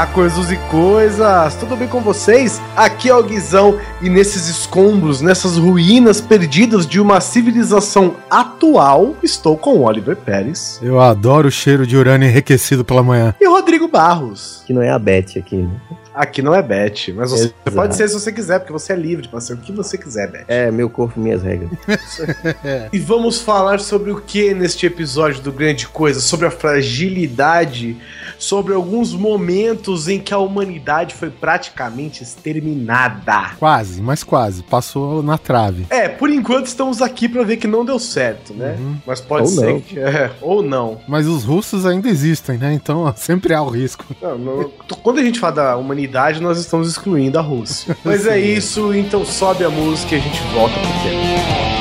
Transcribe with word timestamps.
Olá, 0.00 0.06
coisas 0.06 0.50
e 0.50 0.56
coisas! 0.70 1.56
Tudo 1.56 1.76
bem 1.76 1.86
com 1.86 2.00
vocês? 2.00 2.58
Aqui 2.74 3.10
é 3.10 3.14
o 3.14 3.22
Guizão 3.22 3.78
e 4.00 4.08
nesses 4.08 4.48
escombros, 4.48 5.20
nessas 5.20 5.58
ruínas 5.58 6.22
perdidas 6.22 6.86
de 6.86 6.98
uma 6.98 7.20
civilização 7.20 8.16
atual, 8.30 9.14
estou 9.22 9.58
com 9.58 9.74
o 9.74 9.82
Oliver 9.82 10.16
Pérez. 10.16 10.80
Eu 10.82 11.02
adoro 11.02 11.48
o 11.48 11.50
cheiro 11.50 11.86
de 11.86 11.98
urânio 11.98 12.26
enriquecido 12.26 12.82
pela 12.82 13.02
manhã. 13.02 13.34
E 13.38 13.46
o 13.46 13.50
Rodrigo 13.50 13.88
Barros. 13.88 14.62
Que 14.66 14.72
não 14.72 14.80
é 14.80 14.88
a 14.88 14.98
Beth 14.98 15.36
aqui, 15.36 15.56
né? 15.56 15.70
Aqui 16.14 16.42
não 16.42 16.54
é 16.54 16.62
Beth, 16.62 17.12
mas 17.14 17.30
você 17.30 17.44
Exato. 17.44 17.72
pode 17.72 17.94
ser 17.96 18.08
se 18.08 18.14
você 18.14 18.32
quiser, 18.32 18.58
porque 18.58 18.72
você 18.72 18.92
é 18.92 18.96
livre 18.96 19.22
de 19.24 19.30
fazer 19.30 19.54
o 19.54 19.56
que 19.58 19.70
você 19.72 19.96
quiser, 19.96 20.30
Beth. 20.30 20.44
É, 20.48 20.70
meu 20.70 20.90
corpo, 20.90 21.18
minhas 21.20 21.42
regras. 21.42 21.70
E 22.92 22.98
vamos 22.98 23.40
falar 23.40 23.80
sobre 23.80 24.10
o 24.10 24.20
que 24.20 24.52
neste 24.54 24.86
episódio 24.86 25.40
do 25.42 25.52
Grande 25.52 25.86
Coisa? 25.86 26.20
Sobre 26.20 26.46
a 26.46 26.50
fragilidade, 26.50 27.96
sobre 28.38 28.74
alguns 28.74 29.12
momentos 29.14 30.08
em 30.08 30.18
que 30.18 30.32
a 30.34 30.38
humanidade 30.38 31.14
foi 31.14 31.30
praticamente 31.30 32.22
exterminada. 32.22 33.52
Quase, 33.58 34.00
mas 34.02 34.22
quase. 34.22 34.62
Passou 34.62 35.22
na 35.22 35.38
trave. 35.38 35.86
É, 35.90 36.08
por 36.08 36.30
enquanto 36.30 36.66
estamos 36.66 37.00
aqui 37.02 37.28
pra 37.28 37.42
ver 37.42 37.56
que 37.56 37.66
não 37.66 37.84
deu 37.84 37.98
certo, 37.98 38.52
né? 38.54 38.76
Uhum. 38.78 38.96
Mas 39.06 39.20
pode 39.20 39.42
Ou 39.42 39.48
ser 39.48 39.72
não. 39.72 39.80
que. 39.80 39.98
É, 39.98 40.30
ou 40.40 40.62
não. 40.62 41.00
Mas 41.08 41.26
os 41.26 41.44
russos 41.44 41.86
ainda 41.86 42.08
existem, 42.08 42.58
né? 42.58 42.72
Então 42.74 43.00
ó, 43.04 43.12
sempre 43.16 43.54
há 43.54 43.62
o 43.62 43.68
risco. 43.68 44.04
Não, 44.20 44.38
não- 44.38 44.70
Quando 45.02 45.18
a 45.18 45.22
gente 45.22 45.38
fala 45.38 45.52
da 45.54 45.76
humanidade, 46.00 46.40
nós 46.40 46.58
estamos 46.58 46.88
excluindo 46.88 47.38
a 47.38 47.42
Rússia. 47.42 47.96
Mas 48.04 48.26
é 48.26 48.38
isso, 48.38 48.94
então 48.94 49.24
sobe 49.24 49.64
a 49.64 49.70
música 49.70 50.14
e 50.14 50.18
a 50.18 50.20
gente 50.20 50.42
volta 50.54 50.74
pro 50.74 50.88
tema. 51.02 51.79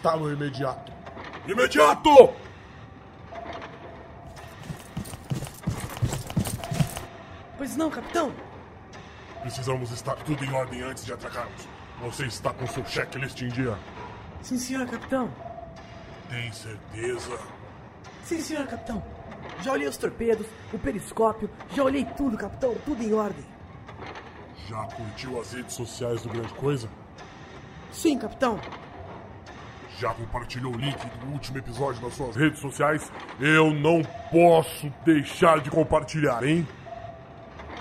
Onde 0.00 0.08
está 0.08 0.16
o 0.16 0.32
imediato? 0.32 0.92
Imediato! 1.46 2.34
Pois 7.58 7.76
não, 7.76 7.90
capitão. 7.90 8.32
Precisamos 9.42 9.90
estar 9.90 10.16
tudo 10.16 10.42
em 10.42 10.52
ordem 10.52 10.80
antes 10.82 11.04
de 11.04 11.12
atracarmos. 11.12 11.68
Você 12.00 12.24
está 12.24 12.50
com 12.54 12.66
seu 12.66 12.84
checklist 12.86 13.42
em 13.42 13.48
dia? 13.48 13.76
Sim, 14.42 14.58
senhor, 14.58 14.86
capitão. 14.86 15.30
Tem 16.30 16.50
certeza? 16.50 17.38
Sim, 18.24 18.40
senhor, 18.40 18.66
capitão. 18.66 19.02
Já 19.60 19.72
olhei 19.72 19.86
os 19.86 19.98
torpedos, 19.98 20.46
o 20.72 20.78
periscópio, 20.78 21.50
já 21.74 21.84
olhei 21.84 22.06
tudo, 22.16 22.38
capitão, 22.38 22.74
tudo 22.86 23.02
em 23.02 23.12
ordem. 23.12 23.44
Já 24.66 24.82
curtiu 24.84 25.38
as 25.38 25.52
redes 25.52 25.74
sociais 25.74 26.22
do 26.22 26.30
Grande 26.30 26.54
Coisa? 26.54 26.88
Sim, 27.92 28.18
capitão. 28.18 28.58
Já 30.00 30.14
compartilhou 30.14 30.74
o 30.74 30.78
link 30.78 30.96
do 31.18 31.26
último 31.26 31.58
episódio 31.58 32.00
nas 32.00 32.14
suas 32.14 32.34
redes 32.34 32.58
sociais? 32.58 33.12
Eu 33.38 33.70
não 33.70 34.00
posso 34.32 34.88
deixar 35.04 35.60
de 35.60 35.70
compartilhar, 35.70 36.42
hein? 36.42 36.66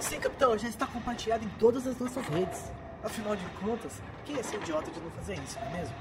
Sim, 0.01 0.19
capitão, 0.19 0.57
já 0.57 0.67
está 0.67 0.85
compartilhado 0.85 1.45
em 1.45 1.49
todas 1.51 1.87
as 1.87 1.97
nossas 1.97 2.27
redes. 2.27 2.73
Afinal 3.01 3.37
de 3.37 3.45
contas, 3.61 4.01
quem 4.25 4.37
é 4.37 4.43
ser 4.43 4.57
idiota 4.57 4.91
de 4.91 4.99
não 4.99 5.09
fazer 5.11 5.35
isso, 5.35 5.57
não 5.59 5.67
é 5.67 5.77
mesmo? 5.77 5.95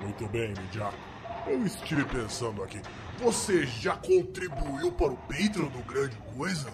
Muito 0.00 0.28
bem, 0.28 0.52
imediato. 0.52 0.96
Eu 1.44 1.66
estive 1.66 2.04
pensando 2.04 2.62
aqui. 2.62 2.80
Você 3.18 3.66
já 3.66 3.96
contribuiu 3.96 4.92
para 4.92 5.08
o 5.08 5.16
Patreon 5.16 5.70
do 5.70 5.82
Grande 5.92 6.16
Coisa? 6.36 6.72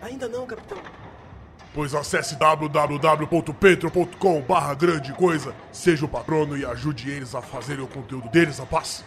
Ainda 0.00 0.26
não, 0.26 0.46
capitão. 0.46 0.78
Pois 1.74 1.94
acesse 1.94 2.36
www.patreon.com 2.36 4.42
barra 4.42 4.74
grande 4.74 5.10
coisa, 5.14 5.54
seja 5.72 6.04
o 6.04 6.08
patrono 6.08 6.54
e 6.56 6.66
ajude 6.66 7.10
eles 7.10 7.34
a 7.34 7.40
fazerem 7.40 7.82
o 7.82 7.88
conteúdo 7.88 8.28
deles, 8.28 8.58
rapaz. 8.58 9.02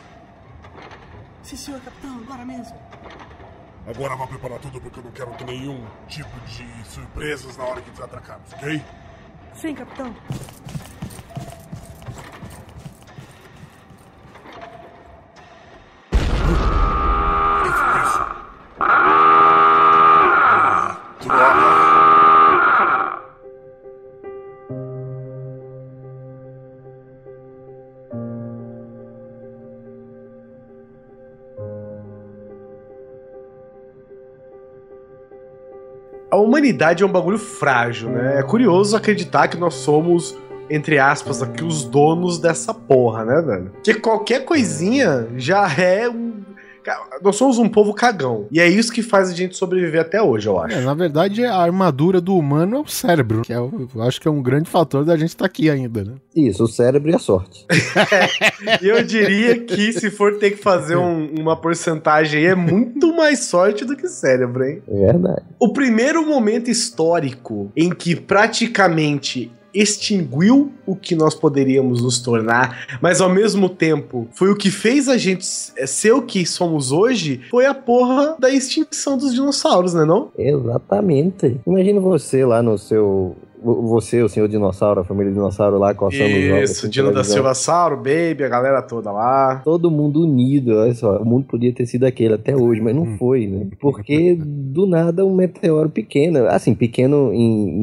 Sim, 1.43 1.55
senhor, 1.55 1.79
capitão, 1.81 2.17
agora 2.23 2.43
mesmo. 2.43 2.75
Agora 3.87 4.15
vá 4.15 4.25
preparar 4.25 4.57
tudo 4.57 4.81
porque 4.81 4.99
eu 4.99 5.03
não 5.03 5.11
quero 5.11 5.29
ter 5.33 5.45
nenhum 5.45 5.85
tipo 6.07 6.39
de 6.47 6.67
surpresas 6.89 7.55
na 7.55 7.65
hora 7.65 7.81
que 7.81 7.91
desatracarmos, 7.91 8.51
ok? 8.53 8.83
Sim, 9.53 9.75
capitão. 9.75 10.11
Humanidade 36.65 37.03
é 37.03 37.05
um 37.05 37.11
bagulho 37.11 37.37
frágil, 37.37 38.09
né? 38.09 38.39
É 38.39 38.43
curioso 38.43 38.97
acreditar 38.97 39.47
que 39.47 39.57
nós 39.57 39.75
somos, 39.75 40.35
entre 40.69 40.97
aspas, 40.97 41.41
aqui 41.43 41.63
os 41.63 41.83
donos 41.83 42.39
dessa 42.39 42.73
porra, 42.73 43.23
né, 43.23 43.41
velho? 43.41 43.71
Que 43.83 43.93
qualquer 43.93 44.43
coisinha 44.45 45.27
já 45.37 45.71
é 45.77 46.09
um. 46.09 46.24
Nós 47.21 47.35
somos 47.35 47.57
um 47.57 47.67
povo 47.69 47.93
cagão. 47.93 48.47
E 48.51 48.59
é 48.59 48.67
isso 48.67 48.91
que 48.91 49.01
faz 49.01 49.29
a 49.29 49.33
gente 49.33 49.55
sobreviver 49.55 50.01
até 50.01 50.21
hoje, 50.21 50.47
eu 50.47 50.59
acho. 50.59 50.75
É, 50.77 50.81
na 50.81 50.93
verdade, 50.93 51.43
a 51.45 51.55
armadura 51.57 52.19
do 52.21 52.37
humano 52.37 52.77
é 52.77 52.79
o 52.81 52.87
cérebro, 52.87 53.41
que 53.41 53.53
é 53.53 53.57
eu 53.57 53.89
acho 54.01 54.19
que 54.21 54.27
é 54.27 54.31
um 54.31 54.41
grande 54.41 54.69
fator 54.69 55.03
da 55.05 55.15
gente 55.17 55.29
estar 55.29 55.45
aqui 55.45 55.69
ainda, 55.69 56.03
né? 56.03 56.13
Isso, 56.35 56.63
o 56.63 56.67
cérebro 56.67 57.09
e 57.11 57.15
a 57.15 57.19
sorte. 57.19 57.65
Eu 58.81 59.03
diria 59.03 59.59
que 59.59 59.93
se 59.93 60.09
for 60.11 60.37
ter 60.37 60.51
que 60.51 60.57
fazer 60.57 60.95
um- 60.97 61.33
uma 61.39 61.55
porcentagem 61.55 62.39
aí, 62.41 62.45
é 62.47 62.55
muito 62.55 63.15
mais 63.15 63.45
sorte 63.45 63.85
do 63.85 63.95
que 63.95 64.07
cérebro, 64.07 64.63
hein? 64.65 64.81
É 64.87 65.05
verdade. 65.11 65.41
O 65.59 65.71
primeiro 65.73 66.25
momento 66.25 66.69
histórico 66.69 67.71
em 67.75 67.89
que 67.89 68.15
praticamente 68.15 69.51
extinguiu 69.75 70.71
o 70.85 70.95
que 70.95 71.15
nós 71.15 71.35
poderíamos 71.35 72.01
nos 72.01 72.19
tornar, 72.19 72.97
mas 73.01 73.19
ao 73.19 73.29
mesmo 73.29 73.67
tempo 73.67 74.27
foi 74.31 74.49
o 74.49 74.55
que 74.55 74.71
fez 74.71 75.09
a 75.09 75.17
gente 75.17 75.45
ser 75.45 76.13
o 76.13 76.21
que 76.21 76.45
somos 76.45 76.91
hoje, 76.91 77.41
foi 77.51 77.65
a 77.65 77.73
porra 77.73 78.35
da 78.39 78.49
extinção 78.49 79.17
dos 79.17 79.33
dinossauros, 79.33 79.93
né 79.93 80.05
não? 80.05 80.31
Exatamente. 80.37 81.59
Imagina 81.67 81.99
você 81.99 82.45
lá 82.45 82.63
no 82.63 82.77
seu 82.77 83.35
você, 83.65 84.21
o 84.21 84.29
senhor 84.29 84.47
dinossauro, 84.47 85.01
a 85.01 85.03
família 85.03 85.31
dinossauro 85.31 85.77
lá 85.77 85.93
coçando 85.93 86.23
os 86.25 86.51
ovos. 86.51 86.69
Isso, 86.69 86.79
assim, 86.81 86.89
Dino 86.89 87.05
da 87.07 87.11
televisão. 87.13 87.33
Silva 87.35 87.53
Sauro, 87.53 87.97
Baby, 87.97 88.43
a 88.43 88.49
galera 88.49 88.81
toda 88.81 89.11
lá. 89.11 89.61
Todo 89.63 89.89
mundo 89.89 90.21
unido, 90.21 90.71
olha 90.75 90.93
só. 90.93 91.17
O 91.17 91.25
mundo 91.25 91.45
podia 91.47 91.73
ter 91.73 91.85
sido 91.85 92.05
aquele 92.05 92.35
até 92.35 92.55
hoje, 92.55 92.81
mas 92.81 92.95
Hum. 92.95 93.05
não 93.05 93.17
foi, 93.17 93.47
né? 93.47 93.67
Porque 93.79 94.35
do 94.39 94.85
nada 94.85 95.25
um 95.25 95.35
meteoro 95.35 95.89
pequeno, 95.89 96.45
assim, 96.47 96.73
pequeno 96.75 97.31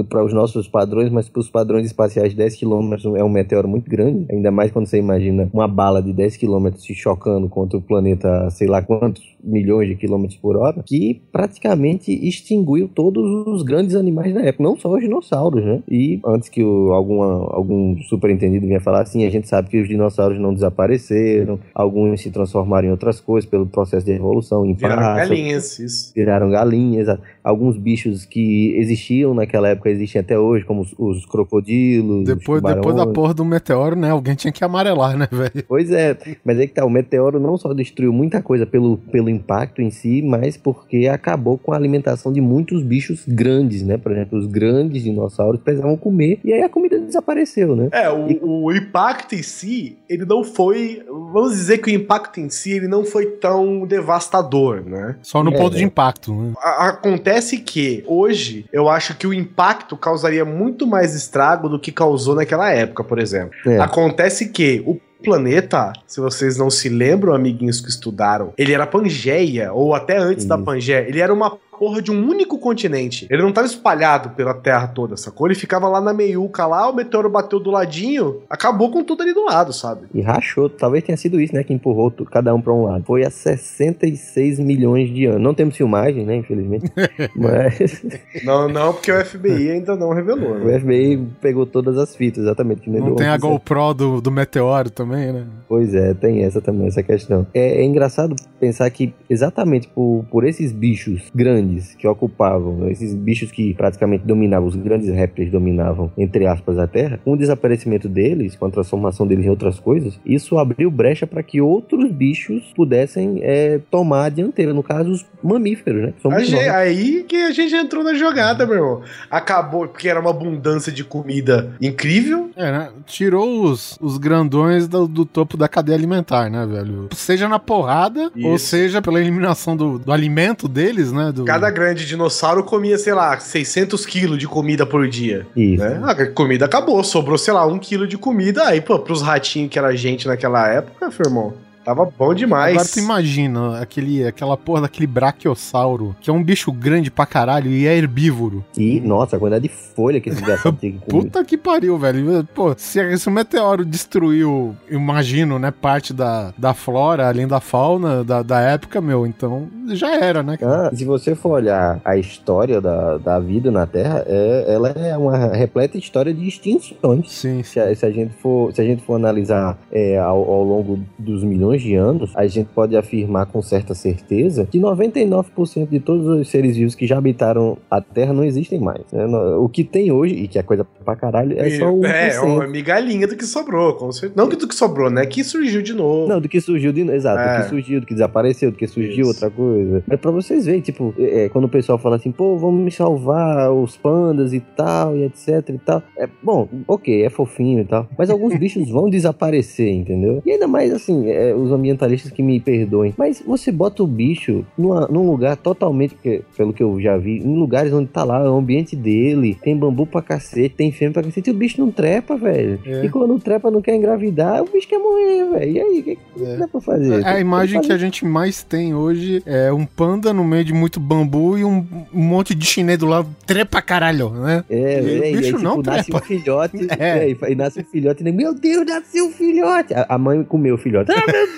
para 0.08 0.25
os 0.25 0.32
nossos 0.32 0.69
padrões, 0.69 1.11
mas 1.11 1.29
para 1.29 1.40
os 1.40 1.50
padrões 1.50 1.87
espaciais, 1.87 2.35
10 2.35 2.56
km 2.56 2.94
é 3.17 3.25
um 3.25 3.28
meteoro 3.28 3.69
muito 3.69 3.90
grande. 3.90 4.26
Ainda 4.31 4.50
mais 4.50 4.70
quando 4.70 4.87
você 4.87 4.99
imagina 4.99 5.49
uma 5.52 5.67
bala 5.69 6.02
de 6.02 6.12
10 6.12 6.37
km 6.37 6.69
se 6.76 6.94
chocando 6.94 7.49
contra 7.49 7.78
o 7.78 7.82
planeta, 7.82 8.49
sei 8.50 8.69
lá 8.69 8.81
quantos 8.82 9.23
milhões 9.43 9.88
de 9.88 9.96
quilômetros 9.96 10.38
por 10.38 10.56
hora, 10.56 10.82
que 10.87 11.20
praticamente 11.32 12.12
extinguiu 12.26 12.88
todos 12.88 13.25
os 13.46 13.62
grandes 13.62 13.96
animais 13.96 14.32
da 14.32 14.40
época, 14.40 14.62
não 14.62 14.76
só 14.78 14.93
os 14.94 15.00
dinossauros, 15.00 15.64
né? 15.64 15.71
E 15.88 16.20
antes 16.26 16.48
que 16.48 16.62
o, 16.62 16.92
alguma, 16.92 17.24
algum 17.54 17.96
superentendido 18.02 18.66
venha 18.66 18.80
falar 18.80 19.02
assim, 19.02 19.24
a 19.24 19.30
gente 19.30 19.48
sabe 19.48 19.69
que 19.69 19.80
os 19.80 19.88
dinossauros 19.88 20.38
não 20.38 20.52
desapareceram, 20.52 21.58
alguns 21.74 22.20
se 22.20 22.30
transformaram 22.30 22.88
em 22.88 22.90
outras 22.90 23.20
coisas 23.20 23.48
pelo 23.48 23.66
processo 23.66 24.04
de 24.04 24.12
evolução, 24.12 24.66
em 24.66 24.74
Viraram 24.74 25.02
pássaros, 25.02 25.28
galinhas, 25.28 25.78
isso. 25.78 26.12
viraram 26.14 26.50
galinhas, 26.50 27.19
alguns 27.42 27.76
bichos 27.76 28.24
que 28.24 28.74
existiam 28.76 29.34
naquela 29.34 29.69
época 29.69 29.90
existem 29.90 30.20
até 30.20 30.38
hoje, 30.38 30.64
como 30.64 30.82
os, 30.82 30.94
os 30.98 31.26
crocodilos, 31.26 32.25
Depois, 32.25 32.62
os 32.62 32.75
depois 32.75 32.96
da 32.96 33.06
porra 33.06 33.34
do 33.34 33.44
meteoro, 33.44 33.96
né? 33.96 34.10
Alguém 34.10 34.34
tinha 34.34 34.52
que 34.52 34.64
amarelar, 34.64 35.16
né, 35.16 35.28
velho? 35.30 35.64
Pois 35.68 35.90
é, 35.90 36.16
mas 36.44 36.58
aí 36.58 36.66
que 36.66 36.75
tá, 36.75 36.84
o 36.84 36.90
meteoro 36.90 37.38
não 37.38 37.56
só 37.56 37.72
destruiu 37.72 38.12
muita 38.12 38.42
coisa 38.42 38.66
pelo, 38.66 38.96
pelo 38.96 39.28
impacto 39.28 39.80
em 39.80 39.90
si, 39.90 40.22
mas 40.22 40.56
porque 40.56 41.06
acabou 41.06 41.58
com 41.58 41.72
a 41.72 41.76
alimentação 41.76 42.32
de 42.32 42.40
muitos 42.40 42.82
bichos 42.82 43.25
grandes, 43.26 43.82
né? 43.82 43.96
Por 43.96 44.12
exemplo, 44.12 44.38
os 44.38 44.46
grandes 44.46 45.02
dinossauros 45.02 45.60
precisavam 45.62 45.97
comer 45.97 46.38
e 46.44 46.53
aí 46.53 46.62
a 46.62 46.69
comida 46.69 46.99
desapareceu, 46.99 47.75
né? 47.76 47.88
É, 47.93 48.11
o, 48.11 48.64
o 48.67 48.73
impacto 48.73 49.35
em 49.35 49.43
si, 49.43 49.99
ele 50.09 50.25
não 50.25 50.43
foi. 50.44 51.03
Vamos 51.06 51.53
dizer 51.53 51.79
que 51.79 51.91
o 51.91 51.94
impacto 51.94 52.41
em 52.41 52.49
si, 52.50 52.73
ele 52.73 52.88
não 52.88 53.05
foi 53.05 53.26
tão 53.26 53.87
devastador, 53.87 54.82
né? 54.85 55.17
Só 55.23 55.43
no 55.43 55.53
É, 55.53 55.56
ponto 55.56 55.75
é. 55.75 55.79
de 55.79 55.85
impacto, 55.85 56.35
né? 56.35 56.53
A- 56.59 56.88
acontece 56.88 57.59
que 57.59 58.03
hoje 58.06 58.67
eu 58.73 58.88
acho 58.88 59.17
que 59.17 59.26
o 59.26 59.32
impacto 59.35 59.97
causaria 59.97 60.44
muito 60.44 60.87
mais 60.87 61.14
estrago 61.14 61.69
do 61.69 61.79
que 61.79 61.91
causou 61.93 62.35
naquela 62.35 62.70
época, 62.70 63.03
por 63.05 63.19
exemplo. 63.19 63.53
É. 63.67 63.79
Acontece 63.79 64.49
que 64.50 64.82
o 64.87 64.99
planeta, 65.23 65.93
se 66.06 66.20
vocês 66.20 66.56
não 66.56 66.69
se 66.69 66.88
lembram, 66.88 67.32
amiguinhos 67.32 67.81
que 67.81 67.88
estudaram, 67.88 68.53
ele 68.59 68.73
era 68.73 68.87
Pangeia, 68.87 69.73
ou 69.73 69.94
até 69.94 70.17
antes 70.19 70.44
da 70.44 70.56
Isso. 70.56 70.64
Pangeia, 70.64 71.09
ele 71.09 71.20
era 71.20 71.32
uma 71.32 71.56
porra 71.78 72.00
de 72.00 72.12
um 72.12 72.28
único 72.28 72.58
continente. 72.58 73.26
Ele 73.30 73.42
não 73.42 73.48
estava 73.48 73.66
espalhado 73.66 74.30
pela 74.30 74.54
Terra 74.54 74.86
toda, 74.86 75.16
sacou? 75.16 75.46
Ele 75.46 75.54
ficava 75.54 75.88
lá 75.88 76.00
na 76.00 76.12
meiuca 76.12 76.66
lá, 76.66 76.88
o 76.88 76.94
meteoro 76.94 77.28
bateu 77.28 77.58
do 77.58 77.70
ladinho, 77.70 78.42
acabou 78.48 78.90
com 78.90 79.02
tudo 79.02 79.22
ali 79.22 79.32
do 79.32 79.44
lado, 79.44 79.72
sabe? 79.72 80.02
E 80.14 80.20
rachou, 80.20 80.69
talvez 80.69 81.02
tenha 81.02 81.16
sido 81.16 81.40
isso, 81.40 81.54
né? 81.54 81.64
Que 81.64 81.72
empurrou 81.72 82.12
cada 82.30 82.54
um 82.54 82.60
pra 82.60 82.72
um 82.72 82.84
lado. 82.84 83.04
Foi 83.04 83.24
há 83.24 83.30
66 83.30 84.60
milhões 84.60 85.12
de 85.12 85.26
anos. 85.26 85.42
Não 85.42 85.54
temos 85.54 85.76
filmagem, 85.76 86.24
né? 86.24 86.36
Infelizmente. 86.36 86.90
Mas 87.34 88.04
Não, 88.44 88.68
não, 88.68 88.92
porque 88.92 89.10
o 89.10 89.25
FBI 89.25 89.70
ainda 89.70 89.96
não 89.96 90.10
revelou, 90.10 90.52
o 90.52 90.64
né? 90.64 90.78
FBI 90.78 91.26
pegou 91.40 91.66
todas 91.66 91.96
as 91.98 92.14
fitas, 92.14 92.44
exatamente. 92.44 92.88
Não 92.88 93.16
tem 93.16 93.26
a. 93.26 93.36
GoPro 93.36 93.94
do, 93.94 94.20
do 94.20 94.30
meteoro 94.30 94.88
também, 94.90 95.32
né? 95.32 95.46
Pois 95.68 95.94
é, 95.94 96.14
tem 96.14 96.44
essa 96.44 96.60
também, 96.60 96.86
essa 96.86 97.02
questão. 97.02 97.46
É, 97.52 97.80
é 97.80 97.84
engraçado 97.84 98.36
pensar 98.60 98.88
que 98.90 99.12
exatamente 99.28 99.88
por, 99.88 100.25
por 100.30 100.44
esses 100.44 100.70
bichos 100.70 101.30
grandes 101.34 101.71
que 101.98 102.06
ocupavam, 102.06 102.88
esses 102.88 103.14
bichos 103.14 103.50
que 103.50 103.74
praticamente 103.74 104.24
dominavam, 104.24 104.69
os 104.69 104.76
grandes 104.76 105.08
répteis 105.08 105.50
dominavam, 105.50 106.10
entre 106.16 106.46
aspas, 106.46 106.78
a 106.78 106.86
Terra, 106.86 107.19
com 107.24 107.32
o 107.32 107.36
desaparecimento 107.36 108.08
deles, 108.08 108.56
com 108.56 108.66
a 108.66 108.70
transformação 108.70 109.26
deles 109.26 109.46
em 109.46 109.50
outras 109.50 109.78
coisas, 109.78 110.19
isso 110.24 110.58
abriu 110.58 110.90
brecha 110.90 111.26
para 111.26 111.42
que 111.42 111.60
outros 111.60 112.10
bichos 112.10 112.72
pudessem 112.74 113.40
é, 113.42 113.80
tomar 113.90 114.24
a 114.26 114.28
dianteira, 114.28 114.72
no 114.72 114.82
caso, 114.82 115.10
os 115.10 115.26
mamíferos, 115.42 116.02
né? 116.02 116.14
gente- 116.44 116.69
aí 116.69 117.24
que 117.24 117.36
a 117.36 117.50
gente 117.50 117.75
entrou 117.75 118.02
na 118.04 118.14
jogada, 118.14 118.66
meu 118.66 118.76
irmão. 118.76 119.02
Acabou, 119.30 119.88
porque 119.88 120.08
era 120.08 120.20
uma 120.20 120.30
abundância 120.30 120.92
de 120.92 121.04
comida 121.04 121.75
incrível. 121.80 122.50
É, 122.56 122.70
né? 122.70 122.90
Tirou 123.06 123.64
os, 123.64 123.98
os 124.00 124.18
grandões 124.18 124.86
do, 124.88 125.06
do 125.06 125.25
topo 125.25 125.56
da 125.56 125.68
cadeia 125.68 125.96
alimentar, 125.96 126.50
né, 126.50 126.66
velho? 126.66 127.08
Seja 127.12 127.48
na 127.48 127.58
porrada, 127.58 128.30
ou 128.42 128.56
Isso. 128.56 128.66
seja 128.66 129.00
pela 129.02 129.20
eliminação 129.20 129.76
do, 129.76 129.98
do 129.98 130.12
alimento 130.12 130.68
deles, 130.68 131.12
né? 131.12 131.32
Do... 131.32 131.44
Cada 131.52 131.70
grande 131.70 132.06
dinossauro 132.06 132.64
comia, 132.64 132.96
sei 132.99 133.12
lá, 133.12 133.38
600 133.38 134.06
quilos 134.06 134.38
de 134.38 134.46
comida 134.46 134.87
por 134.87 135.08
dia. 135.08 135.46
Isso. 135.56 135.82
Né? 135.82 136.00
A 136.04 136.26
comida 136.26 136.64
acabou, 136.64 137.02
sobrou, 137.04 137.37
sei 137.37 137.52
lá, 137.52 137.66
um 137.66 137.78
quilo 137.78 138.06
de 138.06 138.16
comida. 138.16 138.64
Aí, 138.64 138.81
pô, 138.81 138.99
pros 138.99 139.22
ratinhos 139.22 139.70
que 139.70 139.78
era 139.78 139.94
gente 139.96 140.26
naquela 140.26 140.66
época, 140.69 141.08
meu 141.08 141.26
irmão, 141.26 141.54
tava 141.84 142.05
bom 142.06 142.34
demais. 142.34 142.75
Agora 142.76 142.88
tu 142.88 142.99
imagina 142.99 143.81
aquele, 143.81 144.26
aquela 144.26 144.56
porra 144.56 144.82
daquele 144.82 145.06
braquiossauro, 145.06 146.17
que 146.20 146.31
é 146.31 146.32
um 146.32 146.43
bicho 146.43 146.73
grande 146.73 147.11
pra 147.11 147.26
caralho 147.26 147.70
e 147.70 147.87
é 147.87 147.96
herbívoro. 147.96 148.64
E, 148.76 149.00
nossa, 149.00 149.37
a 149.37 149.38
quantidade 149.38 149.69
de 149.69 149.75
folha 149.75 150.20
que 150.20 150.29
esse 150.29 150.38
desgraçado 150.38 150.76
tinha 150.81 150.93
que. 150.93 151.06
Puta 151.06 151.44
que 151.44 151.56
pariu, 151.56 151.99
velho. 151.99 152.44
Pô, 152.55 152.75
se, 152.76 153.17
se 153.19 153.29
o 153.29 153.31
meteoro 153.31 153.84
destruiu, 153.84 154.75
imagino, 154.90 155.58
né, 155.58 155.70
parte 155.70 156.12
da, 156.12 156.52
da 156.56 156.75
flora, 156.75 157.29
além 157.29 157.46
da 157.46 157.61
fauna 157.61 158.25
da, 158.25 158.43
da 158.43 158.61
época, 158.61 159.00
meu, 159.00 159.26
então 159.26 159.69
já 159.88 160.14
era, 160.14 160.43
né? 160.43 160.56
cara? 160.56 160.88
Ah, 160.88 160.96
se 160.96 161.05
você 161.05 161.35
for 161.35 161.52
olhar 161.52 162.00
a 162.05 162.17
história 162.17 162.81
da, 162.81 163.19
da 163.19 163.38
vida 163.38 163.70
na 163.70 163.87
Terra, 163.87 164.25
é, 164.26 164.67
ela 164.69 164.90
é 164.90 165.17
uma 165.17 165.37
repleta 165.37 165.99
história 165.99 166.32
de 166.32 166.46
extinções. 166.46 167.31
Sim, 167.31 167.62
sim. 167.62 167.62
Se 167.62 167.81
a, 167.81 167.94
se 167.94 168.06
a 168.06 168.11
gente 168.11 168.32
for, 168.35 168.73
se 168.73 168.81
a 168.81 168.85
gente 168.85 169.02
for 169.02 169.14
analisar 169.14 169.78
é, 169.90 170.19
ao, 170.19 170.38
ao 170.38 170.62
longo 170.62 171.00
dos 171.19 171.43
milhões 171.43 171.71
de 171.80 171.94
anos, 171.94 172.30
a 172.34 172.46
gente 172.46 172.69
pode 172.74 172.96
afirmar 172.96 173.46
com 173.46 173.62
certa 173.62 173.94
certeza 173.94 174.66
que 174.70 174.78
99% 174.78 175.88
de 175.88 176.00
todos 176.00 176.26
os 176.26 176.48
seres 176.48 176.76
vivos 176.76 176.94
que 176.94 177.06
já 177.06 177.19
habitaram 177.19 177.78
a 177.90 178.00
Terra 178.00 178.32
não 178.32 178.44
existem 178.44 178.78
mais. 178.80 179.00
né? 179.12 179.24
O 179.58 179.69
que 179.69 179.84
tem 179.84 180.10
hoje, 180.10 180.34
e 180.34 180.48
que 180.48 180.58
é 180.58 180.62
coisa 180.62 180.84
pra 181.04 181.16
caralho, 181.16 181.58
é 181.58 181.70
só 181.70 181.90
o 181.92 182.04
É, 182.04 182.40
uma 182.40 182.66
migalhinha 182.66 183.26
do 183.26 183.36
que 183.36 183.44
sobrou, 183.44 183.94
com 183.94 184.10
certeza. 184.12 184.34
Não 184.36 184.48
que 184.48 184.56
do 184.56 184.66
que 184.69 184.74
sobrou, 184.74 185.10
né? 185.10 185.24
Que 185.26 185.42
surgiu 185.44 185.82
de 185.82 185.92
novo. 185.94 186.26
Não, 186.28 186.40
do 186.40 186.48
que 186.48 186.60
surgiu, 186.60 186.92
de, 186.92 187.02
exato, 187.10 187.40
É. 187.40 187.58
do 187.58 187.62
que 187.62 187.69
surgiu, 187.70 188.00
do 188.00 188.06
que 188.06 188.14
desapareceu, 188.14 188.70
do 188.70 188.76
que 188.76 188.86
surgiu 188.86 189.22
Isso. 189.22 189.28
outra 189.28 189.50
coisa. 189.50 190.02
É 190.10 190.16
pra 190.16 190.30
vocês 190.30 190.66
verem, 190.66 190.80
tipo, 190.80 191.14
é, 191.18 191.44
é, 191.44 191.48
quando 191.48 191.64
o 191.64 191.68
pessoal 191.68 191.98
fala 191.98 192.16
assim, 192.16 192.32
pô, 192.32 192.56
vamos 192.56 192.82
me 192.84 192.90
salvar 192.90 193.72
os 193.72 193.96
pandas 193.96 194.52
e 194.52 194.60
tal, 194.60 195.16
e 195.16 195.25
etc 195.25 195.68
e 195.70 195.78
tal. 195.78 196.02
É, 196.18 196.28
bom, 196.42 196.68
ok, 196.86 197.22
é 197.25 197.30
fofinho 197.30 197.80
e 197.80 197.84
tal, 197.84 198.06
mas 198.18 198.30
alguns 198.30 198.54
bichos 198.58 198.88
vão 198.90 199.08
desaparecer, 199.08 199.90
entendeu? 199.92 200.42
E 200.44 200.50
ainda 200.52 200.66
mais, 200.66 200.92
assim, 200.92 201.28
é, 201.30 201.54
os 201.62 201.73
ambientalistas 201.73 202.31
que 202.32 202.43
me 202.43 202.59
perdoem, 202.61 203.14
mas 203.17 203.43
você 203.47 203.70
bota 203.73 204.03
o 204.03 204.06
bicho 204.06 204.64
numa- 204.76 205.06
num 205.09 205.26
lugar 205.31 205.56
totalmente, 205.56 206.14
porque, 206.14 206.43
pelo 206.57 206.73
que 206.73 206.83
eu 206.83 207.00
já 207.00 207.16
vi, 207.16 207.38
em 207.38 207.57
lugares 207.57 207.92
onde 207.92 208.09
tá 208.09 208.25
lá, 208.25 208.40
é 208.45 208.49
o 208.49 208.57
ambiente 208.57 208.95
dele, 208.97 209.57
tem 209.62 209.76
bambu 209.76 210.07
pra 210.07 210.23
cacete, 210.23 210.75
tem 210.76 210.90
fêmea 210.92 211.12
pra 211.14 211.23
cacete, 211.23 211.50
e 211.50 211.52
o 211.52 211.57
bicho 211.57 211.81
não 211.81 211.90
trepa, 211.90 212.37
velho. 212.37 212.78
É. 212.85 213.04
E 213.04 213.09
quando 213.09 213.28
não 213.28 213.38
trepa, 213.38 213.71
não 213.71 213.81
quer 213.83 213.95
engravidar, 213.97 214.62
o 214.62 214.66
bicho 214.71 214.88
quer 214.88 214.99
morrer, 214.99 215.50
velho. 215.50 215.73
E 215.73 215.81
aí, 215.81 216.00
o 216.00 216.02
que, 216.02 216.16
que 216.16 216.45
É. 216.45 216.57
dá 216.57 216.69
pra 216.69 216.81
fazer? 216.81 217.26
A 217.26 217.38
imagem 217.40 217.81
que 217.81 217.92
a 217.92 217.99
gente 217.99 218.25
mais 218.25 218.62
tem 218.62 218.95
hoje 218.95 219.42
é 219.47 219.73
um 219.73 219.85
panda 219.87 220.33
no 220.33 220.45
meio 220.45 220.64
de 220.64 220.73
muito 220.73 220.99
bambu 221.00 221.57
e 221.59 221.64
um, 221.64 221.85
um 222.12 222.23
monte 222.23 222.54
de 222.54 222.64
chinês 222.66 222.99
do 222.99 223.07
lado 223.07 223.28
trepa 223.47 223.81
caralho, 223.83 224.31
né? 224.31 224.64
É, 224.71 225.00
E 225.00 225.04
o 225.04 225.09
é, 225.09 225.19
e 225.19 225.23
aí, 225.25 225.37
bicho 225.37 225.47
tipo, 225.50 225.62
não 225.62 225.83
nasce 225.83 226.11
trepa. 226.11 226.25
um 226.25 226.26
filhote, 226.26 226.76
É. 226.99 227.19
é, 227.19 227.31
e 227.31 227.52
e 227.52 227.54
nasce 227.54 227.81
um 227.81 227.85
filhote, 227.85 228.23
e 228.26 228.33
meu 228.33 228.54
Deus, 228.54 228.87
nasceu 228.87 229.26
um 229.26 229.31
filhote. 229.31 229.92
A, 229.95 230.07
a 230.09 230.19
mãe 230.19 230.42
comeu 230.45 230.75
o 230.75 230.78
filhote. 230.78 231.11
Ah, 231.12 231.23
meu 231.26 231.47
Deus! 231.47 231.51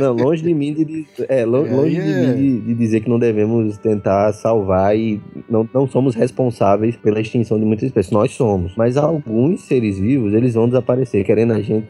Não, 0.00 0.14
não, 0.14 0.24
longe 0.24 0.42
de 0.42 0.52
mim 0.54 0.72
de, 0.74 0.84
de- 0.84 1.06
é, 1.28 1.44
lo- 1.44 1.66
É, 1.66 1.70
longe 1.70 1.94
de, 1.94 2.00
é. 2.12 2.26
mim 2.26 2.34
de, 2.34 2.60
de 2.60 2.74
dizer 2.74 3.00
que 3.00 3.08
não 3.08 3.18
devemos 3.18 3.76
tentar 3.78 4.32
salvar 4.32 4.96
e 4.96 5.20
não, 5.48 5.68
não 5.72 5.86
somos 5.88 6.14
responsáveis 6.14 6.96
pela 6.96 7.20
extinção 7.20 7.58
de 7.58 7.64
muitas 7.64 7.86
espécies. 7.88 8.12
Nós 8.12 8.32
somos. 8.32 8.72
Mas 8.76 8.96
alguns 8.96 9.62
seres 9.62 9.98
vivos, 9.98 10.32
eles 10.34 10.54
vão 10.54 10.66
desaparecer, 10.66 11.24
querendo 11.24 11.52
a 11.52 11.60
gente 11.60 11.86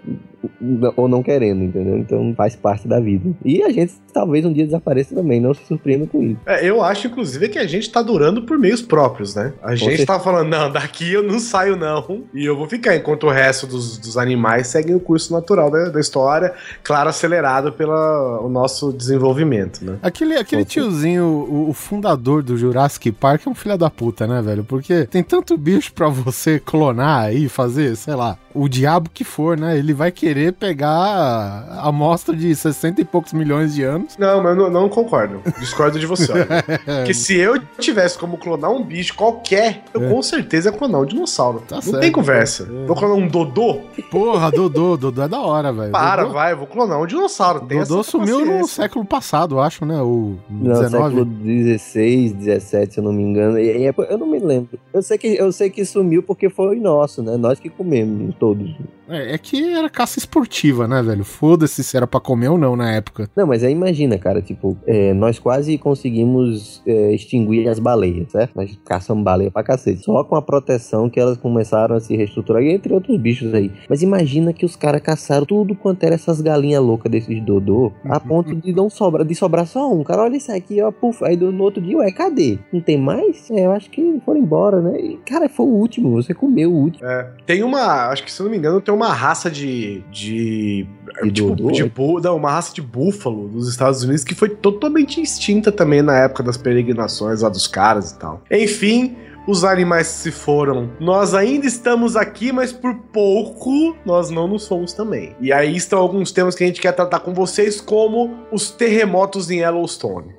ou 0.97 1.09
não 1.09 1.23
querendo, 1.23 1.62
entendeu? 1.64 1.99
Então 1.99 2.33
faz 2.37 2.54
parte 2.54 2.87
da 2.87 3.00
vida. 3.00 3.30
E 3.45 3.62
a 3.62 3.71
gente 3.71 3.95
talvez 4.12 4.45
um 4.45 4.52
dia 4.52 4.64
desapareça 4.64 5.14
também, 5.14 5.40
não 5.40 5.52
se 5.52 5.64
surpreenda 5.66 6.06
com 6.06 6.23
isso. 6.23 6.40
É, 6.47 6.64
eu 6.68 6.83
acho, 6.83 7.06
inclusive, 7.09 7.49
que 7.49 7.59
a 7.59 7.66
gente 7.66 7.90
tá 7.90 8.00
durando 8.00 8.42
por 8.42 8.59
meios 8.59 8.80
próprios, 8.80 9.35
né? 9.35 9.52
A 9.62 9.75
gente 9.75 9.88
certeza. 9.97 10.06
tá 10.06 10.21
falando, 10.21 10.49
não, 10.49 10.71
daqui 10.71 11.12
eu 11.12 11.23
não 11.23 11.38
saio, 11.38 11.76
não. 11.76 12.25
E 12.33 12.45
eu 12.45 12.56
vou 12.56 12.68
ficar, 12.68 12.95
enquanto 12.97 13.25
o 13.26 13.30
resto 13.30 13.66
dos, 13.66 13.99
dos 13.99 14.16
animais 14.16 14.68
seguem 14.68 14.95
o 14.95 15.00
curso 15.00 15.33
natural 15.33 15.71
da, 15.71 15.88
da 15.90 16.00
história, 16.00 16.52
claro, 16.83 17.09
acelerado 17.16 17.73
pelo 17.73 18.49
nosso 18.49 18.92
desenvolvimento, 18.92 19.85
né? 19.85 19.99
Aquele, 20.02 20.37
aquele 20.37 20.64
tiozinho, 20.64 21.25
o, 21.25 21.70
o 21.70 21.73
fundador 21.73 22.42
do 22.42 22.56
Jurassic 22.56 23.11
Park 23.12 23.46
é 23.46 23.50
um 23.50 23.54
filho 23.54 23.78
da 23.78 23.90
puta, 23.90 24.26
né, 24.26 24.42
velho? 24.42 24.62
Porque 24.62 25.06
tem 25.06 25.23
tanto 25.23 25.56
bicho 25.56 25.92
pra 25.92 26.08
você 26.08 26.61
clonar 26.61 27.25
aí, 27.25 27.49
fazer, 27.49 27.96
sei 27.96 28.14
lá, 28.14 28.38
o 28.62 28.68
diabo 28.68 29.10
que 29.12 29.25
for, 29.25 29.58
né? 29.58 29.78
Ele 29.78 29.92
vai 29.92 30.10
querer 30.10 30.52
pegar 30.52 30.88
a 30.90 31.88
amostra 31.88 32.34
de 32.34 32.54
60 32.54 33.00
e 33.00 33.04
poucos 33.04 33.32
milhões 33.32 33.75
de 33.75 33.82
anos. 33.82 34.16
Não, 34.18 34.42
mas 34.42 34.56
eu 34.56 34.64
não, 34.64 34.82
não 34.82 34.88
concordo. 34.88 35.40
Discordo 35.58 35.98
de 35.98 36.06
você. 36.06 36.32
Porque 36.86 37.14
se 37.14 37.36
eu 37.36 37.60
tivesse 37.78 38.18
como 38.18 38.36
clonar 38.38 38.70
um 38.70 38.82
bicho 38.82 39.14
qualquer, 39.14 39.82
eu 39.94 40.04
É. 40.04 40.08
com 40.08 40.22
certeza 40.22 40.70
ia 40.70 40.76
clonar 40.76 41.00
um 41.00 41.04
dinossauro. 41.06 41.62
Tá 41.66 41.76
não 41.76 41.82
certo. 41.82 42.00
tem 42.00 42.12
conversa. 42.12 42.62
É. 42.64 42.86
Vou 42.86 42.96
clonar 42.96 43.16
um 43.16 43.28
Dodô? 43.28 43.80
Porra, 44.10 44.50
Dodô, 44.50 44.96
Dodô 44.96 45.22
é 45.22 45.28
da 45.28 45.40
hora, 45.40 45.72
velho. 45.72 45.92
Para, 45.92 46.22
Dodô, 46.22 46.34
vai, 46.34 46.52
eu 46.52 46.56
vou 46.58 46.66
clonar 46.66 47.00
um 47.00 47.06
dinossauro. 47.06 47.60
Tem 47.60 47.78
Dodô 47.80 48.00
essa 48.00 48.10
sumiu 48.10 48.44
no 48.44 48.66
século 48.66 49.04
passado, 49.04 49.58
acho, 49.60 49.84
né? 49.84 50.00
O 50.02 50.36
Não, 50.48 50.80
19. 50.82 50.90
século 50.90 51.26
XVI, 51.70 52.36
XVII, 52.40 52.60
se 52.90 52.98
eu 52.98 53.04
não 53.04 53.12
me 53.12 53.22
engano. 53.22 53.58
É- 53.58 53.92
eu 54.08 54.18
não 54.18 54.26
me 54.26 54.38
lembro. 54.38 54.78
Eu 54.92 55.02
sei, 55.02 55.18
que, 55.18 55.28
eu 55.28 55.50
sei 55.52 55.70
que 55.70 55.84
sumiu 55.84 56.22
porque 56.22 56.48
foi 56.48 56.78
nosso, 56.80 57.22
né? 57.22 57.36
Nós 57.36 57.58
que 57.58 57.68
comemos, 57.68 58.34
todos. 58.47 58.71
É, 59.09 59.35
é 59.35 59.38
que 59.38 59.73
era 59.73 59.88
caça 59.88 60.19
esportiva, 60.19 60.87
né, 60.88 61.00
velho? 61.03 61.25
Foda-se 61.25 61.83
se 61.85 61.97
era 61.97 62.07
pra 62.07 62.19
comer 62.21 62.49
ou 62.49 62.59
não 62.59 62.75
na 62.76 62.93
época. 62.93 63.29
Não, 63.37 63.47
mas 63.47 63.62
aí 63.62 63.73
imagina, 63.73 64.19
cara, 64.19 64.43
tipo, 64.43 64.76
é, 64.87 65.12
nós 65.15 65.38
quase 65.38 65.79
conseguimos 65.79 66.83
é, 66.87 67.12
extinguir 67.15 67.69
as 67.69 67.79
baleias, 67.79 68.31
certo? 68.33 68.53
Nós 68.57 68.76
caçamos 68.85 69.23
baleia 69.25 69.50
pra 69.50 69.62
cacete. 69.62 70.03
Só 70.05 70.25
com 70.25 70.35
a 70.37 70.43
proteção 70.43 71.09
que 71.09 71.21
elas 71.21 71.37
começaram 71.37 71.95
a 71.97 72.00
se 72.00 72.17
reestruturar, 72.17 72.62
e 72.62 72.73
entre 72.73 72.93
outros 72.93 73.17
bichos 73.19 73.53
aí. 73.55 73.71
Mas 73.88 74.03
imagina 74.03 74.53
que 74.53 74.65
os 74.65 74.75
caras 74.76 75.00
caçaram 75.03 75.47
tudo 75.47 75.75
quanto 75.75 76.03
era 76.05 76.15
essas 76.15 76.41
galinhas 76.41 76.83
loucas 76.83 77.11
desses 77.11 77.41
dodô, 77.45 77.93
a 78.05 78.19
ponto 78.21 78.55
de 78.57 78.73
não 78.73 78.88
sobrar, 78.91 79.25
de 79.26 79.35
sobrar 79.35 79.67
só 79.67 79.93
um. 79.93 80.03
Cara, 80.03 80.23
olha 80.23 80.37
isso 80.37 80.50
aqui, 80.53 80.81
ó, 80.83 80.91
puf. 80.91 81.25
Aí 81.25 81.37
do- 81.37 81.53
no 81.53 81.62
outro 81.65 81.81
dia, 81.83 81.97
ué, 81.99 82.11
cadê? 82.12 82.59
Não 82.73 82.81
tem 82.81 82.99
mais? 82.99 83.50
É, 83.50 83.67
eu 83.67 83.73
acho 83.73 83.91
que 83.91 84.21
foram 84.25 84.41
embora, 84.41 84.81
né? 84.81 85.00
E, 85.00 85.17
cara, 85.19 85.49
foi 85.49 85.67
o 85.67 85.71
último, 85.71 86.11
você 86.11 86.35
comeu 86.35 86.73
o 86.73 86.76
último. 86.76 87.07
É, 87.09 87.31
tem 87.47 87.62
uma, 87.62 88.09
acho 88.09 88.25
que 88.25 88.33
se 88.37 88.43
eu 88.43 88.45
não 88.45 88.50
me 88.50 88.59
engano, 88.59 88.81
tem 88.81 88.95
uma 88.95 89.12
raça 89.12 89.50
de. 89.50 90.02
de. 90.12 90.87
Tipo, 91.33 91.73
de 91.73 91.85
bú- 91.85 92.21
não, 92.21 92.37
uma 92.37 92.50
raça 92.50 92.75
de 92.75 92.83
búfalo 92.83 93.49
dos 93.49 93.69
Estados 93.69 94.02
Unidos 94.02 94.23
que 94.23 94.35
foi 94.35 94.50
totalmente 94.50 95.21
extinta 95.21 95.73
também 95.73 96.02
na 96.02 96.16
época 96.19 96.43
das 96.43 96.57
peregrinações 96.57 97.40
lá 97.40 97.49
dos 97.49 97.66
caras 97.66 98.11
e 98.12 98.19
tal. 98.19 98.43
Enfim. 98.50 99.16
Os 99.49 99.62
animais 99.62 100.09
se 100.09 100.33
foram. 100.33 100.90
Nós 100.99 101.33
ainda 101.33 101.66
estamos 101.66 102.16
aqui, 102.16 102.50
mas 102.50 102.73
por 102.73 102.93
pouco 103.12 103.95
nós 104.05 104.28
não 104.28 104.49
nos 104.49 104.66
fomos 104.66 104.93
também. 104.93 105.37
E 105.40 105.52
aí 105.52 105.76
estão 105.76 106.00
alguns 106.00 106.33
temas 106.33 106.57
que 106.57 106.64
a 106.64 106.66
gente 106.66 106.81
quer 106.81 106.90
tratar 106.90 107.21
com 107.21 107.33
vocês, 107.33 107.81
como 107.81 108.38
os 108.50 108.73
terremotos 108.73 109.49
em 109.49 109.61
Yellowstone. 109.61 110.35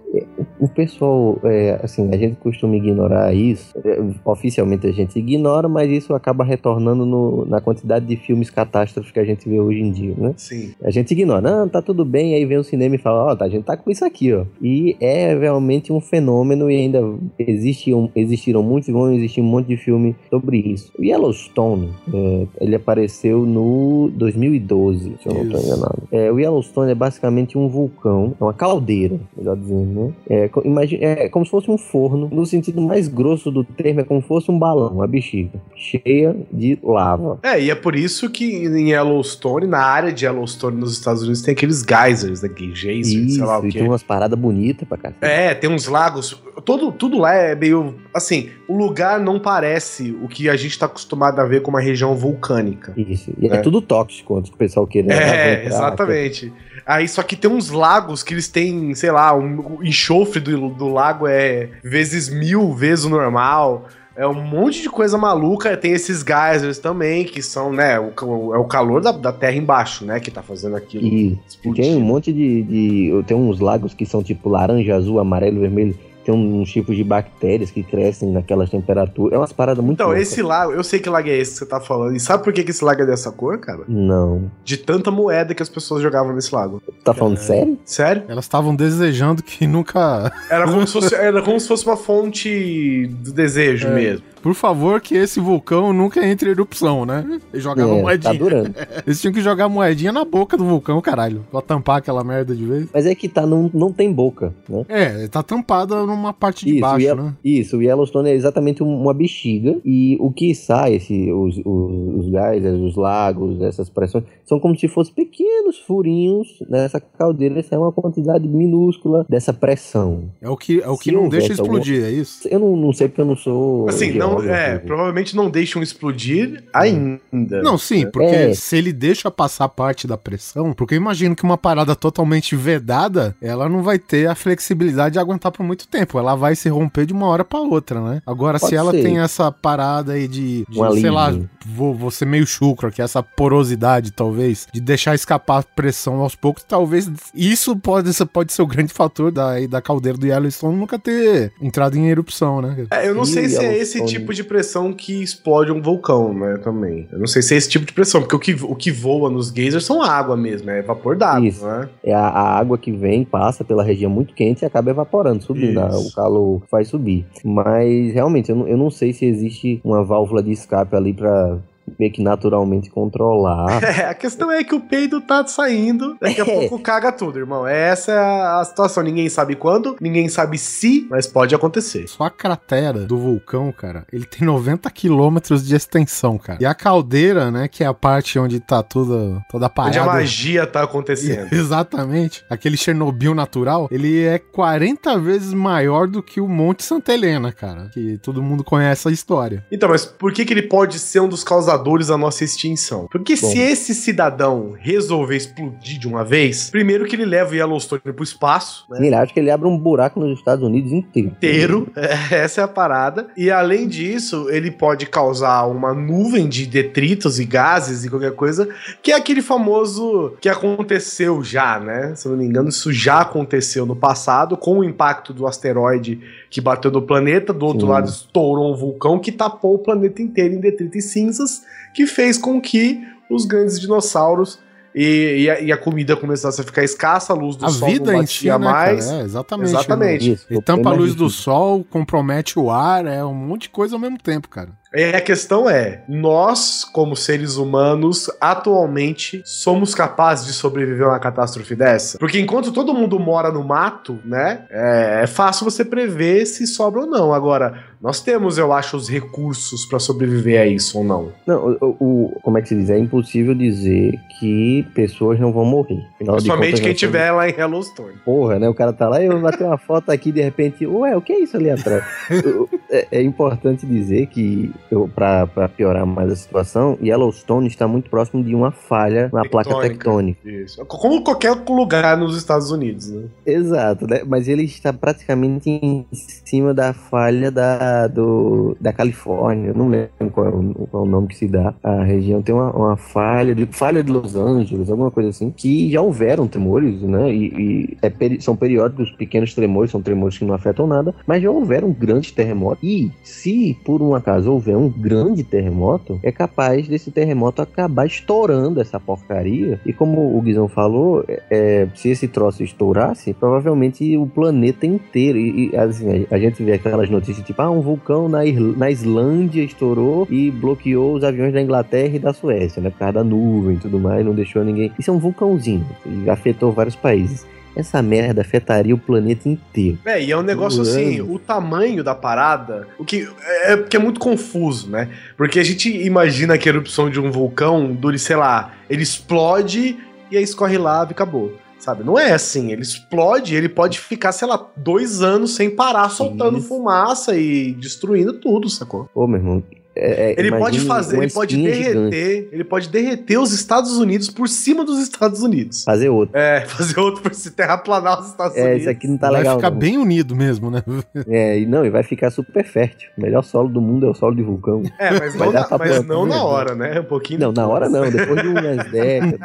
O 0.60 0.68
pessoal, 0.68 1.40
é, 1.44 1.80
assim, 1.84 2.10
a 2.14 2.18
gente 2.18 2.36
costuma 2.38 2.76
ignorar 2.76 3.34
isso. 3.34 3.74
É, 3.84 3.98
Oficialmente 4.26 4.86
a 4.88 4.92
gente 4.92 5.18
ignora, 5.20 5.68
mas 5.70 5.90
isso 5.90 6.14
acaba 6.14 6.44
retornando 6.44 7.06
no- 7.06 7.46
na 7.46 7.60
quantidade 7.62 8.06
de 8.06 8.16
filmes 8.16 8.50
catástrofes 8.50 9.12
que 9.12 9.20
a 9.20 9.24
gente 9.24 9.48
vê 9.48 9.60
hoje 9.60 9.80
em 9.80 9.92
dia, 9.92 10.14
né? 10.18 10.34
Sim. 10.38 10.72
A 10.84 10.90
gente 10.92 11.12
ignora, 11.12 11.42
não, 11.42 11.68
tá 11.70 11.82
tudo 11.82 12.04
bem, 12.06 12.34
aí 12.36 12.46
vem 12.46 12.58
o 12.58 12.64
cinema 12.64 12.96
e 12.96 12.98
fala, 12.98 13.32
ó, 13.32 13.36
tá, 13.36 13.46
a 13.46 13.50
gente 13.50 13.64
tá 13.64 13.78
com 13.78 13.90
isso 13.90 14.04
aqui, 14.06 14.34
ó. 14.34 14.46
E 14.62 14.96
é 15.00 15.36
realmente 15.38 15.92
um 15.94 16.00
fenômeno 16.02 16.70
e 16.70 16.76
ainda 16.76 17.02
existiam, 17.40 18.10
existiram 18.16 18.62
muitos, 18.64 18.90
vão 18.90 19.12
existir 19.14 19.42
um 19.42 19.46
monte 19.46 19.68
de 19.68 19.78
filme 19.78 20.16
sobre 20.30 20.58
isso. 20.58 20.92
O 20.98 21.04
Yellowstone, 21.04 21.90
é, 22.14 22.48
ele 22.62 22.76
apareceu 22.76 23.46
no 23.46 24.10
2012, 24.16 25.14
se 25.22 25.28
eu 25.28 25.34
não 25.34 25.50
tô 25.50 25.58
Isso. 25.58 25.68
enganado. 25.68 26.04
É, 26.12 26.32
o 26.32 26.40
Yellowstone 26.40 26.92
é 26.92 26.96
basicamente 26.96 27.58
um 27.58 27.68
vulcão, 27.68 28.34
é 28.40 28.44
uma 28.44 28.54
caldeira, 28.54 29.20
melhor 29.38 29.56
dizendo, 29.58 29.86
né? 30.02 30.14
É, 30.30 30.47
co- 30.50 30.62
imagina, 30.66 31.04
é 31.06 31.30
como 31.30 31.46
se 31.46 31.52
fosse 31.52 31.70
um 31.70 31.78
forno, 31.78 32.30
no 32.32 32.46
sentido 32.46 32.82
mais 32.82 33.08
grosso 33.08 33.52
do 33.52 33.64
termo, 33.64 34.02
é 34.02 34.04
como 34.04 34.22
se 34.22 34.28
fosse 34.28 34.50
um 34.52 34.58
balão, 34.58 34.90
uma 34.94 35.08
bexiga, 35.08 35.60
cheia 35.76 36.36
de 36.52 36.78
lava. 36.84 37.40
É, 37.44 37.60
e 37.62 37.70
é 37.72 37.76
por 37.76 37.96
isso 37.96 38.30
que 38.30 38.46
em 38.66 38.90
Yellowstone, 38.92 39.68
na 39.68 39.80
área 39.80 40.12
de 40.12 40.26
Yellowstone 40.26 40.78
nos 40.78 40.94
Estados 40.94 41.22
Unidos, 41.24 41.42
tem 41.42 41.52
aqueles 41.54 41.84
geysers, 41.88 42.42
né? 42.42 42.50
Geysers, 42.58 43.08
sei 43.08 43.22
Isso, 43.26 43.46
lá 43.46 43.60
o 43.60 43.66
e 43.68 43.72
quê. 43.72 43.80
tem 43.80 43.88
umas 43.88 44.04
paradas 44.04 44.38
bonitas 44.38 44.88
pra 44.88 44.98
cá. 44.98 45.14
É, 45.22 45.54
tem 45.54 45.70
uns 45.70 45.88
lagos. 45.88 46.42
Todo, 46.66 46.92
tudo 46.92 47.18
lá 47.20 47.34
é 47.34 47.56
meio. 47.56 47.96
Assim, 48.14 48.50
o 48.68 48.76
lugar 48.78 49.20
não 49.20 49.40
parece 49.40 50.12
o 50.22 50.28
que 50.28 50.50
a 50.50 50.56
gente 50.56 50.78
tá 50.78 50.86
acostumado 50.88 51.40
a 51.40 51.46
ver 51.46 51.62
como 51.62 51.78
uma 51.78 51.84
região 51.84 52.16
vulcânica. 52.16 52.94
Isso. 52.98 53.32
E 53.40 53.48
é, 53.48 53.56
É. 53.56 53.58
tudo 53.58 53.82
tóxico, 53.82 54.36
antes 54.38 54.50
que 54.50 54.56
o 54.56 54.58
pessoal 54.60 54.86
queira. 54.88 55.14
É, 55.14 55.54
entrar, 55.66 55.66
exatamente. 55.66 56.52
Aí 56.86 57.08
só 57.08 57.24
que 57.24 57.36
tem 57.36 57.50
uns 57.50 57.70
lagos 57.70 58.24
que 58.24 58.34
eles 58.34 58.48
têm, 58.48 58.94
sei 58.96 59.12
lá, 59.12 59.36
um, 59.36 59.78
o 59.80 59.84
enxofre 59.84 60.40
do, 60.40 60.70
do 60.70 60.88
lago 60.88 61.28
é 61.28 61.70
vezes 61.84 62.30
mil 62.30 62.74
vezes 62.74 63.06
o 63.06 63.10
normal. 63.10 63.88
É 64.16 64.26
um 64.26 64.42
monte 64.42 64.82
de 64.82 64.90
coisa 64.90 65.16
maluca. 65.16 65.78
Tem 65.78 65.92
esses 65.92 66.24
geysers 66.24 66.80
também, 66.80 67.24
que 67.24 67.40
são, 67.42 67.72
né? 67.72 68.00
O, 68.00 68.56
é 68.56 68.58
o 68.58 68.66
calor 68.66 69.00
da, 69.00 69.12
da 69.12 69.32
terra 69.32 69.56
embaixo, 69.56 70.04
né? 70.04 70.20
Que 70.20 70.32
tá 70.32 70.42
fazendo 70.42 70.76
aquilo. 70.76 71.06
E, 71.06 71.40
tem 71.76 71.96
um 71.96 72.02
monte 72.02 72.34
de, 72.34 72.64
de. 72.64 73.24
Tem 73.28 73.38
uns 73.38 73.60
lagos 73.60 73.94
que 73.94 74.08
são 74.08 74.24
tipo 74.24 74.50
laranja, 74.50 74.96
azul, 74.96 75.20
amarelo, 75.20 75.60
vermelho. 75.60 75.96
Tem 76.28 76.36
uns 76.36 76.70
tipos 76.70 76.94
de 76.94 77.06
bactérias 77.06 77.72
que 77.72 77.82
crescem 77.82 78.30
naquelas 78.34 78.70
temperaturas. 78.70 79.34
É 79.34 79.38
umas 79.38 79.54
paradas 79.54 79.82
muito 79.82 79.96
Então, 79.96 80.08
loucas. 80.08 80.28
esse 80.28 80.42
lago, 80.42 80.74
eu 80.74 80.84
sei 80.84 81.00
que 81.00 81.10
lago 81.10 81.30
é 81.30 81.38
esse 81.38 81.54
que 81.54 81.58
você 81.60 81.66
tá 81.66 81.80
falando. 81.80 82.18
E 82.18 82.20
sabe 82.20 82.44
por 82.44 82.52
que, 82.52 82.66
que 82.66 82.72
esse 82.72 82.84
lago 82.84 83.02
é 83.02 83.06
dessa 83.06 83.32
cor, 83.32 83.58
cara? 83.60 83.84
Não. 83.88 84.52
De 84.66 84.76
tanta 84.76 85.10
moeda 85.10 85.56
que 85.56 85.64
as 85.64 85.70
pessoas 85.70 86.02
jogavam 86.04 86.34
nesse 86.36 86.54
lago. 86.54 86.82
Tá 87.02 87.14
falando 87.14 87.38
sério? 87.38 87.80
Sério? 87.86 88.24
Elas 88.28 88.44
estavam 88.44 88.76
desejando 88.76 89.42
que 89.42 89.66
nunca. 89.66 90.30
Era 90.50 90.66
como, 90.66 90.86
se 90.86 90.92
fosse, 90.92 91.16
era 91.16 91.42
como 91.42 91.58
se 91.62 91.68
fosse 91.70 91.86
uma 91.86 91.96
fonte 91.96 93.08
do 93.24 93.32
desejo 93.32 93.88
É. 93.88 93.94
mesmo. 93.96 94.26
Por 94.48 94.54
favor, 94.56 95.02
que 95.02 95.14
esse 95.14 95.42
vulcão 95.42 95.92
nunca 95.92 96.26
entre 96.26 96.48
em 96.48 96.52
erupção, 96.54 97.06
né? 97.06 97.38
E 97.54 97.60
jogava 97.60 97.92
É, 97.92 97.96
tá 97.98 98.02
moedinha. 98.02 98.34
durando. 98.36 98.74
Eles 99.06 99.20
tinham 99.20 99.34
que 99.34 99.42
jogar 99.42 99.68
moedinha 99.68 100.14
na 100.14 100.24
boca 100.24 100.56
do 100.56 100.64
vulcão, 100.64 101.02
caralho. 101.02 101.46
Pra 101.52 101.62
tampar 101.62 101.98
aquela 101.98 102.24
merda 102.24 102.56
de 102.56 102.66
vez. 102.66 102.88
Mas 102.94 103.06
é 103.06 103.14
que 103.14 103.28
tá, 103.28 103.46
não, 103.46 103.70
não 103.74 103.92
tem 103.92 104.10
boca, 104.14 104.56
né? 104.70 104.86
É, 104.88 105.28
tá 105.28 105.44
tampada 105.44 106.06
numa 106.06 106.32
parte 106.32 106.64
de 106.66 106.72
Isso, 106.76 106.80
baixo, 106.80 107.16
né? 107.16 107.34
Isso, 107.44 107.76
o 107.78 107.82
Yellowstone 107.84 108.30
é 108.30 108.34
exatamente 108.36 108.82
um- 108.82 109.02
uma 109.02 109.14
bexiga 109.14 109.82
e 109.84 110.16
o 110.22 110.32
que 110.32 110.56
sai, 110.56 110.94
esse, 110.96 111.30
os, 111.30 111.58
os, 111.66 112.20
os 112.20 112.26
geysers, 112.32 112.80
os 112.80 112.96
lagos, 112.96 113.62
essas 113.62 113.90
pressões, 113.90 114.24
são 114.46 114.62
como 114.62 114.80
se 114.80 114.88
fossem 114.88 115.14
pequenos 115.14 115.78
furinhos 115.80 116.48
nessa 116.70 117.02
caldeira, 117.02 117.60
essa 117.60 117.76
é 117.76 117.78
uma 117.78 117.92
quantidade 117.92 118.48
minúscula 118.48 119.26
dessa 119.28 119.52
pressão. 119.52 120.24
É 120.42 120.50
o 120.50 120.56
que, 120.56 120.80
é 120.82 120.88
o 120.88 120.98
que 120.98 121.10
Se 121.10 121.12
não 121.12 121.28
deixa 121.28 121.48
houvesse 121.48 121.60
algum- 121.62 121.74
explodir, 121.80 122.04
é 122.06 122.12
isso? 122.12 122.48
Eu 122.48 122.60
não, 122.60 122.78
não 122.78 122.94
sei 122.94 123.10
porque 123.10 123.20
eu 123.20 123.26
não 123.26 123.36
sou. 123.36 123.90
Assim, 123.90 124.14
não, 124.14 124.37
é, 124.46 124.78
provavelmente 124.80 125.36
não 125.36 125.50
deixam 125.50 125.82
explodir 125.82 126.64
ainda. 126.74 127.62
Não, 127.62 127.78
sim, 127.78 128.10
porque 128.10 128.36
É. 128.36 128.54
se 128.54 128.76
ele 128.78 128.92
deixa 128.94 129.30
passar 129.32 129.68
parte 129.70 130.08
da 130.08 130.18
pressão, 130.18 130.74
porque 130.74 130.94
eu 130.94 130.98
imagino 130.98 131.36
que 131.36 131.44
uma 131.44 131.58
parada 131.58 131.96
totalmente 131.96 132.56
vedada, 132.56 133.36
ela 133.42 133.68
não 133.70 133.82
vai 133.84 133.98
ter 134.00 134.28
a 134.30 134.36
flexibilidade 134.36 135.14
de 135.14 135.20
aguentar 135.20 135.52
por 135.52 135.64
muito 135.64 135.88
tempo. 135.88 136.18
Ela 136.20 136.36
vai 136.36 136.56
se 136.56 136.70
romper 136.70 137.06
de 137.06 137.14
uma 137.14 137.28
hora 137.28 137.44
pra 137.44 137.60
outra, 137.60 138.00
né? 138.02 138.22
Agora, 138.26 138.60
Pode 138.60 138.70
se 138.70 138.76
ela 138.76 138.92
ser. 138.92 139.04
tem 139.04 139.20
essa 139.20 139.52
parada 139.52 140.14
aí 140.14 140.28
de, 140.28 140.66
de, 140.70 140.80
Um 140.82 140.92
sei 140.94 141.10
lá, 141.12 141.34
vou, 141.66 141.94
vou 141.96 142.12
ser 142.12 142.26
meio 142.26 142.46
chucro 142.46 142.88
aqui, 142.88 143.02
essa 143.02 143.22
porosidade, 143.24 144.12
talvez, 144.12 144.68
de 144.74 144.80
deixar 144.80 145.16
escapar 145.16 145.60
a 145.60 145.64
pressão 145.64 146.16
aos 146.22 146.36
poucos, 146.36 146.64
talvez 146.64 147.10
isso 147.34 147.76
pode, 147.76 148.14
ser- 148.14 148.26
pode 148.26 148.54
ser 148.54 148.62
o 148.62 148.68
grande 148.68 148.94
fator 148.94 149.32
da, 149.32 149.60
da 149.68 149.82
caldeira 149.82 150.18
do 150.18 150.26
Yellowstone 150.26 150.76
nunca 150.78 150.98
ter 151.00 151.52
entrado 151.62 151.98
em 151.98 152.08
erupção, 152.10 152.62
né? 152.62 152.88
É, 152.92 153.08
eu 153.08 153.16
não 153.16 153.26
sei 153.26 153.50
se 153.50 153.58
é 153.58 153.78
esse 153.78 153.98
Yellowstone? 153.98 154.12
Tipo 154.28 154.34
de 154.34 154.44
pressão 154.44 154.94
que 154.94 155.24
explode 155.24 155.72
um 155.72 155.82
vulcão, 155.82 156.34
né, 156.34 156.58
também. 156.58 157.08
Eu 157.12 157.20
não 157.20 157.28
sei 157.28 157.42
se 157.42 157.54
é 157.54 157.58
esse 157.58 157.70
tipo 157.70 157.86
de 157.86 157.94
pressão, 157.94 158.22
porque 158.22 158.36
o 158.36 158.40
que, 158.40 158.66
o 158.66 158.76
que 158.76 158.92
voa 158.92 159.30
nos 159.30 159.50
geysers 159.50 159.86
são 159.86 160.02
água 160.02 160.36
mesmo, 160.36 160.70
é 160.70 160.82
vapor 160.82 161.16
d'água, 161.16 161.38
né? 161.38 161.90
É 162.04 162.14
a, 162.14 162.28
a 162.28 162.60
água 162.60 162.78
que 162.78 162.92
vem, 162.92 163.24
passa 163.24 163.64
pela 163.64 163.84
região 163.84 164.10
muito 164.10 164.34
quente 164.34 164.64
e 164.64 164.66
acaba 164.66 164.90
evaporando, 164.90 165.44
subindo. 165.44 165.80
a-. 165.80 165.98
O 165.98 166.12
calor 166.12 166.62
faz 166.70 166.88
subir. 166.90 167.26
Mas 167.44 168.14
realmente, 168.14 168.50
eu 168.50 168.56
não, 168.56 168.68
eu 168.68 168.78
não 168.78 168.90
sei 168.90 169.14
se 169.14 169.26
existe 169.26 169.80
uma 169.84 170.04
válvula 170.04 170.44
de 170.44 170.52
escape 170.52 170.96
ali 170.96 171.14
pra 171.14 171.58
meio 172.00 172.12
que 172.12 172.22
naturalmente 172.22 172.90
controlar. 172.90 173.68
É, 173.98 174.06
a 174.10 174.14
questão 174.14 174.52
é 174.52 174.64
que 174.64 174.76
o 174.76 174.82
peido 174.82 175.22
tá 175.22 175.46
saindo, 175.48 176.18
daqui 176.22 176.42
a 176.42 176.44
É. 176.44 176.60
pouco 176.68 176.80
caga 176.80 177.12
tudo, 177.12 177.40
irmão. 177.40 177.66
Essa 177.66 178.12
é 178.12 178.18
a, 178.18 178.60
a 178.60 178.66
situação. 178.66 179.02
Ninguém 179.04 179.30
sabe 179.30 179.56
quando, 179.56 179.96
ninguém 180.02 180.28
sabe 180.30 180.58
se, 180.58 181.08
mas 181.10 181.26
pode 181.28 181.56
acontecer. 181.56 182.08
Só 182.08 182.26
a 182.26 182.30
cratera 182.30 183.00
do 183.06 183.18
vulcão, 183.18 183.72
cara, 183.72 184.06
ele 184.12 184.26
tem 184.26 184.46
90 184.46 184.90
quilômetros 184.92 185.66
de 185.66 185.76
extensão, 185.76 186.38
cara. 186.38 186.60
E 186.62 186.66
a 186.66 186.74
caldeira, 186.76 187.50
né, 187.52 187.68
que 187.68 187.84
é 187.84 187.88
a 187.88 187.94
parte 187.94 188.38
onde 188.38 188.60
tá 188.60 188.84
toda, 188.84 189.42
toda 189.50 189.66
a 189.68 189.82
Onde 189.82 189.98
a 189.98 190.04
parada. 190.04 190.06
magia 190.20 190.66
tá 190.68 190.84
acontecendo. 190.84 191.48
Exatamente. 191.54 192.44
Aquele 192.50 192.78
Chernobyl 192.78 193.34
natural, 193.34 193.88
ele 193.92 194.24
é 194.26 194.38
40 194.40 195.18
vezes 195.20 195.54
maior 195.54 196.08
do 196.08 196.22
que 196.22 196.42
o 196.42 196.48
Monte 196.48 196.84
Santa 196.84 197.14
Helena, 197.14 197.52
cara. 197.52 197.90
Que 197.94 198.18
todo 198.18 198.42
mundo 198.44 198.64
conhece 198.64 199.08
a 199.08 199.12
história. 199.12 199.64
Então, 199.72 199.90
mas 199.90 200.06
por 200.06 200.34
que, 200.34 200.44
que 200.46 200.54
ele 200.54 200.64
pode 200.64 201.00
ser 201.00 201.20
um 201.22 201.28
dos 201.28 201.44
causadores 201.44 201.77
causadores 201.78 202.08
da 202.08 202.18
nossa 202.18 202.44
extinção. 202.44 203.08
Porque 203.12 203.36
Bom. 203.36 203.48
se 203.48 203.60
esse 203.60 203.94
cidadão 203.94 204.76
resolver 204.80 205.36
explodir 205.36 206.00
de 206.00 206.08
uma 206.08 206.24
vez, 206.24 206.70
primeiro 206.70 207.06
que 207.06 207.16
ele 207.16 207.26
leva 207.26 207.52
o 207.52 207.56
Yellowstone 207.56 208.02
pro 208.02 208.24
espaço, 208.24 208.86
né? 208.90 209.06
Ele 209.06 209.16
acha 209.16 209.34
que 209.34 209.40
ele 209.40 209.52
abre 209.52 209.68
um 209.68 209.78
buraco 209.78 210.20
nos 210.20 210.38
Estados 210.38 210.64
Unidos 210.66 210.92
inteiro. 210.92 211.28
inteiro, 211.28 211.92
essa 212.32 212.62
é 212.62 212.64
a 212.64 212.68
parada. 212.68 213.28
E 213.38 213.52
além 213.52 213.88
disso, 213.88 214.50
ele 214.50 214.72
pode 214.72 215.06
causar 215.06 215.66
uma 215.66 215.94
nuvem 215.94 216.48
de 216.48 216.66
detritos 216.66 217.40
e 217.40 217.46
gases 217.46 218.04
e 218.04 218.10
qualquer 218.10 218.34
coisa, 218.34 218.68
que 219.02 219.12
é 219.12 219.16
aquele 219.16 219.42
famoso 219.42 220.34
que 220.42 220.50
aconteceu 220.50 221.44
já, 221.44 221.80
né? 221.80 222.14
Se 222.16 222.28
eu 222.28 222.32
não 222.32 222.40
me 222.40 222.46
engano, 222.46 222.70
isso 222.70 222.92
já 222.92 223.22
aconteceu 223.22 223.86
no 223.86 223.96
passado, 223.96 224.58
com 224.58 224.80
o 224.80 224.84
impacto 224.84 225.34
do 225.34 225.46
asteroide 225.46 226.20
que 226.50 226.62
bateu 226.62 226.92
no 226.92 227.02
planeta. 227.02 227.54
Do 227.54 227.66
outro 227.66 227.88
Sim. 227.88 227.92
lado, 227.92 228.10
estourou 228.10 228.72
um 228.72 228.76
vulcão 228.76 229.20
que 229.20 229.32
tapou 229.32 229.76
o 229.76 229.80
planeta 229.80 230.22
inteiro 230.22 230.56
em 230.56 230.60
detritos 230.60 230.98
e 230.98 231.02
cinzas, 231.02 231.64
que 231.94 232.06
fez 232.06 232.38
com 232.38 232.62
que 232.62 233.06
os 233.30 233.46
grandes 233.46 233.80
dinossauros. 233.80 234.60
E, 234.96 235.44
e 235.44 235.50
a, 235.50 235.62
e 235.62 235.72
a 235.72 235.78
comida 235.78 236.16
começasse 236.16 236.60
a 236.60 236.64
ficar 236.64 236.84
escassa, 236.84 237.32
a 237.32 237.36
luz 237.36 237.56
do 237.56 237.68
A 237.68 237.70
sol 237.70 237.88
vida 237.88 238.14
não 238.14 238.24
em 238.24 238.26
si, 238.26 238.48
batia 238.48 238.58
né, 238.58 238.66
mais. 238.66 239.08
É, 239.08 239.22
exatamente. 239.22 239.70
Exatamente. 239.70 240.32
Isso, 240.32 240.48
Ele 240.50 240.62
tampa 240.62 240.90
a 240.90 240.94
luz 240.94 241.14
do 241.14 241.30
sol, 241.30 241.84
compromete 241.84 242.58
o 242.58 242.72
ar, 242.72 243.06
é 243.06 243.24
um 243.24 243.34
monte 243.34 243.64
de 243.64 243.70
coisa 243.70 243.96
ao 243.96 244.00
mesmo 244.00 244.18
tempo, 244.18 244.50
cara. 244.50 244.72
É, 244.98 245.16
a 245.16 245.22
questão 245.22 245.70
é, 245.70 246.02
nós, 246.10 246.84
como 246.84 247.16
seres 247.16 247.56
humanos, 247.58 248.30
atualmente 248.42 249.44
somos 249.46 249.94
capazes 249.94 250.48
de 250.48 250.54
sobreviver 250.54 251.06
a 251.06 251.10
uma 251.12 251.20
catástrofe 251.20 251.76
dessa? 251.76 252.18
Porque 252.18 252.40
enquanto 252.40 252.72
todo 252.72 252.94
mundo 252.96 253.20
mora 253.20 253.52
no 253.52 253.64
mato, 253.64 254.18
né, 254.26 254.64
é, 254.72 255.22
é 255.24 255.28
fácil 255.28 255.66
você 255.66 255.86
prever 255.86 256.48
se 256.48 256.66
sobra 256.66 257.02
ou 257.02 257.08
não. 257.08 257.32
Agora, 257.32 257.84
nós 258.02 258.22
temos, 258.22 258.58
eu 258.58 258.74
acho, 258.74 258.98
os 258.98 259.08
recursos 259.08 259.86
pra 259.86 260.00
sobreviver 260.00 260.62
a 260.62 260.66
isso 260.66 260.98
ou 260.98 261.04
não. 261.04 261.32
Não, 261.46 261.78
o, 261.82 261.96
o- 262.00 262.40
como 262.42 262.58
é 262.58 262.62
que 262.62 262.70
se 262.70 262.76
diz? 262.76 262.90
É 262.90 262.98
impossível 262.98 263.54
dizer 263.54 264.14
que 264.40 264.86
pessoas 264.94 265.40
não 265.40 265.52
vão 265.52 265.66
morrer. 265.66 266.04
Afinal 266.16 266.36
Principalmente 266.36 266.72
contas, 266.72 266.86
quem 266.86 266.94
tiver 266.94 267.32
lá 267.32 267.50
em 267.50 267.54
Yellowstone. 267.54 268.14
Porra, 268.24 268.60
né? 268.60 268.68
O 268.70 268.74
cara 268.74 268.94
tá 268.94 269.08
lá 269.10 269.22
e 269.22 269.26
eu 269.28 269.40
bater 269.40 269.64
uma 269.64 269.78
foto 269.78 270.12
aqui 270.12 270.32
de 270.32 270.42
repente, 270.42 270.86
ué, 270.86 271.16
o 271.16 271.22
que 271.22 271.34
é 271.34 271.40
isso 271.40 271.56
ali 271.56 271.70
atrás? 271.70 272.04
É, 272.90 273.06
é 273.20 273.22
importante 273.22 273.86
dizer 273.86 274.28
que, 274.28 274.74
pra 275.14 275.70
piorar 275.70 276.06
mais 276.06 276.32
a 276.32 276.36
situação, 276.36 276.98
Yellowstone 277.02 277.68
está 277.68 277.88
muito 277.88 278.10
próximo 278.10 278.44
de 278.44 278.56
uma 278.56 278.72
falha 278.72 279.30
na 279.34 279.44
placa 279.44 279.70
Tectônica. 279.70 279.94
tectônica. 279.94 280.50
Isso. 280.50 280.86
Como 280.86 281.24
qualquer 281.24 281.52
lugar 281.70 282.18
nos 282.18 282.38
Estados 282.38 282.72
Unidos, 282.72 283.10
né? 283.10 283.24
Exato, 283.46 284.08
né? 284.08 284.22
Mas 284.26 284.48
ele 284.48 284.64
está 284.64 284.94
praticamente 284.94 285.70
em 285.70 286.06
cima 286.12 286.74
da 286.74 286.94
falha 286.94 287.52
da, 287.52 288.08
do, 288.08 288.76
da 288.80 288.94
Califórnia. 288.94 289.70
Eu 289.70 289.76
não 289.76 289.90
lembro 289.90 290.32
qual 290.32 290.46
é, 290.46 290.50
o, 290.50 290.88
qual 290.90 291.04
é 291.04 291.08
o 291.08 291.10
nome 291.10 291.28
que 291.28 291.38
se 291.38 291.48
dá. 291.48 291.74
A 291.84 292.04
região 292.04 292.42
tem 292.42 292.54
uma, 292.54 292.72
uma 292.72 292.98
falha, 292.98 293.54
de, 293.54 293.66
falha 293.68 294.04
de 294.04 294.12
Los 294.12 294.36
Angeles, 294.36 294.90
alguma 294.90 295.12
coisa 295.12 295.30
assim, 295.30 295.52
que 295.52 295.92
já 295.92 296.02
houveram 296.02 296.48
tremores, 296.48 297.02
né? 297.02 297.34
E, 297.34 297.48
e 297.48 297.98
é 298.02 298.12
são 298.40 298.56
periódicos 298.56 299.12
pequenos 299.12 299.54
tremores, 299.54 299.92
são 299.92 300.02
tremores 300.02 300.38
que 300.38 300.46
não 300.46 300.54
afetam 300.54 300.88
nada, 300.88 301.14
mas 301.26 301.42
já 301.42 301.50
houveram 301.50 301.92
grandes 301.92 302.32
terremotos. 302.32 302.84
E 302.84 303.12
se 303.24 303.78
por 303.86 304.02
um 304.02 304.16
acaso 304.16 304.52
houver 304.52 304.77
um 304.78 304.90
grande 304.90 305.44
terremoto, 305.44 306.20
é 306.24 306.32
capaz 306.32 306.88
desse 306.88 307.12
terremoto 307.12 307.62
acabar 307.62 308.06
estourando 308.06 308.80
essa 308.80 309.00
porcaria. 309.00 309.80
E 309.86 309.94
como 309.94 310.38
o 310.38 310.42
Guizão 310.42 310.68
falou, 310.68 311.24
é, 311.50 311.88
se 311.96 312.10
esse 312.10 312.28
troço 312.28 312.64
estourasse, 312.64 313.34
provavelmente 313.34 314.18
o 314.18 314.28
planeta 314.28 314.86
inteiro. 314.86 315.38
E, 315.38 315.70
e, 315.70 315.76
assim, 315.76 316.26
a 316.30 316.38
gente 316.38 316.64
vê 316.64 316.74
aquelas 316.74 317.10
notícias 317.10 317.46
tipo: 317.46 317.62
ah, 317.62 317.70
um 317.70 317.82
vulcão 317.82 318.30
na, 318.30 318.40
na 318.76 318.92
Islândia 318.92 319.64
estourou 319.64 320.28
e 320.30 320.52
bloqueou 320.52 321.14
os 321.16 321.24
aviões 321.24 321.54
da 321.54 321.62
Inglaterra 321.62 322.16
e 322.16 322.20
da 322.20 322.34
Suécia, 322.34 322.82
né? 322.82 322.90
Por 322.90 323.00
causa 323.00 323.14
da 323.14 323.24
nuvem 323.24 323.76
e 323.76 323.80
tudo 323.80 324.00
mais, 324.00 324.26
não 324.26 324.34
deixou 324.34 324.64
ninguém. 324.64 324.92
Isso 324.98 325.12
é 325.12 325.14
um 325.14 325.20
vulcãozinho, 325.20 325.86
e 326.06 326.30
afetou 326.30 326.72
vários 326.72 326.96
países. 326.96 327.46
Essa 327.78 328.02
merda 328.02 328.42
afetaria 328.42 328.96
o 328.96 328.98
planeta 328.98 329.48
inteiro. 329.48 330.00
É, 330.04 330.22
e 330.22 330.32
é 330.32 330.38
um 330.38 330.42
negócio 330.42 330.82
assim, 330.82 331.22
o 331.22 331.38
tamanho 331.38 332.04
da 332.04 332.16
parada, 332.16 332.88
o 332.98 333.06
que 333.06 333.30
é 333.40 333.58
é 333.68 333.78
porque 333.78 333.98
é 333.98 334.00
muito 334.00 334.20
confuso, 334.20 334.90
né? 334.90 335.10
Porque 335.36 335.60
a 335.60 335.64
gente 335.64 335.90
imagina 335.90 336.58
que 336.58 336.68
a 336.68 336.72
erupção 336.72 337.10
de 337.10 337.20
um 337.20 337.32
vulcão 337.32 337.94
dure, 337.94 338.18
sei 338.18 338.36
lá, 338.36 338.74
ele 338.90 339.04
explode 339.04 339.98
e 340.32 340.38
aí 340.38 340.44
escorre 340.44 340.78
lava 340.78 341.12
e 341.12 341.14
acabou. 341.14 341.56
Sabe? 341.80 342.04
Não 342.04 342.18
é 342.18 342.32
assim. 342.32 342.72
Ele 342.72 342.82
explode, 342.82 343.56
ele 343.56 343.70
pode 343.70 344.00
ficar, 344.00 344.32
sei 344.32 344.48
lá, 344.48 344.68
dois 344.76 345.22
anos 345.22 345.56
sem 345.56 345.70
parar, 345.70 346.10
soltando 346.10 346.58
Isso. 346.58 346.68
fumaça 346.68 347.36
e 347.38 347.74
destruindo 347.74 348.34
tudo, 348.34 348.70
sacou? 348.70 349.08
Ô, 349.14 349.28
meu 349.28 349.40
irmão. 349.40 349.64
É- 349.98 350.32
é, 350.32 350.36
Ele 350.40 350.52
pode 350.52 350.80
fazer, 350.82 351.18
ele 351.22 351.32
pode 351.32 351.56
espinha 351.56 351.74
gigante. 351.74 352.10
derreter, 352.12 352.50
ele 352.52 352.64
pode 352.64 352.90
derreter 352.90 353.38
os 353.40 353.52
Estados 353.52 353.98
Unidos 353.98 354.30
por 354.30 354.48
cima 354.48 354.86
dos 354.86 355.00
Estados 355.00 355.42
Unidos. 355.42 355.84
Fazer 355.84 356.10
outro. 356.10 356.38
É, 356.38 356.62
fazer 356.68 357.00
outro 357.00 357.22
por 357.22 357.34
se 357.34 357.52
terraplanar 357.52 358.20
os 358.22 358.28
Estados 358.28 358.56
É, 358.58 358.62
Unidos. 358.64 358.82
isso 358.82 358.90
aqui 358.90 359.08
não 359.08 359.18
tá 359.18 359.30
Vai 359.32 359.40
legal. 359.40 359.56
ficar 359.58 359.72
não. 359.72 359.78
bem 359.78 359.98
unido 359.98 360.36
mesmo, 360.36 360.70
né? 360.72 360.84
É, 361.28 361.60
e 361.60 361.66
não, 361.66 361.86
e 361.86 361.90
vai 361.90 362.04
ficar 362.04 362.30
super 362.32 362.64
fértil. 362.66 363.10
O 363.18 363.22
melhor 363.22 363.44
solo 363.44 363.68
do 363.70 363.82
mundo 363.82 364.06
é 364.06 364.10
o 364.10 364.14
solo 364.14 364.36
de 364.36 364.44
vulcão. 364.44 364.84
É, 365.00 365.12
mas 365.20 365.36
Vai 365.36 365.48
não, 365.48 365.54
dar 365.54 365.68
na, 365.70 365.78
mas 365.78 365.90
plantar, 365.90 366.04
não 366.08 366.26
na 366.26 366.44
hora, 366.44 366.76
né? 366.76 367.00
Um 367.00 367.04
pouquinho 367.04 367.40
Não, 367.40 367.52
na 367.52 367.68
hora 367.68 367.90
não, 367.90 368.10
depois 368.10 368.42
de 368.42 368.48
umas 368.48 368.86
décadas. 368.92 369.40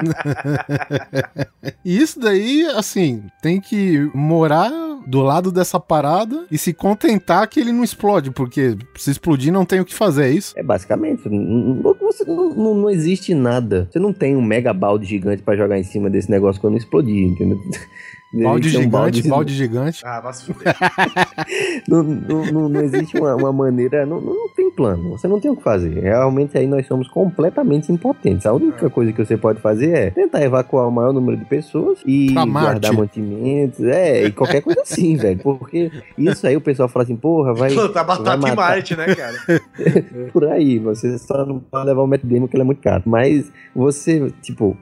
E 1.85 1.97
isso 2.01 2.19
daí, 2.21 2.65
assim, 2.77 3.23
tem 3.41 3.61
que 3.61 4.11
morar 4.15 4.71
do 5.07 5.21
lado 5.21 5.51
dessa 5.51 5.81
parada 5.81 6.45
e 6.51 6.57
se 6.57 6.73
contentar 6.73 7.47
que 7.49 7.59
ele 7.59 7.73
não 7.73 7.83
explode, 7.83 8.31
porque 8.31 8.77
se 8.97 9.11
explodir 9.11 9.53
não 9.53 9.65
tem 9.65 9.81
o 9.81 9.85
que 9.85 9.95
fazer, 9.95 10.25
é 10.27 10.31
isso? 10.31 10.42
É 10.57 10.63
basicamente. 10.63 11.23
Você- 11.25 12.25
não- 12.25 12.55
não- 12.55 12.75
não 12.75 12.91
existe 12.91 13.35
nada. 13.35 13.89
Você 13.91 13.99
não 13.99 14.13
tem 14.13 14.37
um 14.37 14.43
mega 14.43 14.73
balde 14.73 15.07
gigante 15.07 15.43
pra 15.43 15.57
jogar 15.57 15.79
em 15.79 15.83
cima 15.85 16.09
desse 16.11 16.31
negócio 16.31 16.61
quando 16.61 16.77
explodir, 16.77 17.29
entendeu? 17.29 17.59
Balde 18.35 18.71
Tem 18.71 18.79
um 18.81 18.83
gigante, 18.85 19.29
balde 19.29 19.55
gigante. 19.55 20.03
Ah, 20.05 20.21
vai 20.21 20.33
se 20.33 20.45
fuder. 20.47 20.75
Não, 21.89 22.03
não, 22.03 22.45
não- 22.47 22.69
não 22.69 22.81
existe 22.81 23.19
uma, 23.19 23.35
uma 23.35 23.53
maneira. 23.53 24.07
Não, 24.07 24.21
não 24.21 24.49
tem 24.51 24.71
plano. 24.71 25.11
Você 25.11 25.27
não 25.29 25.39
tem 25.41 25.51
o 25.51 25.57
que 25.57 25.63
fazer. 25.63 26.01
Realmente 26.01 26.57
aí 26.57 26.67
nós 26.67 26.87
somos 26.87 27.09
completamente 27.09 27.91
impotentes. 27.93 28.47
A 28.47 28.53
única 28.53 28.89
coisa 28.89 29.13
que 29.13 29.23
você 29.25 29.37
pode 29.37 29.61
fazer 29.61 29.91
é 29.93 30.11
tentar 30.11 30.43
evacuar 30.43 30.89
o 30.89 30.91
maior 30.91 31.13
número 31.13 31.37
de 31.37 31.45
pessoas 31.45 31.99
e 32.07 32.33
Pra 32.33 32.47
Marte. 32.47 32.71
guardar 32.71 32.93
mantimentos. 32.95 33.81
É, 33.85 34.25
e 34.25 34.33
qualquer 34.33 34.63
coisa 34.63 34.81
assim, 34.83 35.17
velho. 35.19 35.39
Porque 35.41 35.91
isso 36.17 36.47
aí 36.47 36.57
o 36.57 36.61
pessoal 36.61 36.89
fala 36.89 37.05
assim, 37.05 37.17
porra, 37.17 37.53
vai. 37.53 37.73
Plantar 37.75 38.05
batata 38.05 38.25
vai 38.25 38.37
em 38.37 38.41
matar. 38.41 38.57
Marte, 38.57 38.97
né, 38.97 39.15
cara? 39.15 39.37
por 40.33 40.45
aí, 40.47 40.79
você 40.79 41.19
só 41.19 41.45
não 41.45 41.59
pode 41.59 41.87
levar 41.87 42.03
o 42.03 42.07
Matt 42.07 42.23
Damon 42.25 42.47
que 42.49 42.57
ele 42.57 42.63
é 42.63 42.67
muito 42.67 42.81
caro. 42.81 43.03
Mas 43.05 43.53
você, 43.75 44.33
tipo, 44.41 44.77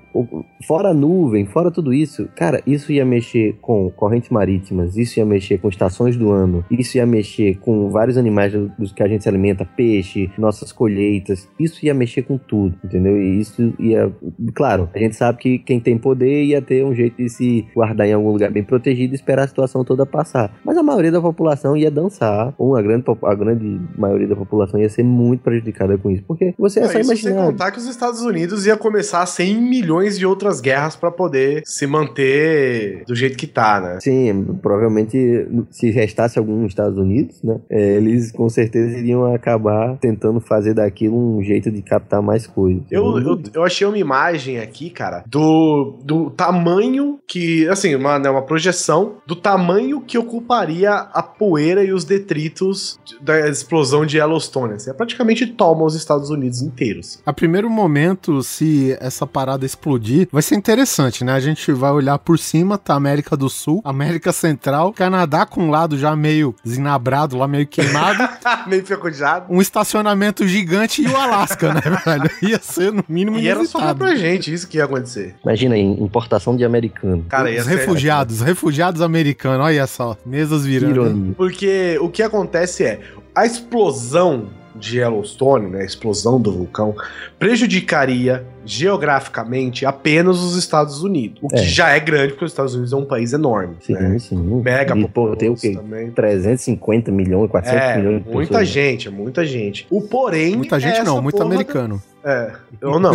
fora 0.67 0.91
a 0.91 0.95
nuvem, 0.95 1.47
fora 1.47 1.71
tudo 1.71 1.93
isso, 1.93 2.29
cara, 2.37 2.63
isso 2.67 2.93
ia 2.93 3.05
mexer 3.05 3.40
com 3.61 3.91
correntes 3.91 4.31
marítimas, 4.31 4.97
isso 4.97 5.19
ia 5.19 5.25
mexer 5.27 5.59
com 5.59 5.69
estações 5.69 6.17
do 6.17 6.31
ano, 6.31 6.65
isso 6.71 6.97
ia 6.97 7.07
mexer 7.07 7.57
com 7.61 7.91
vários 7.91 8.17
animais 8.17 8.53
do- 8.53 8.71
dos 8.79 8.93
que 8.93 9.03
a 9.03 9.09
gente 9.09 9.23
se 9.23 9.29
alimenta, 9.29 9.65
peixe, 9.65 10.31
nossas 10.39 10.73
colheitas, 10.73 11.49
isso 11.59 11.85
ia 11.85 11.95
mexer 11.95 12.23
com 12.23 12.39
tudo, 12.39 12.75
entendeu? 12.85 13.21
E 13.21 13.41
isso 13.41 13.73
ia, 13.79 14.11
claro, 14.55 14.89
a 14.95 14.99
gente 14.99 15.17
sabe 15.17 15.39
que 15.39 15.59
quem 15.59 15.79
tem 15.81 15.97
poder 15.99 16.45
ia 16.45 16.61
ter 16.63 16.85
um 16.85 16.95
jeito 16.95 17.17
de 17.17 17.29
se 17.29 17.67
guardar 17.75 18.07
em 18.07 18.13
algum 18.13 18.31
lugar 18.31 18.51
bem 18.51 18.63
protegido 18.63 19.15
e 19.15 19.17
esperar 19.17 19.45
a 19.45 19.49
situação 19.49 19.85
toda 19.85 20.05
passar. 20.07 20.55
Mas 20.65 20.77
a 20.77 20.83
maioria 20.83 21.13
da 21.13 21.21
população 21.21 21.77
ia 21.77 21.91
dançar, 21.91 22.55
ou 22.59 22.77
a 22.77 22.83
grande, 22.83 23.05
a 23.25 23.35
grande 23.35 23.81
maioria 23.97 24.27
da 24.29 24.37
população 24.37 24.81
ia 24.81 24.89
ser 24.89 25.03
muito 25.03 25.41
prejudicada 25.43 25.97
com 25.99 26.11
isso, 26.11 26.23
porque 26.27 26.55
você 26.59 26.81
é 26.81 26.83
Não, 26.83 27.05
só 27.05 27.15
sem 27.15 27.35
contar 27.35 27.71
que 27.71 27.79
os 27.79 27.87
Estados 27.87 28.21
Unidos 28.23 28.67
ia 28.67 28.77
começar 28.77 29.25
100 29.27 29.61
milhões 29.61 30.19
de 30.19 30.27
outras 30.27 30.61
guerras 30.61 30.97
pra 30.97 31.11
poder 31.11 31.63
se 31.65 31.87
manter 31.87 33.05
do 33.07 33.15
jeito 33.15 33.30
que 33.37 33.47
tá, 33.47 33.81
né? 33.81 33.99
Sim, 34.01 34.45
provavelmente 34.63 35.47
se 35.71 35.91
restasse 35.91 36.39
algum 36.39 36.65
Estados 36.67 36.99
Unidos, 36.99 37.43
né? 37.43 37.59
é, 37.69 37.97
eles 37.97 38.31
com 38.33 38.49
certeza 38.49 38.97
iriam 38.99 39.33
acabar 39.35 39.97
tentando 39.99 40.41
fazer 40.41 40.75
daquilo 40.75 41.17
um 41.39 41.43
jeito 41.43 41.71
de 41.71 41.83
captar 41.83 42.23
mais 42.23 42.47
coisas. 42.47 42.83
Eu, 42.91 43.19
eu, 43.19 43.43
eu 43.55 43.65
achei 43.65 43.87
uma 43.87 43.99
imagem 43.99 44.59
aqui, 44.59 44.89
cara, 44.91 45.25
do, 45.27 45.99
do 46.05 46.31
tamanho 46.31 47.19
que, 47.27 47.69
assim, 47.69 47.95
uma, 47.95 48.19
né, 48.19 48.31
uma 48.31 48.43
projeção 48.43 49.17
do 49.27 49.35
tamanho 49.37 50.01
que 50.01 50.17
ocuparia 50.19 50.93
a 50.93 51.23
poeira 51.23 51.85
e 51.85 51.93
os 51.93 52.05
detritos 52.05 52.99
de- 53.05 53.19
da 53.23 53.49
explosão 53.49 54.07
de 54.07 54.17
Yellowstone. 54.19 54.75
Assim, 54.75 54.93
praticamente 54.95 55.47
toma 55.47 55.85
os 55.85 55.95
Estados 55.95 56.31
Unidos 56.31 56.63
inteiros. 56.63 57.21
A 57.27 57.33
primeiro 57.33 57.69
momento, 57.69 58.43
se 58.43 58.97
essa 59.01 59.27
parada 59.27 59.67
explodir, 59.67 60.29
vai 60.33 60.43
ser 60.43 60.55
interessante, 60.55 61.25
né? 61.25 61.33
A 61.33 61.41
gente 61.41 61.73
vai 61.73 61.91
olhar 61.91 62.19
por 62.19 62.39
cima, 62.39 62.79
tá 62.79 62.95
América 62.95 63.20
do 63.37 63.49
Sul, 63.49 63.81
América 63.85 64.33
Central, 64.33 64.93
Canadá 64.93 65.45
com 65.47 65.65
um 65.65 65.71
lado 65.71 65.99
já 65.99 66.15
meio 66.17 66.55
zinabrado, 66.67 67.37
lá 67.37 67.47
meio 67.47 67.67
queimado, 67.67 68.29
Meio 68.67 68.85
fecundado. 68.85 69.47
um 69.49 69.61
estacionamento 69.61 70.47
gigante 70.47 71.03
e 71.03 71.07
o 71.09 71.17
Alasca, 71.17 71.73
né, 71.75 71.81
velho? 72.05 72.31
Ia 72.43 72.59
ser 72.61 72.93
no 72.93 73.05
mínimo 73.09 73.39
E 73.39 73.49
era 73.49 73.65
só 73.65 73.79
inusitado. 73.79 73.99
pra 73.99 74.15
gente, 74.17 74.53
isso 74.53 74.67
que 74.69 74.79
ia 74.79 74.85
acontecer. 74.85 75.35
Imagina 75.45 75.75
aí, 75.75 75.83
importação 75.83 76.57
de 76.57 76.65
americano. 76.65 77.25
Cara, 77.29 77.51
ia 77.51 77.61
Os 77.61 77.67
ser- 77.67 77.77
refugiados, 77.77 78.41
refugiados 78.41 79.01
americanos, 79.03 79.65
olha 79.67 79.87
só, 79.87 80.17
mesas 80.25 80.65
virando. 80.65 80.91
ironia. 80.93 81.35
Porque 81.37 81.99
o 82.01 82.09
que 82.09 82.23
acontece 82.23 82.85
é, 82.85 83.01
a 83.35 83.45
explosão 83.47 84.49
de 84.77 84.99
Yellowstone, 84.99 85.69
né, 85.69 85.81
a 85.83 85.85
explosão 85.85 86.41
do 86.41 86.53
vulcão, 86.53 86.95
prejudicaria 87.39 88.47
geograficamente 88.65 89.87
apenas 89.87 90.39
os 90.41 90.57
Estados 90.57 91.03
Unidos. 91.03 91.39
O 91.43 91.49
que 91.49 91.57
É. 91.57 91.63
já 91.63 91.89
é 91.91 92.01
grande, 92.01 92.33
porque 92.33 92.45
os 92.45 92.51
Estados 92.53 92.75
Unidos 92.75 92.93
é 92.93 92.97
um 92.97 93.05
país 93.05 93.33
enorme. 93.33 93.77
Sim, 93.81 93.95
né? 93.95 94.19
sim. 94.19 94.37
Mega 94.63 94.97
e, 94.97 95.09
pô, 95.09 95.35
tem 95.37 95.49
o 95.51 95.57
quê? 95.57 95.73
também. 95.75 96.11
350 96.11 97.11
milhões, 97.11 97.51
400 97.51 97.81
É, 97.83 97.97
milhões 97.97 98.25
de 98.25 98.31
muita 98.31 98.49
pessoas. 98.59 98.59
né? 98.61 98.65
gente, 98.73 99.09
é 99.09 99.11
muita 99.11 99.45
gente. 99.47 99.87
O 99.91 100.03
porém. 100.03 100.57
Muita 100.57 100.77
é 100.77 100.81
gente 100.81 100.99
não, 101.03 101.15
essa 101.15 101.23
muito 101.23 101.37
porra 101.37 101.49
da- 101.49 101.55
americano. 101.55 102.03
É, 102.23 102.53
eu 102.83 103.01
não. 103.01 103.15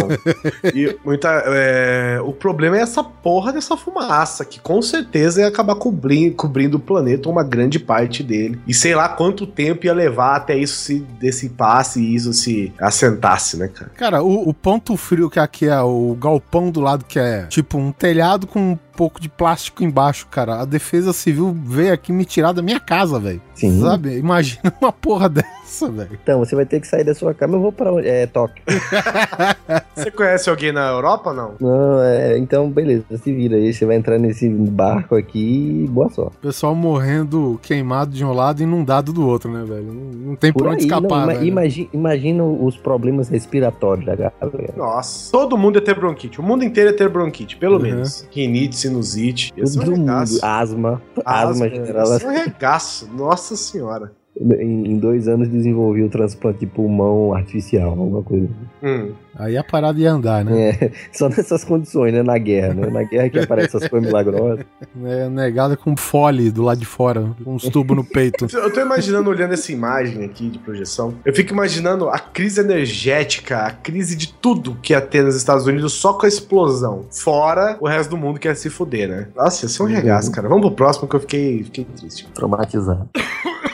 E 0.73 0.97
muita, 1.05 1.29
é, 1.45 2.19
o 2.23 2.33
problema 2.33 2.75
é 2.75 2.81
essa 2.81 3.03
porra 3.03 3.53
dessa 3.53 3.77
fumaça, 3.77 4.43
que 4.43 4.59
com 4.59 4.81
certeza 4.81 5.41
ia 5.41 5.47
acabar 5.47 5.75
cobrindo, 5.75 6.35
cobrindo 6.35 6.77
o 6.77 6.79
planeta, 6.79 7.29
uma 7.29 7.43
grande 7.43 7.77
parte 7.77 8.23
dele. 8.23 8.59
E 8.67 8.73
sei 8.73 8.95
lá 8.95 9.07
quanto 9.07 9.45
tempo 9.45 9.85
ia 9.85 9.93
levar 9.93 10.35
até 10.37 10.57
isso 10.57 10.77
se 10.79 11.05
dissipasse 11.19 11.99
e 12.01 12.15
isso 12.15 12.33
se 12.33 12.73
assentasse, 12.79 13.57
né, 13.57 13.67
cara? 13.67 13.91
Cara, 13.95 14.23
o, 14.23 14.49
o 14.49 14.53
ponto 14.55 14.97
frio 14.97 15.29
que 15.35 15.39
aqui 15.39 15.65
é 15.67 15.81
o 15.81 16.15
galpão 16.17 16.71
do 16.71 16.79
lado, 16.79 17.03
que 17.03 17.19
é 17.19 17.45
tipo 17.47 17.77
um 17.77 17.91
telhado 17.91 18.47
com 18.47 18.79
pouco 18.95 19.19
de 19.21 19.27
plástico 19.29 19.83
embaixo, 19.83 20.27
cara. 20.29 20.61
A 20.61 20.65
defesa 20.65 21.11
civil 21.13 21.55
veio 21.65 21.93
aqui 21.93 22.11
me 22.13 22.25
tirar 22.25 22.51
da 22.53 22.61
minha 22.61 22.79
casa, 22.79 23.19
velho. 23.19 23.41
Sim. 23.53 23.79
Sabe? 23.81 24.17
Imagina 24.17 24.73
uma 24.81 24.91
porra 24.91 25.29
dessa, 25.29 25.89
velho. 25.89 26.09
Então, 26.21 26.39
você 26.39 26.55
vai 26.55 26.65
ter 26.65 26.79
que 26.79 26.87
sair 26.87 27.03
da 27.03 27.13
sua 27.13 27.33
cama. 27.33 27.55
Eu 27.55 27.61
vou 27.61 27.71
pra 27.71 27.91
onde? 27.93 28.07
É, 28.07 28.25
Tóquio. 28.27 28.63
Você 29.95 30.11
conhece 30.11 30.49
alguém 30.49 30.71
na 30.71 30.89
Europa, 30.89 31.33
não? 31.33 31.53
Não, 31.59 32.01
é, 32.03 32.37
então, 32.37 32.69
beleza, 32.69 33.03
se 33.17 33.33
vira 33.33 33.55
aí. 33.55 33.73
Você 33.73 33.85
vai 33.85 33.95
entrar 33.95 34.17
nesse 34.19 34.47
barco 34.49 35.15
aqui 35.15 35.83
e 35.85 35.87
boa 35.87 36.09
sorte. 36.09 36.35
O 36.37 36.39
pessoal 36.41 36.75
morrendo 36.75 37.59
queimado 37.63 38.11
de 38.11 38.23
um 38.23 38.31
lado 38.33 38.59
e 38.59 38.63
inundado 38.63 39.11
do 39.13 39.25
outro, 39.27 39.51
né, 39.51 39.63
velho? 39.63 39.85
Não, 39.93 39.93
não 40.29 40.35
tem 40.35 40.51
por, 40.51 40.63
Por 40.63 40.67
onde 40.73 40.83
aí, 40.83 40.89
não, 40.89 40.97
escapar, 40.99 41.23
ima- 41.23 41.33
velho. 41.33 41.45
imagi- 41.47 41.89
imagina 41.93 42.43
os 42.43 42.77
problemas 42.77 43.29
respiratórios 43.29 44.05
da 44.05 44.15
galera. 44.15 44.73
Nossa. 44.75 45.31
Todo 45.31 45.57
mundo 45.57 45.75
ia 45.77 45.81
ter 45.83 45.95
bronquite. 45.95 46.39
O 46.39 46.43
mundo 46.43 46.63
inteiro 46.63 46.89
ia 46.91 46.95
ter 46.97 47.09
bronquite, 47.09 47.57
pelo 47.57 47.75
Uhum. 47.77 47.81
menos. 47.81 48.27
Rinite, 48.31 48.75
sinusite. 48.87 49.53
Ia 49.57 49.65
ser 49.65 49.79
um 49.79 49.81
Todo 49.83 49.91
mundo. 49.91 49.99
regaço. 50.07 50.39
Asma. 50.45 51.01
Asma 51.25 51.69
general. 51.69 52.07
Ia 52.13 52.19
ser 52.19 52.27
um 52.27 52.31
regaço. 52.31 53.07
Nossa 53.13 53.55
senhora. 53.55 54.11
Em, 54.37 54.97
dois 54.97 55.29
anos 55.29 55.47
desenvolvi 55.47 56.03
o 56.03 56.09
transplante 56.09 56.59
de 56.59 56.65
pulmão 56.65 57.33
artificial, 57.33 57.91
alguma 57.91 58.21
coisa. 58.21 58.49
Hum. 58.83 59.13
Aí 59.37 59.57
a 59.57 59.63
parada 59.63 59.99
ia 59.99 60.11
andar, 60.11 60.43
né? 60.43 60.69
É, 60.69 60.91
só 61.11 61.29
nessas 61.29 61.63
condições, 61.63 62.13
né? 62.13 62.21
Na 62.21 62.37
guerra, 62.37 62.73
né? 62.73 62.87
Na 62.87 63.03
guerra 63.03 63.29
que 63.29 63.39
aparecem 63.39 63.77
essas 63.77 63.89
coisas 63.89 64.07
milagrosas. 64.07 64.65
É, 65.03 65.27
negada 65.27 65.75
com 65.75 65.95
fole 65.95 66.49
do 66.49 66.63
lado 66.63 66.79
de 66.79 66.85
fora, 66.85 67.35
com 67.43 67.55
uns 67.55 67.67
tubos 67.69 67.95
no 67.95 68.03
peito. 68.03 68.47
Eu 68.55 68.71
tô 68.71 68.79
imaginando, 68.79 69.29
olhando 69.29 69.53
essa 69.53 69.71
imagem 69.71 70.23
aqui 70.23 70.49
de 70.49 70.57
projeção, 70.57 71.13
eu 71.25 71.33
fico 71.33 71.51
imaginando 71.51 72.07
a 72.07 72.17
crise 72.17 72.61
energética, 72.61 73.59
a 73.59 73.71
crise 73.71 74.15
de 74.15 74.31
tudo 74.31 74.77
que 74.81 74.93
ia 74.93 75.01
ter 75.01 75.23
nos 75.23 75.35
Estados 75.35 75.65
Unidos 75.65 75.93
só 75.93 76.13
com 76.13 76.25
a 76.25 76.29
explosão. 76.29 77.05
Fora 77.11 77.77
o 77.81 77.87
resto 77.87 78.11
do 78.11 78.17
mundo 78.17 78.39
que 78.39 78.47
ia 78.47 78.55
se 78.55 78.69
fuder, 78.69 79.09
né? 79.09 79.27
Nossa, 79.35 79.65
ia 79.65 79.69
ser 79.69 79.83
um 79.83 79.87
regaço, 79.87 80.31
cara. 80.31 80.47
Vamos 80.47 80.67
pro 80.67 80.75
próximo 80.75 81.07
que 81.07 81.15
eu 81.15 81.19
fiquei, 81.19 81.63
fiquei 81.63 81.85
triste. 81.85 82.27
Traumatizado. 82.33 83.09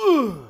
Ugh. 0.00 0.47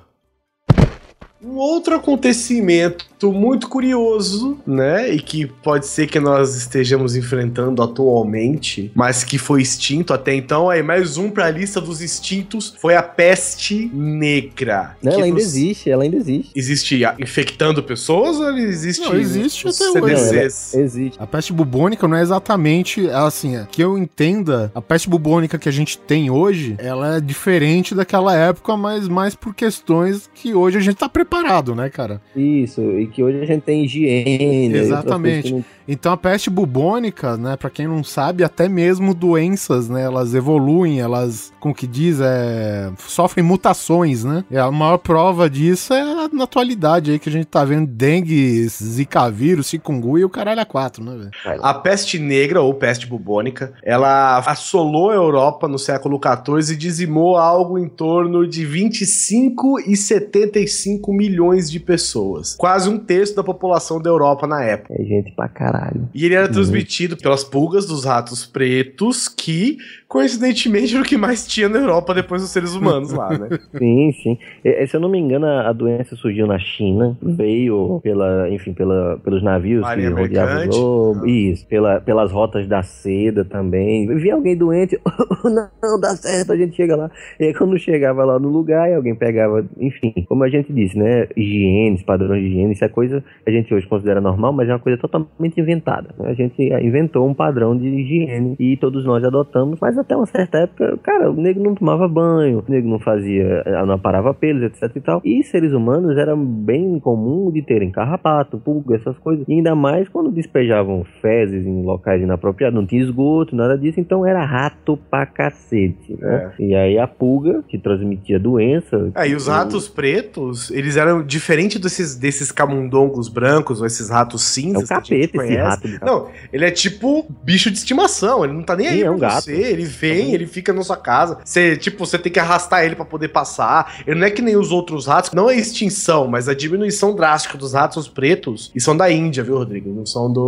Outro 1.58 1.94
acontecimento 1.96 3.06
muito 3.24 3.68
curioso, 3.68 4.58
né? 4.64 5.12
E 5.12 5.20
que 5.20 5.44
pode 5.46 5.86
ser 5.86 6.06
que 6.06 6.20
nós 6.20 6.54
estejamos 6.54 7.16
enfrentando 7.16 7.82
atualmente, 7.82 8.92
mas 8.94 9.24
que 9.24 9.36
foi 9.38 9.60
extinto 9.60 10.14
até 10.14 10.32
então. 10.34 10.70
Aí, 10.70 10.84
mais 10.84 11.16
um 11.16 11.28
pra 11.28 11.50
lista 11.50 11.80
dos 11.80 12.00
extintos 12.00 12.76
foi 12.80 12.94
a 12.94 13.02
peste 13.02 13.90
negra. 13.92 14.96
Não, 15.02 15.12
ela 15.14 15.24
ainda 15.24 15.34
nos- 15.34 15.44
existe, 15.46 15.90
ela 15.90 16.04
ainda 16.04 16.16
existe. 16.16 16.52
Existe 16.54 17.00
infectando 17.18 17.82
pessoas 17.82 18.38
ou 18.38 18.56
existe? 18.56 19.02
Não, 19.02 19.16
existe 19.16 19.66
até 19.66 19.90
hoje. 19.90 20.16
CDCs? 20.16 20.74
Existe. 20.74 21.18
A 21.20 21.26
peste 21.26 21.52
bubônica 21.52 22.06
não 22.06 22.16
é 22.16 22.22
exatamente 22.22 23.08
assim, 23.10 23.56
é, 23.56 23.66
que 23.68 23.82
eu 23.82 23.98
entenda, 23.98 24.70
a 24.74 24.80
peste 24.80 25.08
bubônica 25.08 25.58
que 25.58 25.68
a 25.68 25.72
gente 25.72 25.98
tem 25.98 26.30
hoje, 26.30 26.76
ela 26.78 27.16
é 27.16 27.20
diferente 27.20 27.94
daquela 27.96 28.34
época, 28.36 28.76
mas 28.76 29.08
mais 29.08 29.34
por 29.34 29.52
questões 29.54 30.30
que 30.34 30.54
hoje 30.54 30.78
a 30.78 30.80
gente 30.80 30.96
tá 30.96 31.08
preparado, 31.08 31.47
né, 31.74 31.88
cara? 31.88 32.20
Isso, 32.36 32.80
e 32.98 33.06
que 33.06 33.22
hoje 33.22 33.40
a 33.40 33.46
gente 33.46 33.62
tem 33.62 33.84
higiene. 33.84 34.76
Exatamente. 34.76 35.64
Então 35.88 36.12
a 36.12 36.16
peste 36.16 36.50
bubônica, 36.50 37.36
né, 37.38 37.56
para 37.56 37.70
quem 37.70 37.88
não 37.88 38.04
sabe, 38.04 38.44
até 38.44 38.68
mesmo 38.68 39.14
doenças, 39.14 39.88
né, 39.88 40.02
elas 40.02 40.34
evoluem, 40.34 41.00
elas, 41.00 41.50
como 41.58 41.74
que 41.74 41.86
diz, 41.86 42.20
é, 42.20 42.92
sofrem 42.98 43.44
mutações, 43.44 44.22
né? 44.22 44.44
E 44.50 44.58
a 44.58 44.70
maior 44.70 44.98
prova 44.98 45.48
disso 45.48 45.94
é 45.94 46.28
na 46.32 46.44
atualidade 46.44 47.10
aí 47.10 47.18
que 47.18 47.28
a 47.28 47.32
gente 47.32 47.46
tá 47.46 47.64
vendo 47.64 47.86
dengue, 47.86 48.68
zika 48.68 49.30
vírus, 49.30 49.68
chikungunya 49.68 50.22
e 50.22 50.24
o 50.24 50.28
caralho 50.28 50.60
a 50.60 50.64
quatro, 50.66 51.02
né, 51.02 51.16
velho? 51.16 51.60
Lá. 51.60 51.70
A 51.70 51.74
peste 51.74 52.18
negra, 52.18 52.60
ou 52.60 52.74
peste 52.74 53.06
bubônica, 53.06 53.72
ela 53.82 54.38
assolou 54.38 55.10
a 55.10 55.14
Europa 55.14 55.66
no 55.66 55.78
século 55.78 56.20
XIV 56.22 56.74
e 56.74 56.76
dizimou 56.76 57.36
algo 57.36 57.78
em 57.78 57.88
torno 57.88 58.46
de 58.46 58.66
25 58.66 59.80
e 59.80 59.96
75 59.96 61.12
milhões 61.12 61.70
de 61.70 61.80
pessoas. 61.80 62.54
Quase 62.56 62.90
um 62.90 62.98
terço 62.98 63.34
da 63.34 63.42
população 63.42 64.00
da 64.00 64.10
Europa 64.10 64.46
na 64.46 64.62
época. 64.62 64.94
É 64.94 65.02
gente 65.02 65.32
pra 65.32 65.48
caralho. 65.48 65.77
E 66.14 66.24
ele 66.24 66.34
era 66.34 66.48
transmitido 66.48 67.16
pelas 67.16 67.44
pulgas 67.44 67.86
dos 67.86 68.04
ratos 68.04 68.46
pretos, 68.46 69.28
que, 69.28 69.78
coincidentemente, 70.08 70.94
era 70.94 71.02
o 71.04 71.06
que 71.06 71.16
mais 71.18 71.46
tinha 71.46 71.68
na 71.68 71.78
Europa 71.78 72.14
depois 72.14 72.40
dos 72.40 72.50
seres 72.50 72.74
humanos 72.74 73.12
lá, 73.12 73.28
né? 73.36 73.48
Sim, 73.78 74.12
sim. 74.22 74.38
E- 74.64 74.86
se 74.86 74.96
eu 74.96 75.00
não 75.00 75.08
me 75.08 75.18
engano, 75.18 75.46
a 75.46 75.72
doença 75.72 76.16
surgiu 76.16 76.46
na 76.46 76.58
China, 76.58 77.16
veio 77.22 78.00
pela, 78.02 78.48
enfim, 78.50 78.72
pela, 78.72 79.18
pelos 79.22 79.42
navios 79.42 79.82
Marinha 79.82 80.10
que 80.12 80.20
rodeavam 80.20 80.64
o 80.64 80.68
globo. 80.68 81.20
Ah. 81.24 81.28
Isso, 81.28 81.66
pela, 81.66 82.00
pelas 82.00 82.32
rotas 82.32 82.66
da 82.66 82.82
seda 82.82 83.44
também. 83.44 84.06
Vi 84.16 84.30
alguém 84.30 84.56
doente, 84.56 84.98
não, 85.44 85.68
não 85.82 86.00
dá 86.00 86.16
certo, 86.16 86.52
a 86.52 86.56
gente 86.56 86.74
chega 86.74 86.96
lá. 86.96 87.10
E 87.38 87.44
aí 87.44 87.54
quando 87.54 87.78
chegava 87.78 88.24
lá 88.24 88.38
no 88.38 88.48
lugar, 88.48 88.90
e 88.90 88.94
alguém 88.94 89.14
pegava, 89.14 89.64
enfim, 89.78 90.14
como 90.26 90.42
a 90.42 90.48
gente 90.48 90.72
disse, 90.72 90.96
né? 90.98 91.28
Higiene, 91.36 92.02
padrões 92.02 92.40
de 92.42 92.48
higiene, 92.48 92.72
isso 92.72 92.84
é 92.84 92.88
coisa 92.88 93.22
que 93.44 93.50
a 93.50 93.52
gente 93.52 93.72
hoje 93.74 93.86
considera 93.86 94.20
normal, 94.20 94.52
mas 94.54 94.68
é 94.68 94.72
uma 94.72 94.78
coisa 94.78 94.96
totalmente 94.98 95.60
inventada. 95.60 96.14
né? 96.18 96.30
A 96.30 96.34
gente 96.34 96.62
inventou 96.82 97.28
um 97.28 97.34
padrão 97.34 97.76
de 97.76 97.86
higiene 97.86 98.56
e 98.58 98.76
todos 98.78 99.04
nós 99.04 99.22
adotamos, 99.22 99.78
mas 99.80 99.97
até 100.00 100.16
uma 100.16 100.26
certa 100.26 100.58
época, 100.58 100.98
cara, 101.02 101.30
o 101.30 101.34
nego 101.34 101.62
não 101.62 101.74
tomava 101.74 102.08
banho, 102.08 102.64
o 102.66 102.70
nego 102.70 102.88
não 102.88 102.98
fazia, 102.98 103.62
eh, 103.64 103.84
não 103.86 103.94
aparava 103.94 104.32
pelos, 104.34 104.62
etc 104.62 104.90
e 104.96 105.00
tal. 105.00 105.20
E 105.24 105.42
seres 105.44 105.72
humanos 105.72 106.16
era 106.16 106.34
bem 106.36 106.98
comum 107.00 107.50
de 107.50 107.62
terem 107.62 107.90
carrapato, 107.90 108.58
pulga, 108.58 108.96
essas 108.96 109.16
coisas. 109.18 109.44
E 109.48 109.52
ainda 109.52 109.74
mais 109.74 110.08
quando 110.08 110.30
despejavam 110.30 111.04
fezes 111.20 111.66
em 111.66 111.82
locais 111.82 112.22
inapropriados, 112.22 112.78
não 112.78 112.86
tinha 112.86 113.02
esgoto, 113.02 113.54
nada 113.54 113.76
disso, 113.76 114.00
então 114.00 114.24
era 114.26 114.44
rato 114.44 114.98
pra 115.10 115.26
cacete, 115.26 116.16
né? 116.18 116.52
E 116.58 116.74
aí 116.74 116.98
a 116.98 117.06
pulga, 117.06 117.62
que 117.68 117.78
transmitia 117.78 118.38
doença. 118.38 119.10
Aí 119.14 119.34
os 119.34 119.46
ratos 119.48 119.88
pretos, 119.88 120.70
eles 120.70 120.96
eram 120.96 121.22
diferente 121.22 121.78
desses, 121.78 122.14
desses 122.16 122.50
camundongos 122.52 123.28
brancos 123.28 123.80
ou 123.80 123.86
esses 123.86 124.10
ratos 124.10 124.42
É 124.42 124.60
cinzas 124.60 124.90
o 124.90 124.94
a 124.94 124.96
gente 124.96 125.08
capeta 125.10 125.44
esse 125.44 125.56
rato. 125.56 125.88
Não, 126.04 126.28
ele 126.52 126.64
é 126.64 126.70
tipo 126.70 127.26
bicho 127.42 127.70
de 127.70 127.78
estimação, 127.78 128.44
ele 128.44 128.52
não 128.52 128.62
tá 128.62 128.76
nem 128.76 128.86
Sim, 128.88 128.94
aí 128.94 129.00
é 129.00 129.04
pra 129.04 129.12
um 129.12 129.18
gato. 129.18 129.44
você, 129.44 129.52
ele 129.54 129.87
vem, 129.88 130.32
ele 130.34 130.46
fica 130.46 130.72
na 130.72 130.82
sua 130.82 130.96
casa, 130.96 131.38
você, 131.44 131.76
tipo, 131.76 132.04
você 132.06 132.18
tem 132.18 132.30
que 132.30 132.38
arrastar 132.38 132.84
ele 132.84 132.94
pra 132.94 133.04
poder 133.04 133.28
passar, 133.28 134.02
ele 134.06 134.20
não 134.20 134.26
é 134.26 134.30
que 134.30 134.42
nem 134.42 134.56
os 134.56 134.70
outros 134.70 135.06
ratos, 135.06 135.32
não 135.32 135.50
é 135.50 135.56
extinção, 135.56 136.28
mas 136.28 136.48
a 136.48 136.54
diminuição 136.54 137.14
drástica 137.14 137.58
dos 137.58 137.72
ratos 137.72 138.06
pretos, 138.08 138.70
e 138.74 138.80
são 138.80 138.96
da 138.96 139.10
Índia, 139.10 139.42
viu, 139.42 139.56
Rodrigo, 139.56 139.90
não 139.92 140.06
são 140.06 140.32
do... 140.32 140.40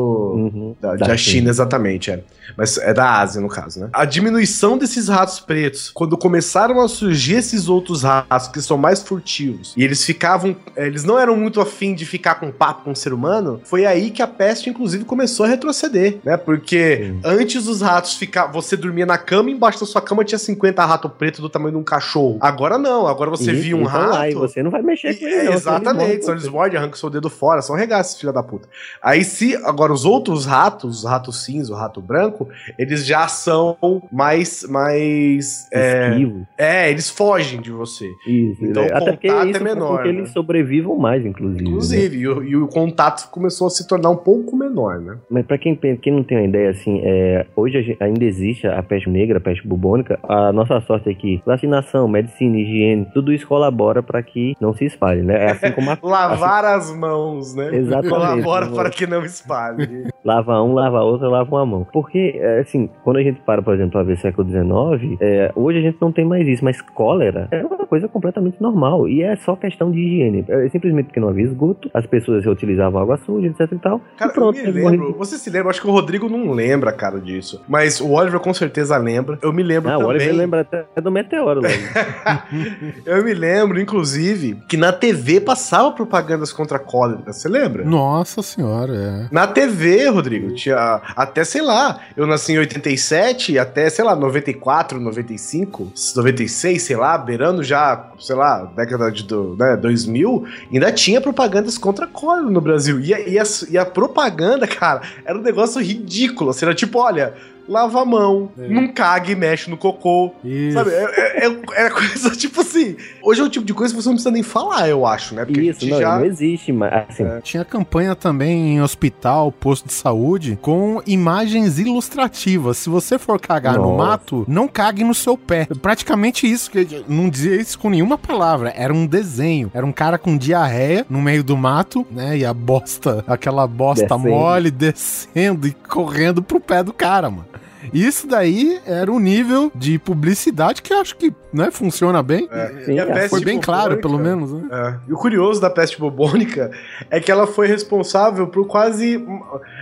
Uhum. 0.53 0.77
Da, 0.81 0.95
Da 0.95 1.17
China. 1.17 1.19
China, 1.19 1.51
exatamente, 1.51 2.11
é. 2.11 2.23
Mas 2.57 2.77
é 2.79 2.93
da 2.93 3.21
Ásia, 3.21 3.41
no 3.41 3.49
caso, 3.49 3.81
né? 3.81 3.89
A 3.93 4.05
diminuição 4.05 4.77
desses 4.77 5.09
ratos 5.09 5.39
pretos, 5.41 5.91
quando 5.95 6.17
começaram 6.19 6.81
a 6.81 6.89
surgir 6.89 7.37
esses 7.37 7.69
outros 7.69 8.03
ratos 8.03 8.49
que 8.49 8.61
são 8.61 8.77
mais 8.77 9.03
furtivos, 9.03 9.73
e 9.77 9.85
eles 9.85 10.05
ficavam. 10.05 10.57
eh, 10.77 10.87
Eles 10.87 11.05
não 11.05 11.19
eram 11.19 11.37
muito 11.37 11.61
afim 11.61 11.95
de 11.95 12.05
ficar 12.05 12.35
com 12.37 12.51
papo 12.51 12.85
com 12.85 12.91
o 12.91 12.97
ser 12.97 13.13
humano, 13.13 13.61
foi 13.65 13.87
aí 13.87 14.11
que 14.11 14.21
a 14.21 14.27
peste, 14.27 14.69
inclusive, 14.69 15.05
começou 15.05 15.47
a 15.47 15.49
retroceder, 15.49 16.19
né? 16.25 16.37
Porque 16.37 17.05
Sim. 17.07 17.21
antes 17.25 17.67
os 17.69 17.81
ratos 17.81 18.15
ficavam. 18.15 18.53
Você 18.61 18.77
dormia 18.77 19.07
na 19.07 19.17
cama 19.31 19.51
embaixo 19.51 19.79
da 19.81 19.87
sua 19.87 20.01
cama 20.01 20.25
tinha 20.25 20.39
50 20.39 20.85
ratos 20.85 21.11
pretos 21.17 21.39
do 21.41 21.49
tamanho 21.49 21.73
de 21.73 21.79
um 21.79 21.85
cachorro. 21.85 22.37
Agora 22.41 22.77
não, 22.77 23.07
agora 23.07 23.31
você 23.31 23.53
via 23.53 23.77
um 23.77 23.83
e 23.83 23.85
tão 23.85 23.93
lá, 24.11 24.29
e 24.29 24.33
rato. 24.35 24.41
você 24.41 24.63
não 24.63 24.71
vai 24.73 24.83
mexer 24.83 25.15
com 25.19 25.25
E- 25.25 25.29
ele, 25.29 25.43
não, 25.45 25.53
é, 25.53 25.55
exatamente, 25.55 26.11
ele 26.13 26.23
são 26.23 26.35
eles 26.35 26.49
mordem, 26.49 26.79
arrancam 26.79 26.97
seu 26.97 27.09
dedo 27.11 27.31
fora, 27.31 27.63
são 27.63 27.77
regaços, 27.77 28.19
filha 28.19 28.33
da 28.33 28.43
puta. 28.43 28.69
Aí 29.03 29.23
se 29.23 29.55
agora 29.65 29.93
os 29.93 30.05
outros 30.05 30.47
ratos, 30.47 30.99
os 30.99 31.05
rato 31.05 31.31
cinza, 31.33 31.73
o 31.73 31.77
rato 31.77 32.01
branco, 32.01 32.49
eles 32.79 33.07
já 33.07 33.29
são 33.29 33.77
mais 34.13 34.65
mais 34.69 35.67
é, 35.73 36.11
Esquivo. 36.11 36.47
é, 36.59 36.91
eles 36.91 37.09
fogem 37.11 37.61
de 37.61 37.71
você. 37.71 38.07
Isso, 38.27 38.65
Então, 38.65 38.83
né? 38.85 38.91
o 38.93 38.97
até 38.97 39.11
porque 39.13 39.29
contato 39.29 39.49
é 39.49 39.59
com 39.59 39.65
menor, 39.65 40.03
que 40.03 40.13
né? 40.13 40.19
eles 40.19 40.31
sobrevivam 40.31 40.97
mais, 40.97 41.25
inclusive. 41.25 41.63
né? 41.63 41.69
Inclusive, 41.71 42.17
e, 42.19 42.29
o, 42.29 42.43
e 42.43 42.57
o 42.57 42.67
contato 42.69 43.31
começou 43.31 43.67
a 43.67 43.71
se 43.71 43.87
tornar 43.87 44.11
um 44.11 44.17
pouco 44.17 44.57
menor. 44.57 44.99
né? 45.01 45.17
Mas 45.31 45.47
pra 45.47 45.59
quem, 45.59 45.77
quem 45.77 46.13
não 46.13 46.25
tem 46.25 46.39
uma 46.39 46.47
ideia, 46.47 46.71
assim, 46.71 47.01
é, 47.05 47.47
hoje 47.55 47.83
gente- 47.83 48.03
ainda 48.03 48.25
existe 48.25 48.67
a 48.67 48.83
peste 48.83 49.09
negra, 49.21 49.41
peste 49.41 49.67
bubônica. 49.67 50.19
A 50.29 50.53
nossa 50.53 50.81
sorte 50.81 51.11
é 51.11 51.15
que 51.15 51.43
vacinação, 51.45 52.09
medicina, 52.09 52.57
higiene, 52.57 53.07
tudo 53.13 53.33
isso 53.33 53.47
colabora 53.47 54.03
pra 54.03 54.23
que 54.23 54.55
não 54.61 54.73
se 54.73 54.87
espalhe, 54.87 55.23
né? 55.23 55.47
É 55.47 55.51
assim 55.51 55.73
como 55.73 55.91
a... 55.91 55.99
Lavar 56.03 56.65
as 56.65 56.95
mãos, 56.95 57.55
né? 57.55 57.75
Exatamente. 57.75 58.11
Colabora 58.11 58.67
para 58.69 58.91
que 58.91 59.07
não 59.07 59.25
espalhe. 59.25 60.09
lava 60.25 60.63
um, 60.63 60.73
lava 60.73 61.01
outro, 61.03 61.29
lava 61.29 61.51
uma 61.51 61.67
mão. 61.67 61.87
Porque, 61.93 62.35
é, 62.37 62.61
assim, 62.61 62.89
quando 63.05 63.19
a 63.19 63.23
gente 63.23 63.41
para, 63.43 63.63
por 63.63 63.75
exemplo, 63.75 64.01
a 64.01 64.03
ver 64.03 64.17
século 64.19 64.49
XIX, 64.49 65.19
é, 65.21 65.53
hoje 65.55 65.79
a 65.79 65.83
gente 65.83 65.99
não 66.01 66.11
tem 66.11 66.25
mais 66.25 66.47
isso, 66.47 66.65
mas 66.65 66.81
cólera 66.81 67.49
é 67.51 67.65
uma 67.65 67.87
coisa 67.87 68.09
completamente 68.09 68.61
normal. 68.61 69.09
E 69.09 69.23
é 69.23 69.37
só 69.37 69.55
questão 69.55 69.91
de 69.91 69.99
higiene. 69.99 70.45
É 70.49 70.69
simplesmente 70.69 71.07
porque 71.07 71.21
não 71.21 71.29
havia 71.29 71.45
esgoto, 71.45 71.91
as 71.93 72.07
pessoas 72.07 72.45
reutilizavam 72.45 73.01
água 73.01 73.17
suja, 73.19 73.49
etc 73.49 73.73
e 73.73 73.79
tal. 73.79 74.01
Cara, 74.17 74.31
e 74.31 74.35
pronto, 74.35 74.59
eu 74.59 74.73
me 74.73 74.89
lembro. 74.91 75.15
Você 75.19 75.37
se 75.37 75.51
lembra? 75.51 75.71
Acho 75.71 75.83
que 75.83 75.89
o 75.89 75.93
Rodrigo 75.93 76.29
não 76.29 76.53
lembra, 76.53 76.93
cara, 76.93 77.21
disso. 77.21 77.63
Mas 77.69 78.01
o 78.01 78.11
Oliver 78.13 78.41
com 78.41 78.55
certeza 78.55 78.97
lembra. 78.97 79.10
Eu 79.43 79.53
me 79.53 79.63
lembro 79.63 79.91
Ah, 79.91 79.97
o 79.97 80.01
também. 80.01 80.17
Oliver 80.17 80.35
lembra 80.35 80.61
até 80.61 81.01
do 81.01 81.11
meteoro. 81.11 81.61
Eu 83.05 83.25
me 83.25 83.35
lembro, 83.35 83.81
inclusive, 83.81 84.59
que 84.69 84.77
na 84.77 84.93
TV 84.93 85.41
passava 85.41 85.93
propagandas 85.93 86.53
contra 86.53 86.77
a 86.77 86.81
cólera. 86.81 87.33
Você 87.33 87.49
lembra? 87.49 87.85
Nossa 87.85 88.43
senhora, 88.43 88.95
é. 88.95 89.29
Na 89.33 89.47
TV, 89.47 90.09
Rodrigo, 90.09 90.55
tinha 90.55 91.01
até, 91.17 91.45
sei 91.45 91.63
lá, 91.63 92.01
eu 92.17 92.27
nasci 92.27 92.53
em 92.53 92.59
87, 92.59 93.59
até, 93.59 93.89
sei 93.91 94.05
lá, 94.05 94.15
94, 94.17 94.99
95, 95.01 95.93
96, 96.17 96.83
sei 96.83 96.97
lá, 96.97 97.17
beirando 97.19 97.63
já, 97.63 98.11
sei 98.19 98.37
lá, 98.37 98.65
década 98.77 99.11
de 99.11 99.25
do, 99.25 99.57
né, 99.59 99.77
2000, 99.77 100.45
ainda 100.73 100.93
tinha 100.93 101.21
propagandas 101.21 101.79
contra 101.79 102.05
a 102.05 102.09
cólera 102.09 102.51
no 102.51 102.61
Brasil. 102.61 103.01
E 103.01 103.15
a, 103.15 103.21
e 103.21 103.39
a- 103.39 103.45
e 103.71 103.79
a 103.79 103.85
propaganda, 103.85 104.67
cara, 104.69 105.03
era 105.25 105.39
um 105.39 105.43
negócio 105.43 105.81
ridículo. 105.81 106.51
Assim, 106.51 106.65
era 106.65 106.75
tipo, 106.75 106.99
olha, 106.99 107.35
lava 107.71 108.03
a 108.03 108.05
mão, 108.05 108.51
É. 108.59 108.69
não 108.69 108.89
cague 108.89 109.33
e 109.33 109.37
mexe 109.37 109.71
no 109.71 109.77
cocô. 109.77 110.33
Isso. 110.45 110.73
Sabe, 110.77 110.91
é, 110.91 111.05
é, 111.05 111.47
é- 111.47 111.87
é 111.87 111.91
coisa 111.91 112.31
tipo 112.33 112.61
assim. 112.63 112.97
Hoje 113.23 113.41
é 113.41 113.45
o 113.45 113.49
tipo 113.49 113.65
de 113.65 113.73
coisa 113.73 113.95
que 113.95 114.03
você 114.03 114.09
não 114.09 114.15
precisa 114.17 114.31
nem 114.33 114.43
falar, 114.43 114.89
eu 114.89 115.07
acho, 115.07 115.35
né? 115.35 115.45
Porque 115.45 115.61
a 115.61 115.63
Isso, 115.63 115.81
gente 115.81 115.91
não, 115.93 116.01
já. 116.01 116.19
não 116.19 116.25
existe, 116.25 116.73
mas 116.73 116.93
assim, 117.09 117.25
Tinha 117.43 117.65
campanha 117.65 118.15
também 118.17 118.75
em 118.75 118.83
hospital, 118.83 119.53
posto 119.53 119.87
de 119.87 119.93
saúde, 119.93 120.59
com 120.61 121.01
imagens 121.07 121.79
ilustrativas. 121.79 122.77
Se 122.79 122.89
você 122.89 123.19
for 123.19 123.41
cagar 123.41 123.77
no 123.77 123.93
Nossa. 123.93 123.97
mato, 123.97 124.45
não 124.49 124.67
cague 124.67 125.05
no 125.05 125.15
seu 125.15 125.37
pé. 125.39 125.67
Praticamente 125.81 126.51
isso, 126.51 126.71
que 126.71 127.05
não 127.09 127.29
dizia 127.29 127.55
isso 127.61 127.79
com 127.79 127.89
nenhuma 127.91 128.19
palavra. 128.19 128.73
Era 128.77 128.93
um 128.93 129.07
desenho. 129.07 129.71
Era 129.73 129.87
um 129.87 129.93
cara 129.93 130.19
com 130.19 130.37
diarreia 130.37 131.07
no 131.09 131.21
meio 131.21 131.45
do 131.45 131.57
mato, 131.57 132.05
né? 132.11 132.39
E 132.39 132.45
a 132.45 132.53
bosta, 132.53 133.25
aquela 133.27 133.67
bosta 133.67 134.07
Descendo. 134.07 134.29
mole 134.29 134.71
descendo 134.71 135.67
e 135.69 135.73
correndo 135.73 136.43
pro 136.43 136.59
pé 136.61 136.83
do 136.83 136.93
cara, 136.93 137.31
mano. 137.31 137.47
Isso 137.93 138.27
daí 138.27 138.81
era 138.85 139.11
um 139.11 139.19
nível 139.19 139.71
de 139.75 139.99
publicidade 139.99 140.83
que 140.83 140.93
eu 140.93 141.01
acho 141.01 141.17
que 141.17 141.33
né, 141.53 141.71
funciona 141.71 142.23
bem. 142.23 142.49
sim, 142.85 142.95
E 142.95 143.01
a 143.01 143.07
cara. 143.07 143.21
peste 143.21 143.31
Foi 143.31 143.45
bem 143.45 143.61
claro, 143.61 143.99
pelo 143.99 144.19
menos, 144.19 144.53
né? 144.53 144.69
É. 144.71 144.95
E 145.09 145.13
o 145.13 145.17
curioso 145.17 145.61
da 145.61 145.71
peste 145.71 145.99
bubônica 145.99 146.71
é 147.11 147.21
que 147.21 147.31
ela 147.31 147.47
foi 147.47 147.67
responsável 147.67 148.47
por 148.47 148.67
quase. 148.67 149.25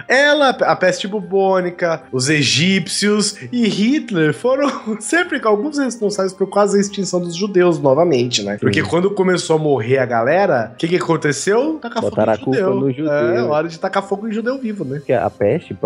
Ela, 0.08 0.50
a 0.50 0.76
peste 0.76 1.06
bubônica, 1.06 2.02
os 2.12 2.28
egípcios 2.28 3.36
e 3.52 3.68
Hitler 3.68 4.34
foram 4.34 4.68
sempre 5.00 5.40
alguns 5.44 5.78
responsáveis 5.78 6.32
por 6.32 6.46
quase 6.48 6.78
a 6.78 6.80
extinção 6.80 7.20
dos 7.20 7.34
judeus 7.34 7.78
novamente, 7.78 8.42
né? 8.42 8.58
Porque 8.60 8.82
quando 8.82 9.10
começou 9.10 9.56
a 9.56 9.58
morrer 9.58 9.98
a 9.98 10.06
galera, 10.06 10.70
o 10.74 10.76
que, 10.76 10.88
que 10.88 10.96
aconteceu? 10.96 11.78
Tacar 11.80 12.02
fogo 12.02 12.10
Botaram 12.10 12.32
em 12.32 12.36
a 12.36 12.38
culpa 12.38 12.58
judeu. 12.58 12.74
no 12.80 12.92
judeu. 12.92 13.12
É, 13.12 13.42
hora 13.42 13.68
de 13.68 13.78
tacar 13.78 14.02
fogo 14.02 14.28
em 14.28 14.32
judeu 14.32 14.58
vivo, 14.58 14.84
né? 14.84 15.00
que 15.04 15.12
a 15.12 15.30
peste, 15.30 15.76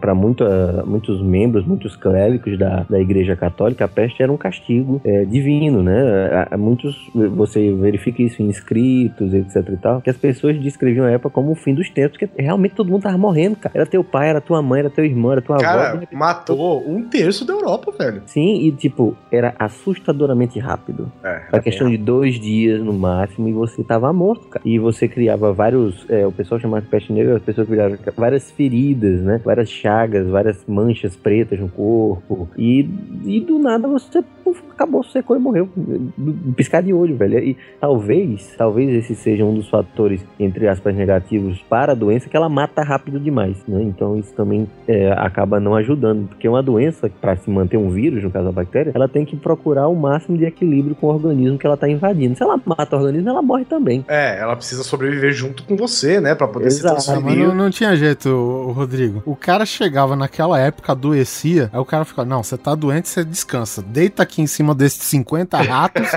para 0.00 0.14
muitos 0.14 1.22
membros, 1.22 1.66
muitos 1.66 1.96
clérigos 1.96 2.58
da, 2.58 2.84
da 2.88 3.00
Igreja 3.00 3.36
Católica, 3.36 3.84
a 3.84 3.88
peste 3.88 4.22
era 4.22 4.32
um 4.32 4.36
castigo 4.36 4.81
é, 5.04 5.24
divino, 5.24 5.82
né? 5.82 6.46
Há- 6.50 6.56
Muitos, 6.56 7.10
você 7.14 7.72
verifica 7.72 8.22
isso 8.22 8.42
em 8.42 8.48
escritos, 8.48 9.34
etc 9.34 9.68
e 9.72 9.76
tal, 9.76 10.00
que 10.00 10.10
as 10.10 10.16
pessoas 10.16 10.58
descreviam 10.60 11.04
a 11.06 11.10
época 11.10 11.30
como 11.34 11.50
o 11.52 11.54
fim 11.54 11.74
dos 11.74 11.90
tempos, 11.90 12.16
que 12.18 12.28
realmente 12.38 12.74
todo 12.74 12.90
mundo 12.90 13.02
tava 13.02 13.18
morrendo, 13.18 13.56
cara. 13.56 13.72
Era 13.74 13.86
teu 13.86 14.04
pai, 14.04 14.28
era 14.28 14.40
tua 14.40 14.62
mãe, 14.62 14.80
era 14.80 14.90
teu 14.90 15.04
irmão, 15.04 15.32
era 15.32 15.40
tua 15.42 15.56
avó. 15.56 15.98
de 15.98 16.06
Cara, 16.06 16.08
matou 16.12 16.88
um 16.88 17.02
terço 17.08 17.44
da 17.44 17.52
Europa, 17.52 17.92
velho. 17.98 18.22
Sim, 18.26 18.60
e 18.66 18.72
tipo, 18.72 19.16
era 19.30 19.54
assustadoramente 19.58 20.58
rápido. 20.58 21.10
É, 21.24 21.42
A 21.52 21.60
questão 21.60 21.88
de 21.90 21.96
dois 21.96 22.38
dias 22.38 22.80
no 22.80 22.92
máximo 22.92 23.48
e 23.48 23.52
você 23.52 23.82
tava 23.82 24.12
morto, 24.12 24.46
cara. 24.48 24.62
E 24.64 24.78
você 24.78 25.08
criava 25.08 25.52
vários. 25.52 26.06
é, 26.08 26.26
o 26.26 26.32
pessoal 26.32 26.60
chamava 26.60 26.82
de 26.82 26.88
peste 26.88 27.12
negra, 27.12 27.36
as 27.36 27.42
pessoas 27.42 27.66
criavam 27.68 27.98
várias 28.16 28.50
feridas, 28.50 29.20
né? 29.22 29.40
Várias 29.44 29.68
chagas, 29.68 30.26
várias 30.28 30.64
manchas 30.66 31.16
pretas 31.16 31.58
no 31.58 31.68
corpo. 31.68 32.48
E, 32.56 32.88
e 33.24 33.40
do 33.40 33.58
nada 33.58 33.88
você 33.88 34.22
puf, 34.44 34.62
acabou, 34.70 35.02
secou 35.04 35.36
e 35.36 35.38
morreu. 35.38 35.68
Do- 35.76 36.52
Piscar 36.54 36.82
de 36.82 36.92
olho, 36.92 37.16
velho. 37.16 37.38
E 37.38 37.56
talvez, 37.80 38.54
talvez 38.56 38.90
esse 38.94 39.14
seja 39.14 39.44
um 39.44 39.54
dos 39.54 39.68
fatores, 39.68 40.24
entre 40.38 40.68
aspas, 40.68 40.94
negativos 40.94 41.62
para 41.68 41.92
a 41.92 41.94
doença, 41.94 42.28
que 42.28 42.36
ela 42.36 42.48
mata 42.48 42.82
rápido 42.82 43.18
demais, 43.20 43.56
né? 43.66 43.82
Então 43.82 44.16
isso 44.16 44.32
também 44.34 44.68
é, 44.86 45.12
acaba 45.12 45.58
não 45.60 45.74
ajudando. 45.74 46.28
Porque 46.28 46.48
uma 46.48 46.62
doença, 46.62 47.10
para 47.20 47.36
se 47.36 47.50
manter 47.50 47.76
um 47.76 47.90
vírus, 47.90 48.22
no 48.22 48.30
caso 48.30 48.46
da 48.46 48.52
bactéria, 48.52 48.92
ela 48.94 49.08
tem 49.08 49.24
que 49.24 49.36
procurar 49.36 49.88
o 49.88 49.94
máximo 49.94 50.36
de 50.38 50.44
equilíbrio 50.44 50.94
com 50.94 51.06
o 51.06 51.10
organismo 51.10 51.58
que 51.58 51.66
ela 51.66 51.76
tá 51.76 51.88
invadindo. 51.88 52.36
Se 52.36 52.42
ela 52.42 52.60
mata 52.64 52.96
o 52.96 52.98
organismo, 52.98 53.28
ela 53.28 53.42
morre 53.42 53.64
também. 53.64 54.04
É, 54.08 54.38
ela 54.38 54.56
precisa 54.56 54.82
sobreviver 54.82 55.32
junto 55.32 55.64
com 55.64 55.76
você, 55.76 56.20
né? 56.20 56.34
Pra 56.34 56.48
poder 56.48 56.66
Exato. 56.66 57.00
se 57.00 57.10
mas 57.10 57.18
transferir. 57.22 57.48
não, 57.48 57.54
não 57.54 57.70
tinha 57.70 57.94
jeito, 57.96 58.28
Rodrigo. 58.74 59.22
O 59.26 59.36
cara 59.36 59.66
chegava 59.66 60.16
naquela 60.16 60.58
época, 60.58 60.92
adoecia, 60.92 61.68
aí 61.72 61.78
o 61.80 61.84
cara 61.84 62.04
ficava, 62.04 62.28
não, 62.28 62.42
você 62.42 62.56
tá 62.56 62.74
doente, 62.74 63.08
você 63.08 63.24
descansa. 63.24 63.82
Deita 63.82 64.22
aqui 64.22 64.31
em 64.40 64.46
cima 64.46 64.74
desses 64.74 65.02
50 65.04 65.60
ratos 65.60 66.08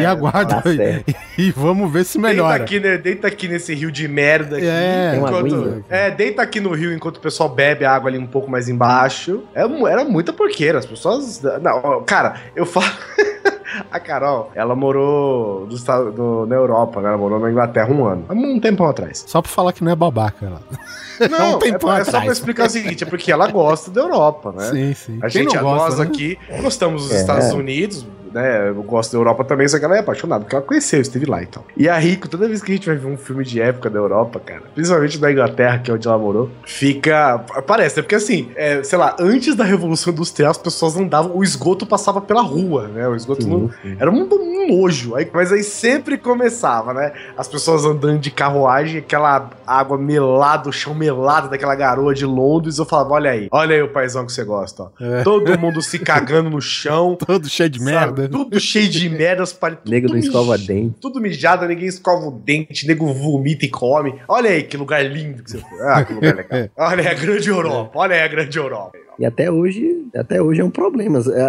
e 0.00 0.04
aguarda 0.06 0.62
Tá 0.62 0.70
e, 0.70 1.14
e 1.46 1.50
vamos 1.50 1.92
ver 1.92 2.04
se 2.04 2.18
Deita 2.18 2.28
melhora. 2.28 2.62
aqui, 2.64 2.80
né? 2.80 2.98
Deita 2.98 3.28
aqui 3.28 3.46
nesse 3.48 3.74
rio 3.74 3.92
de 3.92 4.08
merda 4.08 4.56
aqui. 4.56 4.66
É, 4.66 5.14
enquanto- 5.16 5.84
é, 5.88 6.10
deita 6.10 6.42
aqui 6.42 6.60
no 6.60 6.72
rio 6.72 6.92
enquanto 6.94 7.18
o 7.18 7.20
pessoal 7.20 7.48
bebe 7.48 7.84
a 7.84 7.92
água 7.94 8.10
ali 8.10 8.18
um 8.18 8.26
pouco 8.26 8.50
mais 8.50 8.68
embaixo. 8.68 9.44
É 9.54 9.64
mu- 9.66 9.86
era 9.86 10.04
muita 10.04 10.32
porqueira. 10.32 10.78
As 10.78 10.86
pessoas. 10.86 11.40
Não, 11.62 12.02
cara, 12.04 12.36
eu 12.56 12.64
falo. 12.66 12.86
A 13.90 14.00
Carol, 14.00 14.50
ela 14.54 14.74
morou 14.74 15.66
dos 15.66 15.80
Estados- 15.80 16.14
no- 16.14 16.46
na 16.46 16.54
Europa, 16.54 17.00
né? 17.00 17.08
Ela 17.08 17.18
morou 17.18 17.38
na 17.38 17.50
Inglaterra 17.50 17.90
um 17.92 18.04
ano. 18.06 18.24
Um 18.30 18.58
tempão 18.60 18.86
atrás. 18.88 19.24
Só 19.26 19.40
pra 19.42 19.50
falar 19.50 19.72
que 19.72 19.82
não 19.84 19.92
é 19.92 19.96
babaca. 19.96 20.46
Ela. 20.46 20.60
Não, 21.28 21.54
um 21.54 21.56
é, 21.56 21.58
tempão 21.58 21.90
pra- 21.90 21.98
é 21.98 22.04
só 22.04 22.10
pra 22.12 22.20
atrás. 22.20 22.38
explicar 22.38 22.66
o 22.68 22.70
seguinte: 22.70 23.02
é 23.02 23.06
porque 23.08 23.32
ela 23.32 23.50
gosta 23.50 23.90
da 23.90 24.00
Europa, 24.02 24.52
né? 24.52 24.70
Sim, 24.70 24.94
sim. 24.94 25.18
A 25.20 25.28
Quem 25.28 25.42
gente, 25.42 25.56
não 25.56 25.62
nós 25.64 25.82
gosta, 25.96 26.04
né? 26.04 26.10
aqui, 26.12 26.38
gostamos 26.62 27.02
dos 27.02 27.12
É. 27.12 27.16
Estados 27.20 27.52
Unidos, 27.52 28.06
né? 28.32 28.68
Eu 28.68 28.82
gosto 28.82 29.12
da 29.12 29.18
Europa 29.18 29.44
também, 29.44 29.68
só 29.68 29.78
que 29.78 29.84
ela 29.84 29.96
é 29.96 30.00
apaixonada, 30.00 30.44
porque 30.44 30.54
ela 30.54 30.64
conheceu, 30.64 31.00
esteve 31.00 31.26
lá 31.26 31.42
e 31.42 31.46
tal. 31.46 31.64
E 31.76 31.88
a 31.88 31.98
Rico, 31.98 32.28
toda 32.28 32.48
vez 32.48 32.62
que 32.62 32.72
a 32.72 32.74
gente 32.74 32.86
vai 32.86 32.96
ver 32.96 33.06
um 33.06 33.16
filme 33.16 33.44
de 33.44 33.60
época 33.60 33.90
da 33.90 33.98
Europa, 33.98 34.40
cara, 34.40 34.62
principalmente 34.74 35.18
da 35.18 35.30
Inglaterra, 35.30 35.78
que 35.78 35.90
é 35.90 35.94
onde 35.94 36.06
ela 36.06 36.18
morou, 36.18 36.50
fica. 36.64 37.38
Parece, 37.66 37.96
né? 37.96 38.02
Porque 38.02 38.14
assim, 38.14 38.50
é, 38.56 38.82
sei 38.82 38.98
lá, 38.98 39.16
antes 39.18 39.54
da 39.54 39.64
Revolução 39.64 40.12
Industrial, 40.12 40.50
as 40.50 40.58
pessoas 40.58 40.96
andavam, 40.96 41.36
o 41.36 41.42
esgoto 41.42 41.86
passava 41.86 42.20
pela 42.20 42.42
rua, 42.42 42.88
né? 42.88 43.06
O 43.08 43.14
esgoto 43.14 43.46
não. 43.46 43.68
Sim, 43.68 43.74
sim. 43.82 43.96
Era 43.98 44.10
um, 44.10 44.28
um 44.30 44.58
nojo. 44.68 45.14
Aí, 45.14 45.28
mas 45.32 45.52
aí 45.52 45.62
sempre 45.62 46.18
começava, 46.18 46.92
né? 46.92 47.12
As 47.36 47.48
pessoas 47.48 47.84
andando 47.84 48.18
de 48.18 48.30
carruagem, 48.30 48.98
aquela 48.98 49.50
água 49.66 49.98
melada, 49.98 50.68
o 50.68 50.72
chão 50.72 50.94
melado 50.94 51.48
daquela 51.48 51.74
garoa 51.74 52.14
de 52.14 52.26
Londres. 52.26 52.78
Eu 52.78 52.84
falava, 52.84 53.14
olha 53.14 53.30
aí, 53.30 53.48
olha 53.50 53.76
aí 53.76 53.82
o 53.82 53.88
paizão 53.88 54.24
que 54.24 54.32
você 54.32 54.44
gosta, 54.44 54.84
ó. 54.84 54.88
É. 55.00 55.22
Todo 55.22 55.58
mundo 55.58 55.80
se 55.82 55.98
cagando 55.98 56.50
no 56.50 56.60
chão. 56.60 57.16
Todo 57.26 57.48
cheio 57.48 57.70
de 57.70 57.78
sabe? 57.82 58.17
Merda. 58.18 58.36
Tudo 58.38 58.60
cheio 58.60 58.88
de 58.88 59.08
merda, 59.08 59.42
as 59.42 59.52
paredes. 59.52 59.82
tudo 59.84 59.90
Nego 59.94 60.08
não 60.08 60.18
escova 60.18 60.56
mij- 60.58 60.66
dente. 60.66 60.94
Tudo 61.00 61.20
mijado, 61.20 61.66
ninguém 61.66 61.86
escova 61.88 62.26
o 62.26 62.30
dente, 62.30 62.86
nego 62.86 63.06
vomita 63.12 63.64
e 63.64 63.68
come. 63.68 64.14
Olha 64.28 64.50
aí 64.50 64.62
que 64.62 64.76
lugar 64.76 65.02
lindo 65.04 65.42
que 65.42 65.50
você 65.50 65.58
foi. 65.58 65.80
Ah, 65.82 66.04
que 66.04 66.12
lugar 66.12 66.34
legal. 66.36 66.68
Olha 66.76 67.00
aí 67.02 67.08
a 67.08 67.14
grande 67.14 67.48
Europa. 67.48 67.98
Olha 67.98 68.14
aí 68.16 68.22
a 68.22 68.28
grande 68.28 68.58
Europa. 68.58 68.92
E 69.18 69.26
até 69.26 69.50
hoje, 69.50 70.06
até 70.14 70.40
hoje 70.40 70.60
é 70.60 70.64
um 70.64 70.70
problema. 70.70 71.18
É, 71.32 71.40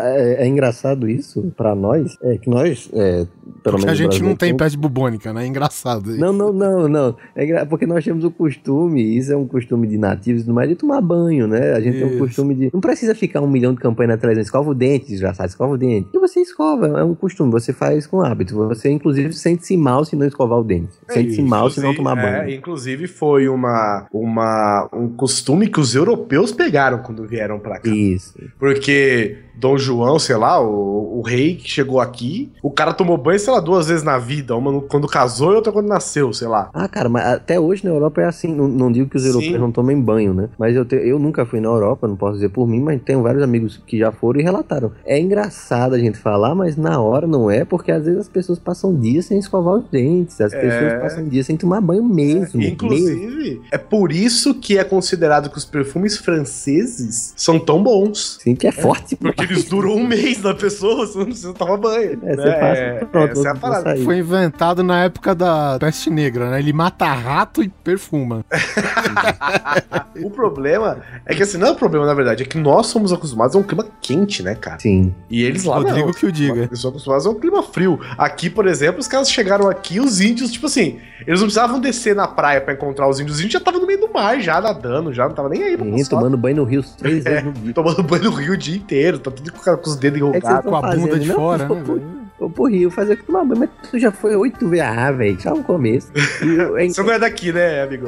é- 0.41 0.43
é 0.43 0.47
engraçado 0.47 1.08
isso 1.10 1.51
pra 1.55 1.75
nós, 1.75 2.15
é 2.23 2.38
que 2.38 2.49
nós, 2.49 2.89
é, 2.93 3.25
pelo 3.63 3.75
Porque 3.75 3.75
a 3.75 3.77
menos 3.93 3.97
gente 3.97 4.23
não 4.23 4.36
tem 4.36 4.55
peste 4.55 4.77
bubônica, 4.77 5.32
né? 5.34 5.43
É 5.43 5.47
engraçado. 5.47 6.10
isso. 6.12 6.19
Não, 6.19 6.34
não, 6.34 6.51
não, 6.51 6.88
não. 6.88 7.15
É 7.36 7.65
porque 7.65 7.86
nós 7.86 8.03
temos 8.03 8.23
o 8.23 8.32
costume, 8.32 9.17
isso 9.17 9.32
é 9.32 9.38
um 9.38 9.45
costume 9.47 9.88
de 9.88 9.97
nativos 9.97 10.47
e 10.47 10.49
mais, 10.49 10.69
de 10.69 10.75
tomar 10.75 11.01
banho, 11.01 11.47
né? 11.47 11.73
A 11.73 11.79
gente 11.79 11.97
tem 11.99 12.08
Isso. 12.08 12.15
o 12.15 12.19
costume 12.19 12.55
de. 12.55 12.69
Não 12.73 12.82
precisa 12.82 13.13
ficar 13.13 13.41
um 13.41 13.49
milhão 13.49 13.73
de 13.73 13.79
campanhas 13.79 14.13
atrás, 14.13 14.36
né? 14.38 14.41
escova 14.43 14.71
o 14.71 14.73
dente, 14.75 15.08
desgraçado, 15.08 15.49
escova 15.49 15.73
o 15.73 15.77
dente. 15.77 16.08
E 16.13 16.19
você 16.19 16.39
escova, 16.39 16.88
é 16.99 17.03
um 17.03 17.13
costume, 17.13 17.51
você 17.51 17.71
faz 17.73 18.08
com 18.08 18.21
hábito. 18.21 18.55
Você, 18.55 18.89
inclusive, 18.89 19.32
sente-se 19.34 19.75
mal 19.77 20.03
se 20.05 20.15
não 20.15 20.25
escovar 20.25 20.60
o 20.60 20.63
dente. 20.63 20.89
Sente-se 21.10 21.41
mal 21.41 21.69
se 21.69 21.82
não 21.82 21.93
tomar 21.93 22.17
É, 22.17 22.21
banho. 22.45 22.55
inclusive 22.58 23.08
foi 23.08 23.47
uma, 23.47 24.08
uma, 24.12 24.89
um 24.93 25.08
costume 25.10 25.67
que 25.67 25.79
os 25.79 25.93
europeus 25.95 26.51
pegaram 26.51 26.99
quando 26.99 27.25
vieram 27.27 27.59
vieram 27.60 27.80
pra 27.80 27.80
cá. 27.80 27.89
Isso. 27.89 28.34
Porque 28.58 29.38
Dom 29.56 29.78
João, 29.78 30.17
sei 30.17 30.38
lá, 30.38 30.62
o, 30.62 31.19
o 31.19 31.22
rei 31.22 31.56
que 31.56 31.69
chegou 31.69 32.00
aqui, 32.00 32.50
o 32.63 32.72
cara 32.72 32.93
tomou 32.93 33.17
banho, 33.17 33.38
sei 33.39 33.52
lá, 33.52 33.60
duas 33.60 33.88
vezes 33.88 34.04
na 34.04 34.17
vida. 34.17 34.56
Uma 34.56 34.72
no- 34.72 34.82
quando 34.82 35.06
casou 35.08 35.52
e 35.52 35.56
outra 35.56 35.72
quando 35.74 35.88
nasceu, 35.88 36.32
sei 36.32 36.48
lá. 36.48 36.69
Ah, 36.74 36.88
cara, 36.88 37.10
mas 37.10 37.26
até 37.26 37.60
hoje 37.60 37.84
na 37.84 37.91
Europa 37.91 38.22
é 38.22 38.26
assim. 38.26 38.54
Não, 38.56 38.67
não 38.67 38.91
digo 38.91 39.10
que 39.10 39.17
os 39.17 39.24
Sim. 39.24 39.30
europeus 39.30 39.60
não 39.60 39.72
tomem 39.72 40.00
banho, 40.00 40.34
né? 40.34 40.48
Mas 40.58 40.76
eu, 40.76 40.86
te- 40.86 40.95
eu 40.95 41.19
nunca 41.19 41.45
fui 41.45 41.60
na 41.60 41.67
Europa, 41.67 42.08
não 42.08 42.15
posso 42.15 42.36
dizer 42.36 42.50
por 42.50 42.67
mim, 42.67 42.80
mas 42.80 43.02
tenho 43.02 43.22
vários 43.22 43.43
amigos 43.43 43.82
que 43.86 43.98
já 43.98 44.12
foram 44.12 44.39
e 44.39 44.43
relataram. 44.43 44.91
É 45.06 45.19
engraçado 45.19 45.93
a 45.93 46.00
gente 46.00 46.17
falar, 46.17 46.56
mas 46.56 46.78
na 46.78 47.00
hora 47.02 47.28
não 47.28 47.52
é, 47.52 47.65
porque 47.65 47.91
às 47.91 48.06
vezes 48.06 48.22
as 48.22 48.30
pessoas 48.30 48.60
passam 48.60 48.95
dias 48.95 49.26
sem 49.26 49.38
escovar 49.39 49.76
os 49.76 49.89
dentes, 49.89 50.39
as 50.39 50.54
É. 50.54 50.60
pessoas 50.62 51.02
passam 51.02 51.28
dias 51.28 51.45
sem 51.45 51.58
tomar 51.58 51.82
banho 51.82 52.04
mesmo. 52.04 52.39
mesmo. 52.39 52.62
Inclusive, 52.62 53.62
é 53.72 53.78
por 53.78 54.12
isso 54.12 54.54
que 54.54 54.78
é 54.78 54.84
considerado 54.86 55.50
que 55.50 55.58
os 55.58 55.65
perfumes 55.65 56.17
franceses 56.17 57.34
são 57.49 57.59
tão 57.59 57.81
bons. 57.81 58.38
Sim, 58.41 58.55
que 58.55 58.67
é 58.67 58.71
forte. 58.71 59.15
Porque 59.15 59.43
eles 59.43 59.65
duram 59.65 59.95
um 59.95 60.05
mês 60.05 60.41
na 60.41 60.53
pessoa, 60.53 61.05
você 61.07 61.17
não 61.17 61.25
precisa 61.25 61.53
tomar 61.53 61.77
banho. 61.77 62.19
É, 62.23 62.35
você 62.35 62.45
né? 62.45 62.53
passa, 62.53 62.81
É, 62.81 63.05
pronto, 63.05 63.31
essa 63.31 63.49
é 63.49 63.55
parada. 63.55 63.97
Foi 63.97 64.17
inventado 64.17 64.83
na 64.83 65.03
época 65.03 65.33
da 65.33 65.77
peste 65.79 66.09
negra, 66.09 66.51
né? 66.51 66.59
Ele 66.59 66.73
mata 66.73 67.05
rato 67.05 67.63
e 67.63 67.69
perfuma. 67.69 68.45
O 70.21 70.29
problema 70.29 70.97
é 71.25 71.33
que 71.33 71.43
assim, 71.43 71.57
não 71.57 71.67
é 71.67 71.71
o 71.71 71.75
problema, 71.75 72.05
na 72.05 72.13
verdade, 72.13 72.43
é 72.43 72.45
que 72.45 72.57
nós 72.57 72.88
somos 72.88 73.13
acostumados 73.13 73.55
a 73.55 73.59
um 73.59 73.63
clima 73.63 73.85
quente, 74.01 74.43
né, 74.43 74.53
cara? 74.53 74.79
Sim. 74.79 75.13
E 75.29 75.43
eles 75.43 75.63
lá 75.63 75.77
Rodrigo 75.77 76.07
não. 76.07 76.13
que 76.13 76.25
o 76.25 76.31
diga. 76.31 76.63
Eles 76.63 76.81
são 76.81 76.89
acostumados 76.89 77.25
a 77.25 77.29
um 77.29 77.35
clima 77.35 77.63
frio. 77.63 77.99
Aqui, 78.17 78.49
por 78.49 78.67
exemplo, 78.67 78.99
os 78.99 79.07
caras 79.07 79.31
chegaram 79.31 79.69
aqui, 79.69 79.99
os 79.99 80.19
índios, 80.19 80.51
tipo 80.51 80.65
assim, 80.65 80.99
eles 81.25 81.39
não 81.39 81.47
precisavam 81.47 81.79
descer 81.79 82.15
na 82.15 82.27
praia 82.27 82.59
pra 82.59 82.73
encontrar 82.73 83.07
os 83.07 83.19
índios. 83.19 83.38
Os 83.38 83.41
índios 83.41 83.53
já 83.53 83.59
estavam 83.59 83.79
no 83.79 83.88
meio 83.88 83.99
do 83.99 84.12
mar, 84.12 84.39
já 84.41 84.59
nadando, 84.59 85.13
já 85.13 85.27
não 85.27 85.33
tava 85.33 85.49
nem 85.49 85.63
aí 85.63 85.77
pra 85.77 85.85
Sim, 85.85 86.05
tomando 86.05 86.38
banho 86.38 86.57
no 86.57 86.63
rio 86.63 86.83
três 86.97 87.25
no 87.43 87.51
dia. 87.53 87.73
Tomando 87.73 88.03
banho 88.03 88.23
no 88.23 88.31
rio 88.31 88.53
o 88.53 88.57
dia 88.57 88.75
inteiro, 88.77 89.19
tá 89.19 89.31
tudo 89.31 89.51
com, 89.51 89.77
com 89.77 89.89
os 89.89 89.95
dedos 89.95 90.19
É 90.19 90.23
enrugados. 90.23 90.61
tão 90.61 90.71
com 90.71 90.75
a 90.77 90.81
bunda 90.81 90.95
fazendo, 90.97 91.19
de 91.19 91.27
não, 91.27 91.35
fora, 91.35 91.67
vou 91.67 91.95
né? 91.97 92.01
Vou 92.39 92.49
pro 92.49 92.65
Rio 92.65 92.89
fazer 92.89 93.17
tomar 93.23 93.43
banho, 93.43 93.60
mas 93.62 93.69
tu 93.89 93.99
já 93.99 94.12
foi 94.12 94.36
oito 94.36 94.67
vezes. 94.67 94.86
Ah, 94.86 95.12
velho, 95.12 95.39
só 95.41 95.54
no 95.54 95.63
começo. 95.63 96.12
E 96.15 96.82
é- 96.84 96.88
Você 96.89 97.02
não 97.04 97.12
é 97.12 97.19
daqui, 97.19 97.52
né, 97.52 97.84
amigo? 97.84 98.08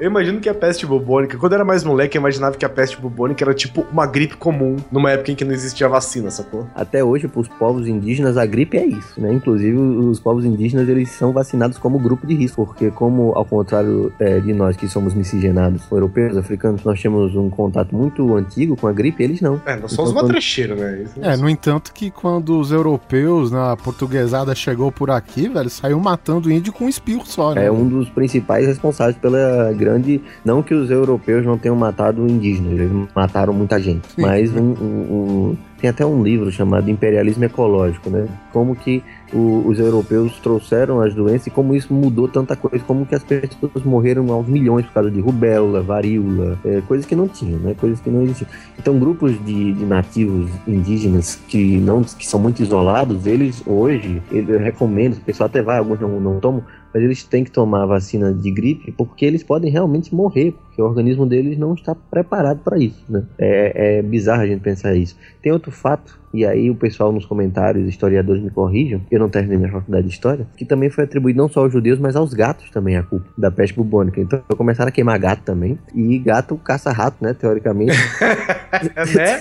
Eu 0.00 0.10
imagino 0.10 0.40
que 0.40 0.48
a 0.48 0.54
peste 0.54 0.84
bubônica, 0.84 1.36
quando 1.38 1.52
eu 1.52 1.56
era 1.56 1.64
mais 1.64 1.84
moleque, 1.84 2.16
eu 2.16 2.20
imaginava 2.20 2.56
que 2.56 2.64
a 2.64 2.68
peste 2.68 3.00
bubônica 3.00 3.44
era 3.44 3.54
tipo 3.54 3.86
uma 3.92 4.04
gripe 4.04 4.36
comum, 4.36 4.76
numa 4.90 5.12
época 5.12 5.30
em 5.30 5.34
que 5.36 5.44
não 5.44 5.52
existia 5.52 5.88
vacina, 5.88 6.28
sacou? 6.30 6.66
Até 6.74 7.04
hoje, 7.04 7.28
para 7.28 7.40
os 7.40 7.46
povos 7.46 7.86
indígenas, 7.86 8.36
a 8.36 8.44
gripe 8.44 8.76
é 8.76 8.84
isso, 8.84 9.20
né? 9.20 9.32
Inclusive, 9.32 9.76
os 9.78 10.18
povos 10.18 10.44
indígenas, 10.44 10.88
eles 10.88 11.10
são 11.10 11.32
vacinados 11.32 11.78
como 11.78 12.00
grupo 12.00 12.26
de 12.26 12.34
risco, 12.34 12.66
porque 12.66 12.90
como, 12.90 13.32
ao 13.36 13.44
contrário 13.44 14.12
é, 14.18 14.40
de 14.40 14.52
nós 14.52 14.76
que 14.76 14.88
somos 14.88 15.14
miscigenados, 15.14 15.82
europeus, 15.90 16.36
africanos, 16.36 16.82
nós 16.82 17.00
temos 17.00 17.36
um 17.36 17.48
contato 17.48 17.94
muito 17.94 18.34
antigo 18.34 18.76
com 18.76 18.88
a 18.88 18.92
gripe, 18.92 19.22
eles 19.22 19.40
não. 19.40 19.60
É, 19.64 19.76
nós 19.76 19.92
somos 19.92 20.10
Então, 20.10 20.12
uma 20.12 20.20
quando- 20.22 20.32
trecheira, 20.32 20.74
né? 20.74 21.02
Isso- 21.04 21.14
É, 21.22 21.36
no 21.36 21.48
entanto 21.48 21.92
que 21.92 22.10
quando 22.10 22.58
os 22.58 22.72
europeus, 22.72 23.51
na 23.52 23.76
portuguesada, 23.76 24.54
chegou 24.54 24.90
por 24.90 25.10
aqui, 25.10 25.48
velho, 25.48 25.70
saiu 25.70 26.00
matando 26.00 26.50
índio 26.50 26.72
com 26.72 26.86
um 26.86 26.88
espirro 26.88 27.24
só, 27.24 27.54
né? 27.54 27.66
É 27.66 27.70
um 27.70 27.86
dos 27.86 28.08
principais 28.08 28.66
responsáveis 28.66 29.16
pela 29.18 29.72
grande. 29.74 30.20
Não 30.44 30.62
que 30.62 30.74
os 30.74 30.90
europeus 30.90 31.44
não 31.46 31.56
tenham 31.58 31.76
matado 31.76 32.26
indígenas, 32.26 32.72
eles 32.72 32.90
mataram 33.14 33.52
muita 33.52 33.78
gente. 33.80 34.08
Sim. 34.14 34.22
Mas 34.22 34.50
um- 34.56 34.60
um- 34.60 35.12
um- 35.52 35.56
tem 35.80 35.90
até 35.90 36.04
um 36.06 36.22
livro 36.22 36.50
chamado 36.50 36.88
Imperialismo 36.90 37.44
Ecológico, 37.44 38.08
né? 38.08 38.26
Como 38.52 38.74
que 38.74 39.02
o- 39.32 39.62
os 39.66 39.78
europeus 39.78 40.38
trouxeram 40.40 41.00
as 41.00 41.14
doenças 41.14 41.46
e 41.46 41.50
como 41.50 41.74
isso 41.74 41.92
mudou 41.92 42.28
tanta 42.28 42.54
coisa, 42.56 42.84
como 42.84 43.06
que 43.06 43.14
as 43.14 43.22
pessoas 43.22 43.84
morreram 43.84 44.30
aos 44.32 44.46
milhões 44.46 44.86
por 44.86 44.92
causa 44.92 45.10
de 45.10 45.20
rubéola, 45.20 45.82
varíola, 45.82 46.58
é, 46.64 46.80
coisas 46.82 47.06
que 47.06 47.14
não 47.14 47.28
tinham, 47.28 47.58
né? 47.58 47.74
Coisas 47.78 48.00
que 48.00 48.10
não 48.10 48.22
existiam. 48.22 48.48
Então, 48.78 48.98
grupos 48.98 49.32
de, 49.44 49.72
de 49.72 49.84
nativos 49.84 50.50
indígenas 50.66 51.36
que 51.48 51.78
não 51.78 52.02
que 52.02 52.26
são 52.26 52.40
muito 52.40 52.62
isolados, 52.62 53.26
eles 53.26 53.62
hoje, 53.66 54.22
eu 54.30 54.58
recomendo, 54.58 55.14
o 55.14 55.20
pessoal 55.20 55.46
até 55.46 55.62
vai, 55.62 55.78
alguns 55.78 56.00
não, 56.00 56.20
não 56.20 56.40
tomam, 56.40 56.62
mas 56.92 57.02
eles 57.02 57.24
têm 57.24 57.44
que 57.44 57.50
tomar 57.50 57.82
a 57.84 57.86
vacina 57.86 58.32
de 58.32 58.50
gripe 58.50 58.92
porque 58.92 59.24
eles 59.24 59.42
podem 59.42 59.70
realmente 59.70 60.14
morrer, 60.14 60.54
porque 60.72 60.80
o 60.80 60.86
organismo 60.86 61.26
deles 61.26 61.58
não 61.58 61.74
está 61.74 61.94
preparado 61.94 62.60
para 62.60 62.78
isso, 62.78 63.04
né? 63.06 63.22
É, 63.38 63.98
é 63.98 64.02
bizarro 64.02 64.40
a 64.40 64.46
gente 64.46 64.60
pensar 64.60 64.94
isso. 64.94 65.14
Tem 65.42 65.52
outro 65.52 65.70
fato, 65.70 66.18
e 66.32 66.46
aí 66.46 66.70
o 66.70 66.74
pessoal 66.74 67.12
nos 67.12 67.26
comentários, 67.26 67.86
historiadores 67.86 68.42
me 68.42 68.48
corrijam, 68.48 69.02
eu 69.10 69.20
não 69.20 69.28
terminei 69.28 69.58
minha 69.58 69.70
faculdade 69.70 70.06
de 70.06 70.12
história, 70.14 70.46
que 70.56 70.64
também 70.64 70.88
foi 70.88 71.04
atribuído 71.04 71.36
não 71.36 71.48
só 71.48 71.60
aos 71.60 71.72
judeus, 71.72 71.98
mas 71.98 72.16
aos 72.16 72.32
gatos 72.32 72.70
também 72.70 72.96
a 72.96 73.02
culpa 73.02 73.26
da 73.36 73.50
peste 73.50 73.76
bubônica. 73.76 74.18
Então 74.18 74.40
começaram 74.56 74.88
a 74.88 74.92
queimar 74.92 75.18
gato 75.18 75.42
também, 75.42 75.78
e 75.94 76.18
gato 76.18 76.56
caça 76.56 76.90
rato, 76.90 77.16
né, 77.20 77.34
teoricamente. 77.34 77.92
né? 79.14 79.40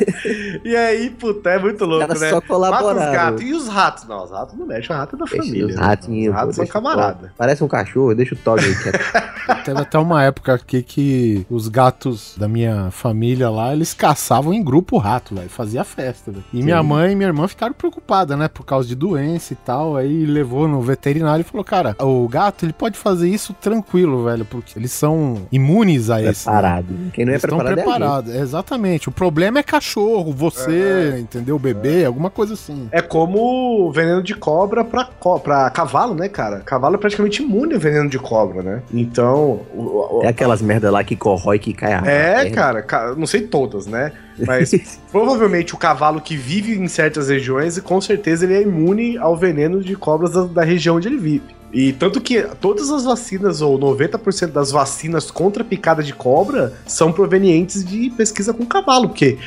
E 0.66 0.76
aí, 0.76 1.12
puta, 1.12 1.50
é 1.52 1.60
muito 1.60 1.86
louco, 1.86 2.08
Cara, 2.08 2.20
né? 2.20 2.30
só 2.30 2.42
Mata 2.60 2.86
os 2.86 3.14
gatos. 3.14 3.42
E 3.42 3.54
os 3.54 3.68
ratos? 3.70 4.08
Não, 4.08 4.24
os 4.26 4.32
ratos 4.32 4.58
não 4.58 4.66
mexem, 4.66 4.94
o 4.94 5.00
rato 5.00 5.16
é 5.16 5.20
da 5.20 5.26
Deixa 5.26 5.44
família. 5.44 5.68
os 5.68 5.76
né? 5.76 5.82
ratinhos. 5.82 6.28
Os 6.28 6.34
ratos 6.34 6.56
pô, 6.58 6.66
são 6.66 6.74
camarada. 6.74 7.34
Parece 7.38 7.64
um 7.64 7.68
cachorro, 7.70 8.14
deixa 8.14 8.36
o 8.36 8.38
Todd 8.38 8.64
aí 8.66 8.76
quieto. 8.76 9.00
Teve 9.64 9.80
até 9.80 9.98
uma 9.98 10.24
época 10.24 10.54
aqui 10.54 10.82
que 10.82 11.21
os 11.50 11.68
gatos 11.68 12.36
da 12.38 12.48
minha 12.48 12.90
família 12.92 13.50
lá, 13.50 13.74
eles 13.74 13.94
caçavam 13.94 14.54
em 14.54 14.64
grupo 14.64 14.96
o 14.96 15.00
rato, 15.00 15.36
velho. 15.36 15.50
Fazia 15.50 15.84
festa, 15.84 16.32
velho. 16.32 16.44
E 16.54 16.58
Sim. 16.58 16.64
minha 16.64 16.82
mãe 16.84 17.12
e 17.12 17.16
minha 17.16 17.28
irmã 17.30 17.48
ficaram 17.48 17.74
preocupadas, 17.74 18.38
né? 18.38 18.48
Por 18.48 18.66
causa 18.66 18.88
de 18.88 18.96
doença 18.96 19.54
e 19.54 19.56
tal. 19.56 19.96
Aí 19.96 20.26
levou 20.26 20.68
no 20.68 20.82
veterinário 20.82 21.42
e 21.42 21.44
falou: 21.44 21.64
Cara, 21.64 21.96
o 22.00 22.28
gato 22.28 22.66
ele 22.66 22.74
pode 22.74 22.98
fazer 22.98 23.30
isso 23.30 23.54
tranquilo, 23.54 24.24
velho. 24.26 24.46
Porque 24.46 24.78
eles 24.78 24.92
são 24.92 25.38
imunes 25.52 26.10
a 26.10 26.22
esse. 26.22 26.48
né? 26.48 26.54
Preparado. 26.54 26.88
Quem 27.14 27.26
não 27.26 27.32
é 27.32 27.36
Eles 27.36 27.44
estão 27.44 27.58
preparado 27.58 27.64
é 27.80 27.82
gente. 27.82 27.84
preparados, 27.98 28.36
exatamente. 28.36 29.10
O 29.10 29.12
problema 29.12 29.60
é 29.60 29.64
cachorro, 29.64 30.32
você, 30.34 31.18
entendeu? 31.20 31.56
O 31.56 31.60
bebê, 31.60 32.06
alguma 32.06 32.30
coisa 32.30 32.54
assim. 32.54 32.88
É 32.92 33.02
como 33.02 33.88
o 33.88 33.92
veneno 33.92 34.22
de 34.24 34.34
cobra 34.36 34.84
pra, 34.84 35.06
co 35.20 35.40
pra 35.40 35.70
cavalo, 35.70 36.14
né, 36.14 36.28
cara? 36.30 36.60
Cavalo 36.62 36.96
é 36.96 36.98
praticamente 36.98 37.42
imune 37.42 37.74
ao 37.74 37.80
veneno 37.80 38.10
de 38.10 38.20
cobra, 38.20 38.62
né? 38.62 38.84
Então. 38.94 39.62
o- 39.74 40.20
o- 40.20 40.22
É 40.24 40.28
aquelas 40.28 40.62
merda 40.62 40.90
lá 40.92 41.04
que 41.04 41.11
corrói, 41.16 41.60
que 41.60 41.74
cai 41.74 41.94
a 41.94 42.02
é, 42.06 42.50
cara, 42.50 42.82
ca- 42.82 43.16
não 43.16 43.28
sei 43.28 43.42
todas, 43.42 43.86
né? 43.86 44.12
Mas 44.46 44.72
provavelmente 45.12 45.74
o 45.74 45.78
cavalo 45.78 46.20
que 46.22 46.36
vive 46.36 46.74
em 46.74 46.88
certas 46.88 47.30
regiões, 47.30 47.80
com 47.80 48.00
certeza 48.02 48.46
ele 48.46 48.56
é 48.56 48.62
imune 48.62 49.18
ao 49.18 49.36
veneno 49.36 49.82
de 49.82 49.96
cobras 49.96 50.32
da, 50.32 50.44
da 50.44 50.64
região 50.64 50.96
onde 50.98 51.08
ele 51.08 51.18
vive. 51.18 51.61
E 51.74 51.94
tanto 51.94 52.20
que 52.20 52.42
todas 52.60 52.90
as 52.92 53.06
vacinas, 53.06 53.62
ou 53.62 53.78
90% 53.80 54.48
das 54.52 54.72
vacinas 54.72 55.32
contra 55.32 55.64
a 55.64 55.66
picada 55.66 56.04
de 56.04 56.14
cobra, 56.14 56.74
são 56.86 57.12
provenientes 57.12 57.84
de 57.86 58.10
pesquisa 58.12 58.54
com 58.54 58.66
cavalo, 58.66 59.08
porque 59.10 59.38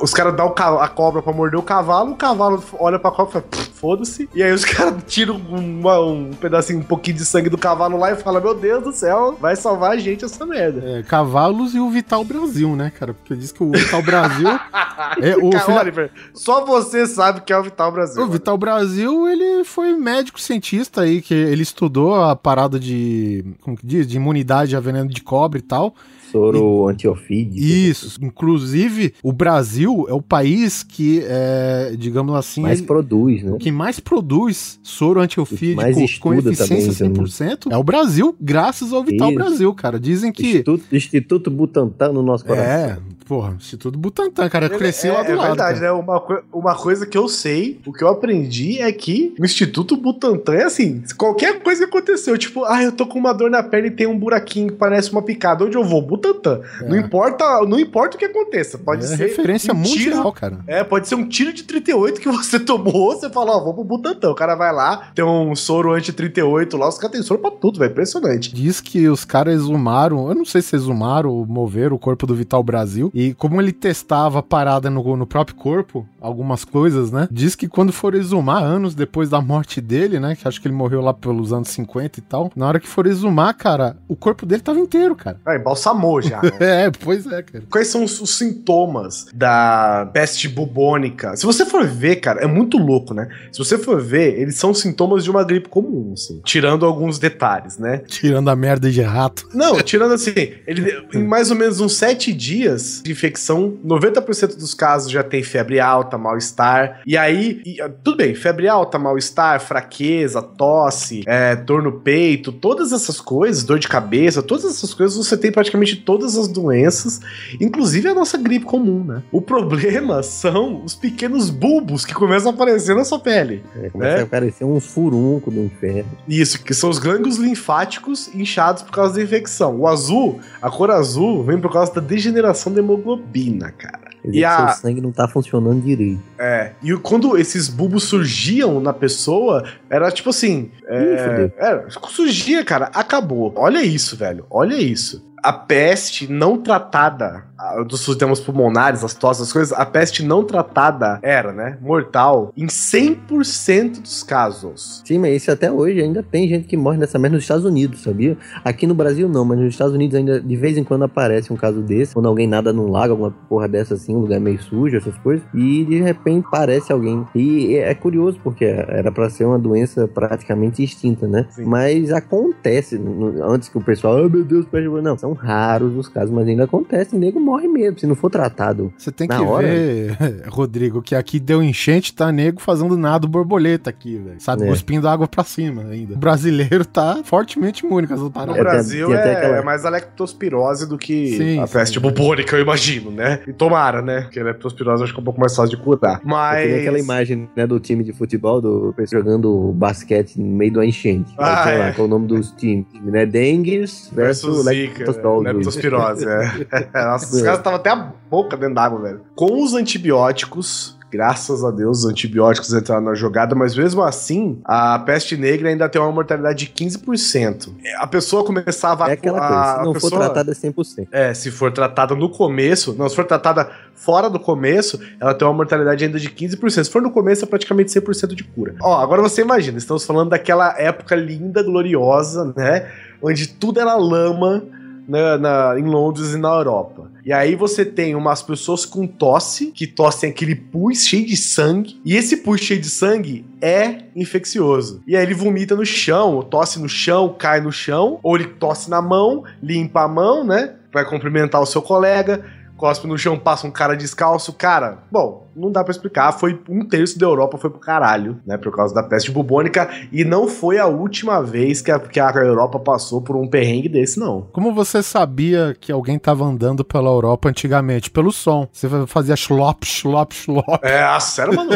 os 0.00 0.14
caras 0.14 0.36
dão 0.36 0.54
a 0.56 0.88
cobra 0.88 1.20
pra 1.20 1.32
morder 1.32 1.58
o 1.58 1.62
cavalo, 1.62 2.12
o 2.12 2.16
cavalo 2.16 2.62
olha 2.78 2.98
pra 2.98 3.10
cobra 3.10 3.30
e 3.30 3.32
fala, 3.32 3.44
"Pff, 3.50 3.70
foda-se. 3.74 4.28
E 4.32 4.40
aí 4.42 4.52
os 4.52 4.64
caras 4.64 4.94
tiram 5.06 5.34
uma- 5.36 5.98
um 6.00 6.30
pedacinho, 6.30 6.78
um 6.78 6.82
pouquinho 6.84 7.16
de 7.16 7.24
sangue 7.24 7.48
do 7.50 7.58
cavalo 7.58 7.98
lá 7.98 8.12
e 8.12 8.16
falam, 8.16 8.40
meu 8.40 8.54
Deus 8.54 8.84
do 8.84 8.92
céu, 8.92 9.36
vai 9.40 9.56
salvar 9.56 9.90
a 9.92 9.96
gente 9.96 10.24
essa 10.24 10.46
merda. 10.46 10.80
É, 10.98 11.02
cavalos 11.02 11.74
e 11.74 11.80
o 11.80 11.90
Vital 11.90 12.22
Brasil, 12.24 12.76
né, 12.76 12.92
cara? 12.96 13.12
Porque 13.14 13.34
diz 13.34 13.50
que 13.50 13.62
o 13.64 13.72
Vital 13.72 14.02
Brasil. 14.02 14.48
é, 15.20 15.36
o, 15.36 15.50
Cara, 15.50 15.64
filha- 15.64 15.80
Oliver, 15.80 16.10
só 16.32 16.64
você 16.64 17.04
sabe 17.06 17.40
que 17.40 17.52
é 17.52 17.58
o 17.58 17.62
Vital 17.64 17.90
Brasil. 17.90 18.22
o 18.22 18.28
Vital 18.28 18.56
Brasil, 18.56 19.28
ele 19.28 19.64
foi 19.64 19.92
médico 19.94 20.40
cientista 20.40 21.00
aí, 21.02 21.20
que 21.20 21.31
ele 21.34 21.62
estudou 21.62 22.14
a 22.14 22.34
parada 22.36 22.78
de. 22.78 23.44
Como 23.60 23.76
que 23.76 23.86
diz? 23.86 24.06
De 24.06 24.16
imunidade 24.16 24.76
a 24.76 24.80
veneno 24.80 25.08
de 25.08 25.22
cobre 25.22 25.58
e 25.60 25.62
tal. 25.62 25.94
Soro 26.30 26.88
antiofídico. 26.88 27.58
Isso. 27.62 28.18
Inclusive, 28.24 29.12
o 29.22 29.32
Brasil 29.34 30.06
é 30.08 30.14
o 30.14 30.22
país 30.22 30.82
que, 30.82 31.20
é, 31.24 31.94
digamos 31.98 32.34
assim, 32.34 32.62
Mais 32.62 32.78
ele- 32.78 32.86
produz, 32.86 33.42
né? 33.42 33.52
o 33.52 33.58
que 33.58 33.70
mais 33.70 34.00
produz 34.00 34.80
soro 34.82 35.20
antiofídico 35.20 35.82
com 36.20 36.32
eficiência 36.32 36.94
também, 37.06 37.24
100% 37.26 37.70
é 37.70 37.76
o 37.76 37.84
Brasil, 37.84 38.34
graças 38.40 38.94
ao 38.94 39.04
Vital 39.04 39.28
Isso. 39.28 39.38
Brasil, 39.38 39.74
cara. 39.74 40.00
Dizem 40.00 40.32
que. 40.32 40.46
Instituto, 40.46 40.84
Instituto 40.96 41.50
Butantan 41.50 42.12
no 42.12 42.22
nosso 42.22 42.46
coração. 42.46 42.64
É, 42.66 42.98
porra, 43.32 43.54
Instituto 43.56 43.98
Butantan, 43.98 44.46
cara. 44.50 44.66
Eu 44.66 44.76
cresci 44.76 45.08
é, 45.08 45.12
lá 45.12 45.22
do 45.22 45.32
é 45.32 45.34
lado. 45.34 45.46
verdade, 45.48 45.80
cara. 45.80 45.92
né? 45.94 45.98
Uma, 45.98 46.42
uma 46.52 46.74
coisa 46.74 47.06
que 47.06 47.16
eu 47.16 47.26
sei, 47.28 47.80
o 47.86 47.92
que 47.92 48.04
eu 48.04 48.08
aprendi 48.08 48.78
é 48.78 48.92
que 48.92 49.34
o 49.40 49.44
Instituto 49.44 49.96
Butantan 49.96 50.52
é 50.54 50.64
assim: 50.64 51.02
qualquer 51.16 51.62
coisa 51.62 51.86
que 51.86 51.88
aconteceu, 51.96 52.36
tipo, 52.36 52.62
ah, 52.66 52.82
eu 52.82 52.92
tô 52.92 53.06
com 53.06 53.18
uma 53.18 53.32
dor 53.32 53.50
na 53.50 53.62
perna 53.62 53.88
e 53.88 53.90
tem 53.90 54.06
um 54.06 54.18
buraquinho 54.18 54.68
que 54.68 54.74
parece 54.74 55.10
uma 55.10 55.22
picada. 55.22 55.64
Onde 55.64 55.76
eu 55.78 55.82
vou? 55.84 56.02
Butantan. 56.02 56.60
É. 56.82 56.88
Não 56.88 56.96
importa, 56.98 57.62
não 57.66 57.80
importa 57.80 58.16
o 58.16 58.18
que 58.18 58.26
aconteça. 58.26 58.76
Pode 58.76 59.04
É 59.04 59.08
ser. 59.08 59.16
referência 59.16 59.72
um 59.72 59.76
mundial, 59.78 59.96
tiro- 59.96 60.32
cara. 60.32 60.58
É, 60.66 60.84
pode 60.84 61.08
ser 61.08 61.14
um 61.14 61.26
tiro 61.26 61.54
de 61.54 61.62
38 61.62 62.20
que 62.20 62.28
você 62.30 62.60
tomou, 62.60 63.12
você 63.18 63.30
fala, 63.30 63.56
ó, 63.56 63.64
vou 63.64 63.72
pro 63.72 63.82
Butantan. 63.84 64.30
O 64.30 64.34
cara 64.34 64.54
vai 64.54 64.72
lá, 64.74 65.10
tem 65.14 65.24
um 65.24 65.54
soro 65.56 65.92
anti-38 65.94 66.76
lá, 66.76 66.86
os 66.88 66.98
caras 66.98 67.12
têm 67.12 67.22
soro 67.22 67.40
pra 67.40 67.50
tudo, 67.50 67.78
velho. 67.78 67.90
Impressionante. 67.92 68.54
Diz 68.54 68.78
que 68.80 69.08
os 69.08 69.24
caras 69.24 69.54
exumaram, 69.54 70.28
eu 70.28 70.34
não 70.34 70.44
sei 70.44 70.60
se 70.60 70.76
exumaram 70.76 71.46
moveram 71.48 71.96
o 71.96 71.98
corpo 71.98 72.26
do 72.26 72.34
Vital 72.34 72.62
Brasil. 72.62 73.10
E 73.14 73.21
como 73.34 73.60
ele 73.60 73.72
testava 73.72 74.38
a 74.38 74.42
parada 74.42 74.88
no, 74.88 75.16
no 75.16 75.26
próprio 75.26 75.56
corpo, 75.56 76.06
algumas 76.20 76.64
coisas, 76.64 77.10
né? 77.10 77.26
Diz 77.30 77.54
que 77.56 77.66
quando 77.68 77.92
for 77.92 78.14
exumar, 78.14 78.62
anos 78.62 78.94
depois 78.94 79.28
da 79.28 79.40
morte 79.40 79.80
dele, 79.80 80.20
né? 80.20 80.36
Que 80.36 80.46
acho 80.46 80.60
que 80.60 80.68
ele 80.68 80.74
morreu 80.74 81.00
lá 81.00 81.12
pelos 81.12 81.52
anos 81.52 81.68
50 81.68 82.18
e 82.18 82.22
tal. 82.22 82.52
Na 82.54 82.68
hora 82.68 82.78
que 82.80 82.88
for 82.88 83.06
exumar, 83.06 83.54
cara, 83.54 83.96
o 84.08 84.14
corpo 84.14 84.46
dele 84.46 84.62
tava 84.62 84.78
inteiro, 84.78 85.16
cara. 85.16 85.40
Ah, 85.44 85.56
embalsamou 85.56 86.12
acabou 86.12 86.20
já. 86.20 86.42
né? 86.42 86.52
É, 86.82 86.90
pois 86.90 87.26
é, 87.26 87.42
cara. 87.42 87.64
Quais 87.70 87.88
são 87.88 88.04
os, 88.04 88.20
os 88.20 88.36
sintomas 88.36 89.26
da 89.34 90.08
peste 90.12 90.48
bubônica? 90.48 91.36
Se 91.36 91.46
você 91.46 91.64
for 91.64 91.86
ver, 91.86 92.16
cara, 92.16 92.40
é 92.40 92.46
muito 92.46 92.76
louco, 92.78 93.14
né? 93.14 93.28
Se 93.50 93.58
você 93.58 93.78
for 93.78 94.00
ver, 94.00 94.38
eles 94.38 94.56
são 94.56 94.74
sintomas 94.74 95.24
de 95.24 95.30
uma 95.30 95.44
gripe 95.44 95.68
comum, 95.68 96.12
assim. 96.12 96.40
Tirando 96.44 96.84
alguns 96.84 97.18
detalhes, 97.18 97.78
né? 97.78 97.98
Tirando 98.06 98.48
a 98.48 98.56
merda 98.56 98.90
de 98.90 99.00
rato. 99.00 99.48
Não, 99.54 99.80
tirando 99.80 100.12
assim, 100.14 100.32
ele, 100.66 101.06
em 101.14 101.24
mais 101.24 101.50
ou 101.50 101.56
menos 101.56 101.80
uns 101.80 101.94
sete 101.94 102.32
dias 102.32 103.02
de 103.04 103.11
infecção, 103.12 103.76
90% 103.84 104.56
dos 104.56 104.74
casos 104.74 105.10
já 105.10 105.22
tem 105.22 105.42
febre 105.42 105.78
alta, 105.80 106.16
mal-estar. 106.18 107.00
E 107.06 107.16
aí, 107.16 107.60
e, 107.64 107.80
ah, 107.80 107.88
tudo 108.02 108.16
bem, 108.16 108.34
febre 108.34 108.68
alta, 108.68 108.98
mal-estar, 108.98 109.60
fraqueza, 109.60 110.40
tosse, 110.42 111.22
é, 111.26 111.54
dor 111.56 111.82
no 111.82 111.92
peito, 112.00 112.52
todas 112.52 112.92
essas 112.92 113.20
coisas, 113.20 113.62
dor 113.64 113.78
de 113.78 113.88
cabeça, 113.88 114.42
todas 114.42 114.64
essas 114.64 114.92
coisas, 114.94 115.16
você 115.16 115.36
tem 115.36 115.52
praticamente 115.52 115.96
todas 115.96 116.36
as 116.36 116.48
doenças, 116.48 117.20
inclusive 117.60 118.08
a 118.08 118.14
nossa 118.14 118.36
gripe 118.38 118.64
comum, 118.64 119.04
né? 119.04 119.22
O 119.30 119.40
problema 119.40 120.22
são 120.24 120.82
os 120.84 120.94
pequenos 120.94 121.50
bulbos 121.50 122.04
que 122.04 122.14
começam 122.14 122.50
a 122.50 122.54
aparecer 122.54 122.94
na 122.96 123.04
sua 123.04 123.18
pele. 123.18 123.62
É, 123.76 123.90
começa 123.90 124.16
É. 124.18 124.20
a 124.20 124.24
aparecer 124.24 124.64
uns 124.64 124.86
furuncos 124.86 125.52
do 125.52 125.60
inferno. 125.60 126.10
Isso, 126.28 126.62
que 126.62 126.74
são 126.74 126.90
os 126.90 126.98
gânglios 126.98 127.36
linfáticos 127.36 128.28
inchados 128.34 128.82
por 128.82 128.92
causa 128.92 129.14
da 129.14 129.22
infecção. 129.22 129.76
O 129.80 129.86
azul, 129.86 130.40
a 130.60 130.70
cor 130.70 130.90
azul, 130.90 131.42
vem 131.44 131.58
por 131.60 131.72
causa 131.72 131.92
da 131.94 132.00
degeneração 132.00 132.72
da 132.72 132.80
hemoglobina, 132.94 133.70
cara. 133.72 134.10
Dizer 134.24 134.38
E 134.38 134.44
a- 134.44 134.68
seu 134.68 134.82
sangue 134.82 135.00
não 135.00 135.10
tá 135.10 135.26
funcionando 135.26 135.80
direito. 135.82 136.20
É, 136.38 136.72
e 136.82 136.94
quando 136.96 137.36
esses 137.36 137.68
bulbos 137.68 138.04
surgiam 138.04 138.80
na 138.80 138.92
pessoa, 138.92 139.64
era 139.90 140.10
tipo 140.12 140.30
assim. 140.30 140.70
É, 140.86 141.16
fudeu. 141.28 141.52
era, 141.58 141.86
surgia, 142.08 142.64
cara, 142.64 142.86
acabou. 142.94 143.52
Olha 143.56 143.82
isso, 143.82 144.16
velho. 144.16 144.46
Olha 144.48 144.76
isso. 144.76 145.24
A 145.42 145.52
peste 145.52 146.30
não 146.30 146.56
tratada 146.56 147.44
dos 147.86 148.00
sistemas 148.00 148.40
pulmonares, 148.40 149.04
as 149.04 149.14
tosses, 149.14 149.44
as 149.44 149.52
coisas, 149.52 149.72
a 149.72 149.86
peste 149.86 150.22
não 150.24 150.44
tratada 150.44 151.18
era, 151.22 151.52
né, 151.52 151.78
mortal 151.80 152.52
em 152.56 152.66
100% 152.66 154.00
dos 154.00 154.22
casos. 154.22 155.02
Sim, 155.04 155.18
mas 155.18 155.36
isso 155.36 155.50
até 155.50 155.70
hoje 155.70 156.00
ainda 156.00 156.22
tem 156.22 156.48
gente 156.48 156.66
que 156.66 156.76
morre 156.76 156.98
nessa 156.98 157.18
merda 157.18 157.36
nos 157.36 157.44
Estados 157.44 157.64
Unidos, 157.64 158.02
sabia? 158.02 158.36
Aqui 158.64 158.86
no 158.86 158.94
Brasil 158.94 159.28
não, 159.28 159.44
mas 159.44 159.58
nos 159.58 159.68
Estados 159.68 159.94
Unidos 159.94 160.16
ainda 160.16 160.40
de 160.40 160.56
vez 160.56 160.76
em 160.76 160.84
quando 160.84 161.04
aparece 161.04 161.52
um 161.52 161.56
caso 161.56 161.80
desse, 161.82 162.14
quando 162.14 162.26
alguém 162.26 162.46
nada 162.46 162.72
num 162.72 162.90
lago, 162.90 163.12
alguma 163.12 163.30
porra 163.48 163.68
dessa 163.68 163.94
assim, 163.94 164.14
um 164.14 164.20
lugar 164.20 164.40
meio 164.40 164.60
sujo, 164.60 164.96
essas 164.96 165.16
coisas, 165.18 165.44
e 165.54 165.84
de 165.84 166.00
repente 166.00 166.46
aparece 166.46 166.92
alguém. 166.92 167.26
E 167.34 167.76
é 167.76 167.94
curioso 167.94 168.38
porque 168.42 168.64
era 168.64 169.10
pra 169.12 169.30
ser 169.30 169.44
uma 169.44 169.58
doença 169.58 170.08
praticamente 170.08 170.82
extinta, 170.82 171.26
né? 171.26 171.46
Sim. 171.50 171.64
Mas 171.64 172.12
acontece, 172.12 173.00
antes 173.42 173.68
que 173.68 173.78
o 173.78 173.82
pessoal, 173.82 174.18
ah, 174.18 174.28
meu 174.28 174.44
Deus, 174.44 174.66
peste 174.66 174.86
bubônica", 174.86 175.10
não, 175.10 175.18
são 175.18 175.31
raros 175.32 175.96
os 175.96 176.08
casos, 176.08 176.30
mas 176.30 176.46
ainda 176.46 176.64
acontece, 176.64 177.14
e 177.16 177.18
nego 177.18 177.40
morre 177.40 177.68
mesmo, 177.68 177.98
se 177.98 178.06
não 178.06 178.14
for 178.14 178.30
tratado. 178.30 178.92
Você 178.96 179.10
tem 179.10 179.26
Na 179.28 179.36
que 179.38 179.42
hora. 179.44 179.66
ver, 179.66 180.16
Rodrigo, 180.48 181.02
que 181.02 181.14
aqui 181.14 181.38
deu 181.40 181.62
enchente, 181.62 182.14
tá 182.14 182.30
nego 182.32 182.60
fazendo 182.60 182.96
nado 182.96 183.26
borboleta 183.28 183.90
aqui, 183.90 184.16
velho. 184.18 184.36
Sabe, 184.40 184.64
É. 184.64 184.66
cuspindo 184.68 185.08
água 185.08 185.26
pra 185.28 185.44
cima 185.44 185.82
ainda. 185.82 186.14
O 186.14 186.18
brasileiro 186.18 186.84
tá 186.84 187.20
fortemente 187.24 187.84
imune 187.84 188.06
com 188.06 188.14
essas 188.14 188.24
No 188.24 188.30
É, 188.30 188.32
paradas. 188.32 188.54
tem- 188.56 188.64
Brasil 188.64 189.06
tem 189.08 189.16
é, 189.16 189.32
aquela- 189.32 189.56
é 189.58 189.62
mais 189.62 189.84
a 189.84 189.90
lectospirose 189.90 190.88
do 190.88 190.96
que 190.98 191.36
Sim, 191.36 191.58
a 191.60 191.66
sim. 191.66 191.72
peste 191.72 192.00
bubônica, 192.00 192.56
eu 192.56 192.62
imagino, 192.62 193.10
né? 193.10 193.40
E 193.46 193.52
tomara, 193.52 194.00
né? 194.02 194.22
Porque 194.22 194.40
a 194.40 194.44
leptospirose 194.44 195.00
eu 195.00 195.04
acho 195.04 195.12
que 195.12 195.18
é 195.18 195.22
um 195.22 195.24
pouco 195.24 195.40
mais 195.40 195.54
fácil 195.54 195.76
de 195.76 195.82
curar. 195.82 196.20
Mas. 196.24 196.64
tenho 196.66 196.80
aquela 196.80 196.98
imagem 196.98 197.48
né, 197.56 197.66
do 197.66 197.78
time 197.80 198.04
de 198.04 198.12
futebol, 198.12 198.60
do 198.60 198.94
jogando 199.10 199.72
basquete 199.72 200.36
no 200.38 200.46
meio 200.46 200.72
da 200.72 200.84
enchente. 200.86 201.32
Ah, 201.38 201.64
sei 201.64 201.74
é. 201.74 201.78
lá, 201.78 201.92
qual 201.92 202.04
é 202.06 202.08
o 202.08 202.10
nome 202.10 202.26
dos 202.26 202.50
times, 202.52 202.86
né? 203.02 203.26
Dengues 203.26 204.10
versus, 204.12 204.64
Versus 204.64 204.64
Zika, 204.64 205.04
Leptospirose. 205.40 206.24
né? 206.26 206.36
leptospirose, 206.36 206.66
é. 206.94 207.04
Nossa, 207.04 207.36
os 207.36 207.42
caras 207.42 207.58
estavam 207.58 207.78
até 207.78 207.90
a 207.90 207.96
boca 208.30 208.56
dentro 208.56 208.74
d'água, 208.74 209.00
velho. 209.00 209.20
Com 209.34 209.62
os 209.62 209.74
antibióticos, 209.74 210.98
graças 211.10 211.62
a 211.62 211.70
Deus, 211.70 211.98
os 211.98 212.10
antibióticos 212.10 212.72
entraram 212.72 213.02
na 213.02 213.14
jogada, 213.14 213.54
mas 213.54 213.76
mesmo 213.76 214.02
assim, 214.02 214.60
a 214.64 214.98
peste 214.98 215.36
negra 215.36 215.68
ainda 215.68 215.86
tem 215.88 216.00
uma 216.00 216.10
mortalidade 216.10 216.66
de 216.66 216.72
15%. 216.72 217.68
A 217.98 218.06
pessoa 218.06 218.44
começava 218.44 219.08
É 219.10 219.12
aquela 219.12 219.38
a, 219.38 219.48
coisa, 219.48 219.72
se 219.78 219.84
não 219.84 219.94
for 219.94 220.00
pessoa- 220.10 220.20
tratada 220.24 220.50
é 220.52 220.54
100%. 220.54 221.08
É, 221.12 221.34
se 221.34 221.50
for 221.50 221.70
tratada 221.70 222.14
no 222.14 222.30
começo, 222.30 222.94
não, 222.98 223.08
se 223.08 223.14
for 223.16 223.24
tratada 223.26 223.68
fora 223.94 224.30
do 224.30 224.40
começo, 224.40 224.98
ela 225.20 225.34
tem 225.34 225.46
uma 225.46 225.52
mortalidade 225.54 226.02
ainda 226.04 226.18
de 226.18 226.30
15%. 226.30 226.84
Se 226.84 226.90
for 226.90 227.02
no 227.02 227.10
começo, 227.10 227.44
é 227.44 227.46
praticamente 227.46 227.90
100% 227.92 228.34
de 228.34 228.44
cura. 228.44 228.74
Ó, 228.82 228.98
agora 228.98 229.20
você 229.20 229.42
imagina, 229.42 229.76
estamos 229.76 230.04
falando 230.06 230.30
daquela 230.30 230.74
época 230.78 231.14
linda, 231.14 231.62
gloriosa, 231.62 232.52
né? 232.56 232.88
Onde 233.20 233.46
tudo 233.48 233.78
era 233.78 233.94
lama 233.96 234.62
na, 235.08 235.38
na- 235.38 235.78
em 235.78 235.84
Londres 235.84 236.32
e 236.34 236.38
na 236.38 236.48
Europa. 236.48 237.10
E 237.24 237.32
aí 237.32 237.54
você 237.54 237.84
tem 237.84 238.14
umas 238.16 238.42
pessoas 238.42 238.84
com 238.84 239.06
tosse, 239.06 239.66
que 239.72 239.86
tossem 239.86 240.30
aquele 240.30 240.54
pus 240.56 241.04
cheio 241.06 241.24
de 241.26 241.36
sangue, 241.36 242.00
e 242.04 242.16
esse 242.16 242.38
pus 242.38 242.60
cheio 242.60 242.80
de 242.80 242.88
sangue 242.88 243.46
é 243.60 243.98
infeccioso. 244.16 245.02
E 245.06 245.16
aí 245.16 245.22
ele 245.22 245.34
vomita 245.34 245.76
no 245.76 245.84
chão, 245.86 246.42
tosse 246.42 246.80
no 246.80 246.88
chão, 246.88 247.34
cai 247.38 247.60
no 247.60 247.70
chão, 247.70 248.18
ou 248.22 248.34
ele 248.36 248.46
tosse 248.48 248.90
na 248.90 249.00
mão, 249.00 249.44
limpa 249.62 250.02
a 250.02 250.08
mão, 250.08 250.44
né? 250.44 250.74
Vai 250.92 251.04
cumprimentar 251.04 251.60
o 251.60 251.66
seu 251.66 251.80
colega, 251.80 252.44
cospe 252.76 253.06
no 253.06 253.16
chão, 253.16 253.38
passa 253.38 253.66
um 253.66 253.70
cara 253.70 253.94
descalço. 253.96 254.52
Cara, 254.52 255.04
bom, 255.10 255.46
não 255.54 255.70
dá 255.70 255.82
pra 255.82 255.90
explicar. 255.90 256.32
Foi 256.32 256.60
um 256.68 256.84
terço 256.84 257.18
da 257.18 257.26
Europa 257.26 257.58
foi 257.58 257.70
pro 257.70 257.80
caralho, 257.80 258.40
né? 258.46 258.56
Por 258.56 258.74
causa 258.74 258.94
da 258.94 259.02
peste 259.02 259.30
bubônica. 259.30 259.88
E 260.10 260.24
não 260.24 260.48
foi 260.48 260.78
a 260.78 260.86
última 260.86 261.42
vez 261.42 261.80
que 261.80 261.90
a, 261.90 261.98
que 261.98 262.20
a 262.20 262.30
Europa 262.36 262.78
passou 262.78 263.20
por 263.20 263.36
um 263.36 263.46
perrengue 263.46 263.88
desse, 263.88 264.18
não. 264.18 264.48
Como 264.52 264.72
você 264.74 265.02
sabia 265.02 265.76
que 265.78 265.92
alguém 265.92 266.18
tava 266.18 266.44
andando 266.44 266.84
pela 266.84 267.10
Europa 267.10 267.48
antigamente? 267.48 268.10
Pelo 268.10 268.32
som. 268.32 268.68
Você 268.72 268.88
fazia 269.06 269.36
schlop, 269.36 269.84
schlop, 269.84 270.32
schlop. 270.34 270.82
É, 270.82 271.02
a 271.02 271.20
sério, 271.20 271.54
mano. 271.54 271.70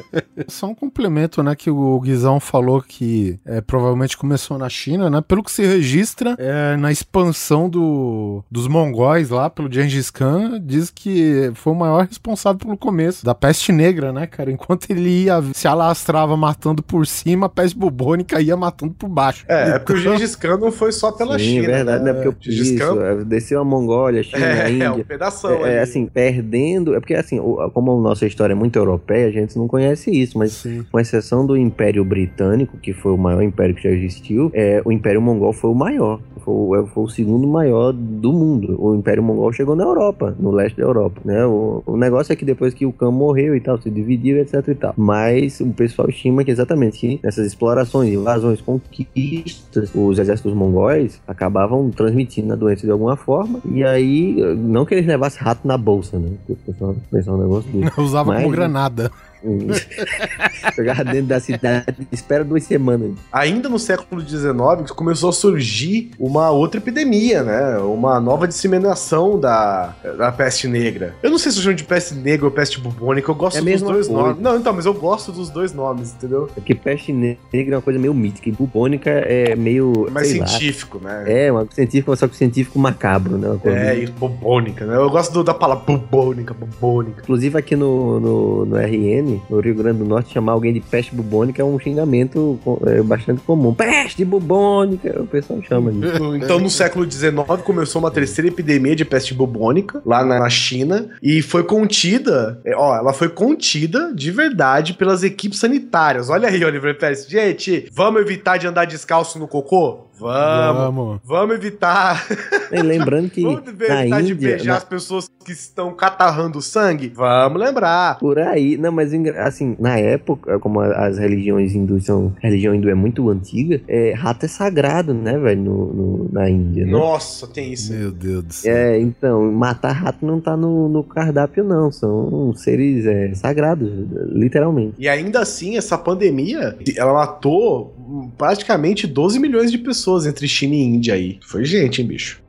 Só 0.48 0.66
um 0.66 0.74
complemento, 0.74 1.42
né, 1.42 1.54
que 1.54 1.70
o 1.70 2.00
Guizão 2.00 2.40
falou 2.40 2.82
que 2.82 3.38
é, 3.44 3.60
provavelmente 3.60 4.16
começou 4.16 4.58
na 4.58 4.68
China, 4.68 5.08
né? 5.10 5.20
Pelo 5.20 5.42
que 5.42 5.52
se 5.52 5.64
registra, 5.64 6.34
é, 6.38 6.76
na 6.76 6.90
expansão 6.90 7.68
do, 7.68 8.44
dos 8.50 8.66
mongóis 8.66 9.30
lá, 9.30 9.48
pelo 9.50 9.72
Gengis 9.72 10.10
Khan, 10.10 10.60
diz 10.60 10.90
que 10.90 11.50
foi 11.54 11.72
o 11.72 11.76
maior 11.76 12.06
responsável 12.06 12.58
pelo 12.58 12.76
começo 12.76 13.19
da 13.24 13.34
peste 13.34 13.72
negra, 13.72 14.12
né, 14.12 14.26
cara? 14.26 14.50
Enquanto 14.50 14.90
ele 14.90 15.24
ia, 15.24 15.40
se 15.54 15.66
alastrava 15.68 16.36
matando 16.36 16.82
por 16.82 17.06
cima, 17.06 17.46
a 17.46 17.48
peste 17.48 17.76
bubônica 17.78 18.40
ia 18.40 18.56
matando 18.56 18.94
por 18.94 19.08
baixo. 19.08 19.44
É, 19.48 19.70
é 19.70 19.78
porque 19.78 19.92
o 19.92 19.96
Então, 19.98 20.12
Gengis 20.14 20.36
Khan 20.36 20.56
não 20.58 20.72
foi 20.72 20.92
só 20.92 21.12
pela 21.12 21.38
Sim, 21.38 21.44
China. 21.44 21.64
é 21.66 21.76
verdade, 21.76 22.04
né? 22.04 22.12
Porque 22.12 22.28
eu 22.28 22.34
Gengis 22.40 22.78
Khan 22.78 23.02
é, 23.02 23.24
desceu 23.24 23.60
a 23.60 23.64
Mongólia, 23.64 24.20
a 24.20 24.24
China, 24.24 24.44
a 24.46 24.48
é, 24.48 24.66
é 24.66 24.70
Índia. 24.70 24.90
um 24.92 25.04
pedação 25.04 25.50
É, 25.66 25.76
é, 25.76 25.80
assim, 25.80 26.06
perdendo. 26.06 26.94
É 26.94 27.00
porque, 27.00 27.14
assim, 27.14 27.38
o- 27.40 27.70
como 27.72 27.98
a 27.98 28.00
nossa 28.00 28.26
história 28.26 28.52
é 28.52 28.56
muito 28.56 28.76
europeia, 28.76 29.26
a 29.28 29.30
gente 29.32 29.56
não 29.58 29.66
conhece 29.68 30.10
isso, 30.10 30.38
mas 30.38 30.52
Sim. 30.52 30.84
com 30.90 30.98
exceção 30.98 31.46
do 31.46 31.56
Império 31.56 32.04
Britânico, 32.04 32.76
que 32.78 32.92
foi 32.92 33.12
o 33.12 33.18
maior 33.18 33.42
império 33.42 33.74
que 33.74 33.82
já 33.82 33.90
existiu, 33.90 34.50
é, 34.54 34.80
o 34.84 34.92
Império 34.92 35.20
Mongol 35.20 35.52
foi 35.52 35.70
o 35.70 35.74
maior. 35.74 36.20
Foi, 36.44 36.54
o- 36.54 36.76
é, 36.76 36.86
foi 36.86 37.04
o 37.04 37.08
segundo 37.08 37.46
maior 37.46 37.92
do 37.92 38.32
mundo. 38.32 38.76
O 38.78 38.94
Império 38.94 39.22
Mongol 39.22 39.52
chegou 39.52 39.76
na 39.76 39.84
Europa, 39.84 40.34
no 40.38 40.50
leste 40.50 40.76
da 40.76 40.84
Europa, 40.84 41.20
né? 41.24 41.44
O, 41.46 41.82
o 41.86 41.96
negócio 41.96 42.32
é 42.32 42.36
que 42.36 42.44
depois 42.44 42.72
que 42.74 42.86
o 42.86 42.92
Khan 42.92 43.09
morreu 43.12 43.54
e 43.56 43.60
tal, 43.60 43.80
se 43.80 43.90
dividiu, 43.90 44.38
etc 44.38 44.66
e 44.68 44.74
tal. 44.74 44.94
Mas 44.96 45.60
o 45.60 45.68
pessoal 45.72 46.08
estima 46.08 46.44
que 46.44 46.50
exatamente 46.50 46.98
que 46.98 47.20
nessas 47.22 47.46
explorações, 47.46 48.12
invasões, 48.12 48.60
conquistas, 48.60 49.90
os 49.94 50.18
exércitos 50.18 50.52
mongóis 50.54 51.20
acabavam 51.26 51.90
transmitindo 51.90 52.52
a 52.52 52.56
doença 52.56 52.86
de 52.86 52.90
alguma 52.92 53.16
forma. 53.16 53.60
E 53.72 53.82
aí, 53.84 54.36
não 54.56 54.84
que 54.84 54.94
eles 54.94 55.06
levassem 55.06 55.42
rato 55.42 55.66
na 55.66 55.76
bolsa, 55.78 56.18
né? 56.18 56.30
Porque 56.46 56.52
o 56.52 56.72
pessoal 56.72 56.96
pensar 57.10 57.32
um 57.32 57.38
negócio 57.42 57.70
desse. 57.70 57.98
Usava 58.00 58.32
Mas- 58.32 58.42
como 58.42 58.54
granada. 58.54 59.10
Jogava 60.76 61.04
dentro 61.04 61.26
da 61.26 61.40
cidade, 61.40 61.86
espera 62.12 62.44
duas 62.44 62.64
semanas. 62.64 63.12
Ainda 63.32 63.68
no 63.68 63.78
século 63.78 64.20
XIX 64.26 64.90
começou 64.94 65.30
a 65.30 65.32
surgir 65.32 66.10
uma 66.18 66.50
outra 66.50 66.78
epidemia, 66.80 67.42
né? 67.42 67.78
Uma 67.78 68.20
nova 68.20 68.46
disseminação 68.46 69.38
da, 69.38 69.94
da 70.18 70.32
peste 70.32 70.68
negra. 70.68 71.14
Eu 71.22 71.30
não 71.30 71.38
sei 71.38 71.52
se 71.52 71.58
eu 71.58 71.62
chamo 71.64 71.76
de 71.76 71.84
peste 71.84 72.14
negra 72.14 72.46
ou 72.46 72.52
peste 72.52 72.80
bubônica, 72.80 73.30
eu 73.30 73.34
gosto 73.34 73.56
É 73.58 73.60
dos 73.62 73.82
dois 73.82 74.06
coisa. 74.08 74.12
nomes. 74.12 74.40
Não, 74.42 74.56
então, 74.56 74.72
mas 74.72 74.86
eu 74.86 74.94
gosto 74.94 75.32
dos 75.32 75.50
dois 75.50 75.72
nomes, 75.72 76.12
entendeu? 76.14 76.48
É 76.56 76.60
porque 76.60 76.74
peste 76.74 77.12
negra 77.12 77.74
é 77.74 77.76
uma 77.76 77.82
coisa 77.82 77.98
meio 77.98 78.14
mítica. 78.14 78.48
E 78.48 78.52
bubônica 78.52 79.10
é 79.10 79.54
meio. 79.56 80.06
É 80.08 80.10
mais 80.10 80.28
sei 80.28 80.40
lá, 80.40 80.46
científico, 80.46 81.00
né? 81.02 81.24
É, 81.26 81.52
uma 81.52 81.66
científica, 81.70 82.14
só 82.16 82.28
que 82.28 82.36
científico 82.36 82.78
macabro, 82.78 83.36
né? 83.38 83.58
É, 83.64 83.98
e 84.02 84.06
bubônica, 84.06 84.84
né? 84.86 84.96
Eu 84.96 85.10
gosto 85.10 85.32
do- 85.32 85.44
da 85.44 85.54
palavra 85.54 85.84
bubônica, 85.84 86.54
bubônica. 86.54 87.20
Inclusive 87.22 87.58
aqui 87.58 87.76
no, 87.76 88.20
no, 88.20 88.66
no 88.66 88.76
RN, 88.76 89.29
no 89.48 89.60
Rio 89.60 89.74
Grande 89.74 89.98
do 89.98 90.04
Norte, 90.04 90.32
chamar 90.32 90.52
alguém 90.52 90.72
de 90.72 90.80
peste 90.80 91.14
bubônica 91.14 91.60
é 91.60 91.64
um 91.64 91.78
xingamento 91.78 92.58
é, 92.86 93.02
bastante 93.02 93.40
comum. 93.42 93.74
Peste 93.74 94.24
bubônica, 94.24 95.20
o 95.20 95.26
pessoal 95.26 95.62
chama 95.62 95.92
disso. 95.92 96.36
Então, 96.36 96.58
no 96.58 96.70
século 96.70 97.10
XIX, 97.10 97.32
começou 97.64 98.00
uma 98.00 98.10
terceira 98.10 98.48
epidemia 98.48 98.96
de 98.96 99.04
peste 99.04 99.34
bubônica 99.34 100.02
lá 100.04 100.24
na, 100.24 100.38
na 100.38 100.50
China 100.50 101.10
e 101.22 101.42
foi 101.42 101.64
contida, 101.64 102.60
é, 102.64 102.74
ó, 102.76 102.96
ela 102.96 103.12
foi 103.12 103.28
contida 103.28 104.12
de 104.14 104.30
verdade 104.30 104.94
pelas 104.94 105.22
equipes 105.22 105.58
sanitárias. 105.58 106.30
Olha 106.30 106.48
aí, 106.48 106.64
Oliver 106.64 106.96
Pérez. 106.98 107.26
Gente, 107.28 107.88
vamos 107.92 108.20
evitar 108.22 108.56
de 108.56 108.66
andar 108.66 108.86
descalço 108.86 109.38
no 109.38 109.46
cocô? 109.46 110.09
Vamos. 110.20 110.76
Vamos. 110.82 111.20
Vamos 111.24 111.56
evitar. 111.56 112.26
E 112.70 112.80
lembrando 112.82 113.30
que 113.30 113.42
Vamos 113.42 113.62
na 113.64 113.70
evitar 114.04 114.22
de 114.22 114.32
Índia, 114.32 114.48
beijar 114.50 114.72
na- 114.72 114.76
as 114.78 114.84
pessoas 114.84 115.30
que 115.44 115.52
estão 115.52 115.92
catarrando 115.94 116.60
sangue? 116.60 117.08
Vamos 117.14 117.60
lembrar. 117.60 118.18
Por 118.18 118.38
aí, 118.38 118.76
não, 118.76 118.92
mas 118.92 119.12
assim, 119.38 119.74
na 119.80 119.96
época, 119.98 120.58
como 120.58 120.80
as 120.80 121.18
religiões 121.18 121.74
hindus 121.74 122.04
são. 122.04 122.32
A 122.42 122.46
religião 122.46 122.74
hindu 122.74 122.88
é 122.90 122.94
muito 122.94 123.28
antiga, 123.30 123.80
é, 123.88 124.12
rato 124.12 124.44
é 124.44 124.48
sagrado, 124.48 125.14
né, 125.14 125.38
velho, 125.38 125.62
no, 125.62 125.86
no- 125.94 126.28
na 126.30 126.48
Índia, 126.50 126.84
né? 126.84 126.92
Nossa, 126.92 127.46
tem 127.46 127.72
isso. 127.72 127.92
Meu 127.92 128.10
Deus 128.10 128.44
do 128.44 128.52
céu. 128.52 128.76
É, 128.76 129.00
então, 129.00 129.50
matar 129.52 129.92
rato 129.92 130.24
não 130.24 130.38
tá 130.40 130.56
no, 130.56 130.88
no 130.88 131.02
cardápio, 131.02 131.64
não. 131.64 131.90
São 131.90 132.52
seres 132.54 133.06
é, 133.06 133.34
sagrados, 133.34 133.90
literalmente. 134.28 134.94
E 134.98 135.08
ainda 135.08 135.40
assim, 135.40 135.76
essa 135.78 135.96
pandemia, 135.96 136.76
ela 136.96 137.14
matou 137.14 137.94
praticamente 138.36 139.06
12 139.06 139.38
milhões 139.38 139.70
de 139.70 139.78
pessoas 139.78 140.09
entre 140.26 140.48
China 140.48 140.74
e 140.74 140.82
Índia 140.82 141.14
aí. 141.14 141.38
Foi 141.42 141.64
gente, 141.64 142.00
hein, 142.00 142.08
bicho? 142.08 142.42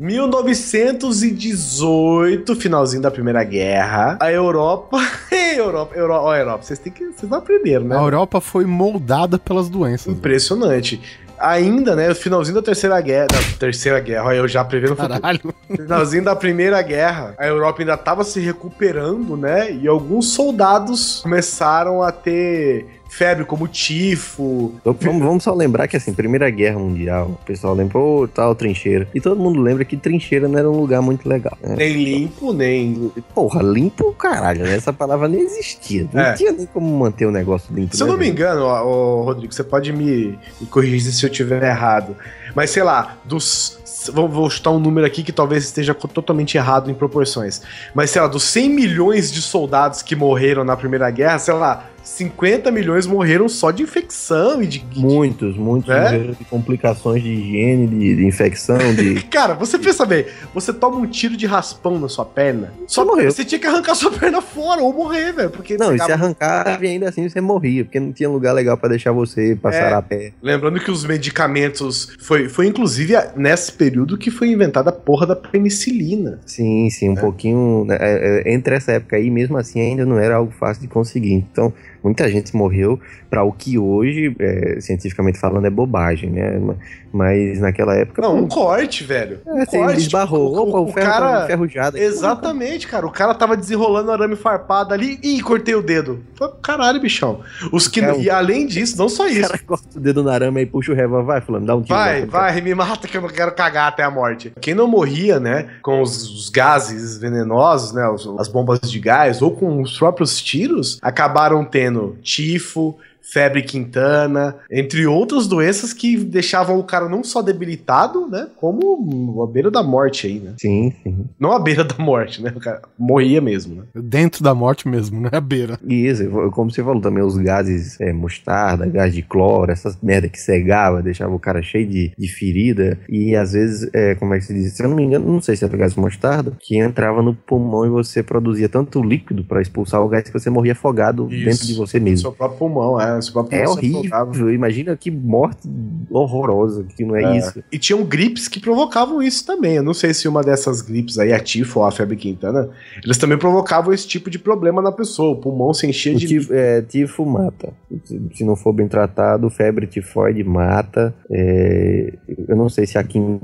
...1918, 0.00 2.54
finalzinho 2.54 3.02
da 3.02 3.10
Primeira 3.10 3.42
Guerra, 3.42 4.16
a 4.20 4.30
Europa... 4.30 4.96
Europa, 5.58 5.96
Europa, 5.96 6.24
ó, 6.24 6.36
Europa, 6.36 6.62
vocês 6.62 6.78
têm 6.78 6.92
que... 6.92 7.04
Vocês 7.06 7.28
não 7.28 7.38
aprenderam, 7.38 7.84
né? 7.84 7.96
A 7.96 8.00
Europa 8.00 8.40
foi 8.40 8.64
moldada 8.64 9.40
pelas 9.40 9.68
doenças. 9.68 10.06
Impressionante. 10.06 11.00
Ainda, 11.40 11.94
né, 11.94 12.10
o 12.10 12.14
finalzinho 12.14 12.56
da 12.56 12.62
Terceira 12.62 13.00
Guerra... 13.00 13.26
Da 13.26 13.58
Terceira 13.58 14.00
Guerra, 14.00 14.24
olha, 14.24 14.36
eu 14.36 14.48
já 14.48 14.64
prevendo 14.64 14.92
o 14.92 14.96
futuro. 14.96 15.20
Caralho. 15.20 15.54
Finalzinho 15.70 16.24
da 16.24 16.36
Primeira 16.36 16.80
Guerra, 16.82 17.34
a 17.38 17.46
Europa 17.46 17.82
ainda 17.82 17.94
estava 17.94 18.24
se 18.24 18.40
recuperando, 18.40 19.36
né? 19.36 19.72
E 19.72 19.86
alguns 19.86 20.32
soldados 20.32 21.20
começaram 21.22 22.02
a 22.02 22.10
ter 22.10 22.97
febre 23.08 23.44
como 23.44 23.66
tifo. 23.66 24.72
Vamos, 24.84 25.22
vamos 25.22 25.44
só 25.44 25.54
lembrar 25.54 25.88
que, 25.88 25.96
assim, 25.96 26.12
Primeira 26.12 26.48
Guerra 26.50 26.78
Mundial, 26.78 27.38
o 27.42 27.44
pessoal 27.44 27.74
lembra, 27.74 27.98
ô, 27.98 28.28
tal, 28.28 28.54
trincheira. 28.54 29.08
E 29.14 29.20
todo 29.20 29.40
mundo 29.40 29.60
lembra 29.60 29.84
que 29.84 29.96
trincheira 29.96 30.46
não 30.48 30.58
era 30.58 30.70
um 30.70 30.76
lugar 30.76 31.00
muito 31.02 31.28
legal. 31.28 31.56
né? 31.62 31.74
Nem 31.76 31.92
limpo, 32.04 32.52
nem. 32.52 33.10
Porra, 33.34 33.62
limpo, 33.62 34.12
caralho, 34.12 34.62
né? 34.64 34.76
Essa 34.76 34.92
palavra 34.92 35.28
nem 35.28 35.40
existia. 35.40 36.06
Não 36.12 36.20
É. 36.22 36.34
tinha 36.34 36.52
nem 36.52 36.66
como 36.66 36.86
manter 36.98 37.26
o 37.26 37.30
negócio 37.30 37.74
limpo. 37.74 37.96
Se 37.96 38.02
eu 38.02 38.06
né, 38.06 38.12
não 38.12 38.18
me 38.18 38.28
engano, 38.28 38.62
ó, 38.62 38.82
ó, 38.84 39.22
Rodrigo, 39.24 39.52
você 39.52 39.64
pode 39.64 39.92
me, 39.92 40.38
me 40.60 40.66
corrigir 40.68 41.00
se 41.12 41.24
eu 41.24 41.30
tiver 41.30 41.62
errado. 41.62 42.16
Mas 42.54 42.70
sei 42.70 42.82
lá, 42.82 43.16
dos. 43.24 43.78
Vou, 44.12 44.28
vou 44.28 44.48
chutar 44.48 44.70
um 44.70 44.78
número 44.78 45.06
aqui 45.06 45.22
que 45.22 45.32
talvez 45.32 45.64
esteja 45.64 45.92
totalmente 45.92 46.56
errado 46.56 46.90
em 46.90 46.94
proporções. 46.94 47.62
Mas 47.94 48.10
sei 48.10 48.22
lá, 48.22 48.28
dos 48.28 48.44
100 48.44 48.70
milhões 48.70 49.30
de 49.32 49.42
soldados 49.42 50.02
que 50.02 50.14
morreram 50.14 50.62
na 50.64 50.76
Primeira 50.76 51.10
Guerra, 51.10 51.38
sei 51.38 51.52
lá, 51.54 51.84
50 52.08 52.70
milhões 52.70 53.06
morreram 53.06 53.48
só 53.48 53.70
de 53.70 53.82
infecção 53.82 54.62
e 54.62 54.66
de. 54.66 54.84
Muitos, 54.96 55.56
muitos 55.56 55.90
É? 55.90 56.00
morreram 56.02 56.32
de 56.32 56.44
complicações 56.46 57.22
de 57.22 57.28
higiene, 57.28 57.86
de, 57.86 58.16
de 58.16 58.26
infecção, 58.26 58.78
de. 58.94 59.22
Cara, 59.30 59.54
você 59.54 59.78
pensa 59.78 60.04
bem, 60.06 60.24
você 60.54 60.72
toma 60.72 60.96
um 60.96 61.06
tiro 61.06 61.36
de 61.36 61.46
raspão 61.46 61.98
na 61.98 62.08
sua 62.08 62.24
perna, 62.24 62.72
só 62.86 63.04
morreu. 63.04 63.30
você 63.30 63.44
tinha 63.44 63.58
que 63.58 63.66
arrancar 63.66 63.94
sua 63.94 64.10
perna 64.10 64.40
fora 64.40 64.80
ou 64.82 64.92
morrer, 64.92 65.32
velho. 65.32 65.50
Porque 65.50 65.76
Não, 65.76 65.94
e 65.94 65.98
se 65.98 66.10
e 66.10 66.86
ainda 66.86 67.08
assim 67.08 67.28
você 67.28 67.40
morria, 67.40 67.84
porque 67.84 68.00
não 68.00 68.12
tinha 68.12 68.28
lugar 68.28 68.52
legal 68.52 68.76
pra 68.76 68.88
deixar 68.88 69.12
você 69.12 69.54
passar 69.60 69.92
É. 69.92 69.94
a 69.94 70.02
pé. 70.02 70.32
Lembrando 70.42 70.80
que 70.80 70.90
os 70.90 71.04
medicamentos. 71.04 72.16
Foi, 72.20 72.48
foi 72.48 72.66
inclusive 72.66 73.14
nesse 73.36 73.70
período 73.72 74.16
que 74.16 74.30
foi 74.30 74.48
inventada 74.48 74.90
a 74.90 74.92
porra 74.92 75.26
da 75.26 75.36
penicilina. 75.36 76.40
Sim, 76.46 76.88
sim, 76.90 77.10
um 77.10 77.14
pouquinho. 77.14 77.84
né, 77.84 77.96
é, 78.00 78.42
é, 78.48 78.52
entre 78.52 78.74
essa 78.74 78.92
época 78.92 79.16
aí, 79.16 79.30
mesmo 79.30 79.56
assim, 79.56 79.80
ainda 79.80 80.04
não 80.04 80.18
era 80.18 80.36
algo 80.36 80.52
fácil 80.58 80.82
de 80.82 80.88
conseguir. 80.88 81.32
Então, 81.34 81.72
muita 82.02 82.28
gente 82.28 82.54
morreu 82.56 82.98
para 83.30 83.42
o 83.42 83.52
que 83.52 83.78
hoje, 83.78 84.34
é, 84.38 84.80
cientificamente 84.80 85.38
falando, 85.38 85.66
é 85.66 85.70
bobagem, 85.70 86.30
né? 86.30 86.58
Ma- 86.58 86.74
Mas 87.10 87.58
naquela 87.60 87.94
época. 87.94 88.20
Não, 88.20 88.36
pô, 88.36 88.42
um 88.44 88.48
corte, 88.48 89.02
velho. 89.02 89.40
Um 89.46 89.58
é, 89.58 89.64
você 89.64 89.78
corte. 89.78 90.00
esbarrou. 90.00 90.50
tipo, 90.50 90.60
Opa, 90.68 90.80
o, 90.80 90.92
ferro 90.92 91.06
cara. 91.10 91.38
tá 91.38 91.44
enferrujado. 91.44 91.96
aqui. 91.96 92.04
Exatamente, 92.06 92.86
cara. 92.86 93.06
O 93.06 93.10
cara 93.10 93.34
tava 93.34 93.56
desenrolando 93.56 94.12
arame 94.12 94.36
farpado 94.36 94.92
ali 94.92 95.18
e 95.22 95.40
cortei 95.40 95.74
o 95.74 95.80
dedo. 95.82 96.20
Caralho, 96.62 97.00
bichão. 97.00 97.40
Os 97.72 97.88
que, 97.88 98.00
É 98.00 98.12
um- 98.12 98.20
E 98.20 98.28
além 98.28 98.66
disso, 98.66 98.96
não 98.98 99.08
só 99.08 99.24
O 99.26 99.28
isso. 99.28 99.48
cara 99.48 99.58
corta 99.66 99.96
o 99.96 100.00
dedo 100.00 100.22
na 100.22 100.32
arame 100.34 100.60
e 100.62 100.66
puxa 100.66 100.92
o 100.92 100.94
revólver, 100.94 101.26
vai, 101.26 101.40
fulano, 101.40 101.64
dá 101.66 101.74
um 101.76 101.82
tiro. 101.82 101.94
Vai, 101.96 102.20
lá, 102.20 102.26
vai, 102.26 102.60
me 102.60 102.74
mata 102.74 103.08
que 103.08 103.16
eu 103.16 103.22
não 103.22 103.28
quero 103.30 103.52
cagar 103.52 103.88
até 103.88 104.02
a 104.02 104.10
morte. 104.10 104.52
Quem 104.60 104.74
não 104.74 104.86
morria, 104.86 105.40
né, 105.40 105.66
com 105.82 106.02
os, 106.02 106.28
os 106.30 106.50
gases 106.50 107.16
venenosos, 107.18 107.92
né, 107.94 108.02
as 108.38 108.48
bombas 108.48 108.80
de 108.80 108.98
gás, 109.00 109.40
ou 109.40 109.50
com 109.50 109.80
os 109.80 109.96
próprios 109.98 110.40
tiros, 110.42 110.98
acabaram 111.00 111.64
tendo 111.64 111.87
tifo, 112.22 112.98
febre 113.32 113.62
quintana, 113.62 114.56
entre 114.70 115.06
outras 115.06 115.46
doenças 115.46 115.92
que 115.92 116.16
deixavam 116.16 116.78
o 116.78 116.84
cara 116.84 117.08
não 117.08 117.22
só 117.22 117.42
debilitado, 117.42 118.26
né, 118.26 118.48
como 118.56 119.42
à 119.42 119.46
beira 119.46 119.70
da 119.70 119.82
morte 119.82 120.26
aí, 120.26 120.38
né. 120.38 120.54
Sim, 120.60 120.92
sim. 121.02 121.26
Não 121.38 121.52
à 121.52 121.58
beira 121.58 121.84
da 121.84 121.96
morte, 121.98 122.42
né, 122.42 122.52
o 122.54 122.60
cara 122.60 122.82
morria 122.98 123.40
mesmo, 123.40 123.76
né. 123.76 123.82
Dentro 123.94 124.42
da 124.42 124.54
morte 124.54 124.88
mesmo, 124.88 125.20
né? 125.20 125.28
A 125.32 125.40
beira. 125.40 125.78
E 125.86 126.06
isso, 126.06 126.28
como 126.52 126.70
você 126.70 126.82
falou 126.82 127.00
também, 127.00 127.22
os 127.22 127.36
gases, 127.36 128.00
é, 128.00 128.12
mostarda, 128.12 128.86
gás 128.86 129.14
de 129.14 129.22
cloro, 129.22 129.70
essas 129.70 129.96
merda 130.02 130.28
que 130.28 130.40
cegava, 130.40 131.02
deixava 131.02 131.34
o 131.34 131.38
cara 131.38 131.62
cheio 131.62 131.86
de, 131.86 132.12
de 132.16 132.28
ferida. 132.28 132.98
E 133.08 133.34
às 133.34 133.52
vezes, 133.52 133.88
é, 133.92 134.14
como 134.14 134.34
é 134.34 134.38
que 134.38 134.44
se 134.44 134.54
diz? 134.54 134.72
Se 134.72 134.82
eu 134.82 134.88
não 134.88 134.96
me 134.96 135.04
engano, 135.04 135.30
não 135.30 135.40
sei 135.40 135.56
se 135.56 135.64
era 135.64 135.76
gás 135.76 135.94
de 135.94 136.00
mostarda, 136.00 136.52
que 136.60 136.78
entrava 136.78 137.22
no 137.22 137.34
pulmão 137.34 137.84
e 137.84 137.88
você 137.88 138.22
produzia 138.22 138.68
tanto 138.68 139.02
líquido 139.02 139.44
pra 139.44 139.60
expulsar 139.60 140.02
o 140.02 140.08
gás 140.08 140.24
que 140.24 140.32
você 140.32 140.50
morria 140.50 140.72
afogado 140.72 141.28
Isso. 141.30 141.44
dentro 141.44 141.66
de 141.66 141.74
você 141.74 142.00
mesmo. 142.00 142.18
Seu 142.18 142.32
próprio 142.32 142.58
pulmão, 142.58 143.00
é, 143.00 143.17
próprio 143.28 143.58
É 143.60 143.66
horrível. 143.68 144.52
Imagina 144.52 144.96
que 144.96 145.10
morte 145.10 145.68
horrorosa, 146.10 146.84
que 146.96 147.04
não 147.04 147.16
é, 147.16 147.22
É. 147.24 147.38
isso. 147.38 147.62
E 147.72 147.78
tinham 147.78 148.04
gripes 148.04 148.48
que 148.48 148.60
provocavam 148.60 149.22
isso 149.22 149.44
também. 149.46 149.74
Eu 149.76 149.82
não 149.82 149.94
sei 149.94 150.14
se 150.14 150.28
uma 150.28 150.42
dessas 150.42 150.80
gripes 150.82 151.18
aí, 151.18 151.32
a 151.32 151.40
tifo 151.40 151.80
ou 151.80 151.84
a 151.86 151.90
febre 151.90 152.16
quintana, 152.16 152.68
eles 153.04 153.18
também 153.18 153.38
provocavam 153.38 153.92
esse 153.92 154.06
tipo 154.06 154.30
de 154.30 154.38
problema 154.38 154.80
na 154.82 154.92
pessoa. 154.92 155.30
O 155.32 155.36
pulmão 155.36 155.72
se 155.74 155.86
enchia 155.86 156.14
de. 156.14 156.26
tifo, 156.26 156.52
é, 156.54 156.82
tifo 156.82 157.24
mata. 157.26 157.72
Se- 158.04 158.44
não 158.44 158.56
for 158.56 158.72
bem 158.72 158.88
tratado, 158.88 159.48
febre 159.50 159.86
tifoide 159.86 160.42
mata. 160.44 161.14
É, 161.30 162.12
eu 162.48 162.56
não 162.56 162.68
sei 162.68 162.86
se 162.86 162.96
aqui 162.98 163.18
em- 163.18 163.40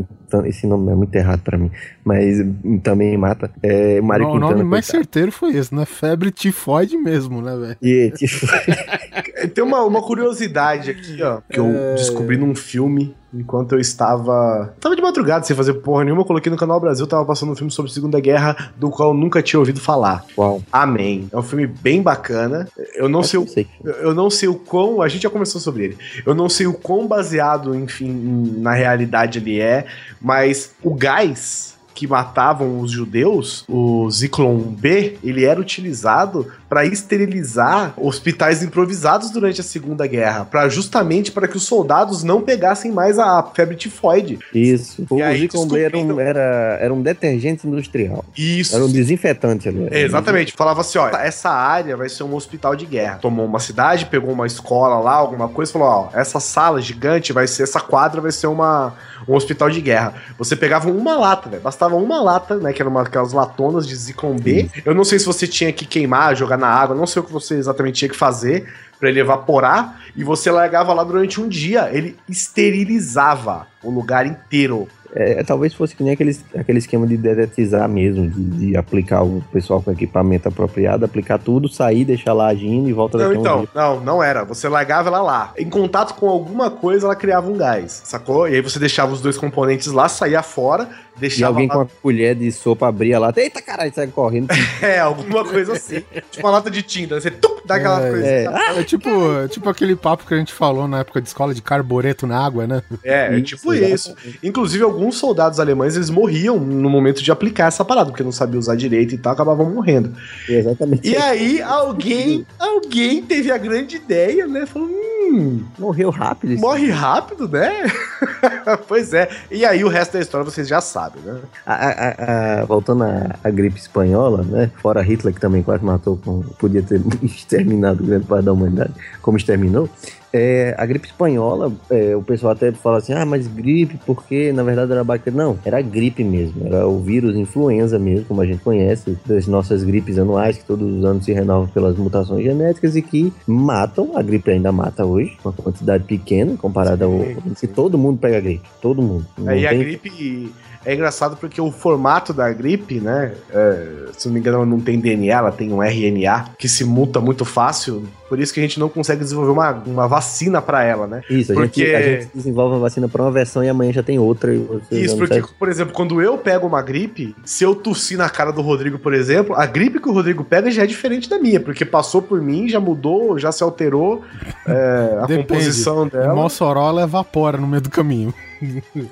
esse 0.47 0.67
nome 0.67 0.91
é 0.91 0.95
muito 0.95 1.15
errado 1.15 1.41
pra 1.43 1.59
mim, 1.59 1.71
mas 2.05 2.41
hum, 2.41 2.79
também 2.79 3.17
mata. 3.19 3.51
É, 3.63 4.01
Mário 4.01 4.27
o 4.29 4.33
Quintana. 4.33 4.53
nome 4.53 4.65
mais 4.65 4.87
coitado. 4.87 5.05
certeiro 5.05 5.33
foi 5.33 5.57
esse, 5.57 5.75
né? 5.75 5.85
Febre 5.85 6.31
tifoide 6.31 6.97
mesmo, 6.97 7.41
né, 7.43 7.57
velho? 7.57 7.77
E, 7.83 8.11
tifo- 8.11 8.47
Tem 9.55 9.63
uma, 9.63 9.83
uma 9.85 10.01
curiosidade 10.03 10.91
aqui, 10.91 11.23
ó, 11.23 11.41
que 11.51 11.59
eu 11.61 11.67
É. 11.67 11.95
descobri 11.95 12.37
num 12.37 12.55
filme 12.55 13.15
enquanto 13.35 13.73
eu 13.73 13.81
estava. 13.81 14.75
Tava 14.81 14.97
de 14.97 15.03
madrugada 15.03 15.45
sem 15.45 15.57
fazer 15.57 15.75
porra 15.75 16.05
nenhuma. 16.05 16.23
Eu 16.23 16.27
coloquei 16.27 16.51
no 16.51 16.57
Canal 16.57 16.81
Brasil, 16.81 17.07
tava 17.07 17.25
passando 17.25 17.53
um 17.53 17.57
filme 17.57 17.71
sobre 17.71 17.91
a 17.91 17.95
Segunda 17.95 18.21
Guerra, 18.21 18.73
do 18.77 18.91
qual 18.91 19.11
eu 19.11 19.15
nunca 19.15 19.43
tinha 19.43 19.59
ouvido 19.59 19.81
falar. 19.81 20.25
Uau. 20.37 20.63
Amém. 20.73 21.29
É 21.33 21.37
um 21.37 21.43
filme 21.43 21.67
bem 21.67 22.03
bacana. 22.03 22.69
Eu 22.95 23.09
não 23.09 23.23
sei 23.23 23.41
o 23.41 23.47
sei. 23.47 23.67
Eu 23.83 24.15
não 24.15 24.31
sei 24.31 24.49
o 24.49 24.55
quão. 24.55 25.03
A 25.03 25.09
gente 25.09 25.23
já 25.23 25.31
conversou 25.31 25.61
sobre 25.61 25.85
ele. 25.85 25.99
Eu 26.25 26.35
não 26.35 26.49
sei 26.49 26.67
o 26.67 26.75
quão 26.75 27.07
baseado, 27.07 27.75
enfim, 27.75 28.55
na 28.59 28.73
realidade 28.73 29.39
ele 29.39 29.61
é, 29.61 29.87
mas 30.21 30.75
o 30.83 30.95
gás 30.95 31.75
que 31.95 32.07
matavam 32.09 32.81
os 32.81 32.91
judeus, 32.91 33.65
o 33.69 34.11
Zyklon 34.11 34.59
B, 34.59 35.17
ele 35.23 35.45
era 35.45 35.61
utilizado 35.61 36.51
para 36.69 36.85
esterilizar 36.85 37.95
hospitais 37.97 38.63
improvisados 38.63 39.31
durante 39.31 39.61
a 39.61 39.65
Segunda 39.65 40.07
Guerra, 40.07 40.45
para 40.45 40.69
justamente 40.69 41.31
para 41.31 41.47
que 41.47 41.57
os 41.57 41.65
soldados 41.65 42.23
não 42.23 42.41
pegassem 42.41 42.91
mais 42.91 43.19
a 43.19 43.43
febre 43.55 43.77
tifoide. 43.77 44.39
Isso. 44.55 45.07
O 45.11 45.19
E 45.19 45.23
aí 45.23 45.41
Zyklon 45.41 45.67
B 45.69 45.81
era 45.83 45.99
um, 45.99 46.21
era, 46.21 46.79
era 46.81 46.95
um 46.95 47.03
detergente 47.03 47.67
industrial. 47.67 48.25
Isso. 48.37 48.75
Era 48.75 48.85
um 48.85 48.91
desinfetante 48.91 49.69
ali. 49.69 49.89
É, 49.91 50.03
exatamente. 50.03 50.53
Falava 50.53 50.81
assim, 50.81 50.99
ó, 50.99 51.09
essa 51.09 51.51
área 51.51 51.97
vai 51.97 52.09
ser 52.09 52.23
um 52.23 52.35
hospital 52.35 52.75
de 52.75 52.87
guerra. 52.87 53.19
Tomou 53.19 53.47
uma 53.47 53.61
cidade, 53.61 54.07
pegou 54.07 54.33
uma 54.33 54.47
escola 54.47 54.99
lá, 54.99 55.15
alguma 55.15 55.49
coisa, 55.49 55.73
falou, 55.73 55.89
ó, 55.89 56.09
essa 56.19 56.41
sala 56.41 56.81
gigante 56.81 57.33
vai 57.33 57.47
ser, 57.47 57.65
essa 57.65 57.81
quadra 57.81 58.21
vai 58.21 58.33
ser 58.33 58.47
uma, 58.47 58.95
um 59.29 59.35
hospital 59.35 59.71
de 59.71 59.81
guerra. 59.81 60.15
Você 60.39 60.57
pegava 60.57 60.91
uma 60.91 61.17
lata, 61.17 61.49
velho, 61.49 61.63
bastava 61.63 61.97
uma 61.97 62.21
lata, 62.23 62.57
né, 62.57 62.73
que 62.73 62.83
eram 62.83 62.91
uma, 62.91 63.03
aquelas 63.03 63.33
latonas 63.33 63.87
de 63.87 63.95
Zyklon 63.95 64.37
B. 64.37 64.71
Eu 64.85 64.95
não 64.95 65.05
sei 65.05 65.19
se 65.19 65.27
você 65.27 65.47
tinha 65.47 65.73
que 65.73 65.87
queimar, 65.87 66.37
jogar 66.37 66.57
na 66.57 66.64
água, 66.67 66.97
não 66.97 67.07
sei 67.07 67.21
o 67.21 67.25
que 67.25 67.33
você 67.33 67.55
exatamente 67.55 67.99
tinha 67.99 68.09
que 68.09 68.17
fazer 68.17 68.67
pra 68.99 69.09
ele 69.09 69.21
evaporar, 69.21 70.01
e 70.17 70.25
você 70.25 70.51
largava 70.51 70.93
lá 70.93 71.05
durante 71.05 71.41
um 71.41 71.49
dia, 71.49 71.91
ele 71.93 72.17
esterilizava 72.29 73.67
o 73.83 73.91
lugar 73.91 74.27
inteiro. 74.27 74.89
É, 75.17 75.45
talvez 75.45 75.73
fosse 75.73 75.95
que 75.95 76.03
nem 76.03 76.13
aqueles, 76.13 76.45
aquele 76.57 76.79
esquema 76.79 77.07
de 77.07 77.17
dedetizar 77.17 77.89
mesmo, 77.89 78.29
de, 78.29 78.43
de 78.43 78.77
aplicar 78.77 79.23
o 79.23 79.45
pessoal 79.53 79.81
com 79.81 79.93
equipamento 79.93 80.49
apropriado, 80.49 81.05
aplicar 81.05 81.39
tudo, 81.39 81.69
sair, 81.69 82.05
deixar 82.05 82.33
lá 82.33 82.49
agindo 82.49 82.89
e 82.89 82.93
volta 82.93 83.17
Não, 83.19 83.29
um 83.29 83.35
então, 83.35 83.59
dia. 83.61 83.69
não, 83.75 84.01
não 84.01 84.23
era. 84.23 84.43
Você 84.45 84.69
largava 84.69 85.09
ela 85.11 85.23
lá. 85.23 85.53
Em 85.57 85.71
contato 85.71 86.15
com 86.15 86.29
alguma 86.29 86.69
coisa, 86.69 87.07
ela 87.07 87.15
criava 87.15 87.49
um 87.49 87.57
gás, 87.57 88.03
sacou? 88.05 88.49
E 88.49 88.57
aí 88.57 88.61
você 88.61 88.81
deixava 88.81 89.13
os 89.13 89.21
dois 89.21 89.39
componentes 89.39 89.87
lá, 89.89 90.09
saía 90.09 90.43
fora, 90.43 90.89
E 91.17 91.21
deixava 91.21 91.53
alguém 91.55 91.69
lá- 91.69 91.75
com 91.75 91.81
uma 91.81 91.89
colher 92.03 92.35
de 92.35 92.51
sopa 92.53 92.89
abria 92.89 93.19
lá, 93.19 93.33
eita 93.37 93.63
caralho, 93.63 93.93
sai 93.95 94.07
correndo. 94.09 94.49
É, 94.83 94.99
alguma 94.99 95.45
coisa 95.45 95.73
assim. 95.75 96.03
tipo 96.31 96.47
uma 96.47 96.51
lata 96.51 96.71
de 96.71 96.83
tinta. 96.83 97.21
Você 97.21 97.31
tum, 97.31 97.57
dá 97.65 97.77
aquela 97.77 98.05
É, 98.07 98.11
coisa. 98.11 98.27
é. 98.27 98.45
É 98.81 98.83
tipo, 98.85 99.09
é 99.45 99.49
tipo 99.49 99.69
aquele 99.69 99.95
papo 99.97 100.27
que 100.27 100.35
a 100.35 100.37
gente 100.37 100.53
falou 100.53 100.87
na 100.89 101.01
época 101.01 101.21
de 101.23 101.29
escola 101.29 101.55
de 101.55 101.63
carbureto 101.63 102.27
na 102.27 102.45
água, 102.45 102.67
né? 102.67 102.83
É, 103.03 103.37
é 103.37 103.41
tipo 103.41 103.73
isso. 103.73 104.11
exatamente. 104.11 104.39
Inclusive, 104.43 104.83
alguns 104.85 105.17
soldados 105.17 105.59
alemães, 105.61 105.97
eles 105.97 106.11
morriam 106.11 106.59
no 106.59 106.91
momento 106.91 107.23
de 107.23 107.31
aplicar 107.33 107.69
essa 107.69 107.85
parada, 107.85 108.11
porque 108.11 108.23
não 108.23 108.33
sabiam 108.33 108.59
usar 108.59 108.75
direito 108.77 109.15
e 109.15 109.19
tal, 109.19 109.33
acabavam 109.33 109.71
morrendo. 109.71 110.13
Exatamente. 110.49 111.09
E 111.09 111.17
aí, 111.17 111.63
alguém, 111.63 112.47
alguém 112.59 113.23
teve 113.23 113.51
a 113.51 113.57
grande 113.59 113.97
ideia, 113.97 114.47
né? 114.47 114.67
Falou, 114.67 114.89
hum, 114.89 115.65
Morreu 115.79 116.11
rápido. 116.11 116.53
isso. 116.53 116.61
morre 116.61 116.91
rápido, 116.91 117.49
né? 117.49 117.85
pois 118.89 119.15
é. 119.15 119.29
E 119.51 119.65
aí, 119.65 119.85
o 119.85 119.89
resto 119.89 120.13
da 120.15 120.21
história 120.21 120.45
vocês 120.45 120.67
já 120.69 120.81
sabem, 120.81 121.04
né? 121.25 121.39
A- 121.67 121.75
a- 121.75 122.61
a- 122.61 122.65
voltando 122.65 123.05
à, 123.05 123.51
gripe 123.51 123.79
espanhola, 123.79 124.43
né? 124.43 124.71
Fora 124.81 125.03
Hitler, 125.03 125.35
que 125.35 125.41
também 125.41 125.63
quase 125.63 125.85
matou, 125.85 126.17
com, 126.25 126.41
podia 126.59 126.83
ter 126.83 127.01
exterminado 127.23 128.03
grande 128.05 128.27
parte 128.27 128.45
da 128.45 128.53
humanidade, 128.53 128.93
como 129.23 129.37
exterminou. 129.37 129.89
É, 130.37 130.75
a 130.77 130.85
gripe 130.85 131.07
espanhola, 131.07 131.71
é, 131.89 132.17
o 132.17 132.21
pessoal 132.21 132.55
até 132.55 132.73
fala 132.73 132.99
assim, 132.99 133.13
ah, 133.13 133.25
mas 133.25 133.47
gripe, 133.47 134.01
porque 134.05 134.53
na 134.53 134.65
verdade 134.65 134.91
era 134.91 135.05
bactéria. 135.05 135.39
Não, 135.41 135.57
era 135.65 135.81
gripe 135.81 136.25
mesmo, 136.25 136.67
era 136.67 136.89
o 136.89 136.99
vírus 136.99 137.37
influenza 137.37 138.01
mesmo, 138.01 138.25
como 138.27 138.41
a 138.41 138.45
gente 138.47 138.59
conhece, 138.61 139.17
das 139.25 139.47
nossas 139.47 139.85
gripes 139.85 140.19
anuais, 140.19 140.59
que 140.59 140.65
todos 140.65 140.93
os 140.93 141.05
anos 141.05 141.25
se 141.25 141.33
renovam 141.33 141.69
pelas 141.69 141.97
mutações 141.97 142.43
genéticas 142.43 142.97
e 142.97 143.03
que 143.03 143.33
matam, 143.47 144.11
a 144.17 144.23
gripe 144.23 144.51
ainda 144.51 144.73
mata 144.73 145.07
hoje, 145.07 145.37
uma 145.45 145.53
quantidade 145.53 146.03
pequena 146.03 146.57
comparada 146.57 147.05
ao. 147.05 147.13
Que 147.61 147.69
todo 147.69 147.97
mundo 147.97 148.19
pega 148.19 148.41
gripe, 148.41 148.69
todo 148.83 149.01
mundo. 149.01 149.25
Não 149.39 149.53
Aí 149.53 149.65
a 149.65 149.71
tem- 149.71 149.79
gripe 149.79 150.53
é 150.85 150.95
engraçado 150.95 151.37
porque 151.37 151.61
o 151.61 151.71
formato 151.71 152.33
da 152.33 152.53
gripe, 152.53 153.01
né? 153.01 153.35
é, 153.51 154.09
se 154.17 154.27
não 154.27 154.35
me 154.35 154.41
engano, 154.41 154.59
ela 154.59 154.67
não 154.67 154.81
tem 154.81 154.99
DNA, 154.99 155.37
ela 155.37 155.53
tem 155.53 155.73
um 155.73 155.83
RNA 155.83 156.51
que 156.59 156.69
se 156.69 156.85
muta 156.85 157.21
muito 157.21 157.45
fácil. 157.45 158.07
Por 158.29 158.41
isso 158.41 158.53
que 158.55 158.61
a 158.61 158.63
gente 158.63 158.81
não 158.81 158.89
consegue 158.89 159.23
desenvolver 159.23 159.53
uma, 159.53 159.71
uma 159.87 160.09
vacina 160.09 160.61
pra 160.63 160.83
ela, 160.83 161.07
né? 161.07 161.23
Isso, 161.29 161.53
a, 161.53 161.55
Porque- 161.55 161.85
gente, 161.87 161.95
a 161.95 162.03
gente 162.03 162.29
desenvolve 162.35 162.75
uma 162.75 162.81
vacina 162.81 163.09
pra 163.09 163.23
uma 163.23 163.31
versão 163.31 163.63
e 163.63 163.69
amanhã 163.69 163.93
já 163.93 164.03
tem 164.03 164.19
outra. 164.19 164.55
E 164.55 164.59
você 164.59 165.01
Isso, 165.01 165.17
porque, 165.17 165.41
sabe. 165.41 165.53
por 165.59 165.69
exemplo, 165.69 165.93
quando 165.93 166.21
eu 166.23 166.39
pego 166.39 166.67
uma 166.67 166.81
gripe, 166.83 167.35
se 167.45 167.65
eu 167.65 167.75
tossir 167.75 168.17
na 168.17 168.29
cara 168.31 168.51
do 168.51 168.63
Rodrigo, 168.63 168.99
por 168.99 169.13
exemplo, 169.15 169.55
a 169.55 169.67
gripe 169.67 170.01
que 170.01 170.09
o 170.09 170.13
Rodrigo 170.13 170.43
pega 170.43 170.71
já 170.71 170.83
é 170.85 170.87
diferente 170.87 171.29
da 171.29 171.39
minha, 171.39 171.61
porque 171.61 171.85
passou 171.85 172.23
por 172.23 172.41
mim, 172.41 172.69
já 172.69 172.81
mudou, 172.81 173.39
já 173.39 173.53
se 173.53 173.63
alterou 173.63 174.23
é, 174.67 175.17
a 175.19 175.27
Depende. 175.27 175.47
composição 175.49 176.09
dela. 176.09 176.35
Mossoró 176.35 176.89
ela 176.89 177.03
evapora 177.03 177.59
no 177.59 177.67
meio 177.67 177.83
do 177.83 177.91
caminho. 177.91 178.33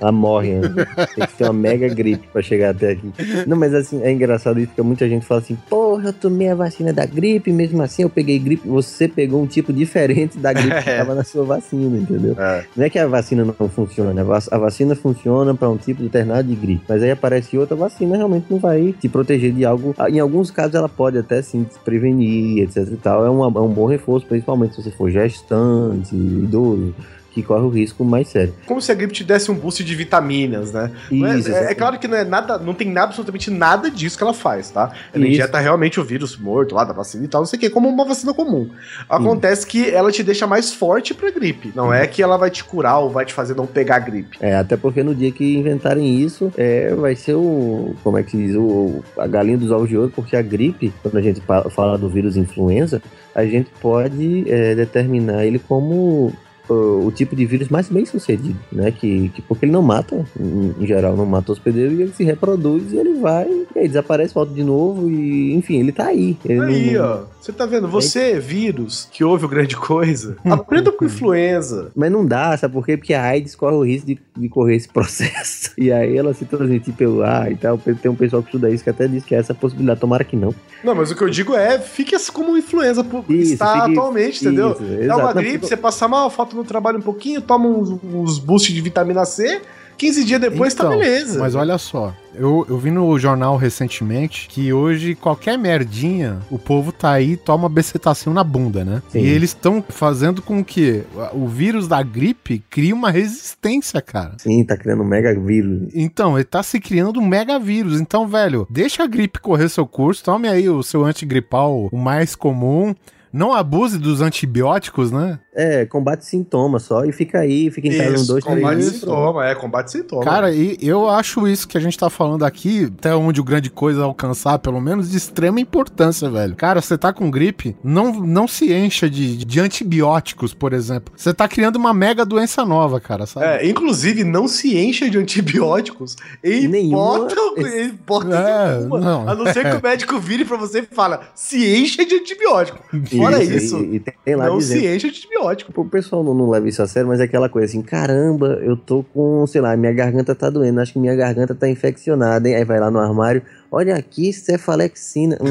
Ela 0.01 0.13
morre, 0.13 0.55
né? 0.55 0.69
Tem 1.15 1.27
que 1.27 1.33
ter 1.35 1.45
uma 1.45 1.53
mega 1.53 1.87
gripe 1.89 2.27
pra 2.33 2.41
chegar 2.41 2.71
até 2.71 2.93
aqui. 2.93 3.13
Não, 3.47 3.57
mas 3.57 3.75
assim, 3.75 4.03
é 4.03 4.11
engraçado 4.11 4.59
isso, 4.59 4.69
porque 4.69 4.81
muita 4.83 5.07
gente 5.07 5.27
fala 5.27 5.41
assim, 5.43 5.57
porra, 5.69 6.09
eu 6.09 6.13
tomei 6.13 6.49
a 6.49 6.55
vacina 6.55 6.91
da 6.93 7.05
gripe, 7.05 7.53
mesmo 7.53 7.83
assim 7.83 8.03
eu 8.03 8.09
peguei 8.09 8.39
gripe. 8.39 8.67
Você 8.67 9.07
pegou 9.15 9.43
um 9.43 9.47
tipo 9.47 9.73
diferente 9.73 10.39
da 10.39 10.53
gripe 10.53 10.83
que 10.83 10.91
É. 10.91 10.99
tava 10.99 11.15
na 11.15 11.25
sua 11.25 11.45
vacina, 11.45 11.99
entendeu? 11.99 12.35
É. 12.39 12.65
Não 12.77 12.85
é 12.85 12.91
que 12.91 12.99
a 12.99 13.07
vacina 13.07 13.45
não 13.45 13.69
funciona, 13.69 14.21
a 14.21 14.25
vac- 14.25 14.49
a 14.51 14.59
vacina 14.59 14.95
funciona 14.97 15.55
pra 15.55 15.69
um 15.71 15.77
tipo 15.77 16.03
determinado 16.03 16.49
de 16.49 16.55
gripe, 16.55 16.85
mas 16.89 17.03
aí 17.03 17.11
aparece 17.11 17.57
outra 17.57 17.77
vacina, 17.77 18.17
realmente 18.17 18.47
não 18.51 18.59
vai 18.59 18.95
te 18.99 19.09
proteger 19.09 19.53
de 19.53 19.65
algo. 19.65 19.95
Em 20.09 20.19
alguns 20.19 20.51
casos 20.51 20.75
ela 20.75 20.89
pode 20.89 21.19
até 21.19 21.41
sim 21.43 21.65
te 21.65 21.79
prevenir, 21.85 22.63
etc 22.65 22.89
e 22.93 22.97
tal. 22.97 23.25
É, 23.25 23.31
uma- 23.31 23.47
é 23.47 23.63
um 23.63 23.69
bom 23.73 23.87
reforço, 23.87 24.27
principalmente 24.27 24.75
se 24.75 24.83
você 24.83 24.91
for 24.91 25.11
gestante, 25.11 26.15
idoso, 26.15 26.95
que 27.33 27.43
corre 27.43 27.63
o 27.63 27.69
risco 27.69 28.05
mais 28.05 28.29
sério. 28.29 28.55
Como 28.67 28.81
se 28.81 28.93
a 28.93 28.95
gripe 28.95 29.13
te 29.13 29.25
desse 29.25 29.51
um 29.51 29.55
boost 29.55 29.83
de 29.83 29.95
vitaminas, 29.95 30.73
né? 30.73 30.91
É- 31.11 31.15
Isso, 31.39 31.51
é, 31.51 31.73
é 31.73 31.75
claro 31.75 31.99
que 31.99 32.07
não 32.07 32.17
é 32.17 32.25
nada, 32.25 32.59
não 32.59 32.75
tem 32.75 32.89
nada, 32.89 33.07
absolutamente 33.09 33.51
nada 33.51 33.91
disso 33.91 34.17
que 34.17 34.23
ela 34.23 34.35
faz, 34.35 34.71
tá? 34.71 34.93
Ela 35.13 35.25
Isso. 35.25 35.33
injeta 35.35 35.59
realmente 35.59 35.99
o 35.99 36.05
vírus 36.05 36.37
morto 36.37 36.75
lá 36.75 36.85
da 36.85 36.93
vacina 36.93 37.25
e 37.25 37.29
tal, 37.29 37.41
não 37.41 37.47
sei 37.47 37.57
o 37.57 37.61
que, 37.61 37.71
como 37.71 37.89
uma 37.89 38.05
vacina 38.05 38.33
comum. 38.35 38.69
Acontece 39.09 39.67
que 39.67 39.91
ela 39.91 40.11
te 40.13 40.23
deixa 40.23 40.47
mais 40.47 40.73
forte 40.73 41.15
pra 41.15 41.31
gripe. 41.31 41.73
Não 41.75 41.93
é 41.93 42.07
que 42.07 42.23
ela 42.23 42.37
vai 42.37 42.51
te 42.51 42.63
curar 42.63 42.99
ou 42.99 43.11
vai 43.11 43.25
te 43.25 43.33
fazer 43.33 43.55
não 43.55 43.67
pegar 43.67 43.99
gripe. 44.01 44.39
É, 44.41 44.57
até 44.57 44.77
porque 44.77 45.03
no 45.03 45.15
dia 45.15 45.33
que 45.33 45.57
inventarem 45.57 46.21
isso, 46.21 46.53
é, 46.57 46.95
vai 46.95 47.17
ser 47.17 47.35
o. 47.35 47.95
Como 48.03 48.19
é 48.19 48.23
que 48.23 48.33
se 48.33 48.37
diz? 48.37 48.57
O, 48.57 49.03
a 49.17 49.27
galinha 49.27 49.59
dos 49.59 49.71
ovos 49.71 49.89
de 49.89 49.97
ouro, 49.97 50.13
porque 50.15 50.37
a 50.37 50.43
gripe, 50.43 50.93
quando 51.03 51.17
a 51.17 51.23
gente 51.23 51.41
fala 51.41 51.97
do 51.97 52.09
vírus 52.09 52.37
influenza, 52.37 53.03
a 53.35 53.45
gente 53.45 53.71
pode 53.81 54.45
é, 54.51 54.75
determinar 54.75 55.45
ele 55.45 55.59
como 55.59 56.33
o, 56.73 57.07
o 57.07 57.13
tipo 57.13 57.35
de 57.37 57.45
vírus 57.47 57.69
mais 57.69 57.89
bem 57.89 58.05
sucedido, 58.05 58.59
né? 58.73 58.91
Que, 58.91 59.29
que 59.31 59.43
porque 59.43 59.65
ele 59.65 59.73
não 59.73 59.83
mata, 59.83 60.25
em, 60.39 60.75
em 60.81 60.87
geral, 60.87 61.17
não 61.17 61.27
mata 61.27 61.51
o 61.51 61.53
hospedeiro 61.53 61.93
e 61.95 62.03
ele 62.03 62.13
se 62.13 62.25
reproduz 62.25 62.93
e 62.93 62.97
ele 62.97 63.15
vai, 63.15 63.47
e 63.75 63.79
aí 63.79 63.89
desaparece, 63.89 64.35
volta 64.35 64.53
de 64.53 64.65
novo 64.65 65.11
e, 65.11 65.53
enfim, 65.55 65.79
ele 65.81 65.93
tá 65.93 66.07
aí. 66.07 66.37
Ele 66.45 66.61
Aí, 66.61 66.93
não- 66.93 67.05
ó. 67.05 67.33
Você 67.43 67.53
tá 67.53 67.67
vendo? 67.67 67.89
Você, 67.89 68.39
vírus, 68.39 69.09
que 69.11 69.25
ouve 69.25 69.45
o 69.45 69.49
grande 69.49 69.77
coisa, 69.77 70.37
aprenda 70.49 70.93
com 70.93 71.05
influenza. 71.05 71.91
Mas 71.97 72.11
não 72.13 72.25
dá, 72.25 72.57
sabe 72.57 72.73
por 72.75 72.87
quê? 72.87 72.97
Porque 72.97 73.13
a 73.15 73.23
AIDS 73.25 73.57
corre 73.57 73.75
o 73.75 73.85
risco 73.85 74.07
de, 74.07 74.19
de 74.37 74.49
correr 74.49 74.77
esse 74.77 74.87
processo. 74.93 75.73
E 75.77 75.91
aí 75.91 76.17
ela 76.17 76.33
se 76.35 76.45
transmitir 76.45 76.95
pelo 76.95 77.23
ar 77.23 77.51
e 77.51 77.57
tal. 77.57 77.77
Tem 77.79 78.11
um 78.11 78.15
pessoal 78.15 78.43
que 78.43 78.49
estuda 78.49 78.71
isso 78.71 78.85
que 78.85 78.91
até 78.91 79.09
diz 79.09 79.25
que 79.25 79.35
é 79.35 79.39
essa 79.39 79.53
possibilidade. 79.55 79.99
Tomara 79.99 80.23
que 80.23 80.37
não. 80.37 80.55
Não, 80.85 80.95
mas 80.95 81.11
o 81.11 81.17
que 81.17 81.23
eu 81.23 81.29
digo 81.31 81.55
é, 81.57 81.81
fique 81.81 82.15
assim 82.15 82.31
como 82.33 82.57
influenza 82.57 83.05
Isso, 83.29 83.53
está 83.55 83.73
fique- 83.87 83.91
atualmente, 83.99 84.45
entendeu? 84.47 84.73
Isso, 84.73 84.85
É 85.11 85.15
uma 85.15 85.33
gripe, 85.33 85.67
você 85.67 85.77
passar 85.77 86.07
mal, 86.07 86.31
falta 86.31 86.55
no 86.63 86.69
trabalho 86.69 86.99
um 86.99 87.03
pouquinho, 87.03 87.41
toma 87.41 87.69
uns, 87.69 87.91
uns 88.03 88.39
boosts 88.39 88.75
de 88.75 88.81
vitamina 88.81 89.25
C, 89.25 89.61
15 90.03 90.25
dias 90.25 90.41
depois 90.41 90.75
tá 90.75 90.85
Então, 90.85 90.99
beleza. 90.99 91.39
Mas 91.39 91.55
olha 91.55 91.79
só, 91.79 92.13
eu, 92.35 92.67
eu 92.69 92.77
vi 92.77 92.91
no 92.91 93.17
jornal 93.19 93.57
recentemente 93.57 94.49
que 94.49 94.73
hoje 94.73 95.15
qualquer 95.15 95.57
merdinha, 95.57 96.41
o 96.51 96.59
povo 96.59 96.91
tá 96.91 97.13
aí 97.13 97.33
e 97.33 97.37
toma 97.37 97.69
becetacil 97.69 98.33
na 98.33 98.43
bunda, 98.43 98.85
né? 98.85 99.03
Sim. 99.11 99.21
E 99.21 99.29
eles 99.29 99.51
estão 99.51 99.85
fazendo 99.89 100.43
com 100.43 100.65
que 100.65 101.05
o 101.33 101.47
vírus 101.47 101.87
da 101.87 102.03
gripe 102.03 102.65
crie 102.69 102.93
uma 102.93 103.11
resistência, 103.11 104.01
cara. 104.01 104.35
Sim, 104.39 104.65
tá 104.65 104.77
criando 104.77 105.03
um 105.03 105.07
mega 105.07 105.39
vírus. 105.39 105.89
Então, 105.95 106.37
ele 106.37 106.45
tá 106.45 106.63
se 106.63 106.81
criando 106.81 107.21
um 107.21 107.27
mega 107.27 107.59
vírus. 107.59 108.01
Então, 108.01 108.27
velho, 108.27 108.67
deixa 108.69 109.05
a 109.05 109.07
gripe 109.07 109.39
correr 109.39 109.69
seu 109.69 109.87
curso, 109.87 110.25
tome 110.25 110.49
aí 110.49 110.69
o 110.69 110.83
seu 110.83 111.05
antigripal, 111.05 111.89
o 111.93 111.97
mais 111.97 112.35
comum. 112.35 112.95
Não 113.33 113.53
abuse 113.53 113.99
dos 113.99 114.21
antibióticos, 114.21 115.11
né? 115.11 115.39
É, 115.55 115.85
combate 115.85 116.25
sintomas 116.25 116.83
só 116.85 117.05
e 117.05 117.13
fica 117.13 117.41
aí, 117.41 117.71
fica 117.71 117.87
em 117.89 117.97
casa 117.97 118.15
Isso, 118.15 118.27
dois, 118.27 118.43
três 118.45 118.59
combate 118.59 118.83
sintoma, 118.85 119.47
é, 119.47 119.55
combate 119.55 119.91
sintoma. 119.93 120.23
Cara, 120.25 120.51
e 120.51 120.79
eu 120.81 121.09
acho 121.11 121.47
isso 121.47 121.69
que 121.69 121.77
a 121.77 121.81
gente 121.81 121.99
tá 121.99 122.09
falando 122.09 122.43
aqui, 122.45 122.91
até 122.99 123.15
onde 123.15 123.41
o 123.41 123.45
grande 123.45 123.69
coisa 123.71 124.03
alcançar, 124.05 124.59
pelo 124.61 124.81
menos, 124.81 125.11
de 125.11 125.17
extrema 125.19 125.61
importância, 125.61 126.31
velho. 126.31 126.57
Cara, 126.57 126.81
você 126.81 126.97
tá 126.97 127.13
com 127.13 127.31
gripe, 127.31 127.77
não, 127.85 128.13
não 128.15 128.49
se 128.49 128.73
encha 128.73 129.11
de, 129.11 129.37
de 129.45 129.61
antibióticos, 129.61 130.55
por 130.55 130.73
exemplo. 130.73 131.13
Você 131.17 131.35
tá 131.35 131.47
criando 131.47 131.77
uma 131.77 131.93
mega 131.93 132.25
doença 132.25 132.65
nova, 132.65 132.99
cara, 133.01 133.27
sabe? 133.27 133.45
É, 133.47 133.69
inclusive, 133.69 134.25
não 134.25 134.49
se 134.49 134.77
encha 134.79 135.09
de 135.11 135.19
antibióticos 135.19 136.17
em 136.43 136.67
Nenhuma- 136.69 137.17
hipótese, 137.29 137.83
hipótese 137.89 138.33
É, 138.35 138.77
nenhuma. 138.79 139.01
não. 139.01 139.29
A 139.29 139.35
não 139.35 139.47
ser 139.53 139.69
que 139.71 139.77
o 139.77 139.83
médico 139.85 140.19
vire 140.19 140.45
pra 140.47 140.57
você 140.57 140.81
e 140.81 140.95
fala, 140.95 141.21
se 141.35 141.77
encha 141.77 142.05
de 142.07 142.15
antibiótico. 142.15 142.79
Fora 143.23 143.43
isso, 143.43 143.79
E, 143.79 143.97
e 143.97 144.01
tem 144.01 144.35
lá 144.37 144.47
não 144.47 144.59
dizendo. 144.59 144.81
se 144.81 144.87
encha 144.87 145.09
de 145.11 145.19
antibiótico. 145.19 145.81
O 145.81 145.89
pessoal 145.89 146.23
não, 146.23 146.35
não 146.35 146.51
leva 146.51 146.69
isso 146.69 146.83
a 146.83 146.87
sério, 146.87 147.09
mas 147.09 147.21
é 147.21 147.25
aquela 147.25 147.49
coisa 147.49 147.67
assim, 147.67 147.83
caramba, 147.83 148.59
eu 148.63 148.77
tô 148.77 149.05
com, 149.15 149.47
sei 149.47 149.61
lá, 149.61 149.77
minha 149.77 149.93
garganta 149.93 150.35
tá 150.35 150.51
doendo, 150.51 150.81
acho 150.81 150.93
que 150.93 150.99
minha 150.99 151.15
garganta 151.15 151.55
tá 151.55 151.69
infeccionada, 151.69 152.49
hein? 152.49 152.57
Aí 152.57 152.65
vai 152.65 152.79
lá 152.81 152.91
no 152.91 152.99
armário, 152.99 153.43
olha 153.73 153.97
aqui, 153.97 154.35
cefalexina, 154.35 155.39
hum, 155.41 155.47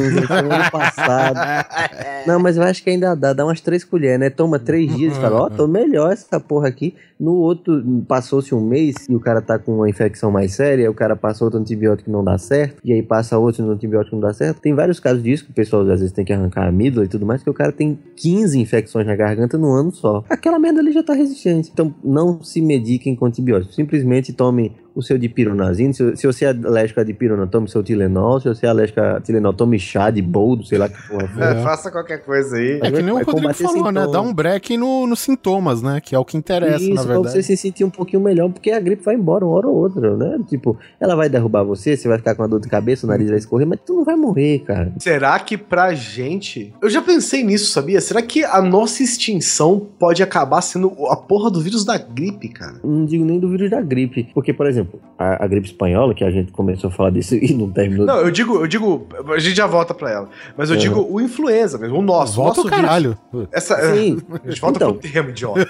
no 0.45 0.53
ano 0.53 0.71
passado. 0.71 1.39
Não, 2.27 2.39
mas 2.39 2.55
eu 2.55 2.61
acho 2.61 2.83
que 2.83 2.91
ainda 2.91 3.15
dá, 3.15 3.33
dá 3.33 3.43
umas 3.43 3.59
três 3.59 3.83
colheres, 3.83 4.19
né? 4.19 4.29
Toma 4.29 4.59
três 4.59 4.95
dias 4.95 5.17
e 5.17 5.19
fala, 5.19 5.41
ó, 5.41 5.49
tô 5.49 5.67
melhor 5.67 6.13
essa 6.13 6.39
porra 6.39 6.67
aqui. 6.67 6.93
No 7.19 7.33
outro, 7.33 7.83
passou-se 8.07 8.53
um 8.53 8.61
mês 8.61 8.95
e 9.09 9.15
o 9.15 9.19
cara 9.19 9.41
tá 9.41 9.57
com 9.57 9.75
uma 9.75 9.89
infecção 9.89 10.31
mais 10.31 10.53
séria, 10.53 10.89
o 10.89 10.93
cara 10.93 11.15
passa 11.15 11.43
outro 11.43 11.59
antibiótico 11.59 12.09
e 12.09 12.13
não 12.13 12.23
dá 12.23 12.37
certo, 12.37 12.77
e 12.83 12.93
aí 12.93 13.03
passa 13.03 13.37
outro 13.37 13.69
antibiótico 13.69 14.15
e 14.15 14.19
não 14.19 14.27
dá 14.27 14.33
certo. 14.33 14.59
Tem 14.59 14.73
vários 14.73 14.99
casos 14.99 15.21
disso, 15.21 15.45
que 15.45 15.51
o 15.51 15.53
pessoal 15.53 15.81
às 15.83 15.99
vezes 15.99 16.11
tem 16.11 16.25
que 16.25 16.33
arrancar 16.33 16.65
a 16.65 16.69
amígdala 16.69 17.05
e 17.05 17.09
tudo 17.09 17.25
mais, 17.25 17.43
que 17.43 17.49
o 17.49 17.53
cara 17.53 17.71
tem 17.71 17.97
15 18.15 18.59
infecções 18.59 19.05
na 19.05 19.15
garganta 19.15 19.57
no 19.57 19.71
ano 19.71 19.91
só. 19.91 20.23
Aquela 20.29 20.59
merda 20.59 20.79
ali 20.79 20.91
já 20.91 21.03
tá 21.03 21.13
resistente. 21.13 21.69
Então 21.71 21.93
não 22.03 22.43
se 22.43 22.61
mediquem 22.61 23.15
com 23.15 23.25
antibióticos. 23.25 23.75
Simplesmente 23.75 24.33
tome 24.33 24.71
o 24.95 25.01
seu 25.01 25.17
dipironazine. 25.17 25.93
Se, 25.93 26.15
se 26.15 26.27
você 26.27 26.45
é 26.45 26.49
alérgico 26.49 26.99
a 26.99 27.03
dipirona, 27.03 27.47
tome 27.47 27.69
seu 27.69 27.83
Tilenol. 27.83 28.39
Se 28.39 28.49
você 28.49 28.65
é 28.65 28.69
alérgico 28.69 28.99
a 28.99 29.19
Tilenol, 29.21 29.53
tome 29.53 29.79
chá 29.79 30.09
de 30.09 30.21
boldo, 30.21 30.65
sei 30.65 30.77
lá 30.77 30.89
que 30.89 31.07
porra 31.07 31.27
for. 31.27 31.43
É, 31.43 31.63
faça 31.63 31.91
qualquer 31.91 32.23
coisa 32.23 32.55
aí. 32.55 32.79
É 32.81 32.91
que 32.91 33.01
nem 33.01 33.13
o 33.13 33.23
Rodrigo 33.23 33.53
falou, 33.53 33.91
né? 33.91 34.07
Dá 34.11 34.21
um 34.21 34.33
break 34.33 34.77
no, 34.77 35.07
nos 35.07 35.19
sintomas, 35.19 35.81
né? 35.81 36.01
Que 36.01 36.15
é 36.15 36.19
o 36.19 36.25
que 36.25 36.37
interessa, 36.37 36.83
Isso, 36.83 36.93
na 36.93 37.03
pra 37.03 37.13
verdade. 37.13 37.35
você 37.35 37.43
se 37.43 37.57
sentir 37.57 37.83
um 37.83 37.89
pouquinho 37.89 38.21
melhor, 38.21 38.49
porque 38.49 38.71
a 38.71 38.79
gripe 38.79 39.03
vai 39.03 39.15
embora 39.15 39.45
uma 39.45 39.53
hora 39.55 39.67
ou 39.67 39.75
outra, 39.75 40.15
né? 40.15 40.39
Tipo, 40.47 40.77
ela 40.99 41.15
vai 41.15 41.29
derrubar 41.29 41.63
você, 41.63 41.95
você 41.95 42.07
vai 42.07 42.17
ficar 42.17 42.35
com 42.35 42.41
uma 42.41 42.47
dor 42.47 42.59
de 42.59 42.67
cabeça, 42.67 43.05
o 43.05 43.09
nariz 43.09 43.29
vai 43.29 43.37
escorrer, 43.37 43.67
mas 43.67 43.79
tu 43.85 43.95
não 43.95 44.03
vai 44.03 44.15
morrer, 44.15 44.59
cara. 44.59 44.93
Será 44.99 45.39
que 45.39 45.57
pra 45.57 45.93
gente. 45.93 46.73
Eu 46.81 46.89
já 46.89 47.01
pensei 47.01 47.43
nisso, 47.43 47.71
sabia? 47.71 48.01
Será 48.01 48.21
que 48.21 48.43
a 48.43 48.61
nossa 48.61 49.03
extinção 49.03 49.87
pode 49.99 50.21
acabar 50.23 50.61
sendo 50.61 50.91
a 51.07 51.15
porra 51.15 51.49
do 51.49 51.61
vírus 51.61 51.85
da 51.85 51.97
gripe, 51.97 52.49
cara? 52.49 52.79
Não 52.83 53.05
digo 53.05 53.23
nem 53.23 53.39
do 53.39 53.49
vírus 53.49 53.69
da 53.69 53.81
gripe. 53.81 54.29
Porque, 54.33 54.53
por 54.53 54.67
exemplo, 54.67 54.80
a, 55.17 55.43
a 55.45 55.47
gripe 55.47 55.67
espanhola, 55.67 56.13
que 56.13 56.23
a 56.23 56.31
gente 56.31 56.51
começou 56.51 56.89
a 56.89 56.91
falar 56.93 57.09
disso 57.11 57.35
e 57.41 57.53
não 57.53 57.69
terminou. 57.71 58.05
Não, 58.05 58.17
eu 58.17 58.31
digo, 58.31 58.55
eu 58.55 58.67
digo. 58.67 59.07
A 59.33 59.39
gente 59.39 59.55
já 59.55 59.67
volta 59.67 59.93
pra 59.93 60.11
ela. 60.11 60.29
Mas 60.57 60.69
eu 60.69 60.75
Uhum. 60.75 60.81
digo 60.81 61.07
o 61.09 61.21
influenza 61.21 61.77
mesmo, 61.77 61.97
o 61.99 62.01
nosso. 62.01 62.33
o 62.33 62.43
Volta 62.43 62.57
nosso 62.63 62.67
o 62.67 62.69
caralho. 62.71 63.17
Vírus. 63.31 63.47
Essa, 63.51 63.75
Sim. 63.93 64.19
A 64.43 64.49
gente 64.49 64.61
volta 64.61 64.77
Então. 64.77 64.93
pro 64.93 65.09
termo, 65.11 65.29
idiota. 65.29 65.67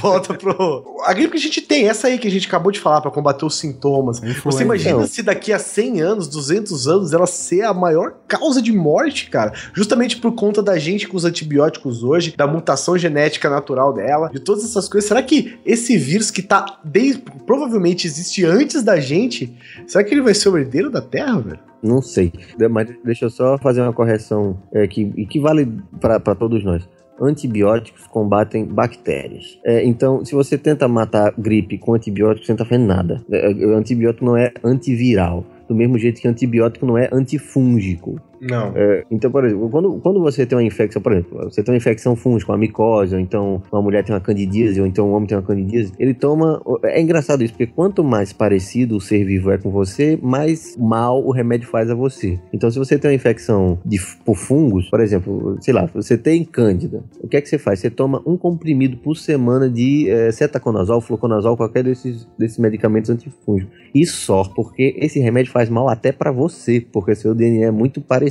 volta 0.00 0.34
pro. 0.34 0.84
A 1.04 1.12
gripe 1.12 1.32
que 1.32 1.36
a 1.38 1.40
gente 1.40 1.60
tem, 1.62 1.88
essa 1.88 2.06
aí 2.08 2.18
que 2.18 2.28
a 2.28 2.30
gente 2.30 2.46
acabou 2.46 2.70
de 2.72 2.80
falar, 2.80 3.00
pra 3.00 3.10
combater 3.10 3.44
os 3.44 3.56
sintomas. 3.56 4.20
Você 4.20 4.26
Influenza. 4.30 4.62
imagina 4.62 4.90
Então. 4.96 5.06
se 5.06 5.22
daqui 5.22 5.52
a 5.52 5.58
100 5.58 6.00
anos, 6.00 6.28
200 6.28 6.88
anos, 6.88 7.12
ela 7.12 7.26
ser 7.26 7.62
a 7.62 7.74
maior 7.74 8.14
causa 8.26 8.60
de 8.62 8.72
morte, 8.72 9.28
cara? 9.30 9.52
Justamente 9.74 10.16
por 10.18 10.32
conta 10.32 10.62
da 10.62 10.78
gente 10.78 11.06
com 11.08 11.16
os 11.16 11.24
antibióticos 11.24 12.02
hoje, 12.02 12.34
da 12.36 12.46
mutação 12.46 12.96
genética 12.96 13.48
natural 13.50 13.92
dela, 13.92 14.30
de 14.32 14.40
todas 14.40 14.64
essas 14.64 14.88
coisas. 14.88 15.08
Será 15.08 15.22
que 15.22 15.58
esse 15.64 15.96
vírus 15.96 16.30
que 16.30 16.42
tá 16.42 16.78
desde, 16.84 17.22
provavelmente 17.46 18.06
existe 18.06 18.27
antes 18.44 18.82
da 18.82 18.98
gente, 18.98 19.56
será 19.86 20.04
que 20.04 20.14
ele 20.14 20.22
vai 20.22 20.34
ser 20.34 20.48
o 20.48 20.58
herdeiro 20.58 20.90
da 20.90 21.00
Terra, 21.00 21.40
velho? 21.40 21.60
Não 21.82 22.02
sei. 22.02 22.32
Mas 22.70 22.88
deixa 23.04 23.26
eu 23.26 23.30
só 23.30 23.56
fazer 23.58 23.80
uma 23.82 23.92
correção 23.92 24.58
é, 24.72 24.86
que, 24.86 25.12
e 25.16 25.26
que 25.26 25.40
vale 25.40 25.68
para 26.00 26.34
todos 26.34 26.64
nós. 26.64 26.88
Antibióticos 27.20 28.06
combatem 28.06 28.64
bactérias. 28.64 29.58
É, 29.64 29.84
então, 29.84 30.24
se 30.24 30.34
você 30.34 30.56
tenta 30.56 30.86
matar 30.86 31.34
gripe 31.36 31.78
com 31.78 31.94
antibiótico, 31.94 32.46
você 32.46 32.52
não 32.52 32.58
tá 32.58 32.64
fazendo 32.64 32.86
nada. 32.86 33.24
É, 33.30 33.48
o 33.48 33.76
antibiótico 33.76 34.24
não 34.24 34.36
é 34.36 34.52
antiviral. 34.62 35.44
Do 35.68 35.74
mesmo 35.74 35.98
jeito 35.98 36.20
que 36.20 36.28
antibiótico 36.28 36.86
não 36.86 36.96
é 36.96 37.08
antifúngico. 37.12 38.20
Não. 38.40 38.72
É, 38.74 39.04
então, 39.10 39.30
por 39.30 39.44
exemplo, 39.44 39.68
quando, 39.68 39.98
quando 40.00 40.20
você 40.20 40.46
tem 40.46 40.56
uma 40.56 40.64
infecção, 40.64 41.02
por 41.02 41.12
exemplo, 41.12 41.44
você 41.44 41.62
tem 41.62 41.72
uma 41.72 41.76
infecção 41.76 42.14
fúngica, 42.14 42.52
uma 42.52 42.58
micose, 42.58 43.14
ou 43.14 43.20
então 43.20 43.62
uma 43.70 43.82
mulher 43.82 44.04
tem 44.04 44.14
uma 44.14 44.20
candidíase, 44.20 44.80
ou 44.80 44.86
então 44.86 45.08
um 45.08 45.12
homem 45.12 45.26
tem 45.26 45.36
uma 45.36 45.44
candidíase, 45.44 45.92
ele 45.98 46.14
toma. 46.14 46.62
É 46.84 47.00
engraçado 47.00 47.42
isso, 47.42 47.52
porque 47.52 47.66
quanto 47.66 48.04
mais 48.04 48.32
parecido 48.32 48.96
o 48.96 49.00
ser 49.00 49.24
vivo 49.24 49.50
é 49.50 49.58
com 49.58 49.70
você, 49.70 50.18
mais 50.22 50.76
mal 50.76 51.24
o 51.24 51.30
remédio 51.30 51.68
faz 51.68 51.90
a 51.90 51.94
você. 51.94 52.38
Então, 52.52 52.70
se 52.70 52.78
você 52.78 52.98
tem 52.98 53.10
uma 53.10 53.14
infecção 53.14 53.78
de, 53.84 53.98
por 54.24 54.36
fungos, 54.36 54.88
por 54.88 55.00
exemplo, 55.00 55.56
sei 55.60 55.74
lá, 55.74 55.86
você 55.92 56.16
tem 56.16 56.44
cândida, 56.44 57.02
o 57.20 57.28
que 57.28 57.36
é 57.36 57.40
que 57.40 57.48
você 57.48 57.58
faz? 57.58 57.80
Você 57.80 57.90
toma 57.90 58.22
um 58.26 58.36
comprimido 58.36 58.96
por 58.98 59.16
semana 59.16 59.68
de 59.68 60.08
é, 60.08 60.30
cetaconazol, 60.30 61.00
fluconazol, 61.00 61.56
qualquer 61.56 61.82
desses, 61.82 62.26
desses 62.38 62.58
medicamentos 62.58 63.10
antifúngicos. 63.10 63.72
E 63.94 64.06
só, 64.06 64.44
porque 64.44 64.94
esse 64.98 65.18
remédio 65.18 65.50
faz 65.50 65.68
mal 65.68 65.88
até 65.88 66.12
pra 66.12 66.30
você, 66.30 66.80
porque 66.80 67.14
seu 67.14 67.34
DNA 67.34 67.66
é 67.66 67.70
muito 67.70 68.00
parecido 68.00 68.27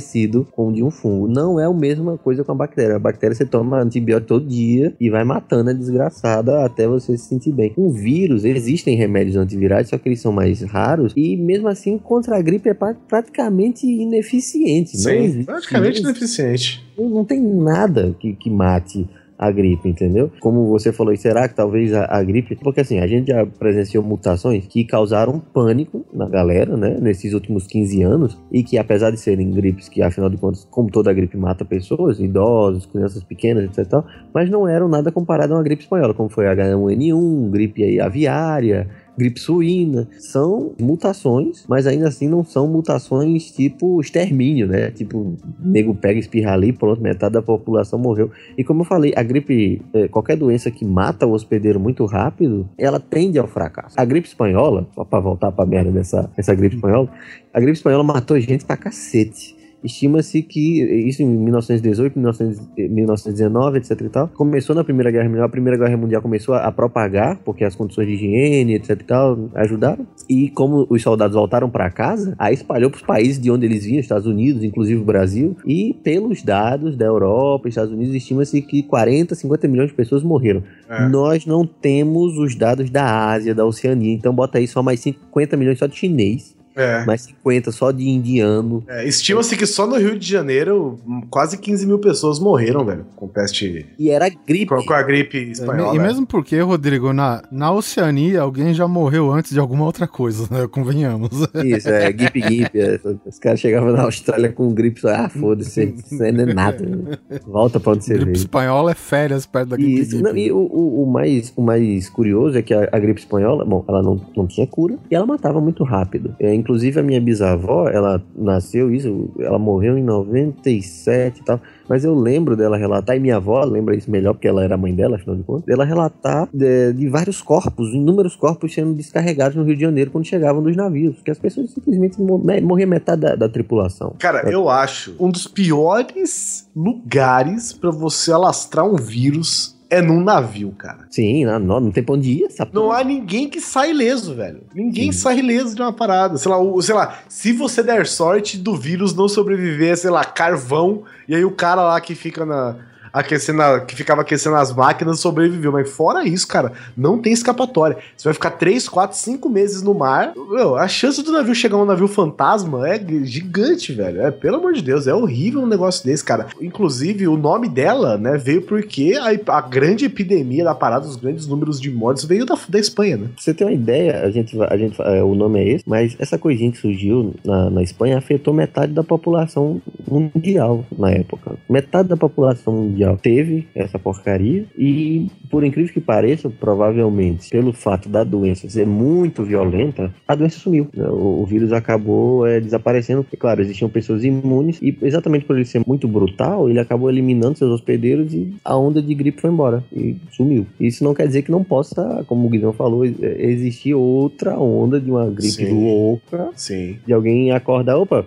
com 0.52 0.68
o 0.68 0.72
de 0.72 0.82
um 0.82 0.90
fungo. 0.90 1.28
Não 1.28 1.58
é 1.60 1.64
a 1.64 1.72
mesma 1.72 2.16
coisa 2.18 2.44
com 2.44 2.52
a 2.52 2.54
bactéria. 2.54 2.96
A 2.96 2.98
bactéria 2.98 3.34
você 3.34 3.44
toma 3.44 3.80
antibiótico 3.80 4.28
todo 4.28 4.46
dia 4.46 4.94
e 5.00 5.08
vai 5.10 5.24
matando 5.24 5.70
a 5.70 5.72
desgraçada 5.72 6.64
até 6.64 6.86
você 6.86 7.16
se 7.16 7.24
sentir 7.28 7.52
bem. 7.52 7.70
Com 7.70 7.90
vírus, 7.90 8.44
existem 8.44 8.96
remédios 8.96 9.36
antivirais, 9.36 9.88
só 9.88 9.98
que 9.98 10.08
eles 10.08 10.20
são 10.20 10.32
mais 10.32 10.62
raros 10.62 11.12
e 11.16 11.36
mesmo 11.36 11.68
assim 11.68 11.98
contra 11.98 12.36
a 12.36 12.42
gripe 12.42 12.68
é 12.68 12.74
pra- 12.74 12.94
praticamente 13.08 13.86
ineficiente. 13.86 14.96
não 14.96 15.02
Sim, 15.02 15.44
praticamente 15.44 16.00
ineficiente. 16.00 16.84
não 16.96 17.24
tem 17.24 17.40
nada 17.40 18.14
que, 18.18 18.32
que 18.34 18.50
mate 18.50 19.08
a 19.38 19.52
gripe, 19.52 19.88
entendeu? 19.88 20.32
Como 20.40 20.66
você 20.68 20.92
falou, 20.92 21.16
será 21.16 21.48
que 21.48 21.54
talvez 21.54 21.94
a, 21.94 22.06
a 22.10 22.22
gripe. 22.24 22.56
Porque 22.56 22.80
assim, 22.80 22.98
a 22.98 23.06
gente 23.06 23.28
já 23.28 23.46
presenciou 23.46 24.02
mutações 24.02 24.66
que 24.66 24.84
causaram 24.84 25.38
pânico 25.38 26.04
na 26.12 26.28
galera, 26.28 26.76
né? 26.76 26.98
Nesses 27.00 27.32
últimos 27.32 27.66
15 27.66 28.02
anos. 28.02 28.40
E 28.50 28.64
que 28.64 28.76
apesar 28.76 29.10
de 29.10 29.18
serem 29.18 29.50
gripes 29.52 29.88
que, 29.88 30.02
afinal 30.02 30.28
de 30.28 30.36
contas, 30.36 30.66
como 30.70 30.90
toda 30.90 31.12
gripe 31.12 31.36
mata 31.36 31.64
pessoas, 31.64 32.18
idosos, 32.18 32.86
crianças 32.86 33.22
pequenas, 33.22 33.64
etc. 33.64 33.88
tal, 33.88 34.06
Mas 34.34 34.50
não 34.50 34.66
eram 34.66 34.88
nada 34.88 35.12
comparado 35.12 35.54
a 35.54 35.56
uma 35.56 35.62
gripe 35.62 35.82
espanhola, 35.82 36.14
como 36.14 36.28
foi 36.28 36.46
H1N1, 36.46 37.50
gripe 37.50 38.00
aviária. 38.00 38.88
Gripe 39.18 39.40
suína, 39.40 40.08
são 40.18 40.74
mutações, 40.80 41.64
mas 41.68 41.88
ainda 41.88 42.06
assim 42.06 42.28
não 42.28 42.44
são 42.44 42.68
mutações 42.68 43.50
tipo 43.50 44.00
extermínio, 44.00 44.68
né? 44.68 44.92
Tipo, 44.92 45.36
nego 45.58 45.92
pega, 45.92 46.20
espirra 46.20 46.52
ali, 46.52 46.72
pronto, 46.72 47.02
metade 47.02 47.32
da 47.32 47.42
população 47.42 47.98
morreu. 47.98 48.30
E 48.56 48.62
como 48.62 48.82
eu 48.82 48.84
falei, 48.84 49.12
a 49.16 49.22
gripe, 49.24 49.82
eh, 49.92 50.06
qualquer 50.06 50.36
doença 50.36 50.70
que 50.70 50.84
mata 50.84 51.26
o 51.26 51.32
hospedeiro 51.32 51.80
muito 51.80 52.04
rápido, 52.06 52.68
ela 52.78 53.00
tende 53.00 53.40
ao 53.40 53.48
fracasso. 53.48 53.96
A 53.98 54.04
gripe 54.04 54.28
espanhola, 54.28 54.86
só 54.94 55.04
pra 55.04 55.18
voltar 55.18 55.50
pra 55.50 55.66
merda 55.66 55.90
dessa, 55.90 56.30
dessa 56.36 56.54
gripe 56.54 56.76
espanhola, 56.76 57.10
a 57.52 57.58
gripe 57.58 57.76
espanhola 57.76 58.04
matou 58.04 58.38
gente 58.38 58.64
pra 58.64 58.76
cacete. 58.76 59.57
Estima-se 59.82 60.42
que 60.42 60.82
isso 61.08 61.22
em 61.22 61.26
1918, 61.26 62.18
1900 62.18 62.68
1919, 62.76 63.78
etc 63.78 64.00
e 64.00 64.08
tal, 64.08 64.28
começou 64.28 64.74
na 64.74 64.82
Primeira 64.82 65.10
Guerra 65.10 65.28
Mundial. 65.28 65.46
A 65.46 65.48
Primeira 65.48 65.78
Guerra 65.78 65.96
Mundial 65.96 66.22
começou 66.22 66.54
a, 66.54 66.66
a 66.66 66.72
propagar, 66.72 67.38
porque 67.44 67.64
as 67.64 67.74
condições 67.74 68.06
de 68.06 68.14
higiene, 68.14 68.74
etc 68.74 68.90
e 69.00 69.04
tal, 69.04 69.50
ajudaram. 69.54 70.06
E 70.28 70.50
como 70.50 70.86
os 70.88 71.02
soldados 71.02 71.34
voltaram 71.36 71.70
para 71.70 71.90
casa, 71.90 72.34
aí 72.38 72.54
espalhou 72.54 72.90
para 72.90 72.98
os 72.98 73.02
países 73.02 73.40
de 73.40 73.50
onde 73.50 73.66
eles 73.66 73.84
vinham, 73.84 74.00
Estados 74.00 74.26
Unidos, 74.26 74.64
inclusive 74.64 75.00
o 75.00 75.04
Brasil. 75.04 75.56
E 75.66 75.94
pelos 76.02 76.42
dados 76.42 76.96
da 76.96 77.06
Europa 77.06 77.68
Estados 77.68 77.92
Unidos, 77.92 78.14
estima-se 78.14 78.60
que 78.62 78.82
40, 78.82 79.34
50 79.34 79.68
milhões 79.68 79.90
de 79.90 79.94
pessoas 79.94 80.22
morreram. 80.22 80.62
É. 80.88 81.08
Nós 81.08 81.46
não 81.46 81.66
temos 81.66 82.36
os 82.38 82.54
dados 82.54 82.90
da 82.90 83.30
Ásia, 83.30 83.54
da 83.54 83.64
Oceania, 83.64 84.14
então 84.14 84.34
bota 84.34 84.58
aí 84.58 84.66
só 84.66 84.82
mais 84.82 85.00
50 85.00 85.56
milhões 85.56 85.78
só 85.78 85.86
de 85.86 85.96
chinês, 85.96 86.56
É. 86.78 87.04
mais 87.04 87.22
50 87.22 87.72
só 87.72 87.90
de 87.90 88.08
indiano. 88.08 88.84
É, 88.88 89.06
Estima-se 89.06 89.56
que 89.56 89.66
só 89.66 89.86
no 89.86 89.96
Rio 89.96 90.18
de 90.18 90.26
Janeiro 90.30 90.98
hum, 91.06 91.22
quase 91.28 91.58
15 91.58 91.86
mil 91.86 91.98
pessoas 91.98 92.38
morreram, 92.38 92.84
velho, 92.84 93.04
com 93.16 93.26
peste. 93.28 93.86
E 93.98 94.10
era 94.10 94.28
gripe. 94.28 94.66
com, 94.66 94.82
com 94.84 94.92
a 94.94 95.02
gripe 95.02 95.50
espanhola. 95.50 95.94
E 95.94 95.98
mesmo 95.98 96.26
porque, 96.26 96.60
Rodrigo, 96.60 97.12
na, 97.12 97.42
na 97.50 97.72
Oceania 97.72 98.40
alguém 98.42 98.72
já 98.72 98.86
morreu 98.86 99.32
antes 99.32 99.52
de 99.52 99.58
alguma 99.58 99.84
outra 99.84 100.06
coisa, 100.06 100.46
né? 100.50 100.66
Convenhamos. 100.68 101.30
Isso, 101.64 101.88
é, 101.88 102.12
gripe, 102.12 102.40
gripe. 102.40 102.78
é, 102.80 103.00
os 103.26 103.38
caras 103.38 103.60
chegavam 103.60 103.92
na 103.92 104.02
Austrália 104.02 104.52
com 104.52 104.72
gripe, 104.72 105.00
só, 105.00 105.08
ah, 105.08 105.28
foda-se, 105.28 105.94
isso 105.96 106.22
aí 106.22 106.32
não 106.32 106.44
é 106.44 106.54
nada. 106.54 106.84
né? 106.84 107.18
Volta 107.46 107.80
pra 107.80 107.92
onde 107.92 108.04
você 108.04 108.14
gripe 108.14 108.26
veio. 108.26 108.36
espanhola 108.36 108.92
é 108.92 108.94
férias 108.94 109.46
perto 109.46 109.70
da 109.70 109.76
gripe. 109.76 110.00
Isso, 110.00 110.22
não, 110.22 110.36
e 110.36 110.52
o, 110.52 110.58
o, 110.58 111.02
o 111.04 111.12
mais, 111.12 111.52
o 111.56 111.62
mais 111.62 112.08
curioso 112.08 112.56
é 112.58 112.62
que 112.62 112.72
a, 112.72 112.88
a 112.92 112.98
gripe 112.98 113.20
espanhola, 113.20 113.64
bom, 113.64 113.84
ela 113.88 114.02
não, 114.02 114.20
não 114.36 114.46
tinha 114.46 114.66
cura 114.66 114.96
e 115.10 115.14
ela 115.14 115.26
matava 115.26 115.60
muito 115.60 115.82
rápido. 115.84 116.34
É, 116.38 116.54
inclusive 116.68 117.00
a 117.00 117.02
minha 117.02 117.18
bisavó, 117.20 117.88
ela 117.88 118.22
nasceu 118.36 118.92
isso, 118.92 119.30
ela 119.40 119.58
morreu 119.58 119.96
em 119.96 120.02
97 120.02 121.40
e 121.40 121.44
tal, 121.44 121.58
mas 121.88 122.04
eu 122.04 122.14
lembro 122.14 122.54
dela 122.54 122.76
relatar, 122.76 123.16
e 123.16 123.20
minha 123.20 123.36
avó 123.36 123.64
lembra 123.64 123.96
isso 123.96 124.10
melhor 124.10 124.34
porque 124.34 124.46
ela 124.46 124.62
era 124.62 124.76
mãe 124.76 124.94
dela, 124.94 125.16
afinal 125.16 125.34
de 125.36 125.42
contas, 125.44 125.64
dela 125.64 125.82
relatar 125.86 126.46
de, 126.52 126.92
de 126.92 127.08
vários 127.08 127.40
corpos, 127.40 127.94
inúmeros 127.94 128.36
corpos 128.36 128.74
sendo 128.74 128.92
descarregados 128.92 129.56
no 129.56 129.64
Rio 129.64 129.76
de 129.76 129.80
Janeiro 129.80 130.10
quando 130.10 130.26
chegavam 130.26 130.62
dos 130.62 130.76
navios, 130.76 131.22
que 131.22 131.30
as 131.30 131.38
pessoas 131.38 131.70
simplesmente 131.70 132.20
mor- 132.20 132.44
né, 132.44 132.60
morria 132.60 132.86
metade 132.86 133.22
da, 133.22 133.34
da 133.34 133.48
tripulação. 133.48 134.14
Cara, 134.18 134.50
eu 134.50 134.68
acho 134.68 135.16
um 135.18 135.30
dos 135.30 135.46
piores 135.46 136.68
lugares 136.76 137.72
pra 137.72 137.90
você 137.90 138.30
alastrar 138.30 138.84
um 138.86 138.96
vírus 138.96 139.77
é 139.90 140.02
num 140.02 140.22
navio, 140.22 140.72
cara. 140.76 141.06
Sim, 141.10 141.44
não, 141.44 141.58
não, 141.58 141.90
tem 141.90 142.02
pra 142.02 142.14
onde 142.14 142.30
ir 142.30 142.44
essa 142.44 142.68
Não 142.72 142.82
porra. 142.82 142.98
há 143.00 143.04
ninguém 143.04 143.48
que 143.48 143.60
sai 143.60 143.90
ileso, 143.90 144.34
velho. 144.34 144.60
Ninguém 144.74 145.10
Sim. 145.12 145.18
sai 145.18 145.38
ileso 145.38 145.74
de 145.74 145.80
uma 145.82 145.92
parada. 145.92 146.36
Sei 146.36 146.50
lá, 146.50 146.58
o, 146.58 146.80
sei 146.82 146.94
lá, 146.94 147.18
se 147.28 147.52
você 147.52 147.82
der 147.82 148.06
sorte 148.06 148.58
do 148.58 148.76
vírus 148.76 149.14
não 149.14 149.28
sobreviver, 149.28 149.96
sei 149.96 150.10
lá, 150.10 150.24
carvão, 150.24 151.04
e 151.26 151.34
aí 151.34 151.44
o 151.44 151.50
cara 151.50 151.82
lá 151.82 152.00
que 152.00 152.14
fica 152.14 152.44
na. 152.44 152.76
Aquecendo 153.12 153.62
a- 153.62 153.80
que 153.80 153.94
ficava 153.94 154.22
aquecendo 154.22 154.56
as 154.56 154.74
máquinas 154.74 155.20
sobreviveu. 155.20 155.72
Mas 155.72 155.90
fora 155.90 156.26
isso, 156.26 156.46
cara, 156.46 156.72
não 156.96 157.18
tem 157.18 157.32
escapatória. 157.32 157.96
Você 158.16 158.24
vai 158.24 158.34
ficar 158.34 158.50
3, 158.52 158.88
4, 158.88 159.16
5 159.16 159.48
meses 159.48 159.82
no 159.82 159.94
mar. 159.94 160.32
Meu, 160.50 160.76
a 160.76 160.88
chance 160.88 161.22
do 161.22 161.32
navio 161.32 161.54
chegar 161.54 161.76
um 161.76 161.84
navio 161.84 162.08
fantasma 162.08 162.88
é 162.88 163.00
gigante, 163.24 163.92
velho. 163.92 164.22
É, 164.22 164.30
pelo 164.30 164.56
amor 164.56 164.72
de 164.72 164.82
Deus, 164.82 165.06
é 165.06 165.14
horrível 165.14 165.60
um 165.62 165.66
negócio 165.66 166.04
desse, 166.04 166.24
cara. 166.24 166.46
Inclusive, 166.60 167.28
o 167.28 167.36
nome 167.36 167.68
dela, 167.68 168.16
né, 168.18 168.36
veio 168.36 168.62
porque 168.62 169.18
a, 169.20 169.56
a 169.56 169.60
grande 169.60 170.04
epidemia 170.04 170.64
da 170.64 170.74
parada, 170.74 171.06
os 171.06 171.16
grandes 171.16 171.46
números 171.46 171.80
de 171.80 171.90
mortes, 171.90 172.24
veio 172.24 172.44
da, 172.44 172.56
da 172.68 172.78
Espanha, 172.78 173.16
né? 173.16 173.28
Pra 173.34 173.42
você 173.42 173.54
ter 173.54 173.64
uma 173.64 173.72
ideia, 173.72 174.22
a 174.22 174.30
gente, 174.30 174.56
a 174.62 174.76
gente, 174.76 175.00
é, 175.00 175.22
o 175.22 175.34
nome 175.34 175.60
é 175.60 175.68
esse, 175.74 175.84
mas 175.86 176.16
essa 176.18 176.38
coisinha 176.38 176.70
que 176.70 176.78
surgiu 176.78 177.34
na, 177.44 177.70
na 177.70 177.82
Espanha 177.82 178.18
afetou 178.18 178.52
metade 178.54 178.92
da 178.92 179.02
população 179.04 179.80
mundial 180.06 180.84
na 180.96 181.10
época. 181.10 181.56
Metade 181.68 182.08
da 182.08 182.16
população 182.16 182.72
mundial 182.72 182.97
teve 183.16 183.66
essa 183.74 183.98
porcaria 183.98 184.64
e 184.76 185.28
por 185.50 185.64
incrível 185.64 185.92
que 185.92 186.00
pareça, 186.00 186.50
provavelmente, 186.50 187.48
pelo 187.50 187.72
fato 187.72 188.08
da 188.08 188.24
doença 188.24 188.68
ser 188.68 188.86
muito 188.86 189.42
violenta, 189.42 190.12
a 190.26 190.34
doença 190.34 190.58
sumiu. 190.58 190.88
O, 190.96 191.42
o 191.42 191.46
vírus 191.46 191.72
acabou 191.72 192.46
é, 192.46 192.60
desaparecendo. 192.60 193.22
Porque, 193.22 193.36
claro, 193.36 193.60
existiam 193.60 193.88
pessoas 193.88 194.24
imunes 194.24 194.78
e 194.82 194.96
exatamente 195.02 195.44
por 195.44 195.56
ele 195.56 195.64
ser 195.64 195.82
muito 195.86 196.06
brutal, 196.06 196.68
ele 196.68 196.78
acabou 196.78 197.10
eliminando 197.10 197.58
seus 197.58 197.70
hospedeiros 197.70 198.32
e 198.34 198.54
a 198.64 198.76
onda 198.76 199.00
de 199.00 199.14
gripe 199.14 199.40
foi 199.40 199.50
embora 199.50 199.82
e 199.92 200.16
sumiu. 200.30 200.66
Isso 200.78 201.02
não 201.04 201.14
quer 201.14 201.26
dizer 201.26 201.42
que 201.42 201.50
não 201.50 201.64
possa, 201.64 202.24
como 202.26 202.46
o 202.46 202.50
Guilherme 202.50 202.74
falou, 202.74 203.04
e- 203.04 203.16
existir 203.38 203.94
outra 203.94 204.58
onda 204.58 205.00
de 205.00 205.10
uma 205.10 205.26
gripe 205.26 205.66
Sim. 205.66 205.84
louca, 205.84 206.50
Sim. 206.54 206.96
de 207.06 207.12
alguém 207.12 207.50
acordar, 207.52 207.96
opa, 207.98 208.24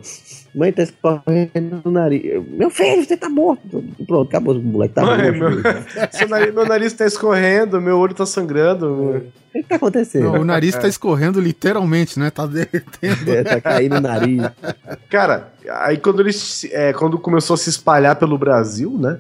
mãe 0.53 0.71
tá 0.71 0.83
escorrendo 0.83 1.81
no 1.83 1.91
nariz. 1.91 2.23
Meu 2.49 2.69
filho, 2.69 3.03
você 3.05 3.15
tá 3.17 3.29
morto. 3.29 3.83
Pronto, 4.05 4.27
acabou, 4.27 4.55
o 4.55 4.61
moleque 4.61 4.93
tá 4.95 5.03
Mãe, 5.05 5.31
morto. 5.31 5.55
meu- 5.61 5.73
Seu 6.11 6.27
nariz- 6.27 6.53
meu 6.53 6.65
nariz 6.67 6.93
tá 6.93 7.05
escorrendo, 7.05 7.81
meu 7.81 7.97
olho 7.97 8.13
tá 8.13 8.25
sangrando. 8.25 8.87
O 8.87 9.31
que 9.53 9.63
tá 9.63 9.75
acontecendo? 9.75 10.23
Não, 10.31 10.41
o 10.41 10.45
nariz 10.45 10.75
tá 10.75 10.87
escorrendo 10.87 11.39
literalmente, 11.41 12.17
né? 12.17 12.29
Tá 12.29 12.45
derretendo. 12.45 13.31
É, 13.31 13.43
tá 13.43 13.59
caindo 13.61 13.97
o 13.97 14.01
nariz. 14.01 14.41
Cara, 15.09 15.51
aí 15.81 15.97
quando 15.97 16.21
eles. 16.21 16.65
é, 16.71 16.93
quando 16.93 17.17
começou 17.19 17.53
a 17.55 17.57
se 17.57 17.69
espalhar 17.69 18.15
pelo 18.15 18.37
Brasil, 18.37 18.97
né? 18.97 19.19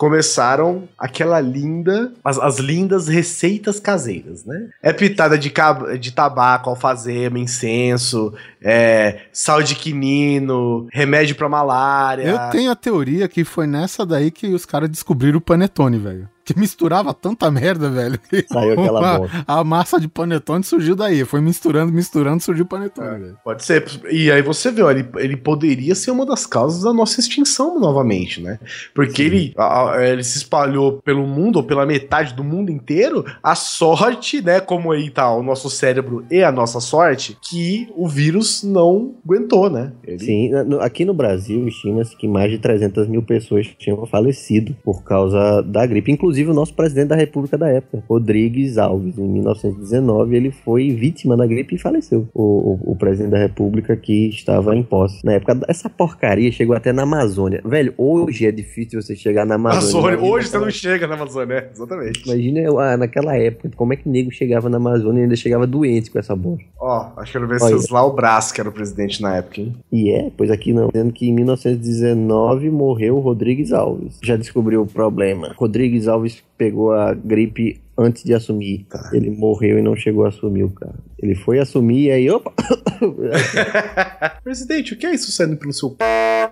Começaram 0.00 0.88
aquela 0.98 1.38
linda. 1.42 2.10
As, 2.24 2.38
as 2.38 2.58
lindas 2.58 3.06
receitas 3.06 3.78
caseiras, 3.78 4.46
né? 4.46 4.70
É 4.82 4.94
pitada 4.94 5.36
de, 5.36 5.52
de 6.00 6.12
tabaco, 6.12 6.70
alfazema, 6.70 7.38
incenso, 7.38 8.32
é, 8.62 9.24
sal 9.30 9.62
de 9.62 9.74
quinino, 9.74 10.88
remédio 10.90 11.36
pra 11.36 11.50
malária. 11.50 12.22
Eu 12.22 12.38
tenho 12.50 12.70
a 12.70 12.74
teoria 12.74 13.28
que 13.28 13.44
foi 13.44 13.66
nessa 13.66 14.06
daí 14.06 14.30
que 14.30 14.46
os 14.46 14.64
caras 14.64 14.88
descobriram 14.88 15.36
o 15.36 15.42
panetone, 15.42 15.98
velho. 15.98 16.26
Que 16.52 16.58
misturava 16.58 17.14
tanta 17.14 17.50
merda, 17.50 17.88
velho. 17.90 18.18
Saiu 18.50 18.72
aquela 18.72 19.00
a- 19.14 19.18
bosta. 19.18 19.44
A 19.46 19.62
massa 19.64 20.00
de 20.00 20.08
panetone 20.08 20.64
surgiu 20.64 20.96
daí. 20.96 21.24
Foi 21.24 21.40
misturando, 21.40 21.92
misturando, 21.92 22.42
surgiu 22.42 22.64
o 22.64 22.68
panetone, 22.68 23.18
velho. 23.20 23.36
Pode 23.44 23.64
ser. 23.64 23.84
E 24.10 24.30
aí 24.32 24.42
você 24.42 24.70
vê, 24.70 24.82
ó, 24.82 24.90
ele, 24.90 25.06
ele 25.18 25.36
poderia 25.36 25.94
ser 25.94 26.10
uma 26.10 26.26
das 26.26 26.46
causas 26.46 26.82
da 26.82 26.92
nossa 26.92 27.20
extinção 27.20 27.78
novamente, 27.78 28.40
né? 28.40 28.58
Porque 28.94 29.22
ele, 29.22 29.54
a- 29.56 29.94
ele 30.00 30.24
se 30.24 30.38
espalhou 30.38 31.00
pelo 31.02 31.26
mundo, 31.26 31.56
ou 31.56 31.62
pela 31.62 31.86
metade 31.86 32.34
do 32.34 32.42
mundo 32.42 32.70
inteiro. 32.70 33.24
A 33.42 33.54
sorte, 33.54 34.42
né? 34.42 34.60
Como 34.60 34.90
aí 34.92 35.10
tá 35.10 35.32
o 35.34 35.42
nosso 35.42 35.68
cérebro 35.70 36.24
e 36.30 36.42
a 36.42 36.50
nossa 36.50 36.80
sorte, 36.80 37.36
que 37.42 37.88
o 37.96 38.08
vírus 38.08 38.62
não 38.64 39.14
aguentou, 39.24 39.68
né? 39.70 39.92
Ele- 40.04 40.18
Sim, 40.24 40.50
aqui 40.80 41.04
no 41.04 41.14
Brasil 41.14 41.68
estima-se 41.68 42.16
que 42.16 42.26
mais 42.26 42.50
de 42.50 42.58
300 42.58 43.06
mil 43.08 43.22
pessoas 43.22 43.66
tinham 43.78 44.04
falecido 44.06 44.74
por 44.82 45.02
causa 45.04 45.62
da 45.62 45.84
gripe. 45.86 46.10
Inclusive 46.12 46.39
o 46.48 46.54
nosso 46.54 46.74
presidente 46.74 47.08
da 47.08 47.16
República 47.16 47.58
da 47.58 47.68
época, 47.68 48.02
Rodrigues 48.08 48.78
Alves, 48.78 49.18
em 49.18 49.28
1919, 49.28 50.36
ele 50.36 50.50
foi 50.50 50.90
vítima 50.90 51.36
da 51.36 51.46
gripe 51.46 51.74
e 51.74 51.78
faleceu. 51.78 52.28
O, 52.34 52.42
o- 52.42 52.92
o 52.92 52.96
presidente 52.96 53.30
da 53.32 53.38
República 53.38 53.96
que 53.96 54.28
estava 54.28 54.74
em 54.76 54.82
posse. 54.82 55.24
Na 55.24 55.32
época, 55.32 55.60
essa 55.68 55.88
porcaria 55.90 56.50
chegou 56.52 56.74
até 56.76 56.92
na 56.92 57.02
Amazônia. 57.02 57.60
Velho, 57.64 57.92
hoje 57.98 58.46
é 58.46 58.52
difícil 58.52 59.00
você 59.00 59.14
chegar 59.14 59.44
na 59.44 59.54
Amazônia. 59.56 60.08
Amazônia. 60.14 60.32
Hoje 60.32 60.48
você 60.48 60.58
não 60.58 60.70
chega 60.70 61.06
na 61.06 61.14
Amazônia, 61.14 61.46
né? 61.60 61.68
Exatamente. 61.72 62.22
Imagina 62.24 62.80
ah, 62.80 62.96
naquela 62.96 63.36
época, 63.36 63.70
como 63.76 63.92
é 63.92 63.96
que 63.96 64.08
nego 64.08 64.30
chegava 64.30 64.68
na 64.68 64.76
Amazônia 64.76 65.20
e 65.20 65.22
ainda 65.24 65.36
chegava 65.36 65.66
doente 65.66 66.10
com 66.10 66.18
essa 66.18 66.34
bosta. 66.36 66.64
Ó, 66.80 67.10
acho 67.16 67.32
que 67.32 67.38
era. 67.38 67.46
Venceslau 67.46 68.14
Brás, 68.14 68.52
que 68.52 68.60
era 68.60 68.68
o 68.68 68.72
presidente 68.72 69.20
na 69.20 69.36
época, 69.36 69.60
hein? 69.60 69.74
E 69.92 70.10
é, 70.10 70.30
pois 70.36 70.50
aqui 70.50 70.72
não. 70.72 70.88
Dizendo 70.88 71.12
que 71.12 71.28
em 71.28 71.32
1919 71.34 72.70
morreu 72.70 73.18
Rodrigues 73.18 73.72
Alves. 73.72 74.18
Já 74.22 74.36
descobriu 74.36 74.82
o 74.82 74.86
problema. 74.86 75.54
Rodrigues 75.56 76.06
Alves 76.08 76.29
pegou 76.56 76.92
a 76.92 77.14
gripe 77.14 77.80
antes 77.96 78.24
de 78.24 78.34
assumir. 78.34 78.86
Ele 79.12 79.30
morreu 79.30 79.78
e 79.78 79.82
não 79.82 79.96
chegou 79.96 80.24
a 80.24 80.28
assumir 80.28 80.64
o 80.64 80.70
cara. 80.70 80.94
Ele 81.22 81.34
foi 81.34 81.58
assumir 81.58 82.06
e 82.06 82.10
aí, 82.10 82.30
opa! 82.30 82.52
Presidente, 84.42 84.94
o 84.94 84.96
que 84.96 85.06
é 85.06 85.14
isso 85.14 85.30
saindo 85.30 85.56
pelo 85.56 85.72
seu. 85.72 85.94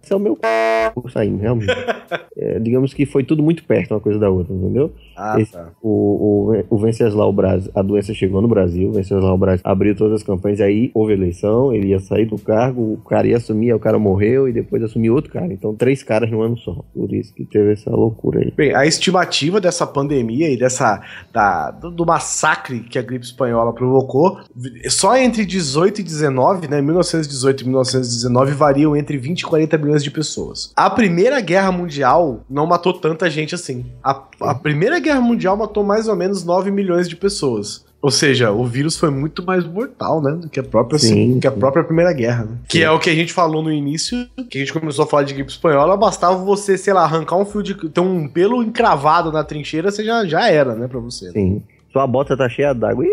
Esse 0.03 0.13
é 0.13 0.17
o 0.17 0.21
meu 0.21 0.37
c... 0.37 1.11
saindo, 1.11 1.39
realmente. 1.39 1.73
É, 2.37 2.59
digamos 2.59 2.93
que 2.93 3.07
foi 3.07 3.25
tudo 3.25 3.43
muito 3.43 3.65
perto 3.65 3.93
uma 3.95 4.01
coisa 4.01 4.19
da 4.19 4.29
outra, 4.31 4.55
entendeu? 4.55 4.93
Ah, 5.17 5.41
Esse- 5.41 5.53
tá. 5.53 5.71
O, 5.83 6.53
o, 6.53 6.65
o 6.77 6.79
Venceslau 6.79 7.33
Braz, 7.33 7.69
a 7.75 7.83
doença 7.83 8.13
chegou 8.15 8.41
no 8.43 8.49
Brasil, 8.49 8.91
o 8.91 8.93
Venceslau 8.93 9.37
Braz 9.39 9.61
abriu 9.65 9.97
todas 9.97 10.15
as 10.15 10.23
campanhas, 10.23 10.61
aí 10.61 10.91
houve 10.95 11.15
eleição, 11.15 11.73
ele 11.75 11.89
ia 11.89 12.01
sair 12.01 12.27
do 12.27 12.39
cargo, 12.39 12.93
o 12.93 12.99
cara 12.99 13.27
ia 13.27 13.39
assumir, 13.39 13.71
aí 13.71 13.75
o 13.75 13.81
cara 13.81 13.99
morreu 13.99 14.49
e 14.49 14.53
depois 14.53 14.83
assumiu 14.83 15.15
outro 15.15 15.33
cara. 15.33 15.53
Então, 15.53 15.75
três 15.75 16.03
caras 16.03 16.31
no 16.31 16.43
ano 16.43 16.57
só. 16.59 16.85
Por 16.95 17.13
isso 17.13 17.35
que 17.35 17.45
teve 17.45 17.73
essa 17.73 17.91
loucura 17.91 18.41
aí. 18.41 18.53
Bem, 18.55 18.75
a 18.75 18.87
estimativa 18.87 19.61
dessa 19.61 19.87
pandemia 19.87 20.51
e 20.51 20.57
dessa 20.59 21.03
da, 21.33 21.71
do, 21.71 21.91
do 21.91 22.07
massacre 22.07 22.81
que 22.81 22.99
a 22.99 23.03
gripe 23.03 23.25
espanhola 23.25 23.73
provocou, 23.73 24.39
só 24.89 25.17
entre 25.17 25.45
18 25.45 26.01
e 26.01 26.05
19, 26.05 26.69
né, 26.69 26.81
1918 26.81 27.61
e 27.61 27.65
1919 27.65 28.53
variam 28.53 28.97
entre 28.97 29.17
20 29.17 29.41
e 29.41 29.45
40 29.45 29.79
milhões 29.79 30.03
de 30.03 30.11
pessoas. 30.11 30.73
A 30.77 30.91
Primeira 30.91 31.41
Guerra 31.41 31.71
Mundial 31.73 32.41
não 32.49 32.67
matou 32.67 32.93
tanta 32.93 33.31
gente 33.31 33.55
assim. 33.55 33.87
A, 34.03 34.23
a 34.41 34.55
Primeira 34.55 34.99
Guerra 34.99 35.21
Mundial 35.21 35.57
matou 35.57 35.85
mais 35.85 36.09
ou 36.09 36.17
menos 36.17 36.45
9 36.45 36.71
milhões 36.71 37.09
de 37.09 37.17
pessoas. 37.17 37.87
Ou 38.01 38.13
seja, 38.13 38.53
o 38.53 38.65
vírus 38.65 38.97
foi 38.97 39.11
muito 39.11 39.45
mais 39.45 39.65
mortal, 39.65 40.23
né? 40.23 40.31
Do 40.31 40.49
que 40.49 40.61
a 40.61 40.63
própria, 40.63 41.01
Sim, 41.01 41.41
que 41.41 41.49
a 41.49 41.51
própria 41.51 41.83
Primeira 41.83 42.13
Guerra. 42.13 42.45
né? 42.45 42.57
Que 42.69 42.83
é 42.85 42.91
o 42.91 42.99
que 43.01 43.11
a 43.11 43.15
gente 43.15 43.33
falou 43.33 43.61
no 43.61 43.73
início, 43.73 44.29
que 44.49 44.59
a 44.59 44.61
gente 44.61 44.73
começou 44.73 45.05
a 45.05 45.09
falar 45.09 45.25
de 45.25 45.35
gripe 45.35 45.51
espanhola, 45.51 45.97
bastava 45.97 46.37
você, 46.37 46.79
sei 46.79 46.93
lá, 46.93 47.03
arrancar 47.03 47.37
um 47.37 47.45
fio 47.45 47.61
de. 47.61 47.75
ter 47.75 48.01
um 48.01 48.29
pelo 48.29 48.63
encravado 48.63 49.33
na 49.33 49.43
trincheira, 49.43 49.91
você 49.91 50.05
já, 50.05 50.25
já 50.25 50.49
era, 50.49 50.77
né, 50.77 50.87
pra 50.87 51.01
você. 51.01 51.33
Sim. 51.33 51.61
Sua 51.93 52.07
bota 52.07 52.37
tá 52.37 52.49
cheia 52.49 52.73
d'água. 52.73 53.05
Ih, 53.05 53.09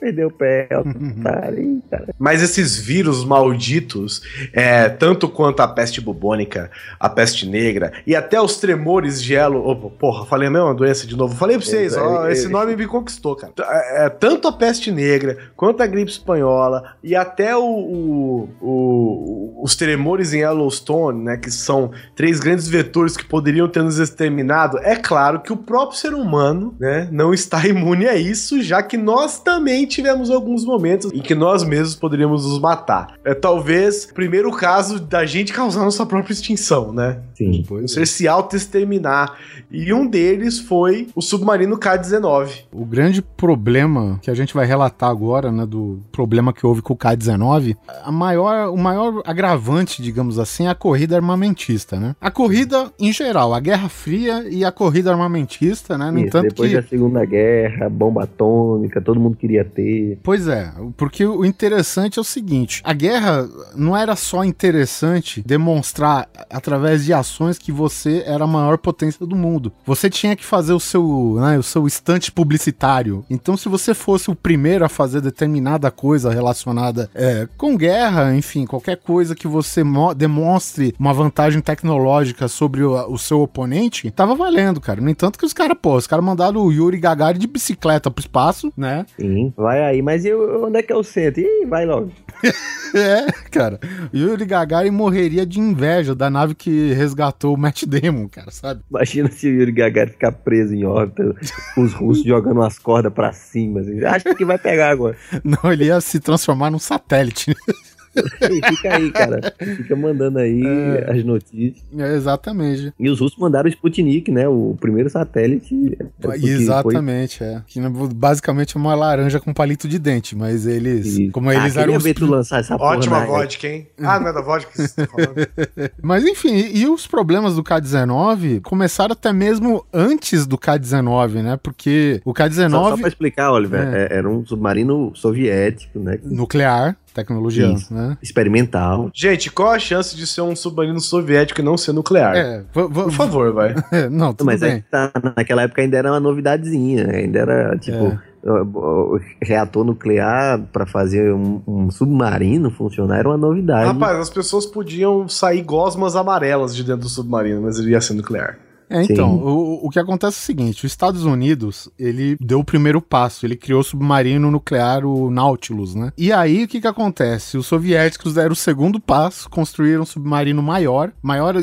perdeu 0.00 0.28
o 0.28 0.32
pé. 0.32 0.68
Tá, 1.22 1.42
cara. 1.90 2.14
Mas 2.18 2.42
esses 2.42 2.78
vírus 2.78 3.24
malditos, 3.24 4.22
é, 4.52 4.88
tanto 4.88 5.28
quanto 5.28 5.60
a 5.60 5.68
peste 5.68 6.00
bubônica, 6.00 6.70
a 6.98 7.08
peste 7.08 7.46
negra 7.46 7.92
e 8.06 8.16
até 8.16 8.40
os 8.40 8.56
tremores 8.56 9.22
de 9.22 9.34
elo. 9.34 9.66
Opa, 9.66 9.90
porra, 9.98 10.24
falei 10.26 10.48
a 10.48 10.50
mesma 10.50 10.74
doença 10.74 11.06
de 11.06 11.16
novo. 11.16 11.34
Falei 11.36 11.56
pra 11.58 11.66
vocês, 11.66 11.96
ó, 11.96 12.24
É, 12.26 12.30
é, 12.30 12.32
esse 12.32 12.48
nome 12.48 12.74
me 12.76 12.86
conquistou, 12.86 13.36
cara. 13.36 13.52
T- 13.52 13.62
é, 13.62 14.08
tanto 14.08 14.48
a 14.48 14.52
peste 14.52 14.90
negra 14.90 15.36
quanto 15.56 15.82
a 15.82 15.86
gripe 15.86 16.10
espanhola 16.10 16.94
e 17.02 17.14
até 17.14 17.54
o, 17.56 17.62
o- 17.64 18.48
o- 18.60 19.60
os 19.62 19.76
tremores 19.76 20.32
em 20.32 20.38
Yellowstone, 20.40 21.22
né, 21.24 21.36
que 21.36 21.50
são 21.50 21.90
três 22.16 22.40
grandes 22.40 22.66
vetores 22.68 23.16
que 23.16 23.24
poderiam 23.24 23.68
ter 23.68 23.82
nos 23.82 23.98
exterminado. 23.98 24.78
É 24.78 24.96
claro 24.96 25.40
que 25.40 25.52
o 25.52 25.56
próprio 25.56 25.98
ser 25.98 26.14
humano, 26.14 26.74
né, 26.80 27.08
não 27.12 27.34
está 27.34 27.66
imune 27.66 28.06
a 28.08 28.16
isso, 28.16 28.62
já 28.62 28.82
que 28.82 28.96
nós 28.96 29.38
também 29.40 29.86
tivemos 29.90 30.30
alguns 30.30 30.64
momentos 30.64 31.12
em 31.12 31.20
que 31.20 31.34
nós 31.34 31.64
mesmos 31.64 31.94
poderíamos 31.94 32.46
nos 32.46 32.58
matar. 32.58 33.14
É 33.24 33.34
talvez 33.34 34.04
o 34.04 34.14
primeiro 34.14 34.50
caso 34.52 35.00
da 35.00 35.26
gente 35.26 35.52
causar 35.52 35.84
nossa 35.84 36.06
própria 36.06 36.32
extinção, 36.32 36.92
né? 36.92 37.18
Sim. 37.34 37.64
O 37.70 37.88
ser 37.88 38.06
se 38.06 38.28
auto-exterminar. 38.28 39.36
E 39.70 39.92
um 39.92 40.06
deles 40.06 40.58
foi 40.58 41.08
o 41.14 41.22
submarino 41.22 41.78
K-19. 41.78 42.64
O 42.72 42.84
grande 42.84 43.22
problema 43.22 44.18
que 44.22 44.30
a 44.30 44.34
gente 44.34 44.52
vai 44.52 44.66
relatar 44.66 45.10
agora, 45.10 45.50
né, 45.50 45.64
do 45.64 46.00
problema 46.12 46.52
que 46.52 46.66
houve 46.66 46.82
com 46.82 46.92
o 46.92 46.96
K-19, 46.96 47.76
a 48.04 48.12
maior, 48.12 48.72
o 48.72 48.76
maior 48.76 49.22
agravante, 49.24 50.02
digamos 50.02 50.38
assim, 50.38 50.66
é 50.66 50.70
a 50.70 50.74
corrida 50.74 51.16
armamentista, 51.16 51.98
né? 51.98 52.14
A 52.20 52.30
corrida 52.30 52.92
em 52.98 53.12
geral, 53.12 53.54
a 53.54 53.60
Guerra 53.60 53.88
Fria 53.88 54.44
e 54.48 54.64
a 54.64 54.72
corrida 54.72 55.10
armamentista, 55.10 55.96
né? 55.96 56.10
No 56.10 56.18
Isso, 56.18 56.28
entanto 56.28 56.48
depois 56.48 56.70
que 56.70 56.76
da 56.76 56.82
Segunda 56.82 57.24
Guerra, 57.24 57.88
bomba 57.88 58.24
atômica, 58.24 59.00
todo 59.00 59.20
mundo 59.20 59.36
queria 59.36 59.64
ter. 59.64 59.79
Pois 60.22 60.46
é, 60.48 60.72
porque 60.96 61.24
o 61.24 61.44
interessante 61.44 62.18
é 62.18 62.20
o 62.22 62.24
seguinte: 62.24 62.80
a 62.84 62.92
guerra 62.92 63.48
não 63.74 63.96
era 63.96 64.14
só 64.16 64.44
interessante 64.44 65.42
demonstrar 65.44 66.28
através 66.48 67.04
de 67.04 67.12
ações 67.12 67.58
que 67.58 67.72
você 67.72 68.22
era 68.26 68.44
a 68.44 68.46
maior 68.46 68.78
potência 68.78 69.26
do 69.26 69.36
mundo. 69.36 69.72
Você 69.84 70.08
tinha 70.10 70.36
que 70.36 70.44
fazer 70.44 70.72
o 70.72 70.80
seu, 70.80 71.36
né, 71.40 71.58
o 71.58 71.62
seu 71.62 71.86
estante 71.86 72.30
publicitário. 72.32 73.24
Então, 73.30 73.56
se 73.56 73.68
você 73.68 73.94
fosse 73.94 74.30
o 74.30 74.34
primeiro 74.34 74.84
a 74.84 74.88
fazer 74.88 75.20
determinada 75.20 75.90
coisa 75.90 76.30
relacionada 76.30 77.10
é, 77.14 77.48
com 77.56 77.76
guerra, 77.76 78.34
enfim, 78.34 78.66
qualquer 78.66 78.96
coisa 78.96 79.34
que 79.34 79.46
você 79.48 79.82
mo- 79.84 80.14
demonstre 80.14 80.94
uma 80.98 81.12
vantagem 81.12 81.60
tecnológica 81.60 82.48
sobre 82.48 82.82
o, 82.82 82.92
o 83.12 83.18
seu 83.18 83.40
oponente, 83.40 84.10
tava 84.10 84.34
valendo, 84.34 84.80
cara. 84.80 85.00
No 85.00 85.10
entanto, 85.10 85.38
que 85.38 85.46
os 85.46 85.52
caras, 85.52 85.76
pô, 85.80 85.96
os 85.96 86.06
caras 86.06 86.24
mandaram 86.24 86.60
o 86.60 86.72
Yuri 86.72 86.98
Gagarin 86.98 87.38
de 87.38 87.46
bicicleta 87.46 88.10
pro 88.10 88.20
espaço, 88.22 88.72
né? 88.76 89.06
Sim, 89.18 89.52
vai 89.70 89.82
aí. 89.84 90.02
Mas 90.02 90.24
eu, 90.24 90.64
onde 90.64 90.78
é 90.78 90.82
que 90.82 90.92
eu 90.92 91.02
sento? 91.02 91.38
Ih, 91.38 91.66
vai 91.66 91.86
logo. 91.86 92.10
É, 92.92 93.30
cara. 93.52 93.78
Yuri 94.12 94.44
Gagarin 94.44 94.90
morreria 94.90 95.46
de 95.46 95.60
inveja 95.60 96.12
da 96.12 96.28
nave 96.28 96.56
que 96.56 96.92
resgatou 96.92 97.54
o 97.54 97.56
Matt 97.56 97.84
Damon, 97.84 98.26
cara, 98.26 98.50
sabe? 98.50 98.82
Imagina 98.90 99.30
se 99.30 99.46
o 99.46 99.52
Yuri 99.52 99.70
Gagarin 99.70 100.10
ficar 100.10 100.32
preso 100.32 100.74
em 100.74 100.84
órbita, 100.84 101.36
os 101.76 101.92
russos 101.92 102.24
jogando 102.24 102.56
umas 102.56 102.80
cordas 102.80 103.12
pra 103.12 103.32
cima. 103.32 103.78
Assim. 103.78 104.04
Acho 104.04 104.34
que 104.34 104.44
vai 104.44 104.58
pegar 104.58 104.90
agora. 104.90 105.16
Não, 105.44 105.72
ele 105.72 105.84
ia 105.84 106.00
se 106.00 106.18
transformar 106.18 106.68
num 106.72 106.80
satélite. 106.80 107.54
Fica 108.68 108.96
aí, 108.96 109.10
cara. 109.12 109.54
Fica 109.76 109.94
mandando 109.96 110.38
aí 110.38 110.62
É. 110.64 111.12
as 111.12 111.24
notícias. 111.24 111.84
É, 111.96 112.14
exatamente. 112.16 112.92
E 112.98 113.08
os 113.08 113.20
russos 113.20 113.38
mandaram 113.38 113.66
o 113.66 113.70
Sputnik, 113.72 114.30
né? 114.30 114.48
O 114.48 114.76
primeiro 114.80 115.08
satélite. 115.10 115.96
é, 116.00 116.36
Exatamente, 116.36 117.42
é. 117.42 117.62
Que 117.66 117.80
né, 117.80 117.90
basicamente 118.14 118.76
é 118.76 118.80
uma 118.80 118.94
laranja 118.94 119.38
com 119.40 119.52
palito 119.52 119.86
de 119.88 119.98
dente, 119.98 120.34
mas 120.36 120.66
eles, 120.66 121.06
Isso. 121.06 121.32
como 121.32 121.50
Ah, 121.50 121.54
eles 121.54 121.72
queria 121.72 121.82
eram 121.82 121.96
os 121.96 122.02
ver 122.04 122.14
tu 122.14 122.26
lançar 122.26 122.60
essa 122.60 122.76
porra 122.76 122.96
Ótima 122.96 123.20
na- 123.20 123.26
vodka, 123.26 123.66
hein? 123.66 123.86
Ah, 124.00 124.18
não 124.20 124.28
é 124.28 124.32
da 124.32 124.40
vodka 124.42 124.70
que 124.72 124.78
você 124.78 125.06
tá 125.06 125.06
falando? 125.06 125.34
Mas 126.02 126.24
enfim, 126.24 126.70
e 126.74 126.86
os 126.86 127.06
problemas 127.06 127.54
do 127.54 127.62
K-19 127.62 128.60
começaram 128.62 129.12
até 129.12 129.32
mesmo 129.32 129.84
antes 129.92 130.46
do 130.46 130.58
K-19, 130.58 131.42
né? 131.42 131.58
Porque 131.62 132.20
o 132.24 132.30
Só, 132.30 132.34
só 132.34 132.48
K-19 132.48 132.98
pra 133.00 133.08
explicar, 133.08 133.52
Oliver, 133.52 133.80
É. 133.94 134.04
é- 134.04 134.16
era 134.18 134.28
um 134.28 134.44
submarino 134.44 135.12
soviético, 135.14 135.98
né? 135.98 136.18
nuclear, 136.24 136.96
tecnologia, 137.14 137.66
Isso. 137.72 137.92
né? 137.92 138.16
Experimental. 138.22 139.10
Gente, 139.14 139.50
qual 139.50 139.72
a 139.72 139.78
chance 139.78 140.16
de 140.16 140.26
ser 140.26 140.40
um 140.42 140.54
submarino 140.56 141.00
soviético 141.00 141.60
e 141.60 141.64
não 141.64 141.76
ser 141.76 141.92
nuclear? 141.92 142.36
É, 142.36 142.62
Por 142.72 143.10
favor, 143.12 143.52
vai. 143.52 143.74
é, 143.92 144.08
não, 144.08 144.32
tudo 144.32 144.46
Mas 144.46 144.60
bem. 144.60 144.72
é 144.72 144.84
tá, 144.90 145.10
naquela 145.36 145.62
época 145.62 145.82
ainda 145.82 145.96
era 145.96 146.10
uma 146.10 146.20
novidadezinha, 146.20 147.08
ainda 147.10 147.38
era 147.40 147.78
tipo 147.78 147.96
É. 148.44 148.50
o- 148.50 149.16
o 149.16 149.20
reator 149.42 149.84
nuclear 149.84 150.60
pra 150.72 150.86
fazer 150.86 151.32
um, 151.32 151.60
um 151.66 151.90
submarino 151.90 152.70
funcionar 152.70 153.18
era 153.18 153.28
uma 153.28 153.36
novidade. 153.36 153.86
Rapaz, 153.86 154.18
as 154.18 154.30
pessoas 154.30 154.64
podiam 154.64 155.28
sair 155.28 155.62
gosmas 155.62 156.16
amarelas 156.16 156.74
de 156.74 156.82
dentro 156.84 157.02
do 157.02 157.08
submarino, 157.08 157.60
mas 157.62 157.78
ele 157.78 157.90
ia 157.90 158.00
ser 158.00 158.14
nuclear. 158.14 158.58
É, 158.90 159.04
então, 159.04 159.36
o, 159.36 159.86
o 159.86 159.90
que 159.90 160.00
acontece 160.00 160.36
é 160.36 160.40
o 160.40 160.44
seguinte, 160.44 160.84
os 160.84 160.92
Estados 160.92 161.24
Unidos, 161.24 161.88
ele 161.96 162.36
deu 162.40 162.58
o 162.58 162.64
primeiro 162.64 163.00
passo, 163.00 163.46
ele 163.46 163.56
criou 163.56 163.80
o 163.80 163.84
submarino 163.84 164.50
nuclear, 164.50 165.04
o 165.04 165.30
Nautilus, 165.30 165.94
né? 165.94 166.12
E 166.18 166.32
aí, 166.32 166.64
o 166.64 166.68
que 166.68 166.80
que 166.80 166.86
acontece? 166.88 167.56
Os 167.56 167.66
soviéticos 167.66 168.34
deram 168.34 168.52
o 168.52 168.56
segundo 168.56 168.98
passo, 168.98 169.48
construíram 169.48 170.02
um 170.02 170.06
submarino 170.06 170.60
maior, 170.60 171.12
maior, 171.22 171.54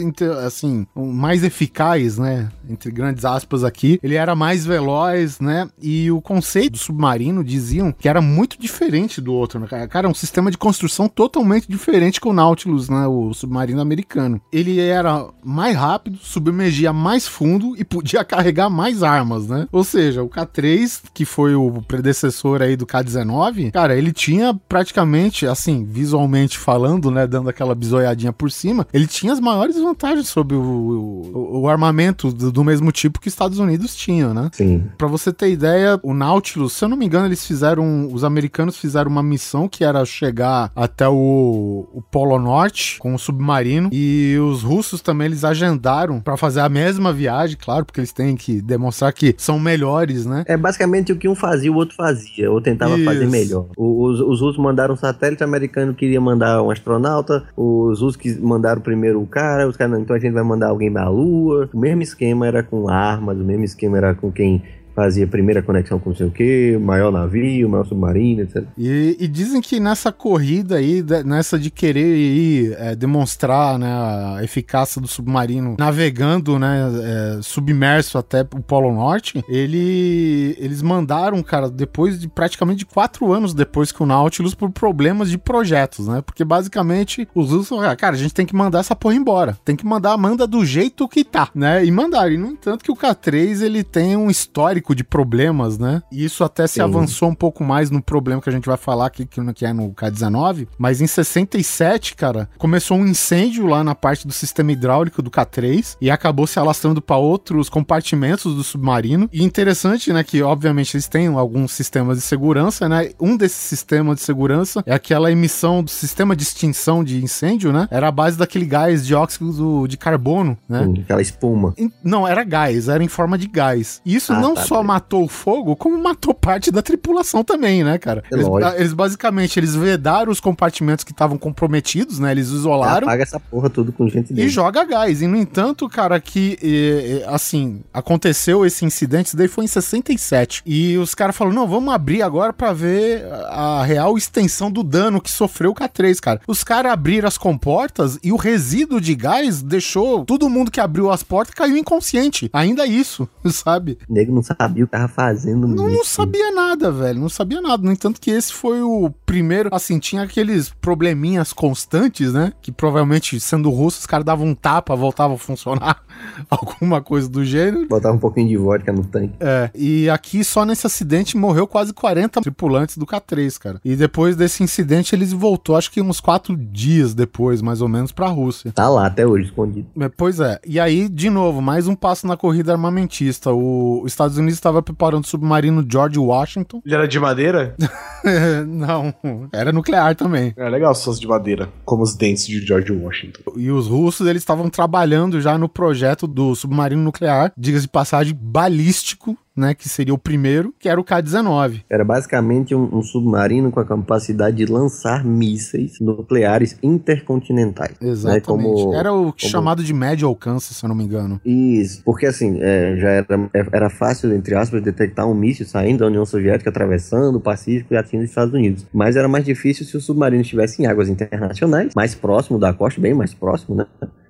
assim, 0.45 0.88
mais 0.95 1.43
eficaz, 1.43 2.17
né? 2.17 2.49
Entre 2.69 2.89
grandes 2.91 3.25
aspas 3.25 3.63
aqui. 3.63 3.99
Ele 4.01 4.15
era 4.15 4.34
mais 4.34 4.65
veloz, 4.65 5.39
né? 5.39 5.67
E 5.82 6.09
o 6.11 6.21
conceito 6.21 6.73
do 6.73 6.78
submarino 6.78 7.43
diziam 7.43 7.91
que 7.91 8.07
era 8.07 8.21
muito 8.21 8.59
diferente 8.59 9.19
do 9.19 9.34
outro, 9.34 9.59
né? 9.59 9.67
cara? 9.88 10.07
É 10.07 10.09
um 10.09 10.13
sistema 10.13 10.49
de 10.49 10.57
construção 10.57 11.09
totalmente 11.09 11.67
diferente 11.67 12.21
que 12.21 12.28
o 12.28 12.34
Nautilus, 12.34 12.88
né? 12.88 13.05
O 13.07 13.34
submarino 13.34 13.82
americano. 13.82 14.39
Ele 14.51 14.80
era 14.80 15.28
mais 15.43 15.75
rápido, 15.75 16.17
submergia 16.21 16.93
mais 16.93 17.16
fundo 17.26 17.74
e 17.78 17.86
podia 17.86 18.24
carregar 18.26 18.70
mais 18.70 19.01
armas, 19.01 19.47
né? 19.47 19.68
Ou 19.72 19.84
seja, 19.84 20.22
o 20.22 20.30
K3, 20.30 21.01
que 21.13 21.24
foi 21.24 21.55
o 21.55 21.82
predecessor 21.88 22.61
aí 22.61 22.76
do 22.76 22.86
K19, 22.86 23.72
cara, 23.72 23.95
ele 23.97 24.11
tinha 24.11 24.53
praticamente, 24.68 25.47
assim, 25.47 25.86
visualmente 25.89 26.57
falando, 26.57 27.09
né? 27.09 27.26
Dando 27.26 27.49
aquela 27.49 27.74
bisoiadinha 27.74 28.34
por 28.34 28.51
cima, 28.51 28.86
ele 28.93 29.07
tinha 29.07 29.32
as 29.32 29.39
maiores 29.39 29.78
vantagens 29.78 30.28
sobre 30.28 30.55
o, 30.55 30.61
o- 30.61 31.61
o 31.61 31.70
armamento 31.70 32.32
do, 32.32 32.51
do 32.51 32.63
mesmo 32.63 32.91
tipo 32.91 33.20
que 33.22 33.28
os 33.28 33.34
Estados 33.34 33.59
Unidos 33.59 33.95
tinham, 33.95 34.34
né? 34.34 34.49
Sim. 34.53 34.84
Pra 34.97 35.07
você 35.07 35.32
ter 35.32 35.49
ideia, 35.51 35.99
o 36.03 36.13
Nautilus, 36.13 36.74
se 36.74 36.84
eu 36.84 36.89
não 36.89 36.97
me 36.97 37.05
engano, 37.05 37.26
eles 37.28 37.45
fizeram. 37.45 38.09
Os 38.11 38.24
americanos 38.24 38.78
fizeram 38.78 39.09
uma 39.09 39.24
missão 39.24 39.68
que 39.70 39.84
era 39.84 40.03
chegar 40.05 40.72
até 40.76 41.07
o, 41.07 41.88
o 41.93 42.01
Polo 42.01 42.39
Norte 42.39 42.97
com 42.99 43.13
o 43.13 43.20
submarino. 43.20 43.89
E 43.91 44.36
os 44.39 44.63
russos 44.63 45.01
também 45.01 45.28
eles 45.28 45.43
agendaram 45.43 46.20
pra 46.20 46.36
fazer 46.38 46.61
a 46.61 46.70
mesma 46.70 47.06
viagem, 47.13 47.57
claro, 47.59 47.85
porque 47.85 47.99
eles 47.99 48.11
têm 48.11 48.35
que 48.35 48.61
demonstrar 48.61 49.11
que 49.13 49.33
são 49.37 49.59
melhores, 49.59 50.25
né? 50.25 50.43
É 50.47 50.55
basicamente 50.57 51.11
o 51.11 51.15
que 51.17 51.27
um 51.27 51.35
fazia, 51.35 51.71
o 51.71 51.75
outro 51.75 51.95
fazia, 51.95 52.51
ou 52.51 52.61
tentava 52.61 52.95
Isso. 52.95 53.05
fazer 53.05 53.27
melhor. 53.27 53.67
Os, 53.77 54.19
os 54.19 54.41
russos 54.41 54.57
mandaram 54.61 54.93
um 54.93 54.97
satélite, 54.97 55.43
americano 55.43 55.93
queria 55.93 56.19
mandar 56.21 56.61
um 56.61 56.69
astronauta, 56.71 57.43
os 57.55 57.99
russos 58.01 58.15
quis- 58.15 58.39
mandaram 58.39 58.81
primeiro 58.81 59.21
o 59.21 59.27
cara, 59.27 59.67
os 59.67 59.75
caras, 59.77 59.99
então 59.99 60.15
a 60.15 60.19
gente 60.19 60.33
vai 60.33 60.43
mandar 60.43 60.67
alguém 60.67 60.91
da 60.91 61.07
Lua. 61.09 61.69
O 61.73 61.79
mesmo 61.79 62.01
esquema 62.01 62.47
era 62.47 62.63
com 62.63 62.87
armas, 62.89 63.37
o 63.37 63.43
mesmo 63.43 63.63
esquema 63.63 63.97
era 63.97 64.13
com 64.15 64.31
quem 64.31 64.63
fazia 64.97 65.27
primeira 65.27 65.61
conexão 65.61 65.99
com 65.99 66.09
não 66.09 66.17
sei 66.17 66.25
o 66.25 66.31
que, 66.31 66.75
maior 66.81 67.11
navio, 67.11 67.69
maior 67.69 67.85
submarino, 67.85 68.41
etc. 68.41 68.63
E, 68.75 69.15
e 69.19 69.27
dizem 69.27 69.61
que 69.61 69.79
nessa 69.79 70.11
corrida 70.11 70.77
aí, 70.77 71.05
nessa 71.23 71.59
de 71.59 71.69
querer 71.69 72.17
ir 72.17 72.75
é, 72.79 72.95
demonstrar 72.95 73.77
né, 73.77 73.87
a 73.87 74.43
eficácia 74.43 74.99
do 74.99 75.07
submarino 75.07 75.75
navegando, 75.77 76.57
né, 76.57 76.89
é, 77.37 77.39
submerso 77.43 78.17
até 78.17 78.41
o 78.41 78.59
Polo 78.59 78.91
Norte, 78.91 79.45
ele, 79.47 80.57
eles 80.57 80.81
mandaram, 80.81 81.43
cara, 81.43 81.69
depois 81.69 82.19
de 82.19 82.27
praticamente 82.27 82.83
quatro 82.83 83.31
anos 83.31 83.53
depois 83.53 83.91
que 83.91 84.01
o 84.01 84.05
Nautilus, 84.07 84.55
por 84.55 84.71
problemas 84.71 85.29
de 85.29 85.37
projetos, 85.37 86.07
né? 86.07 86.23
Porque 86.25 86.43
basicamente 86.43 87.27
os 87.35 87.51
russos 87.51 87.69
falaram, 87.69 87.91
"Ah, 87.91 87.95
cara, 87.95 88.15
a 88.15 88.19
gente 88.19 88.33
tem 88.33 88.47
que 88.47 88.55
mandar 88.55 88.79
essa 88.79 88.95
porra 88.95 89.13
embora. 89.13 89.55
Tem 89.63 89.75
que 89.75 89.85
mandar, 89.85 90.17
manda 90.17 90.47
do 90.47 90.65
jeito 90.65 91.07
que 91.07 91.23
tá, 91.23 91.49
né? 91.53 91.85
E 91.85 91.91
mandaram. 91.91 92.31
E 92.31 92.37
no 92.37 92.47
entanto 92.47 92.83
que 92.83 92.91
o 92.91 92.95
K3 92.95 93.61
ele 93.61 93.83
tem 93.83 94.17
um 94.17 94.31
histórico 94.31 94.86
de 94.95 95.03
problemas, 95.03 95.77
né? 95.77 96.01
E 96.11 96.23
isso 96.23 96.43
até 96.43 96.67
se 96.67 96.75
Sim. 96.75 96.81
avançou 96.81 97.29
um 97.29 97.35
pouco 97.35 97.63
mais 97.63 97.89
no 97.89 98.01
problema 98.01 98.41
que 98.41 98.49
a 98.49 98.53
gente 98.53 98.65
vai 98.67 98.77
falar 98.77 99.07
aqui, 99.07 99.25
que 99.25 99.39
é 99.65 99.73
no 99.73 99.93
K19. 99.93 100.67
Mas 100.77 101.01
em 101.01 101.07
67, 101.07 102.15
cara, 102.15 102.49
começou 102.57 102.97
um 102.97 103.05
incêndio 103.05 103.65
lá 103.65 103.83
na 103.83 103.95
parte 103.95 104.27
do 104.27 104.33
sistema 104.33 104.71
hidráulico 104.71 105.21
do 105.21 105.29
K3 105.31 105.97
e 106.01 106.09
acabou 106.11 106.47
se 106.47 106.59
alastrando 106.59 107.01
para 107.01 107.17
outros 107.17 107.69
compartimentos 107.69 108.55
do 108.55 108.63
submarino. 108.63 109.29
E 109.31 109.43
interessante, 109.43 110.11
né, 110.11 110.23
que 110.23 110.41
obviamente 110.41 110.95
eles 110.95 111.07
têm 111.07 111.27
alguns 111.27 111.71
sistemas 111.71 112.17
de 112.17 112.23
segurança, 112.23 112.88
né? 112.89 113.11
Um 113.19 113.35
desses 113.38 113.57
sistemas 113.57 114.17
de 114.17 114.23
segurança 114.23 114.83
é 114.85 114.93
aquela 114.93 115.31
emissão 115.31 115.83
do 115.83 115.89
sistema 115.89 116.35
de 116.35 116.43
extinção 116.43 117.03
de 117.03 117.23
incêndio, 117.23 117.71
né? 117.71 117.88
Era 117.91 118.07
a 118.07 118.11
base 118.11 118.38
daquele 118.38 118.65
gás 118.65 119.05
dióxido 119.05 119.88
de 119.88 119.97
carbono, 119.97 120.57
né? 120.67 120.85
Com 120.85 121.01
Aquela 121.01 121.21
espuma. 121.21 121.73
Não, 122.03 122.27
era 122.27 122.43
gás, 122.43 122.88
era 122.89 123.03
em 123.03 123.07
forma 123.07 123.38
de 123.38 123.47
gás. 123.47 124.01
E 124.05 124.15
isso 124.15 124.33
Ah, 124.33 124.39
não 124.39 124.53
tá, 124.55 124.63
só 124.63 124.76
beleza. 124.82 124.93
matou 124.93 125.23
o 125.23 125.28
fogo, 125.28 125.75
como 125.75 125.97
matou 126.01 126.34
parte 126.34 126.71
da 126.71 126.82
tripulação 126.82 127.43
também, 127.43 127.84
né, 127.84 127.97
cara? 127.97 128.23
É 128.32 128.36
Eles, 128.36 128.47
eles 128.78 128.93
basicamente 128.93 129.59
eles 129.59 129.75
vedaram 129.75 130.32
os 130.32 130.39
compartimentos 130.39 131.03
que 131.03 131.11
estavam 131.11 131.38
comprometidos, 131.38 132.19
né? 132.19 132.32
Eles 132.32 132.49
isolaram 132.49 133.07
Apaga 133.07 133.23
essa 133.23 133.39
porra 133.39 133.69
tudo 133.69 133.91
com 133.91 134.07
gente 134.07 134.34
e 134.34 134.49
joga 134.49 134.84
gás. 134.84 135.21
E 135.21 135.28
no 135.28 135.38
entanto, 135.38 135.88
cara, 135.88 136.19
que 136.19 136.57
eh, 136.61 137.21
eh, 137.21 137.25
assim, 137.28 137.82
aconteceu 137.93 138.65
esse 138.65 138.86
incidente, 138.86 139.28
isso 139.28 139.38
daí 139.38 139.47
foi 139.47 139.65
em 139.65 139.67
67. 139.67 140.61
E 140.65 140.97
os 140.97 141.13
caras 141.15 141.36
falaram: 141.36 141.55
"Não, 141.55 141.67
vamos 141.67 141.93
abrir 141.93 142.21
agora 142.21 142.53
pra 142.53 142.73
ver 142.73 143.25
a 143.49 143.84
real 143.84 144.17
extensão 144.17 144.71
do 144.71 144.84
dano 144.84 145.21
que 145.21 145.32
sofreu 145.32 145.71
o 145.71 145.75
K3, 145.75 146.19
cara". 146.19 146.41
Os 146.47 146.63
caras 146.63 146.91
abriram 146.91 147.28
as 147.28 147.38
comportas 147.38 148.17
e 148.23 148.32
o 148.32 148.36
resíduo 148.36 148.99
de 148.99 149.15
gás 149.15 149.61
deixou 149.61 150.25
todo 150.25 150.49
mundo 150.49 150.71
que 150.71 150.80
abriu 150.80 151.11
as 151.11 151.23
portas 151.23 151.53
caiu 151.53 151.78
inconsciente. 151.78 152.49
Ainda 152.53 152.86
isso, 152.86 153.28
sabe? 153.45 153.97
O 154.07 154.13
nego 154.13 154.34
não 154.34 154.43
sabia 154.68 154.84
o 154.84 154.88
que 154.88 154.91
tava 154.91 155.07
fazendo. 155.07 155.68
Não, 155.68 155.89
não 155.89 156.03
sabia 156.03 156.51
nada, 156.51 156.91
velho. 156.91 157.20
Não 157.20 157.30
sabia 157.30 157.61
nada. 157.61 157.82
No 157.84 157.91
entanto, 157.91 158.20
que 158.20 158.32
esse 158.32 158.53
foi 158.53 158.82
o 158.82 159.09
primeiro. 159.28 159.69
Assim, 159.71 159.99
tinha 159.99 160.23
aqueles 160.23 160.69
probleminhas 160.69 161.53
constantes, 161.53 162.34
né? 162.34 162.53
Que 162.61 162.71
provavelmente, 162.71 163.39
sendo 163.39 163.69
russo, 163.69 163.99
os 163.99 164.05
caras 164.07 164.25
davam 164.25 164.47
um 164.47 164.55
tapa, 164.55 164.95
voltava 164.95 165.36
a 165.36 165.38
funcionar. 165.38 166.01
Alguma 166.49 167.01
coisa 167.01 167.30
do 167.30 167.45
gênero. 167.45 167.88
Botava 167.88 168.15
um 168.15 168.19
pouquinho 168.19 168.47
de 168.47 168.57
vodka 168.57 168.91
no 168.91 169.03
tanque. 169.03 169.36
É. 169.39 169.69
E 169.75 170.09
aqui, 170.09 170.43
só 170.43 170.65
nesse 170.65 170.88
acidente, 170.88 171.38
morreu 171.38 171.67
quase 171.67 171.93
40 171.93 172.41
tripulantes 172.41 172.97
do 172.97 173.05
K3, 173.05 173.59
cara. 173.59 173.82
E 173.86 173.95
depois 173.95 174.36
desse 174.36 174.63
incidente, 174.63 175.13
eles 175.13 175.32
voltou, 175.32 175.75
acho 175.75 175.91
que 175.91 176.01
uns 176.01 176.19
quatro 176.19 176.55
dias 176.55 177.13
depois, 177.13 177.61
mais 177.61 177.82
ou 177.82 177.88
menos, 177.88 178.11
pra 178.11 178.28
Rússia. 178.28 178.71
Tá 178.71 178.89
lá 178.89 179.05
até 179.05 179.28
hoje, 179.28 179.45
escondido. 179.45 179.88
É, 179.99 180.09
Pois 180.09 180.39
é. 180.39 180.59
E 180.65 180.80
aí, 180.80 181.09
de 181.09 181.30
novo, 181.30 181.61
mais 181.61 181.88
um 181.88 181.95
passo 181.95 182.25
na 182.25 182.38
corrida 182.38 182.71
armamentista. 182.71 183.51
O, 183.51 184.01
os 184.03 184.11
Estados 184.11 184.38
Unidos 184.38 184.55
estava 184.55 184.82
preparando 184.82 185.25
o 185.25 185.28
submarino 185.28 185.86
George 185.88 186.17
Washington. 186.17 186.82
Ele 186.86 186.95
era 186.95 187.07
de 187.07 187.19
madeira? 187.19 187.75
Não, 188.65 189.13
era 189.53 189.72
nuclear 189.72 190.15
também. 190.15 190.53
É 190.57 190.70
legal 190.70 190.93
se 190.95 191.05
fosse 191.05 191.20
de 191.20 191.28
madeira, 191.28 191.70
como 191.86 192.03
os 192.03 192.15
dentes 192.15 192.47
de 192.47 192.65
George 192.65 192.91
Washington. 192.91 193.53
E 193.55 193.72
os 193.72 193.88
russos, 193.88 194.28
eles 194.28 194.41
estavam 194.41 194.70
trabalhando 194.70 195.41
já 195.41 195.57
no 195.57 195.70
projeto 195.70 196.28
do 196.28 196.55
submarino 196.55 197.01
nuclear, 197.01 197.51
diga-se 197.57 197.86
de 197.86 197.91
passagem, 197.91 198.38
balístico, 198.39 199.38
né, 199.57 199.73
que 199.73 199.89
seria 199.89 200.13
o 200.13 200.17
primeiro, 200.17 200.73
que 200.79 200.87
era 200.87 201.01
o 201.01 201.03
K-19. 201.03 201.81
Era 201.89 202.05
basicamente 202.05 202.75
um, 202.75 202.87
um 202.97 203.01
submarino 203.01 203.71
com 203.71 203.79
a 203.79 203.85
capacidade 203.85 204.55
de 204.57 204.65
lançar 204.71 205.25
mísseis 205.25 205.99
nucleares 205.99 206.77
intercontinentais. 206.83 207.95
Exatamente. 208.01 208.35
Né, 208.37 208.41
como- 208.73 208.93
era 208.93 209.11
o 209.11 209.23
como- 209.25 209.33
chamado 209.39 209.83
de 209.83 209.93
médio 209.93 210.27
alcance, 210.27 210.73
se 210.73 210.83
eu 210.85 210.87
não 210.89 210.95
me 210.95 211.03
engano. 211.03 211.41
Isso, 211.43 212.01
porque 212.05 212.25
assim, 212.25 212.57
é, 212.61 212.95
já 212.97 213.09
era, 213.09 213.27
é, 213.53 213.65
era 213.71 213.89
fácil, 213.89 214.33
entre 214.33 214.55
aspas, 214.55 214.81
detectar 214.83 215.27
um 215.27 215.33
míssil 215.33 215.65
saindo 215.65 215.99
da 215.99 216.07
União 216.07 216.25
Soviética, 216.25 216.69
atravessando 216.69 217.35
o 217.37 217.41
Pacífico 217.41 217.93
e 217.93 217.97
atingindo 217.97 218.23
os 218.25 218.29
Estados 218.29 218.53
Unidos. 218.53 218.85
Mas 218.93 219.15
era 219.15 219.27
mais 219.27 219.43
difícil 219.43 219.85
se 219.85 219.97
o 219.97 220.01
submarino 220.01 220.41
estivesse 220.41 220.81
em 220.81 220.85
águas 220.85 221.09
internacionais, 221.09 221.93
mais 221.95 222.13
próximo 222.13 222.59
da 222.59 222.73
costa, 222.73 223.01
bem 223.01 223.13
mais 223.13 223.33
próximo, 223.33 223.75
né? 223.75 223.85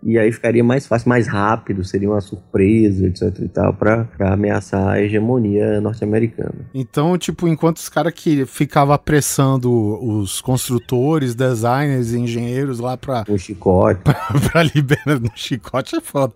E 0.07 0.17
aí 0.17 0.31
ficaria 0.31 0.63
mais 0.63 0.87
fácil, 0.87 1.09
mais 1.09 1.27
rápido, 1.27 1.83
seria 1.83 2.09
uma 2.09 2.21
surpresa, 2.21 3.07
etc 3.07 3.23
e 3.41 3.49
tal, 3.49 3.73
pra, 3.73 4.05
pra 4.05 4.31
ameaçar 4.33 4.87
a 4.87 5.01
hegemonia 5.01 5.81
norte-americana. 5.81 6.53
Então, 6.73 7.17
tipo, 7.17 7.45
enquanto 7.45 7.75
os 7.77 7.89
caras 7.89 8.13
que 8.15 8.45
ficavam 8.45 8.93
apressando 8.95 9.69
os 10.01 10.39
construtores, 10.39 11.35
designers 11.35 12.13
e 12.13 12.19
engenheiros 12.19 12.79
lá 12.79 12.95
pra, 12.95 13.25
Um 13.27 13.37
chicote. 13.37 13.99
pra 14.49 14.63
liberar. 14.63 15.19
No 15.19 15.31
chicote 15.35 15.97
é 15.97 15.99
foda. 15.99 16.33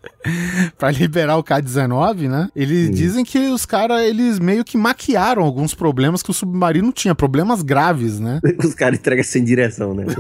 pra 0.78 0.92
liberar 0.92 1.38
o 1.38 1.44
K-19, 1.44 2.28
né? 2.28 2.50
Eles 2.54 2.88
Sim. 2.88 2.92
dizem 2.92 3.24
que 3.24 3.40
os 3.40 3.66
caras, 3.66 4.02
eles 4.02 4.38
meio 4.38 4.66
que 4.66 4.76
maquiaram 4.78 5.44
alguns 5.44 5.74
problemas 5.74 6.22
que 6.22 6.30
o 6.30 6.34
submarino 6.34 6.92
tinha, 6.92 7.16
problemas 7.16 7.62
graves, 7.62 8.20
né? 8.20 8.42
Os 8.60 8.74
caras 8.76 9.00
entregam 9.00 9.24
sem 9.24 9.46
direção, 9.46 9.94
né? 9.94 10.06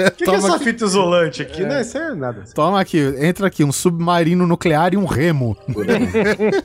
O 0.00 0.10
que, 0.12 0.24
que 0.24 0.30
é 0.30 0.34
essa 0.34 0.56
aqui. 0.56 0.64
fita 0.64 0.84
isolante 0.84 1.42
aqui? 1.42 1.62
Não, 1.64 1.80
isso 1.80 1.96
é 2.00 2.14
nada. 2.14 2.44
Toma 2.54 2.80
aqui, 2.80 2.98
entra 3.20 3.46
aqui, 3.46 3.64
um 3.64 3.72
submarino 3.72 4.46
nuclear 4.46 4.94
e 4.94 4.96
um 4.96 5.04
remo. 5.04 5.56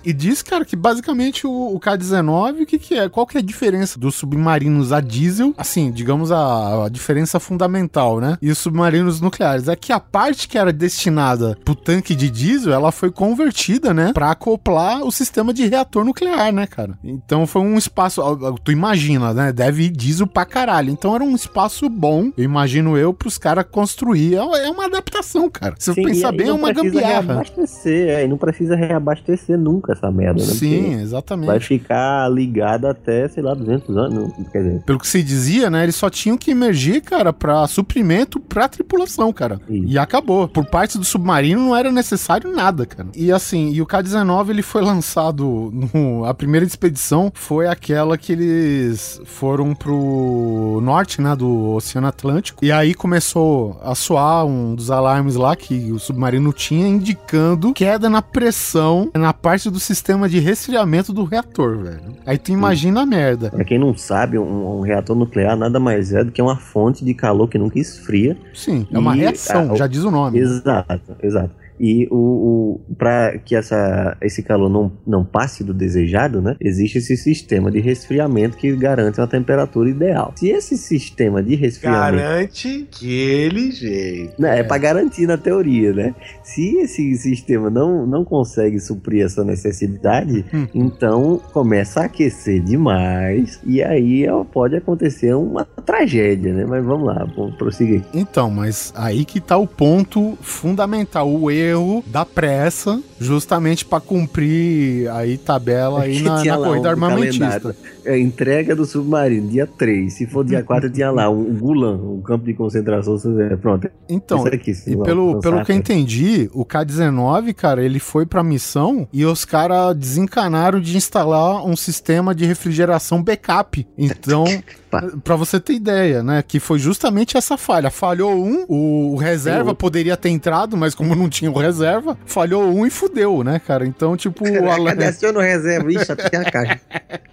E 0.03 0.13
diz, 0.13 0.41
cara, 0.41 0.63
que 0.63 0.75
basicamente 0.75 1.47
o, 1.47 1.75
o 1.75 1.79
K-19, 1.79 2.61
o 2.61 2.65
que, 2.65 2.77
que 2.77 2.95
é? 2.95 3.09
Qual 3.09 3.25
que 3.25 3.37
é 3.37 3.39
a 3.39 3.43
diferença 3.43 3.99
dos 3.99 4.15
submarinos 4.15 4.91
a 4.91 4.99
diesel? 4.99 5.53
Assim, 5.57 5.91
digamos 5.91 6.31
a, 6.31 6.85
a 6.85 6.89
diferença 6.89 7.39
fundamental, 7.39 8.19
né? 8.19 8.37
E 8.41 8.51
os 8.51 8.57
submarinos 8.57 9.19
nucleares. 9.19 9.67
É 9.67 9.75
que 9.75 9.91
a 9.91 9.99
parte 9.99 10.47
que 10.47 10.57
era 10.57 10.71
destinada 10.71 11.57
pro 11.63 11.75
tanque 11.75 12.15
de 12.15 12.29
diesel, 12.29 12.73
ela 12.73 12.91
foi 12.91 13.11
convertida, 13.11 13.93
né? 13.93 14.11
Pra 14.13 14.31
acoplar 14.31 15.03
o 15.03 15.11
sistema 15.11 15.53
de 15.53 15.67
reator 15.67 16.03
nuclear, 16.03 16.51
né, 16.51 16.67
cara? 16.67 16.97
Então 17.03 17.47
foi 17.47 17.61
um 17.61 17.77
espaço. 17.77 18.21
Tu 18.63 18.71
imagina, 18.71 19.33
né? 19.33 19.51
Deve 19.51 19.83
ir 19.83 19.89
diesel 19.89 20.27
pra 20.27 20.45
caralho. 20.45 20.91
Então 20.91 21.15
era 21.15 21.23
um 21.23 21.35
espaço 21.35 21.89
bom, 21.89 22.31
eu 22.37 22.43
imagino 22.43 22.97
eu, 22.97 23.13
pros 23.13 23.37
caras 23.37 23.65
construir. 23.69 24.35
É 24.35 24.65
é 24.65 24.69
uma 24.69 24.85
adaptação, 24.85 25.14
cara. 25.51 25.75
Se 25.79 25.89
eu 25.91 25.95
pensar 25.95 26.31
e- 26.31 26.35
e 26.35 26.37
bem, 26.37 26.47
é 26.49 26.53
uma 26.53 26.71
gambiarra. 26.71 27.21
reabastecer, 27.21 28.09
é, 28.09 28.25
e 28.25 28.27
não 28.27 28.37
precisa 28.37 28.75
reabastecer 28.75 29.57
nunca 29.57 29.93
essa 29.93 30.11
merda, 30.11 30.39
né? 30.41 30.53
Sim, 30.53 30.81
Porque 30.83 31.01
exatamente. 31.01 31.47
Vai 31.47 31.59
ficar 31.59 32.29
ligado 32.31 32.85
até, 32.87 33.27
sei 33.27 33.43
lá, 33.43 33.53
200 33.53 33.95
anos. 33.97 34.31
Quer 34.51 34.57
dizer, 34.63 34.83
Pelo 34.83 34.99
que 34.99 35.07
se 35.07 35.21
dizia, 35.23 35.69
né? 35.69 35.83
Eles 35.83 35.95
só 35.95 36.09
tinham 36.09 36.37
que 36.37 36.51
emergir, 36.51 37.01
cara, 37.01 37.31
pra 37.33 37.65
suprimento 37.67 38.39
pra 38.39 38.67
tripulação, 38.67 39.31
cara. 39.33 39.59
Isso. 39.69 39.85
E 39.87 39.97
acabou. 39.97 40.47
Por 40.47 40.65
parte 40.65 40.97
do 40.97 41.03
submarino 41.03 41.61
não 41.65 41.75
era 41.75 41.91
necessário 41.91 42.51
nada, 42.53 42.85
cara. 42.85 43.09
E 43.15 43.31
assim, 43.31 43.71
e 43.71 43.81
o 43.81 43.85
K-19 43.85 44.49
ele 44.49 44.61
foi 44.61 44.81
lançado 44.81 45.71
no. 45.73 46.25
A 46.25 46.33
primeira 46.33 46.65
expedição 46.65 47.31
foi 47.33 47.67
aquela 47.67 48.17
que 48.17 48.31
eles 48.33 49.21
foram 49.25 49.73
pro 49.73 50.79
norte, 50.81 51.21
né? 51.21 51.35
Do 51.35 51.73
Oceano 51.73 52.07
Atlântico. 52.07 52.63
E 52.63 52.71
aí 52.71 52.93
começou 52.93 53.79
a 53.83 53.93
soar 53.95 54.45
um 54.45 54.75
dos 54.75 54.91
alarmes 54.91 55.04
lá 55.35 55.55
que 55.55 55.91
o 55.91 55.99
submarino 55.99 56.51
tinha, 56.53 56.87
indicando 56.87 57.73
queda 57.73 58.09
na 58.09 58.21
pressão 58.21 59.09
na 59.13 59.33
parte 59.33 59.69
do 59.69 59.79
sistema 59.79 60.27
de 60.27 60.39
resfriamento 60.39 61.13
do 61.13 61.23
reator, 61.23 61.77
velho. 61.77 62.15
Aí 62.25 62.37
tu 62.37 62.51
imagina 62.51 63.01
a 63.01 63.05
merda. 63.05 63.49
pra 63.49 63.63
quem 63.63 63.77
não 63.77 63.95
sabe, 63.95 64.37
um, 64.37 64.79
um 64.79 64.81
reator 64.81 65.15
nuclear 65.15 65.55
nada 65.55 65.79
mais 65.79 66.13
é 66.13 66.23
do 66.23 66.31
que 66.31 66.41
uma 66.41 66.55
fonte 66.55 67.03
de 67.03 67.13
calor 67.13 67.47
que 67.47 67.57
nunca 67.57 67.79
esfria. 67.79 68.37
Sim, 68.53 68.87
é 68.91 68.97
uma 68.97 69.13
reação, 69.13 69.73
ah, 69.73 69.75
já 69.75 69.87
diz 69.87 70.03
o 70.03 70.11
nome. 70.11 70.39
Exato, 70.39 71.15
exato. 71.21 71.64
E 71.79 72.07
o, 72.11 72.15
o 72.15 72.95
para 72.97 73.37
que 73.39 73.55
essa, 73.55 74.17
esse 74.21 74.41
calor 74.41 74.69
não, 74.69 74.91
não 75.05 75.23
passe 75.25 75.63
do 75.63 75.73
desejado, 75.73 76.41
né? 76.41 76.55
Existe 76.61 76.97
esse 76.97 77.17
sistema 77.17 77.71
de 77.71 77.79
resfriamento 77.79 78.57
que 78.57 78.75
garante 78.75 79.19
uma 79.19 79.27
temperatura 79.27 79.89
ideal. 79.89 80.33
Se 80.35 80.49
esse 80.49 80.77
sistema 80.77 81.41
de 81.41 81.55
resfriamento 81.55 81.95
Garante 81.95 82.87
aquele 82.89 83.71
jeito. 83.71 84.33
Não, 84.39 84.49
é 84.49 84.63
pra 84.63 84.77
garantir 84.77 85.27
na 85.27 85.37
teoria, 85.37 85.93
né? 85.93 86.15
Se 86.43 86.77
esse 86.77 87.15
sistema 87.15 87.69
não, 87.69 88.05
não 88.05 88.23
consegue 88.23 88.79
suprir 88.79 89.25
essa 89.25 89.43
necessidade, 89.43 90.45
Hum. 90.53 90.67
então 90.73 91.41
começa 91.51 92.01
a 92.01 92.05
aquecer 92.05 92.61
demais 92.61 93.59
e 93.65 93.81
aí 93.83 94.25
pode 94.51 94.75
acontecer 94.75 95.33
uma 95.33 95.65
tragédia, 95.65 96.53
né? 96.53 96.65
Mas 96.67 96.85
vamos 96.85 97.07
lá, 97.07 97.25
vamos 97.35 97.55
prosseguir. 97.55 98.03
Então, 98.13 98.49
mas 98.49 98.93
aí 98.95 99.25
que 99.25 99.39
tá 99.39 99.57
o 99.57 99.67
ponto 99.67 100.37
fundamental, 100.41 101.29
o 101.29 101.49
erro 101.49 101.64
da 102.05 102.25
pressa, 102.25 103.01
justamente 103.19 103.85
pra 103.85 103.99
cumprir 103.99 105.09
aí 105.11 105.37
tabela 105.37 106.03
aí 106.03 106.21
na, 106.23 106.43
na 106.43 106.57
corrida 106.57 106.87
um 106.87 106.91
armamentista. 106.91 107.75
É, 108.03 108.19
entrega 108.19 108.75
do 108.75 108.85
submarino, 108.85 109.49
dia 109.49 109.65
3. 109.65 110.13
Se 110.13 110.27
for 110.27 110.45
dia 110.45 110.63
4, 110.63 110.89
tinha 110.91 111.11
lá 111.11 111.29
um 111.29 111.43
Gulan, 111.55 111.95
um 111.95 112.21
campo 112.21 112.45
de 112.45 112.53
concentração. 112.53 113.17
é, 113.39 113.55
Pronto. 113.55 113.89
Então, 114.07 114.45
aqui, 114.45 114.73
sim, 114.73 114.93
e 114.93 115.03
pelo, 115.03 115.39
pelo 115.39 115.63
que 115.63 115.71
eu 115.71 115.75
entendi, 115.75 116.49
o 116.53 116.63
K-19, 116.63 117.53
cara, 117.53 117.83
ele 117.83 117.99
foi 117.99 118.25
pra 118.25 118.43
missão 118.43 119.07
e 119.11 119.25
os 119.25 119.45
caras 119.45 119.95
desencanaram 119.95 120.79
de 120.79 120.95
instalar 120.95 121.65
um 121.65 121.75
sistema 121.75 122.35
de 122.35 122.45
refrigeração 122.45 123.23
backup. 123.23 123.87
Então, 123.97 124.45
Pá. 125.01 125.17
pra 125.23 125.35
você 125.35 125.59
ter 125.59 125.73
ideia, 125.73 126.21
né, 126.23 126.43
que 126.45 126.59
foi 126.59 126.79
justamente 126.79 127.37
essa 127.37 127.57
falha. 127.57 127.89
Falhou 127.89 128.33
um, 128.35 128.65
o, 128.67 129.13
o 129.13 129.15
reserva 129.17 129.69
Outro. 129.69 129.75
poderia 129.75 130.15
ter 130.17 130.29
entrado, 130.29 130.75
mas 130.77 130.93
como 130.95 131.15
não 131.15 131.29
tinha 131.29 131.51
o 131.51 131.57
reserva, 131.57 132.17
falhou 132.25 132.63
um 132.63 132.85
e 132.85 132.89
fudeu, 132.89 133.43
né, 133.43 133.59
cara? 133.59 133.85
Então, 133.85 134.15
tipo, 134.17 134.43
o 134.47 134.69
Alan... 134.69 134.85
Cadê 134.91 135.05
aciona 135.05 135.39
o 135.39 135.41
reserva? 135.41 135.91
Ixi, 135.91 136.11
até 136.11 136.29
tem 136.29 136.39
a 136.39 136.51
caixa. 136.51 136.81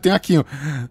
Tem 0.00 0.12
aqui, 0.12 0.38
ó. 0.38 0.44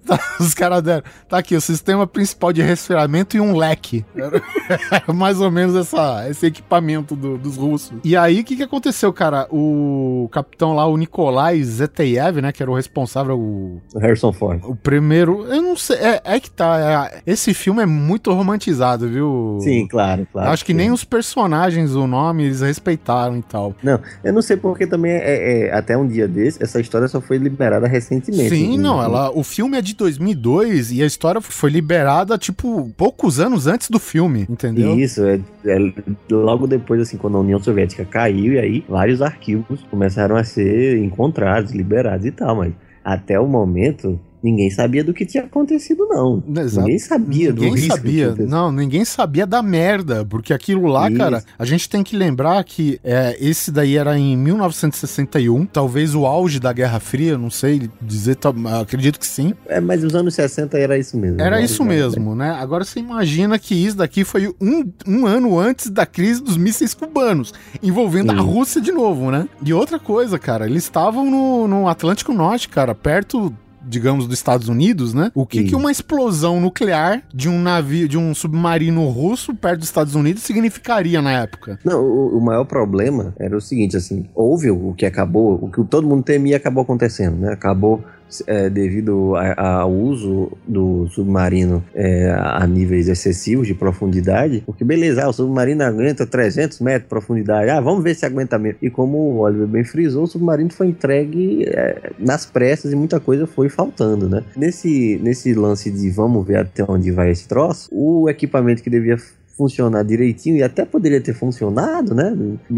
Tá, 0.05 0.19
os 0.39 0.53
caras 0.53 0.81
deram. 0.81 1.03
Tá 1.29 1.37
aqui, 1.37 1.55
o 1.55 1.61
sistema 1.61 2.05
principal 2.05 2.51
de 2.51 2.61
resfriamento 2.61 3.37
e 3.37 3.39
um 3.41 3.55
leque. 3.55 4.05
Era 4.91 5.13
mais 5.13 5.39
ou 5.39 5.49
menos 5.49 5.75
essa, 5.75 6.29
esse 6.29 6.45
equipamento 6.47 7.15
do- 7.15 7.37
dos 7.37 7.55
russos. 7.55 7.93
E 8.03 8.15
aí, 8.17 8.41
o 8.41 8.43
que, 8.43 8.55
que 8.57 8.63
aconteceu, 8.63 9.13
cara? 9.13 9.47
O 9.49 10.27
capitão 10.31 10.73
lá, 10.73 10.85
o 10.85 10.97
Nikolai 10.97 11.61
Zeteyev, 11.63 12.41
né? 12.41 12.51
Que 12.51 12.61
era 12.61 12.69
o 12.71 12.75
responsável, 12.75 13.39
o, 13.39 13.81
O 13.93 13.99
Harrison 13.99 14.33
Ford. 14.33 14.61
o 14.65 14.75
primeiro. 14.75 15.45
Eu 15.45 15.61
não 15.61 15.72
sei. 15.77 15.97
É, 15.97 16.21
é 16.23 16.39
que 16.39 16.49
tá. 16.49 17.09
é- 17.11 17.21
esse 17.25 17.53
filme 17.53 17.81
é 17.81 17.85
muito 17.85 18.31
romantizado, 18.31 19.07
viu? 19.07 19.57
Sim, 19.61 19.87
claro, 19.87 20.27
claro. 20.31 20.49
Acho 20.49 20.65
que 20.65 20.71
sim. 20.71 20.77
nem 20.77 20.91
os 20.91 21.03
personagens, 21.03 21.95
o 21.95 22.07
nome, 22.07 22.43
eles 22.43 22.61
respeitaram 22.61 23.37
e 23.37 23.41
tal. 23.41 23.75
Não, 23.83 23.99
eu 24.23 24.33
não 24.33 24.41
sei 24.41 24.57
porque 24.57 24.85
também 24.87 25.11
é, 25.11 25.67
é- 25.67 25.73
até 25.73 25.97
um 25.97 26.07
dia 26.07 26.27
desse, 26.27 26.61
essa 26.61 26.79
história 26.79 27.07
só 27.07 27.19
foi 27.21 27.37
liberada 27.37 27.87
recentemente. 27.87 28.49
Sim, 28.49 28.77
não, 28.77 29.01
ela, 29.01 29.31
o 29.31 29.43
filme 29.43 29.77
é 29.77 29.81
de 29.81 29.95
2002 29.95 30.91
e 30.91 31.03
a 31.03 31.05
história 31.05 31.41
foi 31.41 31.69
liberada, 31.69 32.37
tipo, 32.37 32.91
poucos 32.97 33.39
anos 33.39 33.67
antes 33.67 33.89
do 33.89 33.99
filme, 33.99 34.45
entendeu? 34.49 34.97
Isso, 34.97 35.23
é, 35.23 35.39
é 35.65 35.93
logo 36.31 36.67
depois, 36.67 37.01
assim, 37.01 37.17
quando 37.17 37.37
a 37.37 37.41
União 37.41 37.59
Soviética 37.61 38.05
caiu, 38.05 38.53
e 38.53 38.59
aí 38.59 38.85
vários 38.87 39.21
arquivos 39.21 39.83
começaram 39.89 40.35
a 40.35 40.43
ser 40.43 40.97
encontrados, 40.97 41.71
liberados 41.71 42.25
e 42.25 42.31
tal, 42.31 42.55
mas 42.55 42.73
até 43.03 43.39
o 43.39 43.47
momento 43.47 44.19
ninguém 44.43 44.69
sabia 44.69 45.03
do 45.03 45.13
que 45.13 45.25
tinha 45.25 45.45
acontecido, 45.45 46.05
não. 46.07 46.43
Exato. 46.57 46.85
Ninguém 46.85 46.99
sabia 46.99 47.53
do 47.53 47.61
Ninguém 47.61 47.87
sabia, 47.87 48.35
não, 48.35 48.71
ninguém 48.71 49.05
sabia 49.05 49.47
da 49.47 49.63
merda, 49.63 50.25
porque 50.25 50.53
aquilo 50.53 50.87
lá, 50.87 51.09
Isso. 51.09 51.17
cara, 51.17 51.43
a 51.57 51.65
gente 51.65 51.89
tem 51.89 52.03
que 52.03 52.17
lembrar 52.17 52.63
que 52.63 52.99
é, 53.03 53.37
esse 53.39 53.71
daí 53.71 53.97
era 53.97 54.17
em 54.17 54.35
1961, 54.35 55.65
talvez 55.65 56.13
o 56.13 56.25
auge 56.25 56.59
da 56.59 56.73
Guerra 56.73 56.99
Fria, 56.99 57.37
não 57.37 57.49
sei 57.49 57.89
dizer, 58.01 58.37
acredito 58.81 59.19
que 59.19 59.25
sim. 59.25 59.53
É, 59.67 59.79
mas 59.79 60.03
os 60.03 60.13
anos 60.13 60.33
60 60.35 60.77
era 60.77 60.97
isso 60.97 61.17
mesmo. 61.17 61.41
Era 61.41 61.57
né? 61.57 61.63
isso 61.63 61.83
mesmo, 61.83 62.35
né? 62.35 62.51
Agora 62.51 62.83
você 62.83 62.99
imagina 62.99 63.57
que 63.57 63.73
isso 63.73 63.97
daqui 63.97 64.25
foi 64.25 64.53
um, 64.59 64.91
um 65.07 65.25
ano 65.25 65.57
antes 65.57 65.89
da 65.89 66.05
crise 66.05 66.43
dos 66.43 66.57
mísseis 66.57 66.93
cubanos, 66.93 67.53
envolvendo 67.81 68.31
a 68.31 68.35
Sim. 68.35 68.41
Rússia 68.41 68.81
de 68.81 68.91
novo, 68.91 69.31
né? 69.31 69.47
E 69.65 69.73
outra 69.73 69.99
coisa, 69.99 70.37
cara, 70.37 70.65
eles 70.65 70.83
estavam 70.83 71.29
no, 71.29 71.67
no 71.67 71.87
Atlântico 71.87 72.33
Norte, 72.33 72.67
cara, 72.67 72.93
perto. 72.93 73.53
Digamos, 73.85 74.27
dos 74.27 74.37
Estados 74.37 74.69
Unidos, 74.69 75.13
né? 75.13 75.31
O 75.33 75.45
que, 75.45 75.63
que 75.63 75.75
uma 75.75 75.91
explosão 75.91 76.59
nuclear 76.59 77.23
de 77.33 77.49
um 77.49 77.59
navio, 77.59 78.07
de 78.07 78.17
um 78.17 78.33
submarino 78.33 79.07
russo 79.07 79.53
perto 79.53 79.79
dos 79.79 79.87
Estados 79.87 80.15
Unidos 80.15 80.43
significaria 80.43 81.21
na 81.21 81.31
época? 81.31 81.79
Não, 81.83 82.01
o, 82.01 82.37
o 82.37 82.41
maior 82.41 82.65
problema 82.65 83.33
era 83.39 83.55
o 83.55 83.61
seguinte, 83.61 83.97
assim, 83.97 84.29
houve 84.35 84.69
o 84.69 84.83
o 84.83 84.93
que 84.93 85.05
acabou, 85.05 85.59
o 85.61 85.69
que 85.69 85.83
todo 85.85 86.07
mundo 86.07 86.23
temia 86.23 86.57
acabou 86.57 86.83
acontecendo, 86.83 87.37
né? 87.37 87.53
Acabou 87.53 88.03
é, 88.47 88.69
devido 88.69 89.33
ao 89.57 89.91
uso 89.91 90.51
do 90.67 91.07
submarino 91.09 91.83
é, 91.93 92.31
a 92.31 92.65
níveis 92.65 93.07
excessivos 93.07 93.67
de 93.67 93.73
profundidade, 93.73 94.63
porque 94.65 94.83
beleza, 94.83 95.23
ah, 95.23 95.29
o 95.29 95.33
submarino 95.33 95.83
aguenta 95.83 96.25
300 96.25 96.79
metros 96.79 97.03
de 97.03 97.09
profundidade, 97.09 97.69
ah, 97.69 97.79
vamos 97.79 98.03
ver 98.03 98.15
se 98.15 98.25
aguenta 98.25 98.57
mesmo. 98.57 98.79
E 98.81 98.89
como 98.89 99.17
o 99.17 99.39
Oliver 99.39 99.67
bem 99.67 99.83
frisou, 99.83 100.23
o 100.23 100.27
submarino 100.27 100.71
foi 100.71 100.87
entregue 100.87 101.65
é, 101.67 102.11
nas 102.17 102.45
pressas 102.45 102.91
e 102.91 102.95
muita 102.95 103.19
coisa 103.19 103.45
foi 103.45 103.69
faltando, 103.69 104.29
né? 104.29 104.43
Nesse, 104.55 105.19
nesse 105.21 105.53
lance 105.53 105.91
de 105.91 106.09
vamos 106.09 106.45
ver 106.45 106.57
até 106.57 106.83
onde 106.87 107.11
vai 107.11 107.31
esse 107.31 107.47
troço, 107.47 107.89
o 107.91 108.29
equipamento 108.29 108.81
que 108.81 108.89
devia 108.89 109.17
funcionar 109.55 110.03
direitinho 110.03 110.57
e 110.57 110.63
até 110.63 110.83
poderia 110.83 111.21
ter 111.21 111.33
funcionado, 111.33 112.13
né? 112.13 112.35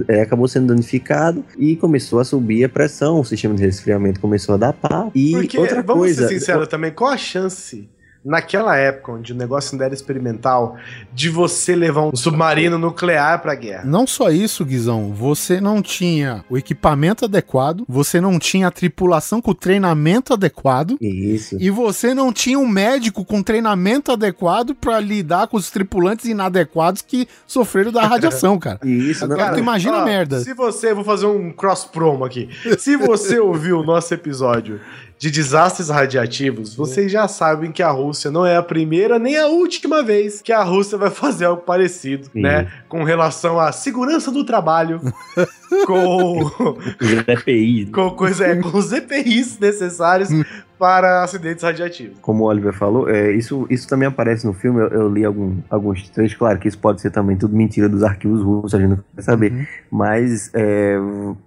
É, 0.08 0.22
acabou 0.22 0.48
sendo 0.48 0.68
danificado 0.68 1.44
e 1.58 1.76
começou 1.76 2.20
a 2.20 2.26
subir 2.26 2.64
a 2.66 2.70
pressão, 2.70 3.20
o 3.20 3.26
sistema 3.26 3.56
de 3.56 3.64
resfriamento 3.64 4.20
começou 4.20 4.56
a 4.56 4.58
dar 4.58 4.74
pau. 4.74 5.12
E 5.16 5.32
Porque, 5.32 5.58
outra 5.58 5.82
vamos 5.82 6.04
coisa, 6.04 6.28
ser 6.28 6.40
sinceros 6.40 6.68
também, 6.68 6.92
qual 6.92 7.12
a 7.12 7.18
chance 7.18 7.88
naquela 8.26 8.76
época, 8.76 9.12
onde 9.12 9.32
o 9.32 9.36
negócio 9.36 9.74
ainda 9.74 9.86
era 9.86 9.94
experimental, 9.94 10.76
de 11.14 11.30
você 11.30 11.76
levar 11.76 12.02
um 12.02 12.16
submarino 12.16 12.78
nuclear 12.78 13.42
pra 13.42 13.54
guerra. 13.54 13.84
Não 13.86 14.08
só 14.08 14.32
isso, 14.32 14.66
Guizão, 14.66 15.14
você 15.14 15.62
não 15.62 15.82
tinha 15.82 16.44
o 16.50 16.58
equipamento 16.58 17.26
adequado, 17.26 17.86
você 17.88 18.20
não 18.20 18.40
tinha 18.40 18.68
a 18.68 18.72
tripulação 18.72 19.40
com 19.40 19.52
o 19.52 19.56
treinamento 19.56 20.34
adequado. 20.34 20.98
Isso. 21.00 21.58
E 21.60 21.70
você 21.70 22.14
não 22.14 22.34
tinha 22.34 22.58
um 22.58 22.68
médico 22.68 23.24
com 23.24 23.44
treinamento 23.44 24.12
adequado 24.12 24.74
pra 24.74 25.00
lidar 25.00 25.48
com 25.48 25.58
os 25.58 25.70
tripulantes 25.70 26.26
inadequados 26.26 27.02
que 27.04 27.28
sofreram 27.46 27.92
da 27.92 28.08
radiação, 28.08 28.58
cara. 28.58 28.80
Isso, 28.84 29.28
não, 29.28 29.38
Cara, 29.38 29.54
tu 29.54 29.60
imagina 29.60 29.98
a 29.98 30.06
merda. 30.06 30.40
Se 30.40 30.54
você, 30.54 30.94
vou 30.94 31.04
fazer 31.04 31.28
um 31.28 31.52
cross 31.52 31.86
promo 31.86 32.26
aqui. 32.26 32.50
Se 32.80 32.96
você 32.96 33.38
ouviu 33.40 33.80
o 33.80 33.84
nosso 33.84 34.14
episódio 34.14 34.80
de 35.26 35.32
desastres 35.32 35.90
radiativos, 35.90 36.76
vocês 36.76 37.12
já 37.12 37.28
sabem 37.28 37.72
que 37.72 37.82
a 37.82 37.90
Rússia 37.90 38.30
não 38.30 38.46
é 38.46 38.58
a 38.58 38.62
primeira 38.62 39.18
nem 39.18 39.36
a 39.40 39.48
última 39.48 40.04
vez 40.04 40.40
que 40.40 40.54
a 40.54 40.62
Rússia 40.62 41.00
vai 41.00 41.10
fazer 41.12 41.46
algo 41.46 41.64
parecido, 41.64 42.26
Sim. 42.26 42.42
né? 42.42 42.72
Com 42.88 43.04
relação 43.04 43.60
à 43.60 43.72
segurança 43.72 44.32
do 44.32 44.46
trabalho, 44.46 45.02
com, 45.88 46.44
os 46.44 47.28
EPI, 47.28 47.88
com 47.88 48.12
coisa, 48.12 48.46
é, 48.46 48.56
com 48.58 48.78
os 48.78 48.92
EPIs 48.92 49.58
necessários 49.58 50.30
para 50.78 51.24
acidentes 51.24 51.64
radiativos. 51.64 52.18
como 52.22 52.44
o 52.44 52.48
Oliver 52.48 52.74
falou, 52.74 53.10
é, 53.10 53.32
isso, 53.32 53.66
isso 53.70 53.88
também 53.88 54.08
aparece 54.08 54.46
no 54.46 54.54
filme. 54.54 54.82
Eu, 54.82 54.88
eu 54.88 55.10
li 55.10 55.24
algum, 55.24 55.58
alguns 55.70 56.10
trechos, 56.10 56.38
claro 56.38 56.60
que 56.60 56.68
isso 56.68 56.78
pode 56.78 57.02
ser 57.02 57.12
também 57.12 57.38
tudo 57.38 57.56
mentira 57.56 57.88
dos 57.88 58.04
arquivos 58.04 58.42
russos, 58.42 58.76
a 58.76 58.80
gente 58.80 58.90
não 58.90 59.00
quer 59.16 59.22
saber. 59.22 59.52
Uhum. 59.52 59.66
Mas 59.92 60.52
é, 60.54 60.98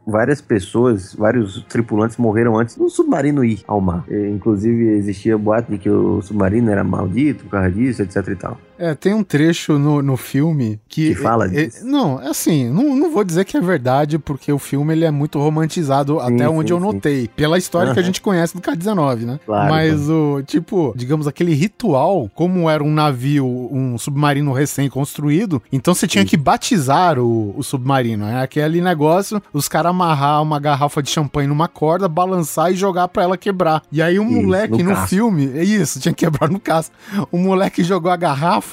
várias 0.07 0.41
pessoas, 0.41 1.15
vários 1.15 1.63
tripulantes 1.69 2.17
morreram 2.17 2.59
antes 2.59 2.77
do 2.77 2.89
submarino 2.89 3.45
ir 3.45 3.63
ao 3.67 3.81
mar. 3.81 4.05
É, 4.09 4.29
inclusive, 4.29 4.89
existia 4.91 5.37
boato 5.37 5.71
de 5.71 5.79
que 5.79 5.91
o 5.91 6.21
submarino 6.23 6.71
era 6.71 6.85
maldito 6.85 7.45
por 7.45 7.51
causa 7.51 7.71
disso, 7.71 8.03
etc 8.03 8.29
e 8.29 8.37
tal. 8.37 8.59
É, 8.79 8.95
tem 8.95 9.13
um 9.15 9.23
trecho 9.25 9.79
no, 9.79 10.01
no 10.03 10.17
filme 10.17 10.81
que. 10.89 11.15
Que 11.15 11.15
fala 11.15 11.47
é- 11.47 11.63
é- 11.63 11.67
disso. 11.67 11.85
não, 11.85 12.21
é 12.21 12.29
assim, 12.29 12.69
não, 12.71 12.95
não 12.97 13.11
vou 13.11 13.25
dizer 13.25 13.45
que 13.45 13.57
é 13.57 13.61
verdade, 13.61 14.19
porque 14.19 14.53
o 14.53 14.59
filme 14.59 14.93
ele 14.93 15.05
é 15.05 15.11
muito 15.11 15.39
romantizado 15.39 16.21
até 16.21 16.49
onde 16.49 16.69
sim, 16.69 16.75
eu 16.75 16.79
sim. 16.81 16.85
notei. 16.87 17.29
Pela 17.35 17.59
história 17.59 17.93
que 17.93 18.01
a 18.01 18.03
gente 18.03 18.21
conhece 18.21 18.55
do 18.55 18.61
K-19, 18.61 19.21
né? 19.25 19.41
Claro, 19.45 19.71
Mas 19.71 20.09
o, 20.09 20.43
tipo, 20.47 20.93
digamos, 20.97 21.27
aquele 21.27 21.55
ritual, 21.55 22.31
como 22.35 22.69
era 22.69 22.83
um 22.83 22.93
navio, 22.93 23.47
um 23.73 23.97
submarino 23.99 24.53
recém-construído, 24.53 25.63
então 25.73 25.95
você 25.95 26.07
tinha 26.07 26.25
que 26.25 26.37
batizar 26.37 27.19
o, 27.19 27.55
o 27.57 27.63
submarino. 27.63 28.27
É 28.27 28.43
aquele 28.43 28.81
negócio, 28.81 29.43
os 29.53 29.69
caras 29.69 29.91
amarrar 29.91 30.43
uma 30.43 30.59
garrafa 30.59 31.03
de 31.03 31.11
champanhe 31.11 31.47
numa 31.49 31.69
corda, 31.69 32.09
balançar 32.09 32.73
e 32.73 32.77
jogar 32.77 33.09
pra 33.09 33.23
ela 33.23 33.37
quebrar. 33.37 33.83
E 33.93 34.01
aí 34.03 34.19
um 34.19 34.29
Isso, 34.29 34.43
moleque 34.43 34.83
no 34.83 34.89
no 34.89 34.97
filme, 35.07 35.51
é 35.55 35.63
isso, 35.63 36.01
tinha 36.01 36.15
que 36.15 36.25
quebrar 36.25 36.49
no 36.51 36.59
casco. 36.59 36.95
O 37.31 37.39
moleque 37.39 37.85
jogou 37.85 38.11
a 38.11 38.17
garrafa, 38.17 38.68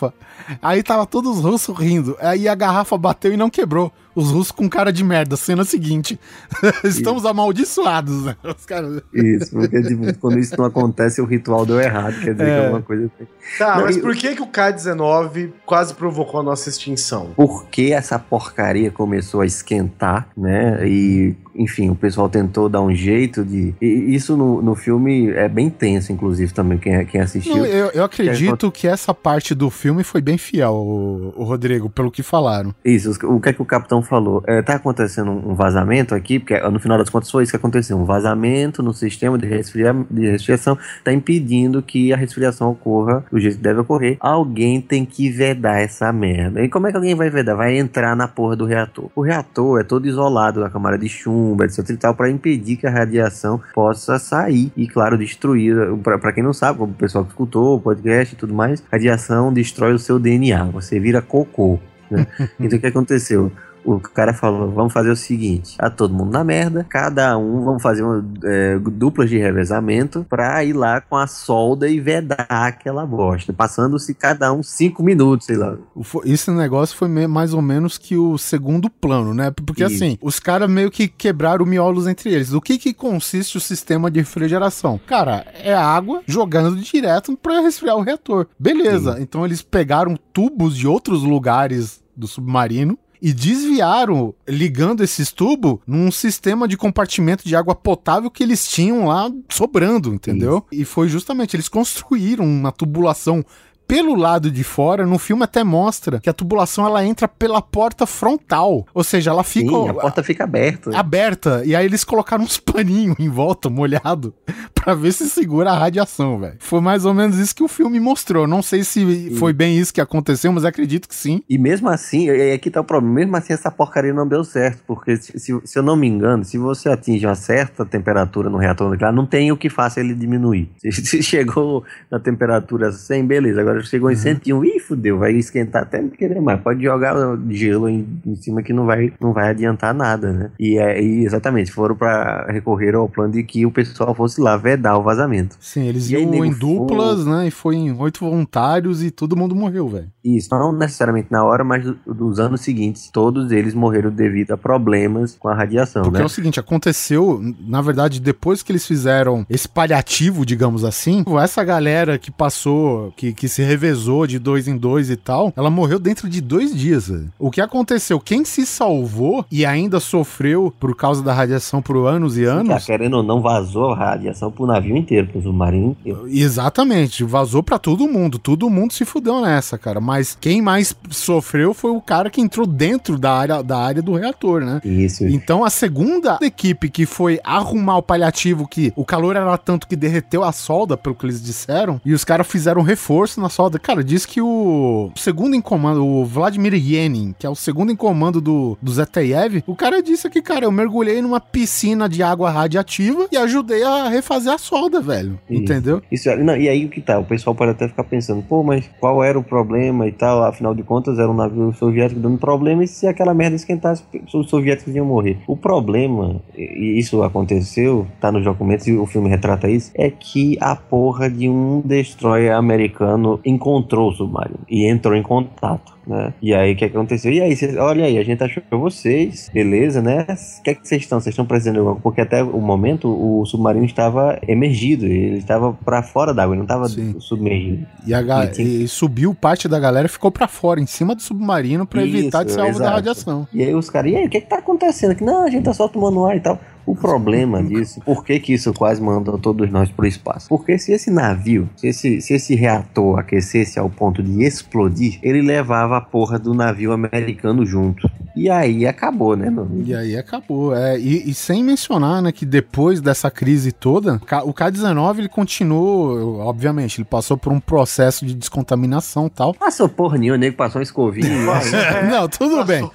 aí 0.62 0.84
tava 0.84 1.06
todos 1.06 1.38
os 1.38 1.44
russos 1.44 1.78
rindo. 1.78 2.16
Aí 2.20 2.48
a 2.48 2.56
garrafa 2.56 2.98
bateu 2.98 3.34
e 3.34 3.38
não 3.38 3.50
quebrou. 3.50 3.92
Os 4.16 4.32
russos 4.32 4.52
com 4.52 4.70
cara 4.70 4.94
de 4.94 5.04
merda. 5.04 5.36
Cena 5.36 5.66
seguinte. 5.66 6.18
Estamos 6.84 7.26
amaldiçoados, 7.26 8.24
né? 8.26 8.36
Os 8.44 8.66
caras. 8.66 9.02
Isso, 9.14 9.52
porque 9.52 9.82
tipo, 9.82 10.14
quando 10.20 10.40
isso 10.40 10.56
não 10.58 10.66
acontece, 10.66 11.20
o 11.22 11.26
ritual 11.26 11.66
deu 11.66 11.80
errado. 11.82 12.14
Quer 12.22 12.34
dizer 12.34 12.48
É. 12.50 12.60
que 12.62 12.66
é 12.66 12.70
uma 12.70 12.82
coisa 12.82 13.06
assim. 13.14 13.28
Tá, 13.58 13.76
Não, 13.78 13.84
mas 13.86 13.98
e- 13.98 14.02
por 14.02 14.16
que, 14.16 14.36
que 14.36 14.42
o 14.42 14.48
K-19 14.48 15.52
quase 15.66 15.94
provocou 15.94 16.40
a 16.40 16.44
nossa 16.44 16.70
extinção? 16.70 17.32
Porque 17.36 17.92
essa 17.94 18.18
porcaria 18.18 18.90
começou 18.90 19.42
a 19.42 19.46
esquentar, 19.46 20.30
né? 20.38 20.88
E, 20.88 21.36
enfim, 21.56 21.90
o 21.90 21.96
pessoal 21.96 22.30
tentou 22.30 22.68
dar 22.68 22.82
um 22.82 22.94
jeito 22.94 23.44
de. 23.44 23.74
E 23.82 24.16
isso 24.16 24.36
no, 24.36 24.62
no 24.62 24.76
filme 24.76 25.32
é 25.32 25.48
bem 25.48 25.70
tenso, 25.70 26.12
inclusive, 26.12 26.54
também, 26.54 26.78
quem, 26.78 27.06
quem 27.06 27.22
assistiu. 27.22 27.58
Não, 27.58 27.66
eu, 27.66 27.88
eu 27.92 28.04
acredito 28.04 28.72
que 28.72 28.88
essa 28.88 29.14
parte 29.14 29.56
do 29.56 29.70
filme 29.70 30.04
foi 30.04 30.22
bem 30.22 30.38
fiel, 30.38 30.74
o, 30.74 31.34
o 31.36 31.44
Rodrigo, 31.44 31.90
pelo 31.90 32.12
que 32.12 32.22
falaram. 32.22 32.74
Isso, 32.84 33.12
o 33.24 33.40
que 33.40 33.50
é 33.50 33.54
que 33.54 33.62
o 33.62 33.66
capitão 33.66 34.02
falou? 34.02 34.44
É, 34.46 34.62
tá 34.62 34.76
acontecendo 34.76 35.32
um 35.32 35.56
vazamento 35.56 36.14
aqui, 36.14 36.40
porque 36.40 36.60
no 36.70 36.80
final 36.80 36.98
das 36.98 37.10
contas 37.10 37.32
foi 37.32 37.44
isso 37.44 37.52
que 37.52 37.58
aconteceu. 37.58 37.98
Um 37.98 38.06
vazamento 38.06 38.84
no 38.84 38.94
sistema 38.94 39.38
de, 39.38 39.48
resfria, 39.48 39.96
de 40.10 40.30
resfriação 40.30 40.78
está 40.98 41.14
impedindo 41.14 41.82
que 41.82 42.12
a 42.12 42.18
resfriação 42.18 42.72
ocorra 42.72 43.24
do 43.32 43.40
jeito 43.40 43.58
que 43.58 43.64
deve 43.64 43.80
ocorrer. 43.80 44.18
Alguém 44.20 44.82
tem 44.82 45.06
que 45.06 45.30
vedar 45.30 45.80
essa 45.80 46.12
merda. 46.12 46.64
E 46.64 46.70
como 46.70 46.88
é 46.88 46.92
que 46.92 46.98
alguém 46.98 47.16
vai 47.16 47.30
vedar? 47.30 47.56
Vai 47.56 47.78
entrar 47.78 48.16
na 48.16 48.28
porra 48.28 48.56
do 48.56 48.66
reator. 48.66 49.10
O 49.16 49.22
reator 49.22 49.80
é 49.80 49.84
todo 49.84 50.08
isolado 50.08 50.60
da 50.60 50.70
camada 50.70 50.98
de 50.98 51.08
chumbo, 51.08 51.45
etc 51.64 51.90
e 51.90 51.98
tal, 51.98 52.16
para 52.16 52.30
impedir 52.30 52.78
que 52.78 52.88
a 52.88 52.92
radiação 52.92 53.62
possa 53.74 54.18
sair 54.18 54.72
e, 54.76 54.88
claro, 54.88 55.18
destruir. 55.18 55.76
Para 56.04 56.32
quem 56.32 56.44
não 56.44 56.54
sabe, 56.54 56.80
como 56.80 56.92
o 56.92 56.96
pessoal 56.96 57.24
que 57.24 57.32
escutou 57.32 57.78
o 57.78 57.82
podcast 57.82 58.34
e 58.34 58.38
tudo 58.38 58.54
mais, 58.54 58.84
radiação 58.92 59.54
destrói 59.54 59.94
o 59.94 60.00
seu 60.00 60.20
DNA. 60.20 60.66
Você 60.66 61.00
vira 61.00 61.22
cocô. 61.22 61.80
né? 62.10 62.26
Então 62.60 62.78
o 62.78 62.82
que 62.82 62.88
aconteceu? 62.88 63.52
O 63.86 64.00
cara 64.00 64.34
falou: 64.34 64.72
vamos 64.72 64.92
fazer 64.92 65.12
o 65.12 65.16
seguinte: 65.16 65.78
tá 65.78 65.90
todo 65.90 66.14
mundo 66.14 66.32
na 66.32 66.44
merda, 66.44 66.86
cada 66.90 67.38
um 67.38 67.64
vamos 67.64 67.84
fazer 67.84 68.04
uma, 68.04 68.26
é, 68.44 68.80
duplas 68.80 69.30
de 69.30 69.38
revezamento 69.38 70.26
pra 70.28 70.64
ir 70.64 70.74
lá 70.74 71.00
com 71.00 71.16
a 71.16 71.28
solda 71.28 71.88
e 71.88 72.00
vedar 72.00 72.48
aquela 72.50 73.06
bosta, 73.06 73.54
passando-se 73.54 74.14
cada 74.16 74.52
um 74.52 74.64
cinco 74.64 75.04
minutos, 75.04 75.46
sei 75.46 75.58
lá. 75.58 75.78
O 75.96 76.04
Esse 76.26 76.50
negócio 76.50 76.98
foi 76.98 77.08
mais 77.28 77.54
ou 77.54 77.62
menos 77.62 77.98
que 77.98 78.18
o 78.18 78.38
segundo 78.38 78.90
plano, 78.90 79.34
né? 79.34 79.52
Porque 79.52 79.84
Isso. 79.84 79.96
assim, 79.96 80.18
os 80.22 80.40
caras 80.40 80.70
meio 80.70 80.90
que 80.90 81.08
quebraram 81.08 81.66
miolos 81.66 82.08
entre 82.08 82.34
eles. 82.34 82.50
Do 82.50 82.62
que 82.62 82.78
que 82.78 82.94
consiste 82.94 83.58
o 83.58 83.62
sistema 83.62 84.10
de 84.10 84.20
refrigeração? 84.20 85.00
Cara, 85.06 85.46
é 85.54 85.74
água 85.74 86.22
jogando 86.26 86.76
direto 86.78 87.38
pra 87.38 87.62
resfriar 87.62 87.98
o 87.98 88.02
reator. 88.02 88.48
Beleza. 88.58 89.18
Então 89.20 89.46
eles 89.46 89.62
pegaram 89.62 90.18
tubos 90.34 90.76
de 90.76 90.88
outros 90.88 91.24
lugares 91.24 92.04
do 92.16 92.28
submarino 92.28 92.98
e 93.26 93.34
desviaram, 93.34 94.36
ligando 94.48 95.04
esses 95.04 95.32
tubos 95.32 95.80
num 95.88 96.12
sistema 96.12 96.68
de 96.68 96.78
compartimento 96.78 97.44
de 97.44 97.56
água 97.56 97.74
potável 97.74 98.30
que 98.30 98.44
eles 98.44 98.68
tinham 98.68 99.08
lá 99.08 99.32
sobrando, 99.50 100.14
entendeu? 100.14 100.64
E 100.72 100.86
foi 100.86 101.10
justamente, 101.10 101.56
eles 101.56 101.68
construíram 101.68 102.46
uma 102.46 102.72
tubulação 102.72 103.44
pelo 103.88 104.16
lado 104.16 104.50
de 104.52 104.64
fora, 104.64 105.06
no 105.06 105.18
filme 105.20 105.44
até 105.44 105.64
mostra 105.64 106.20
que 106.20 106.30
a 106.30 106.34
tubulação 106.34 106.86
ela 106.86 107.06
entra 107.06 107.28
pela 107.28 107.62
porta 107.62 108.06
frontal. 108.06 108.86
Ou 108.94 109.04
seja, 109.04 109.32
ela 109.32 109.44
fica 109.44 109.70
Sim, 109.70 109.90
a 109.90 109.94
porta 109.94 110.24
fica 110.24 110.44
aberta. 110.44 110.98
aberta. 110.98 111.62
E 111.66 111.76
aí 111.76 111.86
eles 111.86 112.04
colocaram 112.04 112.44
uns 112.44 112.58
paninhos 112.60 113.16
em 113.20 113.30
volta, 113.30 113.70
molhado, 113.70 114.34
pra 114.74 114.94
ver 114.94 115.12
se 115.12 115.30
segura 115.30 115.72
a 115.72 115.78
radiação, 115.78 116.40
velho. 116.40 116.56
Foi 116.60 116.82
mais 116.82 117.06
ou 117.06 117.14
menos 117.14 117.38
isso 117.38 117.56
que 117.56 117.64
o 117.64 117.68
filme 117.68 118.00
mostrou. 118.00 118.48
Não 118.48 118.62
sei 118.62 118.84
se 118.84 119.30
foi 119.38 119.54
bem 119.54 119.78
isso 119.78 119.94
que 119.94 120.02
aconteceu, 120.02 120.52
mas 120.52 120.66
acredito 120.66 121.08
que 121.08 121.16
sim. 121.16 121.42
E 121.50 121.58
mesmo 121.58 121.90
assim, 121.90 122.28
e 122.30 122.52
aqui 122.54 122.70
tá 122.72 122.82
o 122.82 122.84
problema, 122.84 123.14
mesmo 123.16 123.36
assim 123.38 123.54
essa 123.54 123.72
porcaria 123.72 124.14
não 124.14 124.28
deu 124.28 124.44
certo, 124.44 124.84
porque 124.88 125.18
se, 125.18 125.40
se- 125.40 125.62
se 125.64 125.80
eu 125.80 125.84
não 125.84 125.96
me 125.96 126.08
engano, 126.08 126.44
se 126.44 126.58
você 126.58 126.90
atinge 126.90 127.26
uma 127.26 127.36
certa 127.36 127.86
temperatura 127.86 128.50
no 128.50 128.58
reator 128.58 128.90
nuclear, 128.90 129.14
não 129.14 129.26
tem 129.26 129.52
o 129.52 129.58
que 129.58 129.70
faça 129.70 130.00
ele 130.00 130.14
diminuir. 130.14 130.70
Se, 130.80 130.92
se 130.92 131.24
chegou 131.24 131.84
na 132.12 132.20
temperatura 132.20 132.92
100, 132.92 133.26
beleza, 133.26 133.62
agora 133.62 133.75
chegou 133.84 134.12
em 134.12 134.16
101, 134.16 134.64
ih, 134.66 134.80
fudeu, 134.80 135.20
vai 135.20 135.34
esquentar 135.34 135.84
até 135.84 136.02
não 136.02 136.10
querer 136.10 136.42
mais, 136.42 136.60
pode 136.62 136.84
jogar 136.84 137.16
gelo 137.50 137.88
em, 137.90 138.08
em 138.26 138.36
cima 138.36 138.62
que 138.62 138.74
não 138.74 138.86
vai, 138.86 139.12
não 139.20 139.34
vai 139.34 139.50
adiantar 139.50 139.94
nada, 139.94 140.32
né? 140.32 140.52
E, 140.60 140.78
é, 140.78 141.02
e 141.02 141.26
exatamente, 141.26 141.72
foram 141.72 141.96
para 141.96 142.46
recorrer 142.52 142.96
ao 142.96 143.08
plano 143.10 143.34
de 143.34 143.44
que 143.44 143.66
o 143.66 143.72
pessoal 143.72 144.14
fosse 144.16 144.40
lá 144.42 144.58
vedar 144.58 144.98
o 144.98 145.04
vazamento. 145.04 145.56
Sim, 145.60 145.88
eles 145.88 146.10
E 146.10 146.16
aí, 146.16 146.24
iam 146.24 146.46
em 146.46 146.52
duplas, 146.52 147.26
né? 147.26 147.48
E 147.48 147.52
foi 147.52 147.76
em 147.76 147.92
oito 148.00 148.20
voluntários 148.20 149.04
e 149.04 149.12
todo 149.12 149.36
mundo 149.36 149.56
morreu, 149.56 149.88
velho. 149.88 150.08
Isso, 150.24 150.50
não 150.52 150.72
necessariamente 150.72 151.28
na 151.32 151.44
hora, 151.44 151.64
mas 151.64 151.84
do- 151.84 151.98
dos 152.14 152.40
anos 152.40 152.62
seguintes, 152.62 153.10
todos 153.12 153.52
eles 153.52 153.74
morreram 153.74 154.10
devido 154.12 154.52
a 154.52 154.58
problemas 154.58 155.36
com 155.38 155.48
a 155.48 155.54
radiação, 155.54 156.04
Porque 156.04 156.18
né? 156.18 156.24
é 156.24 156.26
o 156.26 156.30
seguinte, 156.30 156.60
aconteceu, 156.60 157.42
na 157.68 157.82
verdade, 157.82 158.20
depois 158.20 158.62
que 158.64 158.72
eles 158.72 158.86
fizeram 158.86 159.46
esse 159.50 159.68
paliativo, 159.68 160.46
digamos 160.46 160.84
assim, 160.84 161.24
essa 161.42 161.64
galera 161.64 162.18
que 162.18 162.32
passou, 162.32 163.12
que, 163.16 163.34
que 163.34 163.48
se 163.48 163.62
revezou 163.66 164.26
de 164.26 164.40
dois 164.40 164.68
em 164.68 164.78
dois 164.78 165.10
e 165.10 165.16
tal, 165.16 165.52
ela 165.56 165.70
morreu 165.70 166.00
dentro 166.00 166.30
de 166.30 166.40
dois 166.42 166.76
dias. 166.76 167.12
O 167.38 167.52
que 167.52 167.62
aconteceu? 167.62 168.20
Quem 168.20 168.46
se 168.46 168.66
salvou 168.66 169.46
e 169.52 169.66
ainda 169.66 170.00
sofreu 170.00 170.74
por 170.80 170.96
causa 170.96 171.22
da 171.22 171.34
radiação 171.34 171.82
por 171.82 172.08
anos 172.08 172.38
e 172.38 172.46
Tá 172.46 172.52
anos, 172.52 172.86
querendo 172.86 173.18
ou 173.18 173.24
não, 173.24 173.42
vazou 173.42 173.92
a 173.92 173.96
radiação 173.96 174.52
pro 174.52 174.66
navio 174.66 174.96
inteiro, 174.96 175.28
pro 175.28 175.42
submarino 175.42 175.92
inteiro. 175.92 176.28
Exatamente, 176.28 177.24
vazou 177.24 177.62
pra 177.64 177.78
todo 177.78 178.08
mundo. 178.08 178.38
Todo 178.40 178.70
mundo 178.70 178.94
se 178.94 179.04
fudeu 179.06 179.42
nessa, 179.42 179.78
cara. 179.78 180.00
Mas 180.00 180.38
quem 180.40 180.62
mais 180.62 180.96
sofreu 181.10 181.74
foi 181.74 181.92
o 181.92 182.02
cara 182.02 182.30
que 182.30 182.42
entrou 182.42 182.66
dentro 182.66 183.18
da 183.18 183.34
área, 183.34 183.64
da 183.64 183.78
área 183.78 184.02
do 184.02 184.14
reator, 184.14 184.62
né? 184.62 184.82
Isso. 184.84 185.26
Então 185.26 185.64
a 185.64 185.70
segunda 185.70 186.38
equipe 186.42 186.90
que 186.90 187.06
foi 187.06 187.40
arrumar 187.44 187.98
o 187.98 188.04
paliativo, 188.04 188.68
que 188.68 188.94
o 188.96 189.06
calor 189.06 189.36
era 189.36 189.58
tanto 189.58 189.88
que 189.88 189.96
derreteu 189.96 190.44
a 190.44 190.52
solda, 190.52 190.96
pelo 190.96 191.16
que 191.16 191.26
eles 191.26 191.42
disseram, 191.42 192.00
e 192.06 192.14
os 192.14 192.24
caras 192.24 192.48
fizeram 192.48 192.82
reforço 192.82 193.42
na 193.42 193.50
solda. 193.56 193.80
Cara, 193.80 194.04
diz 194.04 194.26
que 194.26 194.42
o 194.42 195.12
segundo 195.16 195.56
em 195.56 195.62
comando, 195.62 196.06
o 196.06 196.26
Vladimir 196.26 196.74
Yenin, 196.74 197.34
que 197.40 197.48
é 197.48 197.50
o 197.50 197.56
segundo 197.56 197.90
em 197.90 197.96
comando 197.96 198.42
do, 198.42 198.78
do 198.82 198.92
Zeteyev, 198.92 199.64
o 199.66 199.76
cara 199.76 200.04
disse 200.04 200.30
que, 200.30 200.42
cara, 200.42 200.66
eu 200.66 200.72
mergulhei 200.72 201.22
numa 201.22 201.40
piscina 201.40 202.10
de 202.10 202.22
água 202.22 202.50
radiativa 202.50 203.28
e 203.32 203.38
ajudei 203.38 203.82
a 203.82 204.10
refazer 204.10 204.52
a 204.52 204.58
solda, 204.58 205.00
velho. 205.00 205.40
Isso. 205.50 205.62
Entendeu? 205.62 206.02
Isso, 206.12 206.30
não, 206.36 206.58
e 206.58 206.68
aí 206.68 206.86
o 206.86 206.90
que 206.90 207.00
tá? 207.00 207.18
O 207.18 207.24
pessoal 207.24 207.56
pode 207.56 207.72
até 207.72 207.88
ficar 207.88 208.04
pensando, 208.04 208.44
pô, 208.44 208.62
mas 208.62 208.90
qual 209.00 209.24
era 209.24 209.40
o 209.40 209.44
problema 209.44 210.06
e 210.06 210.12
tal? 210.12 210.44
Afinal 210.44 210.76
de 210.76 210.84
contas, 210.84 211.18
era 211.18 211.32
um 211.32 211.34
navio 211.34 211.74
soviético 211.74 212.20
dando 212.20 212.38
problema 212.38 212.84
e 212.84 212.88
se 212.88 213.08
aquela 213.08 213.34
merda 213.34 213.56
esquentasse, 213.56 214.04
os 214.34 214.50
soviéticos 214.50 214.94
iam 214.94 215.06
morrer. 215.06 215.38
O 215.48 215.56
problema, 215.56 216.42
e 216.58 217.00
isso 217.00 217.24
aconteceu, 217.24 218.06
tá 218.20 218.32
nos 218.34 218.44
documentos 218.44 218.86
e 218.88 218.94
o 218.94 219.06
filme 219.06 219.30
retrata 219.30 219.70
isso, 219.70 219.92
é 219.96 220.10
que 220.10 220.58
a 220.60 220.76
porra 220.76 221.30
de 221.30 221.48
um 221.48 221.82
destroyer 221.86 222.54
americano 222.54 223.40
encontrou 223.46 224.10
o 224.10 224.14
submarino 224.14 224.60
e 224.70 224.86
entrou 224.90 225.16
em 225.16 225.22
contato. 225.24 225.94
Né? 226.08 226.34
E 226.42 226.54
aí 226.54 226.74
o 226.74 226.76
que 226.76 226.86
aconteceu? 226.86 227.32
E 227.32 227.42
aí, 227.42 227.56
cês, 227.56 227.76
olha 227.78 228.06
aí, 228.06 228.18
a 228.20 228.24
gente 228.24 228.44
achou 228.44 228.62
vocês, 228.72 229.50
beleza, 229.54 230.02
né? 230.02 230.26
O 230.60 230.64
que 230.64 230.70
é 230.70 230.74
que 230.76 230.88
vocês 230.88 231.02
estão? 231.02 231.20
Vocês 231.20 231.34
estão 231.34 231.46
precisando 231.46 231.74
de 231.76 231.80
alguma 231.80 231.96
Porque 232.00 232.22
até 232.22 232.44
o 232.44 232.60
momento 232.60 233.08
o 233.10 233.44
submarino 233.46 233.86
estava 233.86 234.38
emergido, 234.48 235.06
ele 235.06 235.38
estava 235.38 235.74
para 235.74 236.04
fora 236.04 236.34
d'água, 236.34 236.54
ele 236.54 236.60
não 236.60 236.66
estava 236.66 236.88
submergido. 237.20 237.86
E, 238.06 238.14
a 238.14 238.22
ga- 238.22 238.48
tinha- 238.48 238.68
e 238.68 238.88
subiu 238.88 239.34
parte 239.34 239.68
da 239.68 239.80
galera 239.80 240.06
e 240.06 240.10
ficou 240.10 240.32
pra 240.32 240.48
fora, 240.48 240.80
em 240.80 240.86
cima 240.86 241.16
do 241.16 241.22
submarino, 241.22 241.88
Isso, 241.92 242.18
evitar 242.18 242.44
de 242.44 242.52
ser 242.52 242.60
alvo 242.62 242.80
da 242.80 242.92
radiação. 242.92 243.48
E 243.54 243.64
aí 243.64 243.74
os 243.74 243.90
caras, 243.90 244.12
e 244.12 244.16
aí, 244.16 244.26
o 244.26 244.30
que 244.30 244.42
que 244.42 244.48
tá 244.48 244.58
acontecendo 244.58 245.12
aqui? 245.12 245.24
Não, 245.24 245.44
a 245.44 245.50
gente 245.50 245.64
tá 245.64 245.74
só 245.74 245.88
tomando 245.88 246.24
ar 246.26 246.38
e 246.38 246.40
tal. 246.40 246.60
O 246.86 246.96
problema 246.96 247.64
disso, 247.64 248.00
por 248.02 248.24
que 248.24 248.40
que 248.40 248.54
isso 248.54 248.72
quase 248.74 249.02
mandou 249.02 249.38
todos 249.38 249.70
nós 249.72 249.90
pro 249.90 250.06
espaço? 250.06 250.48
Porque 250.48 250.78
se 250.78 250.92
esse 250.92 251.10
navio, 251.10 251.68
se 251.76 251.88
esse, 251.88 252.22
se 252.22 252.34
esse 252.34 252.56
reator 252.56 253.20
aquecesse 253.20 253.80
ao 253.80 253.90
ponto 253.90 254.22
de 254.22 254.44
explodir, 254.44 255.20
ele 255.24 255.42
levava 255.42 255.98
a 255.98 256.02
porra 256.02 256.38
do 256.38 256.54
navio 256.54 256.92
americano 256.92 257.66
junto. 257.66 258.10
E 258.36 258.50
aí 258.50 258.86
acabou, 258.86 259.36
né, 259.36 259.50
meu? 259.50 259.68
E 259.84 259.96
aí 259.96 260.18
acabou. 260.18 260.76
É, 260.76 261.00
e, 261.00 261.30
e 261.30 261.34
sem 261.34 261.64
mencionar, 261.64 262.22
né, 262.22 262.32
que 262.32 262.46
depois 262.46 263.00
dessa 263.02 263.32
crise 263.32 263.72
toda, 263.72 264.22
o 264.44 264.54
K-19 264.54 265.20
ele 265.20 265.30
continuou, 265.30 266.40
obviamente, 266.40 266.98
ele 267.00 267.06
passou 267.06 267.38
por 267.38 267.52
um 267.52 267.60
processo 267.60 268.26
de 268.26 268.36
descontaminação 268.36 269.28
e 269.28 269.30
tal. 269.30 269.54
Passou 269.54 269.88
porra 269.88 270.18
nenhuma, 270.18 270.38
o 270.38 270.40
nego 270.40 270.58
passou 270.58 270.80
um 270.80 270.84
escovinho. 270.84 271.28
e 271.28 271.46
Não, 272.12 272.28
tudo 272.28 272.64
bem. 272.66 272.90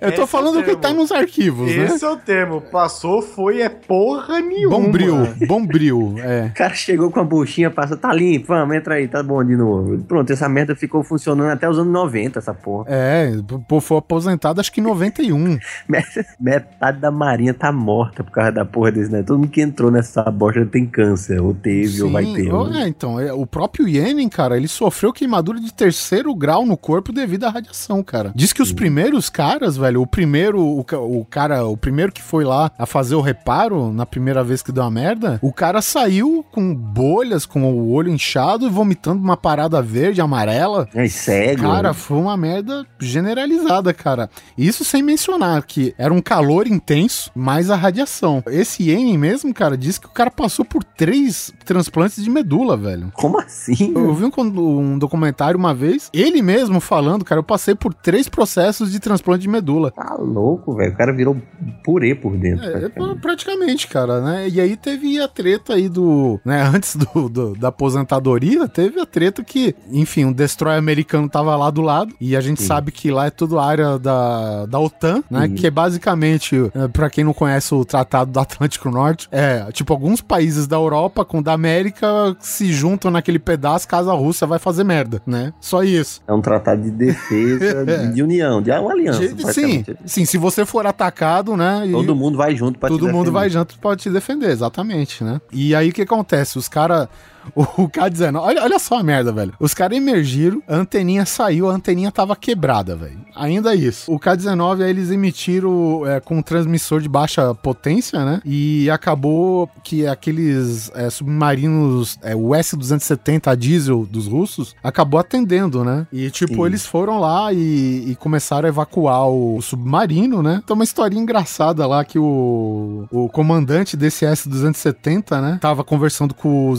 Eu 0.00 0.08
tô 0.10 0.14
esse 0.14 0.22
é 0.22 0.26
falando 0.26 0.56
o 0.56 0.60
o 0.60 0.64
que 0.64 0.76
tá 0.76 0.92
nos 0.92 1.12
arquivos, 1.12 1.70
né? 1.74 1.84
Esse 1.84 2.04
é 2.04 2.08
o 2.08 2.16
termo. 2.16 2.60
Passou, 2.60 3.22
foi, 3.22 3.60
é 3.60 3.68
porra 3.68 4.40
nenhuma. 4.40 4.78
Bombril, 4.78 5.16
bombril, 5.46 6.14
é. 6.18 6.46
O 6.46 6.54
cara 6.54 6.74
chegou 6.74 7.10
com 7.10 7.20
a 7.20 7.24
buchinha, 7.24 7.70
passou, 7.70 7.96
tá 7.96 8.12
limpo, 8.12 8.48
vamos, 8.48 8.76
entra 8.76 8.94
aí, 8.94 9.08
tá 9.08 9.22
bom 9.22 9.44
de 9.44 9.56
novo. 9.56 9.98
Pronto, 10.04 10.32
essa 10.32 10.48
merda 10.48 10.74
ficou 10.74 11.02
funcionando 11.02 11.50
até 11.50 11.68
os 11.68 11.78
anos 11.78 11.92
90, 11.92 12.38
essa 12.38 12.54
porra. 12.54 12.86
É, 12.88 13.32
pô, 13.68 13.80
foi 13.80 13.98
aposentado 13.98 14.60
acho 14.60 14.72
que 14.72 14.80
em 14.80 14.84
91. 14.84 15.58
Metade 16.40 16.98
da 16.98 17.10
marinha 17.10 17.54
tá 17.54 17.70
morta 17.72 18.24
por 18.24 18.32
causa 18.32 18.52
da 18.52 18.64
porra 18.64 18.92
desse, 18.92 19.10
né? 19.10 19.22
Todo 19.22 19.38
mundo 19.38 19.50
que 19.50 19.60
entrou 19.60 19.90
nessa 19.90 20.22
bosta 20.30 20.64
tem 20.66 20.86
câncer, 20.86 21.40
ou 21.40 21.54
teve, 21.54 22.02
ou 22.02 22.10
vai 22.10 22.24
ter. 22.24 22.52
ó, 22.52 22.68
é, 22.72 22.88
então, 22.88 23.20
é, 23.20 23.32
o 23.32 23.46
próprio 23.46 23.88
Yenin, 23.88 24.28
cara, 24.28 24.56
ele 24.56 24.68
sofreu 24.68 25.12
queimadura 25.12 25.60
de 25.60 25.72
terceiro 25.72 26.34
grau 26.34 26.64
no 26.64 26.76
corpo 26.76 27.12
devido 27.12 27.44
à 27.44 27.50
radiação, 27.50 28.02
cara. 28.02 28.32
Diz 28.34 28.52
que 28.52 28.62
os 28.62 28.72
primeiros 28.72 29.28
caras, 29.28 29.53
velho, 29.58 30.02
o 30.02 30.06
primeiro, 30.06 30.60
o, 30.60 30.80
o 30.80 31.24
cara, 31.24 31.64
o 31.64 31.76
primeiro 31.76 32.12
que 32.12 32.22
foi 32.22 32.44
lá 32.44 32.70
a 32.78 32.86
fazer 32.86 33.14
o 33.14 33.20
reparo 33.20 33.92
na 33.92 34.06
primeira 34.06 34.42
vez 34.44 34.62
que 34.62 34.72
deu 34.72 34.82
uma 34.82 34.90
merda, 34.90 35.38
o 35.42 35.52
cara 35.52 35.80
saiu 35.80 36.44
com 36.52 36.74
bolhas, 36.74 37.46
com 37.46 37.64
o 37.64 37.92
olho 37.92 38.10
inchado 38.10 38.66
e 38.66 38.70
vomitando 38.70 39.22
uma 39.22 39.36
parada 39.36 39.80
verde, 39.80 40.20
amarela. 40.20 40.88
É 40.94 41.08
cego. 41.08 41.62
Cara, 41.62 41.88
né? 41.88 41.94
foi 41.94 42.18
uma 42.18 42.36
merda 42.36 42.86
generalizada, 42.98 43.92
cara. 43.92 44.28
Isso 44.56 44.84
sem 44.84 45.02
mencionar 45.02 45.62
que 45.64 45.94
era 45.96 46.12
um 46.12 46.20
calor 46.20 46.66
intenso, 46.66 47.30
mais 47.34 47.70
a 47.70 47.76
radiação. 47.76 48.42
Esse 48.46 48.90
Yenin 48.90 49.18
mesmo, 49.18 49.52
cara, 49.54 49.76
disse 49.76 50.00
que 50.00 50.06
o 50.06 50.10
cara 50.10 50.30
passou 50.30 50.64
por 50.64 50.82
três 50.82 51.52
transplantes 51.64 52.22
de 52.22 52.30
medula, 52.30 52.76
velho. 52.76 53.10
Como 53.14 53.40
assim? 53.40 53.92
Eu 53.94 54.14
vi 54.14 54.24
um, 54.24 54.32
um 54.80 54.98
documentário 54.98 55.58
uma 55.58 55.74
vez, 55.74 56.10
ele 56.12 56.42
mesmo 56.42 56.80
falando, 56.80 57.24
cara, 57.24 57.38
eu 57.38 57.44
passei 57.44 57.74
por 57.74 57.94
três 57.94 58.28
processos 58.28 58.90
de 58.90 58.98
transplante 58.98 59.43
de 59.44 59.48
medula. 59.48 59.90
Tá 59.90 60.16
louco, 60.18 60.74
velho. 60.74 60.92
O 60.92 60.96
cara 60.96 61.12
virou 61.12 61.36
purê 61.84 62.14
por 62.14 62.36
dentro. 62.36 62.64
É, 62.64 62.70
praticamente. 62.70 62.94
pra- 62.94 63.14
praticamente, 63.20 63.86
cara, 63.88 64.20
né? 64.20 64.48
E 64.48 64.60
aí 64.60 64.76
teve 64.76 65.20
a 65.20 65.28
treta 65.28 65.74
aí 65.74 65.88
do. 65.88 66.40
Né, 66.44 66.62
antes 66.74 66.96
do, 66.96 67.28
do- 67.28 67.54
da 67.54 67.68
aposentadoria, 67.68 68.66
teve 68.68 69.00
a 69.00 69.06
treta 69.06 69.42
que, 69.44 69.74
enfim, 69.90 70.24
um 70.26 70.32
destroyer 70.32 70.78
americano 70.78 71.28
tava 71.28 71.54
lá 71.56 71.70
do 71.70 71.80
lado. 71.82 72.14
E 72.20 72.36
a 72.36 72.40
gente 72.40 72.60
Sim. 72.62 72.66
sabe 72.66 72.90
que 72.90 73.10
lá 73.10 73.26
é 73.26 73.30
tudo 73.30 73.58
área 73.58 73.98
da, 73.98 74.66
da 74.66 74.78
OTAN, 74.80 75.22
né? 75.30 75.46
Sim. 75.48 75.54
Que 75.54 75.66
é 75.66 75.70
basicamente, 75.70 76.56
é, 76.74 76.88
pra 76.88 77.08
quem 77.10 77.24
não 77.24 77.32
conhece 77.34 77.74
o 77.74 77.84
Tratado 77.84 78.30
do 78.30 78.40
Atlântico 78.40 78.90
Norte, 78.90 79.28
é 79.30 79.70
tipo 79.72 79.92
alguns 79.92 80.20
países 80.20 80.66
da 80.66 80.76
Europa 80.76 81.24
com 81.24 81.38
o 81.38 81.42
da 81.42 81.52
América 81.52 82.36
se 82.40 82.72
juntam 82.72 83.10
naquele 83.10 83.38
pedaço 83.38 83.86
caso 83.88 84.10
a 84.10 84.14
Rússia 84.14 84.46
vai 84.46 84.58
fazer 84.58 84.84
merda, 84.84 85.20
né? 85.26 85.52
Só 85.60 85.82
isso. 85.82 86.22
É 86.26 86.32
um 86.32 86.40
tratado 86.40 86.82
de 86.82 86.90
defesa, 86.90 87.84
de, 87.84 88.12
de 88.14 88.22
união, 88.22 88.60
de 88.62 88.70
uma 88.70 88.92
aliança. 88.92 89.20
Gente, 89.22 89.23
sim, 89.52 89.84
sim, 90.04 90.24
se 90.24 90.38
você 90.38 90.64
for 90.64 90.86
atacado, 90.86 91.56
né? 91.56 91.88
Todo 91.90 92.14
mundo 92.14 92.36
vai 92.38 92.54
junto 92.56 92.78
pra 92.78 92.88
te 92.88 92.92
Todo 92.92 93.06
mundo 93.06 93.12
defender. 93.26 93.30
vai 93.32 93.50
junto 93.50 93.78
pra 93.78 93.96
te 93.96 94.10
defender, 94.10 94.50
exatamente, 94.50 95.22
né? 95.24 95.40
E 95.52 95.74
aí 95.74 95.90
o 95.90 95.92
que 95.92 96.02
acontece? 96.02 96.58
Os 96.58 96.68
caras. 96.68 97.08
O 97.54 97.88
K-19. 97.88 98.40
Olha, 98.40 98.62
olha 98.62 98.78
só 98.78 98.98
a 98.98 99.02
merda, 99.02 99.32
velho. 99.32 99.54
Os 99.58 99.74
caras 99.74 99.96
emergiram, 99.96 100.62
a 100.68 100.76
anteninha 100.76 101.24
saiu, 101.24 101.70
a 101.70 101.74
anteninha 101.74 102.10
tava 102.10 102.34
quebrada, 102.36 102.96
velho. 102.96 103.18
Ainda 103.34 103.74
isso. 103.74 104.12
O 104.12 104.18
K-19, 104.18 104.82
aí 104.82 104.90
eles 104.90 105.10
emitiram 105.10 106.06
é, 106.06 106.20
com 106.20 106.38
um 106.38 106.42
transmissor 106.42 107.00
de 107.00 107.08
baixa 107.08 107.54
potência, 107.54 108.24
né? 108.24 108.40
E 108.44 108.90
acabou 108.90 109.68
que 109.82 110.06
aqueles 110.06 110.90
é, 110.94 111.10
submarinos, 111.10 112.18
é, 112.22 112.34
o 112.34 112.54
S-270 112.54 113.48
a 113.48 113.54
diesel 113.54 114.06
dos 114.06 114.26
russos, 114.26 114.74
acabou 114.82 115.18
atendendo, 115.20 115.84
né? 115.84 116.06
E 116.12 116.30
tipo, 116.30 116.54
Sim. 116.54 116.66
eles 116.66 116.86
foram 116.86 117.18
lá 117.18 117.52
e, 117.52 118.10
e 118.10 118.16
começaram 118.16 118.66
a 118.66 118.68
evacuar 118.68 119.28
o 119.28 119.60
submarino, 119.60 120.42
né? 120.42 120.60
Então, 120.62 120.74
uma 120.74 120.84
historinha 120.84 121.22
engraçada 121.22 121.86
lá 121.86 122.04
que 122.04 122.18
o, 122.18 123.06
o 123.10 123.28
comandante 123.28 123.96
desse 123.96 124.24
S-270, 124.24 125.40
né? 125.40 125.58
Tava 125.60 125.84
conversando 125.84 126.34
com 126.34 126.70
o 126.70 126.76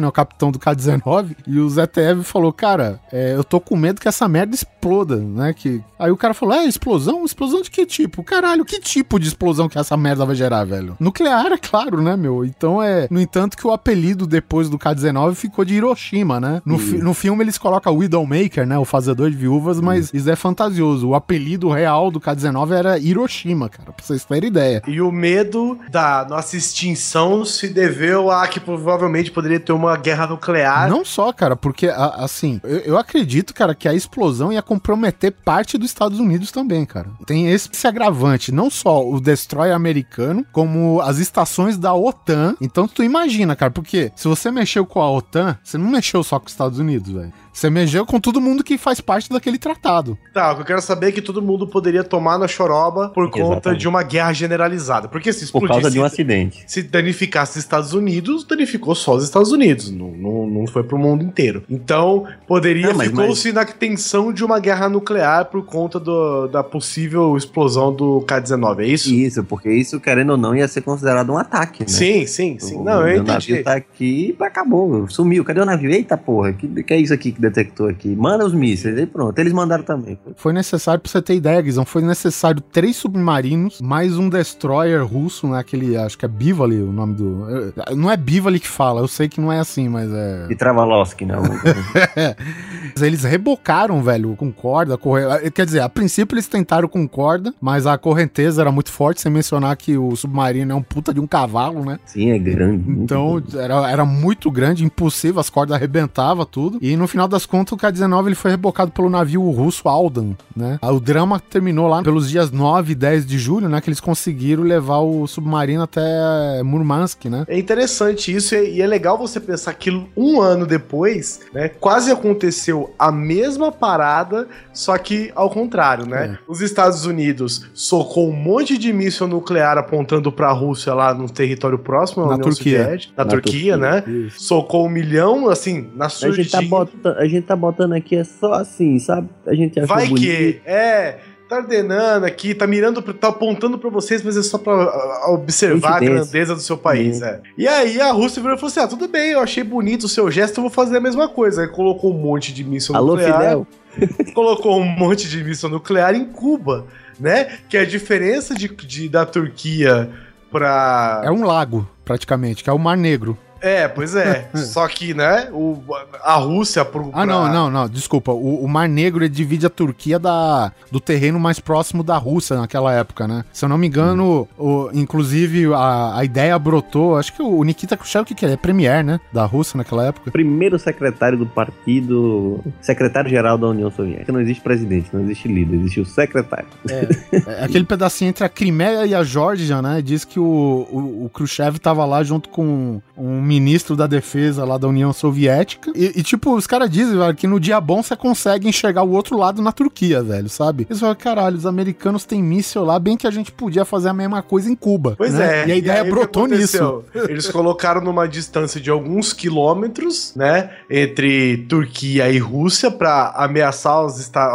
Né? 0.00 0.08
O 0.08 0.12
capitão 0.12 0.50
do 0.50 0.58
K-19. 0.58 1.36
E 1.46 1.58
o 1.58 1.68
ZTEV 1.68 2.22
falou: 2.22 2.52
Cara, 2.52 3.00
é, 3.12 3.34
eu 3.34 3.44
tô 3.44 3.60
com 3.60 3.76
medo 3.76 4.00
que 4.00 4.08
essa 4.08 4.28
merda 4.28 4.54
exploda, 4.54 5.16
né? 5.16 5.52
Que... 5.52 5.82
Aí 5.98 6.10
o 6.10 6.16
cara 6.16 6.34
falou: 6.34 6.54
É, 6.54 6.64
explosão? 6.64 7.24
Explosão 7.24 7.62
de 7.62 7.70
que 7.70 7.84
tipo? 7.86 8.22
Caralho, 8.22 8.64
que 8.64 8.80
tipo 8.80 9.18
de 9.18 9.28
explosão 9.28 9.68
que 9.68 9.78
essa 9.78 9.96
merda 9.96 10.24
vai 10.24 10.34
gerar, 10.34 10.64
velho? 10.64 10.96
Nuclear, 11.00 11.52
é 11.52 11.58
claro, 11.58 12.00
né, 12.02 12.16
meu? 12.16 12.44
Então 12.44 12.82
é. 12.82 13.06
No 13.10 13.20
entanto, 13.20 13.56
que 13.56 13.66
o 13.66 13.72
apelido 13.72 14.26
depois 14.26 14.68
do 14.68 14.78
K-19 14.78 15.34
ficou 15.34 15.64
de 15.64 15.74
Hiroshima, 15.74 16.40
né? 16.40 16.62
No, 16.64 16.78
fi- 16.78 16.98
no 16.98 17.14
filme 17.14 17.42
eles 17.44 17.58
colocam 17.58 17.96
Widowmaker, 17.96 18.66
né? 18.66 18.78
O 18.78 18.84
fazedor 18.84 19.30
de 19.30 19.36
viúvas, 19.36 19.80
mas 19.80 20.10
isso 20.14 20.30
é 20.30 20.36
fantasioso. 20.36 21.08
O 21.08 21.14
apelido 21.14 21.68
real 21.70 22.10
do 22.10 22.20
K-19 22.20 22.70
era 22.72 22.98
Hiroshima, 22.98 23.68
cara, 23.68 23.92
pra 23.92 24.04
vocês 24.04 24.24
terem 24.24 24.48
ideia. 24.48 24.82
E 24.86 25.00
o 25.00 25.10
medo 25.10 25.78
da 25.90 26.26
nossa 26.28 26.56
extinção 26.56 27.44
se 27.44 27.68
deveu 27.68 28.30
a 28.30 28.46
que 28.46 28.60
provavelmente 28.60 29.30
poderia 29.30 29.60
ter 29.60 29.72
uma 29.72 29.87
guerra 29.96 30.26
nuclear. 30.26 30.88
Não 30.88 31.04
só, 31.04 31.32
cara, 31.32 31.56
porque, 31.56 31.88
assim, 31.88 32.60
eu, 32.64 32.98
acredito, 32.98 33.54
cara, 33.54 33.74
que 33.74 33.88
a 33.88 33.94
explosão 33.94 34.52
ia 34.52 34.62
comprometer 34.62 35.32
parte 35.32 35.78
dos 35.78 35.88
Estados 35.88 36.18
Unidos 36.18 36.50
também, 36.50 36.84
cara. 36.84 37.08
Tem 37.26 37.50
esse 37.50 37.86
agravante, 37.86 38.52
não 38.52 38.70
só 38.70 39.06
o 39.06 39.20
destroyer 39.20 39.74
americano, 39.74 40.44
como 40.52 41.00
as 41.00 41.18
estações 41.18 41.78
da 41.78 41.94
OTAN. 41.94 42.54
Então, 42.60 42.86
tu 42.86 43.02
imagina, 43.02 43.56
cara, 43.56 43.70
porque 43.70 44.12
se 44.14 44.28
você 44.28 44.50
mexeu 44.50 44.84
com 44.86 45.00
a 45.00 45.10
OTAN, 45.10 45.56
você 45.62 45.78
não 45.78 45.90
mexeu 45.90 46.22
só 46.22 46.38
com 46.38 46.46
os 46.46 46.52
Estados 46.52 46.78
Unidos, 46.78 47.12
velho. 47.12 47.32
Você 47.58 47.68
mexeu 47.68 48.06
com 48.06 48.20
todo 48.20 48.40
mundo 48.40 48.62
que 48.62 48.78
faz 48.78 49.00
parte 49.00 49.28
daquele 49.28 49.58
tratado. 49.58 50.16
Tá, 50.32 50.52
o 50.52 50.54
que 50.54 50.60
eu 50.62 50.64
quero 50.66 50.80
saber 50.80 51.08
é 51.08 51.10
que 51.12 51.20
todo 51.20 51.42
mundo 51.42 51.66
poderia 51.66 52.04
tomar 52.04 52.38
na 52.38 52.46
choroba 52.46 53.08
por 53.08 53.28
conta 53.28 53.40
Exatamente. 53.54 53.80
de 53.80 53.88
uma 53.88 54.02
guerra 54.04 54.32
generalizada. 54.32 55.08
Porque 55.08 55.32
se 55.32 55.50
Por 55.50 55.66
causa 55.66 55.90
de 55.90 55.98
um 55.98 56.06
explodisse, 56.06 56.22
acidente. 56.22 56.64
se 56.68 56.84
danificasse 56.84 57.58
os 57.58 57.64
Estados 57.64 57.92
Unidos, 57.94 58.44
danificou 58.44 58.94
só 58.94 59.16
os 59.16 59.24
Estados 59.24 59.50
Unidos, 59.50 59.90
não, 59.90 60.12
não, 60.12 60.46
não 60.46 60.66
foi 60.68 60.84
pro 60.84 60.96
mundo 60.96 61.24
inteiro. 61.24 61.64
Então, 61.68 62.24
poderia, 62.46 62.94
mas- 62.94 63.08
ficou-se 63.08 63.50
na 63.50 63.64
tensão 63.64 64.32
de 64.32 64.44
uma 64.44 64.60
guerra 64.60 64.88
nuclear 64.88 65.46
por 65.46 65.64
conta 65.66 65.98
do- 65.98 66.46
da 66.46 66.62
possível 66.62 67.36
explosão 67.36 67.92
do 67.92 68.20
K-19, 68.20 68.84
é 68.84 68.86
isso? 68.86 69.12
Isso, 69.12 69.42
porque 69.42 69.68
isso, 69.68 69.98
querendo 69.98 70.30
ou 70.30 70.36
não, 70.36 70.54
ia 70.54 70.68
ser 70.68 70.82
considerado 70.82 71.32
um 71.32 71.36
ataque, 71.36 71.80
né? 71.80 71.88
Sim, 71.88 72.24
sim, 72.24 72.56
sim. 72.60 72.76
O 72.76 72.84
Não, 72.84 73.00
eu 73.02 73.16
entendi. 73.16 73.26
navio 73.32 73.64
tá 73.64 73.72
aqui 73.74 74.36
e 74.40 74.44
acabou, 74.44 75.08
sumiu. 75.10 75.44
Cadê 75.44 75.60
o 75.60 75.64
navio? 75.64 75.90
Eita 75.90 76.16
porra, 76.16 76.52
que, 76.52 76.68
que 76.84 76.94
é 76.94 76.98
isso 76.98 77.12
aqui 77.12 77.32
que 77.32 77.47
detector 77.48 77.90
aqui. 77.90 78.14
Manda 78.16 78.44
os 78.44 78.52
mísseis. 78.54 78.96
Aí 78.96 79.06
pronto, 79.06 79.38
eles 79.38 79.52
mandaram 79.52 79.84
também. 79.84 80.18
Foi 80.36 80.52
necessário, 80.52 81.00
pra 81.00 81.10
você 81.10 81.20
ter 81.22 81.34
ideia, 81.34 81.60
Guizão, 81.60 81.84
foi 81.84 82.02
necessário 82.02 82.60
três 82.60 82.96
submarinos, 82.96 83.80
mais 83.80 84.16
um 84.18 84.28
destroyer 84.28 85.04
russo, 85.06 85.46
né? 85.48 85.58
Aquele, 85.58 85.96
acho 85.96 86.16
que 86.18 86.24
é 86.24 86.28
Bivali 86.28 86.82
o 86.82 86.92
nome 86.92 87.14
do... 87.14 87.46
eh, 87.76 87.94
Não 87.94 88.10
é 88.10 88.16
Bivali 88.16 88.60
que 88.60 88.68
fala, 88.68 89.00
eu 89.00 89.08
sei 89.08 89.28
que 89.28 89.40
não 89.40 89.52
é 89.52 89.58
assim, 89.58 89.88
mas 89.88 90.10
é... 90.12 90.46
E 90.50 90.56
Travalovski, 90.56 91.24
né? 91.24 91.34
Eles 93.00 93.22
rebocaram, 93.24 94.02
velho, 94.02 94.34
com 94.36 94.50
corda, 94.52 94.96
corre... 94.98 95.50
quer 95.50 95.64
dizer, 95.64 95.80
a 95.80 95.88
princípio 95.88 96.34
eles 96.34 96.48
tentaram 96.48 96.88
com 96.88 97.06
corda, 97.08 97.54
mas 97.60 97.86
a 97.86 97.96
correnteza 97.96 98.60
era 98.60 98.72
muito 98.72 98.90
forte, 98.90 99.20
sem 99.20 99.30
mencionar 99.30 99.76
que 99.76 99.96
o 99.96 100.14
submarino 100.16 100.72
é 100.72 100.74
um 100.74 100.82
puta 100.82 101.12
de 101.14 101.20
um 101.20 101.26
cavalo, 101.26 101.84
né? 101.84 101.98
Sim, 102.04 102.30
é 102.30 102.38
grande. 102.38 102.84
Então 102.90 103.42
era, 103.54 103.90
era 103.90 104.04
muito 104.04 104.50
grande, 104.50 104.84
impossível, 104.84 105.40
as 105.40 105.48
cordas 105.50 105.76
arrebentavam 105.76 106.44
tudo. 106.44 106.78
E 106.80 106.96
no 106.96 107.06
final 107.06 107.27
das 107.28 107.44
contas, 107.44 107.72
o 107.72 107.76
K-19 107.76 108.26
ele 108.26 108.34
foi 108.34 108.50
rebocado 108.50 108.90
pelo 108.90 109.10
navio 109.10 109.48
russo 109.50 109.88
Aldan, 109.88 110.34
né? 110.56 110.78
O 110.82 110.98
drama 110.98 111.38
terminou 111.38 111.86
lá 111.86 112.02
pelos 112.02 112.30
dias 112.30 112.50
9 112.50 112.92
e 112.92 112.94
10 112.94 113.26
de 113.26 113.38
julho, 113.38 113.68
né? 113.68 113.80
Que 113.80 113.90
eles 113.90 114.00
conseguiram 114.00 114.62
levar 114.62 114.98
o 114.98 115.26
submarino 115.26 115.82
até 115.82 116.62
Murmansk, 116.62 117.26
né? 117.26 117.44
É 117.46 117.58
interessante 117.58 118.34
isso 118.34 118.54
e 118.54 118.78
e 118.78 118.82
é 118.82 118.86
legal 118.86 119.18
você 119.18 119.40
pensar 119.40 119.74
que 119.74 119.90
um 120.16 120.40
ano 120.40 120.64
depois, 120.64 121.40
né, 121.52 121.68
quase 121.68 122.12
aconteceu 122.12 122.94
a 122.96 123.10
mesma 123.10 123.72
parada, 123.72 124.46
só 124.72 124.96
que 124.96 125.32
ao 125.34 125.50
contrário, 125.50 126.06
né? 126.06 126.38
Os 126.46 126.60
Estados 126.60 127.04
Unidos 127.04 127.66
socou 127.74 128.28
um 128.28 128.32
monte 128.32 128.78
de 128.78 128.92
míssil 128.92 129.26
nuclear 129.26 129.76
apontando 129.76 130.30
pra 130.30 130.52
Rússia 130.52 130.94
lá 130.94 131.12
no 131.12 131.28
território 131.28 131.78
próximo, 131.78 132.24
Na 132.24 132.34
União 132.34 132.48
Turquia. 132.48 132.84
Soviética, 132.84 133.12
na, 133.16 133.24
Na 133.24 133.30
Turquia, 133.30 133.52
Turquia, 133.52 133.76
né? 133.76 134.30
Socou 134.36 134.86
um 134.86 134.88
milhão, 134.88 135.48
assim, 135.48 135.90
na 135.96 136.06
A 136.06 136.30
gente, 136.30 136.50
tá 136.50 136.62
botando, 136.62 137.17
a 137.18 137.26
gente 137.26 137.44
tá 137.44 137.56
botando 137.56 137.92
aqui 137.92 138.16
é 138.16 138.24
só 138.24 138.54
assim, 138.54 138.98
sabe? 138.98 139.28
A 139.46 139.54
gente 139.54 139.78
achou 139.78 139.94
Vai 139.96 140.06
bonito. 140.06 140.24
que, 140.24 140.60
é, 140.64 141.18
tá 141.48 141.56
ordenando 141.56 142.26
aqui, 142.26 142.54
tá 142.54 142.66
mirando, 142.66 143.00
tá 143.14 143.28
apontando 143.28 143.78
pra 143.78 143.90
vocês, 143.90 144.22
mas 144.22 144.36
é 144.36 144.42
só 144.42 144.58
pra 144.58 144.72
ah, 144.74 145.30
observar 145.32 145.96
a 145.96 146.00
grandeza 146.00 146.54
do 146.54 146.60
seu 146.60 146.76
país, 146.76 147.22
é. 147.22 147.40
E 147.56 147.66
aí 147.66 148.00
a 148.00 148.12
Rússia 148.12 148.40
virou 148.42 148.56
e 148.56 148.60
falou 148.60 148.70
assim: 148.70 148.80
ah, 148.80 148.88
tudo 148.88 149.08
bem, 149.08 149.30
eu 149.32 149.40
achei 149.40 149.64
bonito 149.64 150.04
o 150.04 150.08
seu 150.08 150.30
gesto, 150.30 150.58
eu 150.58 150.62
vou 150.62 150.70
fazer 150.70 150.96
a 150.96 151.00
mesma 151.00 151.28
coisa. 151.28 151.62
Aí 151.62 151.68
colocou 151.68 152.14
um 152.14 152.18
monte 152.18 152.52
de 152.52 152.62
míssil 152.64 152.94
Alô, 152.94 153.16
nuclear. 153.16 153.40
Fidel? 153.40 153.66
colocou 154.34 154.78
um 154.78 154.84
monte 154.84 155.28
de 155.28 155.42
míssil 155.42 155.68
nuclear 155.68 156.14
em 156.14 156.24
Cuba, 156.26 156.86
né? 157.18 157.58
Que 157.68 157.76
a 157.76 157.84
diferença 157.84 158.54
de, 158.54 158.68
de- 158.68 159.08
da 159.08 159.24
Turquia 159.26 160.10
pra. 160.50 161.22
É 161.24 161.30
um 161.30 161.44
lago, 161.44 161.88
praticamente, 162.04 162.62
que 162.62 162.70
é 162.70 162.72
o 162.72 162.78
Mar 162.78 162.96
Negro. 162.96 163.36
É, 163.60 163.88
pois 163.88 164.14
é. 164.14 164.48
Só 164.54 164.86
que, 164.88 165.14
né, 165.14 165.48
o, 165.52 165.78
a 166.22 166.34
Rússia 166.34 166.84
pro. 166.84 167.08
Ah, 167.08 167.24
pra- 167.24 167.26
não, 167.26 167.48
não, 167.52 167.70
não, 167.70 167.88
desculpa. 167.88 168.32
O, 168.32 168.64
o 168.64 168.68
Mar 168.68 168.88
Negro 168.88 169.28
divide 169.28 169.66
a 169.66 169.70
Turquia 169.70 170.18
da, 170.18 170.72
do 170.90 171.00
terreno 171.00 171.38
mais 171.38 171.58
próximo 171.58 172.02
da 172.02 172.16
Rússia 172.16 172.56
naquela 172.56 172.92
época, 172.92 173.26
né? 173.26 173.44
Se 173.52 173.64
eu 173.64 173.68
não 173.68 173.78
me 173.78 173.86
engano, 173.86 174.48
o, 174.58 174.90
inclusive 174.92 175.72
a, 175.74 176.18
a 176.18 176.24
ideia 176.24 176.58
brotou, 176.58 177.16
acho 177.16 177.32
que 177.34 177.42
o 177.42 177.62
Nikita 177.64 177.96
Khrushchev, 177.96 178.22
o 178.22 178.26
que, 178.26 178.34
que 178.34 178.46
é? 178.46 178.48
É 178.52 178.56
premier, 178.56 179.04
né? 179.04 179.20
Da 179.32 179.44
Rússia 179.44 179.76
naquela 179.76 180.06
época. 180.06 180.30
Primeiro 180.30 180.78
secretário 180.78 181.36
do 181.36 181.46
partido, 181.46 182.60
secretário-geral 182.80 183.58
da 183.58 183.66
União 183.68 183.90
Soviética. 183.90 184.32
Não 184.32 184.40
existe 184.40 184.62
presidente, 184.62 185.10
não 185.12 185.20
existe 185.22 185.48
líder, 185.48 185.76
existe 185.76 186.00
o 186.00 186.06
secretário. 186.06 186.66
É, 186.88 187.64
aquele 187.64 187.84
pedacinho 187.84 188.30
entre 188.30 188.44
a 188.44 188.48
Crimeia 188.48 189.06
e 189.06 189.14
a 189.14 189.22
Geórgia, 189.22 189.82
né? 189.82 190.00
Diz 190.02 190.24
que 190.24 190.40
o, 190.40 190.86
o, 190.90 191.24
o 191.26 191.30
Khrushchev 191.30 191.78
tava 191.78 192.04
lá 192.04 192.22
junto 192.22 192.48
com 192.48 193.00
um 193.16 193.40
ministro 193.48 193.96
da 193.96 194.06
defesa 194.06 194.64
lá 194.64 194.76
da 194.76 194.86
União 194.86 195.12
Soviética. 195.12 195.90
E, 195.94 196.12
e, 196.20 196.22
tipo, 196.22 196.54
os 196.54 196.66
caras 196.66 196.90
dizem, 196.90 197.16
velho, 197.18 197.34
que 197.34 197.46
no 197.46 197.58
dia 197.58 197.80
bom 197.80 198.02
você 198.02 198.14
consegue 198.14 198.68
enxergar 198.68 199.02
o 199.02 199.10
outro 199.10 199.36
lado 199.36 199.62
na 199.62 199.72
Turquia, 199.72 200.22
velho, 200.22 200.48
sabe? 200.48 200.86
Eles 200.88 201.00
falam, 201.00 201.14
caralho, 201.16 201.56
os 201.56 201.66
americanos 201.66 202.24
têm 202.24 202.42
míssil 202.42 202.84
lá, 202.84 202.98
bem 202.98 203.16
que 203.16 203.26
a 203.26 203.30
gente 203.30 203.50
podia 203.50 203.84
fazer 203.84 204.10
a 204.10 204.12
mesma 204.12 204.42
coisa 204.42 204.70
em 204.70 204.74
Cuba. 204.74 205.14
Pois 205.16 205.32
né? 205.34 205.62
é. 205.62 205.68
E 205.68 205.72
a 205.72 205.76
ideia 205.76 206.02
aí 206.02 206.02
o 206.02 206.04
que 206.04 206.10
brotou 206.10 206.46
nisso. 206.46 207.02
Eles 207.28 207.48
colocaram 207.48 208.00
numa 208.00 208.28
distância 208.28 208.80
de 208.80 208.90
alguns 208.90 209.32
quilômetros, 209.32 210.34
né, 210.36 210.70
entre 210.90 211.66
Turquia 211.68 212.30
e 212.30 212.38
Rússia 212.38 212.90
para 212.90 213.32
ameaçar 213.36 214.04
os 214.04 214.20
esta- 214.20 214.52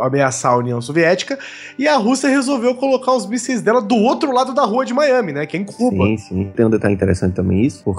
ameaçar 0.00 0.52
a 0.52 0.56
União 0.56 0.80
Soviética, 0.80 1.38
e 1.78 1.86
a 1.86 1.96
Rússia 1.96 2.28
resolveu 2.28 2.74
colocar 2.74 3.12
os 3.12 3.26
mísseis 3.26 3.60
dela 3.60 3.80
do 3.82 3.96
outro 3.96 4.32
lado 4.32 4.54
da 4.54 4.64
rua 4.64 4.84
de 4.84 4.94
Miami, 4.94 5.32
né, 5.32 5.46
que 5.46 5.56
é 5.56 5.60
em 5.60 5.64
Cuba. 5.64 6.04
Sim, 6.04 6.16
sim. 6.16 6.52
Tem 6.54 6.64
um 6.66 6.70
detalhe 6.70 6.94
interessante 6.94 7.34
também 7.34 7.64
isso, 7.64 7.82
porque 7.84 7.97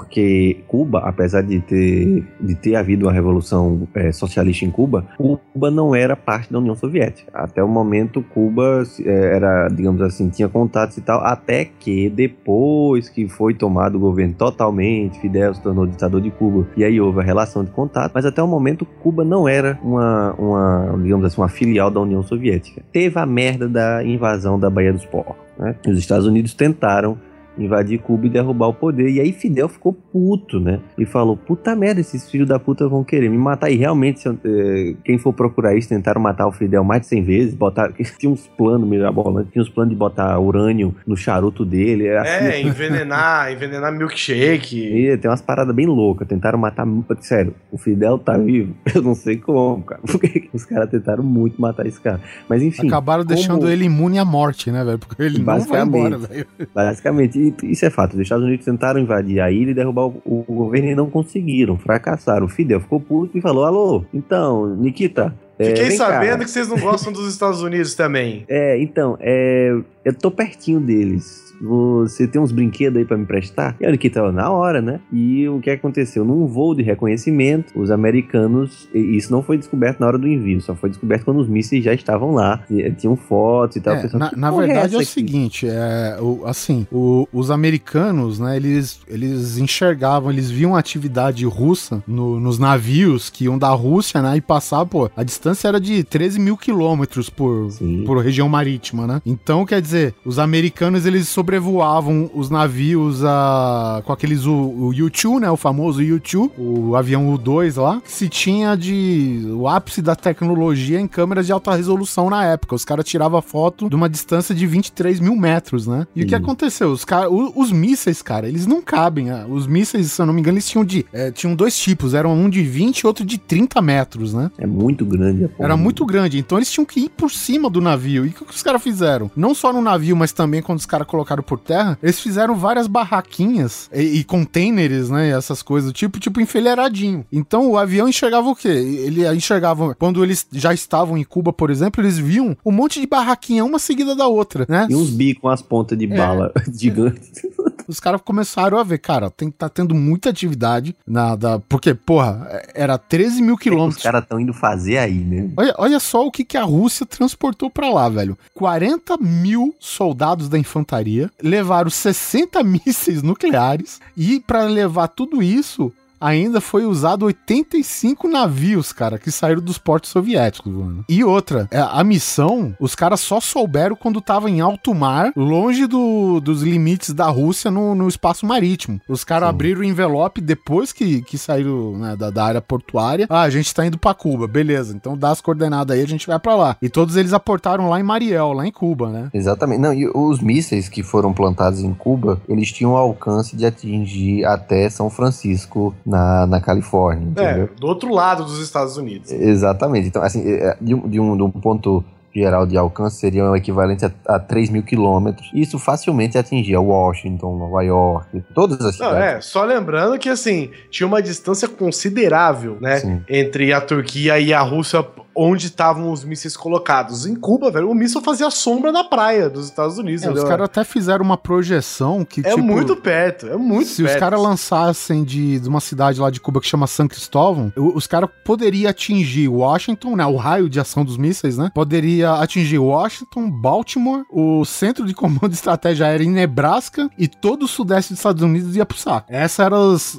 Cuba, 0.66 1.00
apesar 1.00 1.42
de 1.42 1.60
ter, 1.60 2.24
de 2.40 2.54
ter 2.54 2.76
havido 2.76 3.06
uma 3.06 3.12
revolução 3.12 3.88
eh, 3.94 4.12
socialista 4.12 4.64
em 4.64 4.70
Cuba, 4.70 5.06
Cuba 5.16 5.70
não 5.70 5.94
era 5.94 6.16
parte 6.16 6.52
da 6.52 6.58
União 6.58 6.74
Soviética. 6.74 7.30
Até 7.34 7.62
o 7.62 7.68
momento, 7.68 8.22
Cuba 8.22 8.82
eh, 9.04 9.36
era, 9.36 9.68
digamos 9.68 10.00
assim, 10.02 10.28
tinha 10.28 10.48
contatos 10.48 10.96
e 10.96 11.00
tal, 11.00 11.20
até 11.24 11.64
que 11.64 12.08
depois 12.08 13.08
que 13.08 13.28
foi 13.28 13.54
tomado 13.54 13.96
o 13.96 14.00
governo 14.00 14.34
totalmente, 14.34 15.20
Fidel 15.20 15.54
se 15.54 15.62
tornou 15.62 15.86
ditador 15.86 16.20
de 16.20 16.30
Cuba, 16.30 16.66
e 16.76 16.84
aí 16.84 17.00
houve 17.00 17.20
a 17.20 17.24
relação 17.24 17.64
de 17.64 17.70
contato, 17.70 18.12
mas 18.14 18.24
até 18.24 18.42
o 18.42 18.48
momento 18.48 18.84
Cuba 18.84 19.24
não 19.24 19.48
era 19.48 19.78
uma, 19.82 20.34
uma 20.34 20.98
digamos 21.02 21.26
assim, 21.26 21.40
uma 21.40 21.48
filial 21.48 21.90
da 21.90 22.00
União 22.00 22.22
Soviética. 22.22 22.82
Teve 22.92 23.18
a 23.18 23.26
merda 23.26 23.68
da 23.68 24.04
invasão 24.04 24.58
da 24.58 24.70
Baía 24.70 24.92
dos 24.92 25.04
Porcos. 25.06 25.36
Né? 25.58 25.74
Os 25.86 25.98
Estados 25.98 26.26
Unidos 26.26 26.54
tentaram 26.54 27.18
invadir 27.58 27.98
Cuba 28.00 28.26
e 28.26 28.30
derrubar 28.30 28.68
o 28.68 28.74
poder. 28.74 29.08
E 29.10 29.20
aí 29.20 29.32
Fidel 29.32 29.68
ficou 29.68 29.92
puto, 29.92 30.58
né? 30.60 30.80
E 30.96 31.04
falou: 31.04 31.36
puta 31.36 31.74
merda, 31.76 32.00
esses 32.00 32.30
filhos 32.30 32.48
da 32.48 32.58
puta 32.58 32.88
vão 32.88 33.04
querer 33.04 33.28
me 33.28 33.38
matar. 33.38 33.70
E 33.70 33.76
realmente, 33.76 34.26
eu- 34.26 34.38
eh, 34.44 34.94
quem 35.04 35.18
for 35.18 35.32
procurar 35.32 35.76
isso, 35.76 35.88
tentaram 35.88 36.20
matar 36.20 36.46
o 36.46 36.52
Fidel 36.52 36.84
mais 36.84 37.02
de 37.02 37.08
100 37.08 37.22
vezes. 37.22 37.54
Botar, 37.54 37.92
tinha 38.18 38.30
uns 38.30 38.46
planos 38.56 38.88
mirabolantes, 38.88 39.52
tinha 39.52 39.62
uns 39.62 39.68
planos 39.68 39.90
de 39.92 39.96
botar 39.98 40.38
urânio 40.38 40.94
no 41.06 41.16
charuto 41.16 41.64
dele. 41.64 42.06
era 42.06 42.22
assim, 42.22 42.44
É, 42.44 42.62
envenenar, 42.62 43.50
envenenar 43.52 43.92
milkshake. 43.92 44.78
e 44.78 45.16
tem 45.18 45.30
umas 45.30 45.42
paradas 45.42 45.74
bem 45.74 45.86
loucas. 45.86 46.26
Tentaram 46.28 46.58
matar. 46.58 46.86
Sério, 47.20 47.54
o 47.70 47.78
Fidel 47.78 48.18
tá 48.18 48.36
vivo. 48.38 48.74
Eu 48.94 49.02
não 49.02 49.14
sei 49.14 49.36
como, 49.36 49.82
cara. 49.82 50.00
Porque 50.06 50.48
os 50.52 50.64
caras 50.64 50.90
tentaram 50.90 51.22
muito 51.22 51.60
matar 51.60 51.86
esse 51.86 52.00
cara. 52.00 52.20
Mas 52.48 52.62
enfim. 52.62 52.86
Acabaram 52.86 53.24
como- 53.24 53.34
deixando 53.34 53.68
ele 53.68 53.84
imune 53.84 54.18
à 54.18 54.24
morte, 54.24 54.70
né, 54.70 54.84
velho? 54.84 54.98
Porque 54.98 55.22
ele 55.22 55.38
não 55.38 55.44
vai 55.44 55.56
Basicamente. 55.58 55.88
embora, 56.06 56.18
velho. 56.18 56.46
Basicamente, 56.74 57.38
e 57.38 57.49
isso 57.62 57.84
é 57.84 57.90
fato. 57.90 58.14
Os 58.14 58.20
Estados 58.20 58.44
Unidos 58.44 58.64
tentaram 58.64 59.00
invadir 59.00 59.40
a 59.40 59.50
ilha 59.50 59.70
e 59.70 59.74
derrubar 59.74 60.06
o, 60.06 60.44
o 60.46 60.54
governo 60.54 60.90
e 60.90 60.94
não 60.94 61.08
conseguiram. 61.10 61.78
Fracassaram. 61.78 62.46
O 62.46 62.48
Fidel 62.48 62.80
ficou 62.80 63.00
puto 63.00 63.36
e 63.36 63.40
falou: 63.40 63.64
Alô, 63.64 64.04
então, 64.12 64.74
Nikita. 64.76 65.34
é, 65.58 65.64
Fiquei 65.66 65.96
cá." 65.96 66.06
sabendo 66.06 66.44
que 66.44 66.50
vocês 66.50 66.68
não 66.68 66.78
gostam 66.78 67.12
dos 67.12 67.28
Estados 67.32 67.62
Unidos 67.62 67.94
também. 67.94 68.44
É, 68.48 68.80
então, 68.80 69.16
é, 69.20 69.76
eu 70.04 70.14
tô 70.14 70.30
pertinho 70.30 70.80
deles. 70.80 71.48
Você 71.62 72.26
tem 72.26 72.40
uns 72.40 72.52
brinquedos 72.52 72.98
aí 72.98 73.04
pra 73.04 73.18
me 73.18 73.26
prestar? 73.26 73.76
E 73.78 73.84
a 73.84 73.90
Nikita 73.90 74.20
falou, 74.20 74.32
na 74.32 74.48
hora, 74.50 74.80
né? 74.80 74.98
E 75.12 75.46
o 75.46 75.60
que 75.60 75.68
aconteceu? 75.68 76.24
Num 76.24 76.46
voo 76.46 76.74
de 76.74 76.82
reconhecimento, 76.82 77.78
os 77.78 77.90
americanos. 77.90 78.88
Isso 78.94 79.30
não 79.30 79.42
foi 79.42 79.58
descoberto 79.58 80.00
na 80.00 80.06
hora 80.06 80.16
do 80.16 80.26
envio, 80.26 80.58
só 80.62 80.74
foi 80.74 80.88
descoberto 80.88 81.26
quando 81.26 81.38
os 81.38 81.48
mísseis 81.48 81.84
já 81.84 81.92
estavam 81.92 82.32
lá. 82.32 82.62
e, 82.70 82.90
Tinham 82.92 83.14
fotos 83.14 83.76
e 83.76 83.80
tal. 83.82 83.94
É, 83.94 84.08
na 84.14 84.30
"Que 84.30 84.36
na 84.38 84.50
porra 84.50 84.66
verdade 84.66 84.94
é, 84.94 84.98
o 84.98 85.02
essa 85.02 85.10
aqui?" 85.10 85.20
seguinte, 85.20 85.66
é, 85.68 86.16
o- 86.18 86.46
assim, 86.46 86.86
o- 86.90 87.28
os 87.30 87.50
americanos, 87.50 88.38
né, 88.38 88.56
eles, 88.56 89.00
eles 89.06 89.58
enxergavam, 89.58 90.30
eles 90.30 90.50
viam 90.50 90.74
atividade 90.74 91.44
russa 91.44 92.02
no- 92.08 92.40
nos 92.40 92.58
navios 92.58 93.28
que 93.28 93.44
iam 93.44 93.58
da 93.58 93.68
Rússia, 93.70 94.22
né, 94.22 94.34
e 94.36 94.40
passavam, 94.40 94.86
pô, 94.86 95.10
a 95.14 95.22
distância 95.22 95.68
era 95.68 95.78
de 95.78 96.02
13 96.04 96.40
mil 96.40 96.56
quilômetros 96.56 97.28
por, 97.28 97.70
Sim. 97.70 98.02
por 98.06 98.16
região 98.24 98.48
marítima, 98.48 99.06
né? 99.06 99.20
Então, 99.26 99.66
quer 99.66 99.82
dizer, 99.82 99.89
os 100.24 100.38
americanos, 100.38 101.06
eles 101.06 101.28
sobrevoavam 101.28 102.30
os 102.34 102.48
navios 102.50 103.24
a, 103.24 104.02
com 104.04 104.12
aqueles, 104.12 104.46
o, 104.46 104.52
o 104.52 104.88
U-2, 104.88 105.40
né, 105.40 105.50
o 105.50 105.56
famoso 105.56 106.00
U-2, 106.00 106.50
o 106.58 106.96
avião 106.96 107.28
U-2 107.32 107.80
lá, 107.80 108.00
que 108.00 108.10
se 108.10 108.28
tinha 108.28 108.76
de, 108.76 109.42
o 109.52 109.68
ápice 109.68 110.00
da 110.02 110.14
tecnologia 110.16 111.00
em 111.00 111.06
câmeras 111.06 111.46
de 111.46 111.52
alta 111.52 111.74
resolução 111.74 112.30
na 112.30 112.44
época. 112.44 112.74
Os 112.74 112.84
caras 112.84 113.04
tiravam 113.04 113.40
foto 113.42 113.88
de 113.88 113.94
uma 113.96 114.08
distância 114.08 114.54
de 114.54 114.66
23 114.66 115.20
mil 115.20 115.36
metros, 115.36 115.86
né? 115.86 116.06
E 116.14 116.22
o 116.22 116.26
que 116.26 116.30
Sim. 116.36 116.42
aconteceu? 116.42 116.90
Os, 116.90 117.04
cara, 117.04 117.30
o- 117.30 117.52
os 117.60 117.70
mísseis, 117.72 118.22
cara, 118.22 118.48
eles 118.48 118.66
não 118.66 118.80
cabem. 118.82 119.30
ah, 119.30 119.46
Os 119.48 119.66
mísseis, 119.66 120.12
se 120.12 120.20
eu 120.20 120.26
não 120.26 120.32
me 120.32 120.40
engano, 120.40 120.56
eles 120.56 120.68
tinham 120.68 120.84
de, 120.84 121.04
eh, 121.12 121.30
tinham 121.30 121.54
dois 121.54 121.76
tipos, 121.78 122.14
eram 122.14 122.32
um 122.34 122.48
de 122.48 122.62
20 122.62 123.00
e 123.00 123.06
outro 123.06 123.24
de 123.24 123.38
30 123.38 123.80
metros, 123.82 124.32
né? 124.34 124.50
É 124.58 124.66
muito 124.66 125.04
grande. 125.04 125.48
Era 125.58 125.76
muito 125.76 126.04
grande, 126.06 126.38
então 126.38 126.58
eles 126.58 126.70
tinham 126.70 126.84
que 126.84 127.00
ir 127.00 127.08
por 127.10 127.30
cima 127.30 127.68
do 127.70 127.80
navio. 127.80 128.24
E 128.24 128.28
o 128.28 128.32
que 128.32 128.44
que 128.44 128.54
os 128.54 128.62
caras 128.62 128.82
fizeram? 128.82 129.30
Não 129.36 129.54
só 129.54 129.72
no 129.80 129.90
navio, 129.90 130.16
mas 130.16 130.32
também 130.32 130.62
quando 130.62 130.78
os 130.78 130.86
caras 130.86 131.06
colocaram 131.06 131.42
por 131.42 131.58
terra, 131.58 131.98
eles 132.02 132.20
fizeram 132.20 132.54
várias 132.54 132.86
barraquinhas 132.86 133.88
e, 133.92 134.18
e 134.20 134.24
containers, 134.24 135.10
né? 135.10 135.28
e 135.28 135.32
essas 135.32 135.62
coisas 135.62 135.92
tipo, 135.92 136.18
tipo 136.20 136.40
enfileiradinho. 136.40 137.24
Então 137.32 137.70
o 137.70 137.76
avião 137.78 138.08
enxergava 138.08 138.48
o 138.48 138.56
quê? 138.56 138.68
Ele 138.68 139.26
enxergava, 139.34 139.94
quando 139.94 140.22
eles 140.22 140.46
já 140.52 140.72
estavam 140.72 141.16
em 141.16 141.24
Cuba, 141.24 141.52
por 141.52 141.70
exemplo, 141.70 142.02
eles 142.02 142.18
viam 142.18 142.56
um 142.64 142.72
monte 142.72 143.00
de 143.00 143.06
barraquinha, 143.06 143.64
uma 143.64 143.78
seguida 143.78 144.14
da 144.14 144.26
outra, 144.26 144.66
né? 144.68 144.86
E 144.90 144.94
uns 144.94 145.10
bicos 145.10 145.40
com 145.42 145.48
as 145.48 145.62
pontas 145.62 145.98
de 145.98 146.04
É. 146.04 146.16
bala 146.16 146.52
gigantes. 146.72 147.42
Os 147.90 148.00
caras 148.00 148.20
começaram 148.24 148.78
a 148.78 148.82
ver, 148.84 148.98
cara, 148.98 149.30
tem 149.30 149.50
que 149.50 149.56
tá 149.56 149.68
tendo 149.68 149.94
muita 149.94 150.30
atividade 150.30 150.96
na, 151.06 151.34
da, 151.36 151.58
porque, 151.58 151.92
porra, 151.94 152.62
era 152.74 152.96
13 152.96 153.42
mil 153.42 153.54
Os 153.54 153.60
quilômetros. 153.60 154.02
caras 154.02 154.22
estão 154.22 154.38
indo 154.40 154.54
fazer 154.54 154.98
aí, 154.98 155.18
né? 155.18 155.50
Olha, 155.56 155.74
olha 155.76 156.00
só 156.00 156.26
o 156.26 156.30
que, 156.30 156.44
que 156.44 156.56
a 156.56 156.62
Rússia 156.62 157.04
transportou 157.04 157.68
pra 157.68 157.90
lá, 157.90 158.08
velho. 158.08 158.38
40 158.54 159.16
mil 159.18 159.74
soldados 159.78 160.48
da 160.48 160.58
infantaria 160.58 161.30
levaram 161.42 161.90
60 161.90 162.62
mísseis 162.64 163.22
nucleares 163.22 164.00
e 164.16 164.40
pra 164.40 164.64
levar 164.64 165.08
tudo 165.08 165.42
isso 165.42 165.92
ainda 166.20 166.60
foi 166.60 166.84
usado 166.84 167.24
85 167.26 168.28
navios, 168.28 168.92
cara, 168.92 169.18
que 169.18 169.30
saíram 169.30 169.60
dos 169.62 169.78
portos 169.78 170.10
soviéticos, 170.10 170.72
mano. 170.72 171.04
E 171.08 171.24
outra, 171.24 171.68
é, 171.70 171.78
a 171.80 172.02
missão, 172.04 172.74
os 172.80 172.94
caras 172.94 173.20
só 173.20 173.40
souberam 173.40 173.96
quando 173.96 174.20
tava 174.20 174.50
em 174.50 174.60
alto 174.60 174.94
mar, 174.94 175.32
longe 175.36 175.86
do- 175.86 176.40
dos 176.40 176.62
limites 176.62 177.12
da 177.14 177.26
Rússia 177.28 177.70
no, 177.70 177.94
no 177.94 178.08
espaço 178.08 178.44
marítimo. 178.46 179.00
Os 179.08 179.24
caras 179.24 179.48
abriram 179.48 179.80
o 179.80 179.84
envelope 179.84 180.40
depois 180.40 180.92
que, 180.92 181.22
que 181.22 181.38
saíram 181.38 181.96
né, 181.98 182.16
da, 182.16 182.30
da 182.30 182.44
área 182.44 182.60
portuária. 182.60 183.26
Ah, 183.28 183.42
a 183.42 183.50
gente 183.50 183.74
tá 183.74 183.86
indo 183.86 183.98
pra 183.98 184.14
Cuba, 184.14 184.46
beleza. 184.46 184.94
Então 184.94 185.16
dá 185.16 185.30
as 185.30 185.40
coordenadas 185.40 185.96
aí, 185.96 186.02
a 186.02 186.08
gente 186.08 186.26
vai 186.26 186.38
pra 186.38 186.54
lá. 186.54 186.76
E 186.82 186.88
todos 186.88 187.16
eles 187.16 187.32
aportaram 187.32 187.88
lá 187.88 187.98
em 187.98 188.02
Mariel, 188.02 188.52
lá 188.52 188.66
em 188.66 188.72
Cuba, 188.72 189.08
né? 189.10 189.30
Exatamente. 189.32 189.80
Não, 189.80 189.94
e 189.94 190.08
os 190.12 190.40
mísseis 190.40 190.88
que 190.88 191.02
foram 191.02 191.32
plantados 191.32 191.80
em 191.80 191.92
Cuba, 191.94 192.40
eles 192.48 192.70
tinham 192.72 192.92
o 192.92 192.96
alcance 192.96 193.56
de 193.56 193.64
atingir 193.66 194.44
até 194.44 194.88
São 194.90 195.08
Francisco, 195.08 195.94
na, 196.10 196.46
na 196.46 196.60
Califórnia, 196.60 197.26
É, 197.36 197.42
entendeu? 197.52 197.68
do 197.78 197.86
outro 197.86 198.12
lado 198.12 198.44
dos 198.44 198.60
Estados 198.60 198.96
Unidos. 198.96 199.30
Exatamente. 199.30 200.08
Então, 200.08 200.22
assim, 200.22 200.42
é, 200.46 200.76
de 200.80 200.94
um, 200.94 201.08
de 201.08 201.20
um, 201.20 201.36
de 201.36 201.42
um 201.42 201.50
ponto 201.50 202.04
geral 202.32 202.64
de 202.64 202.76
alcance 202.76 203.16
seria 203.16 203.44
o 203.44 203.56
equivalente 203.56 204.04
a, 204.04 204.12
a 204.26 204.38
3 204.38 204.70
mil 204.70 204.82
quilômetros. 204.84 205.50
Isso 205.52 205.78
facilmente 205.80 206.38
atingia 206.38 206.80
Washington, 206.80 207.56
Nova 207.58 207.82
York, 207.82 208.42
todas 208.54 208.78
as 208.84 208.98
Não, 208.98 209.08
cidades. 209.08 209.24
é, 209.24 209.40
só 209.40 209.64
lembrando 209.64 210.16
que 210.18 210.28
assim, 210.28 210.70
tinha 210.90 211.06
uma 211.08 211.20
distância 211.20 211.66
considerável, 211.68 212.76
né? 212.80 212.98
Sim. 212.98 213.20
Entre 213.28 213.72
a 213.72 213.80
Turquia 213.80 214.38
e 214.38 214.52
a 214.54 214.60
Rússia, 214.60 215.04
onde 215.42 215.68
estavam 215.68 216.12
os 216.12 216.22
mísseis 216.22 216.54
colocados. 216.54 217.24
Em 217.24 217.34
Cuba, 217.34 217.70
velho, 217.70 217.90
o 217.90 217.94
míssil 217.94 218.20
fazia 218.20 218.50
sombra 218.50 218.92
na 218.92 219.02
praia 219.02 219.48
dos 219.48 219.64
Estados 219.64 219.96
Unidos. 219.96 220.22
É, 220.22 220.30
os 220.30 220.44
caras 220.44 220.66
até 220.66 220.84
fizeram 220.84 221.24
uma 221.24 221.38
projeção 221.38 222.26
que, 222.26 222.40
é 222.40 222.50
tipo, 222.50 222.62
muito 222.62 222.94
perto, 222.94 223.46
é 223.46 223.56
muito 223.56 223.88
se 223.88 224.02
perto. 224.02 224.14
os 224.14 224.20
caras 224.20 224.40
lançassem 224.40 225.24
de, 225.24 225.58
de 225.58 225.66
uma 225.66 225.80
cidade 225.80 226.20
lá 226.20 226.28
de 226.28 226.40
Cuba 226.40 226.60
que 226.60 226.66
chama 226.66 226.86
San 226.86 227.08
Cristóvão, 227.08 227.72
os 227.74 228.06
caras 228.06 228.28
poderiam 228.44 228.90
atingir 228.90 229.48
Washington, 229.48 230.14
né? 230.14 230.26
O 230.26 230.36
raio 230.36 230.68
de 230.68 230.78
ação 230.78 231.04
dos 231.04 231.16
mísseis, 231.16 231.56
né? 231.56 231.70
Poderia 231.74 232.34
atingir 232.34 232.78
Washington, 232.78 233.50
Baltimore, 233.50 234.24
o 234.30 234.64
centro 234.66 235.06
de 235.06 235.14
comando 235.14 235.48
de 235.48 235.54
estratégia 235.54 236.06
aérea 236.06 236.24
em 236.24 236.30
Nebraska 236.30 237.08
e 237.16 237.26
todo 237.26 237.62
o 237.62 237.68
sudeste 237.68 238.12
dos 238.12 238.18
Estados 238.18 238.42
Unidos 238.42 238.76
ia 238.76 238.84
pro 238.84 238.98
saco. 238.98 239.26
Essas 239.30 239.64
eram 239.64 239.92
as, 239.92 240.18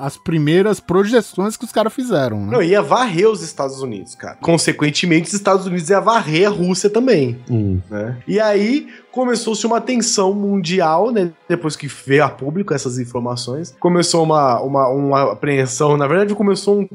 as 0.00 0.16
primeiras 0.16 0.80
projeções 0.80 1.56
que 1.56 1.64
os 1.64 1.72
caras 1.72 1.92
fizeram, 1.92 2.46
né? 2.46 2.52
Não, 2.52 2.62
ia 2.62 2.80
varrer 2.80 3.28
os 3.28 3.42
Estados 3.42 3.82
Unidos, 3.82 4.14
cara. 4.14 4.38
Consequentemente, 4.54 5.26
os 5.26 5.34
Estados 5.34 5.66
Unidos 5.66 5.90
ia 5.90 6.00
varrer 6.00 6.46
a 6.46 6.50
Rússia 6.50 6.88
também. 6.88 7.36
Isso. 7.50 7.82
né? 7.90 8.16
E 8.26 8.38
aí 8.38 8.86
começou-se 9.10 9.66
uma 9.66 9.80
tensão 9.80 10.32
mundial, 10.32 11.10
né? 11.10 11.32
Depois 11.48 11.74
que 11.74 11.88
veio 11.88 12.22
a 12.22 12.28
público 12.28 12.72
essas 12.72 12.96
informações. 13.00 13.74
Começou 13.80 14.22
uma, 14.22 14.60
uma, 14.60 14.88
uma 14.88 15.32
apreensão, 15.32 15.96
na 15.96 16.06
verdade 16.06 16.36
começou 16.36 16.78
um 16.78 16.88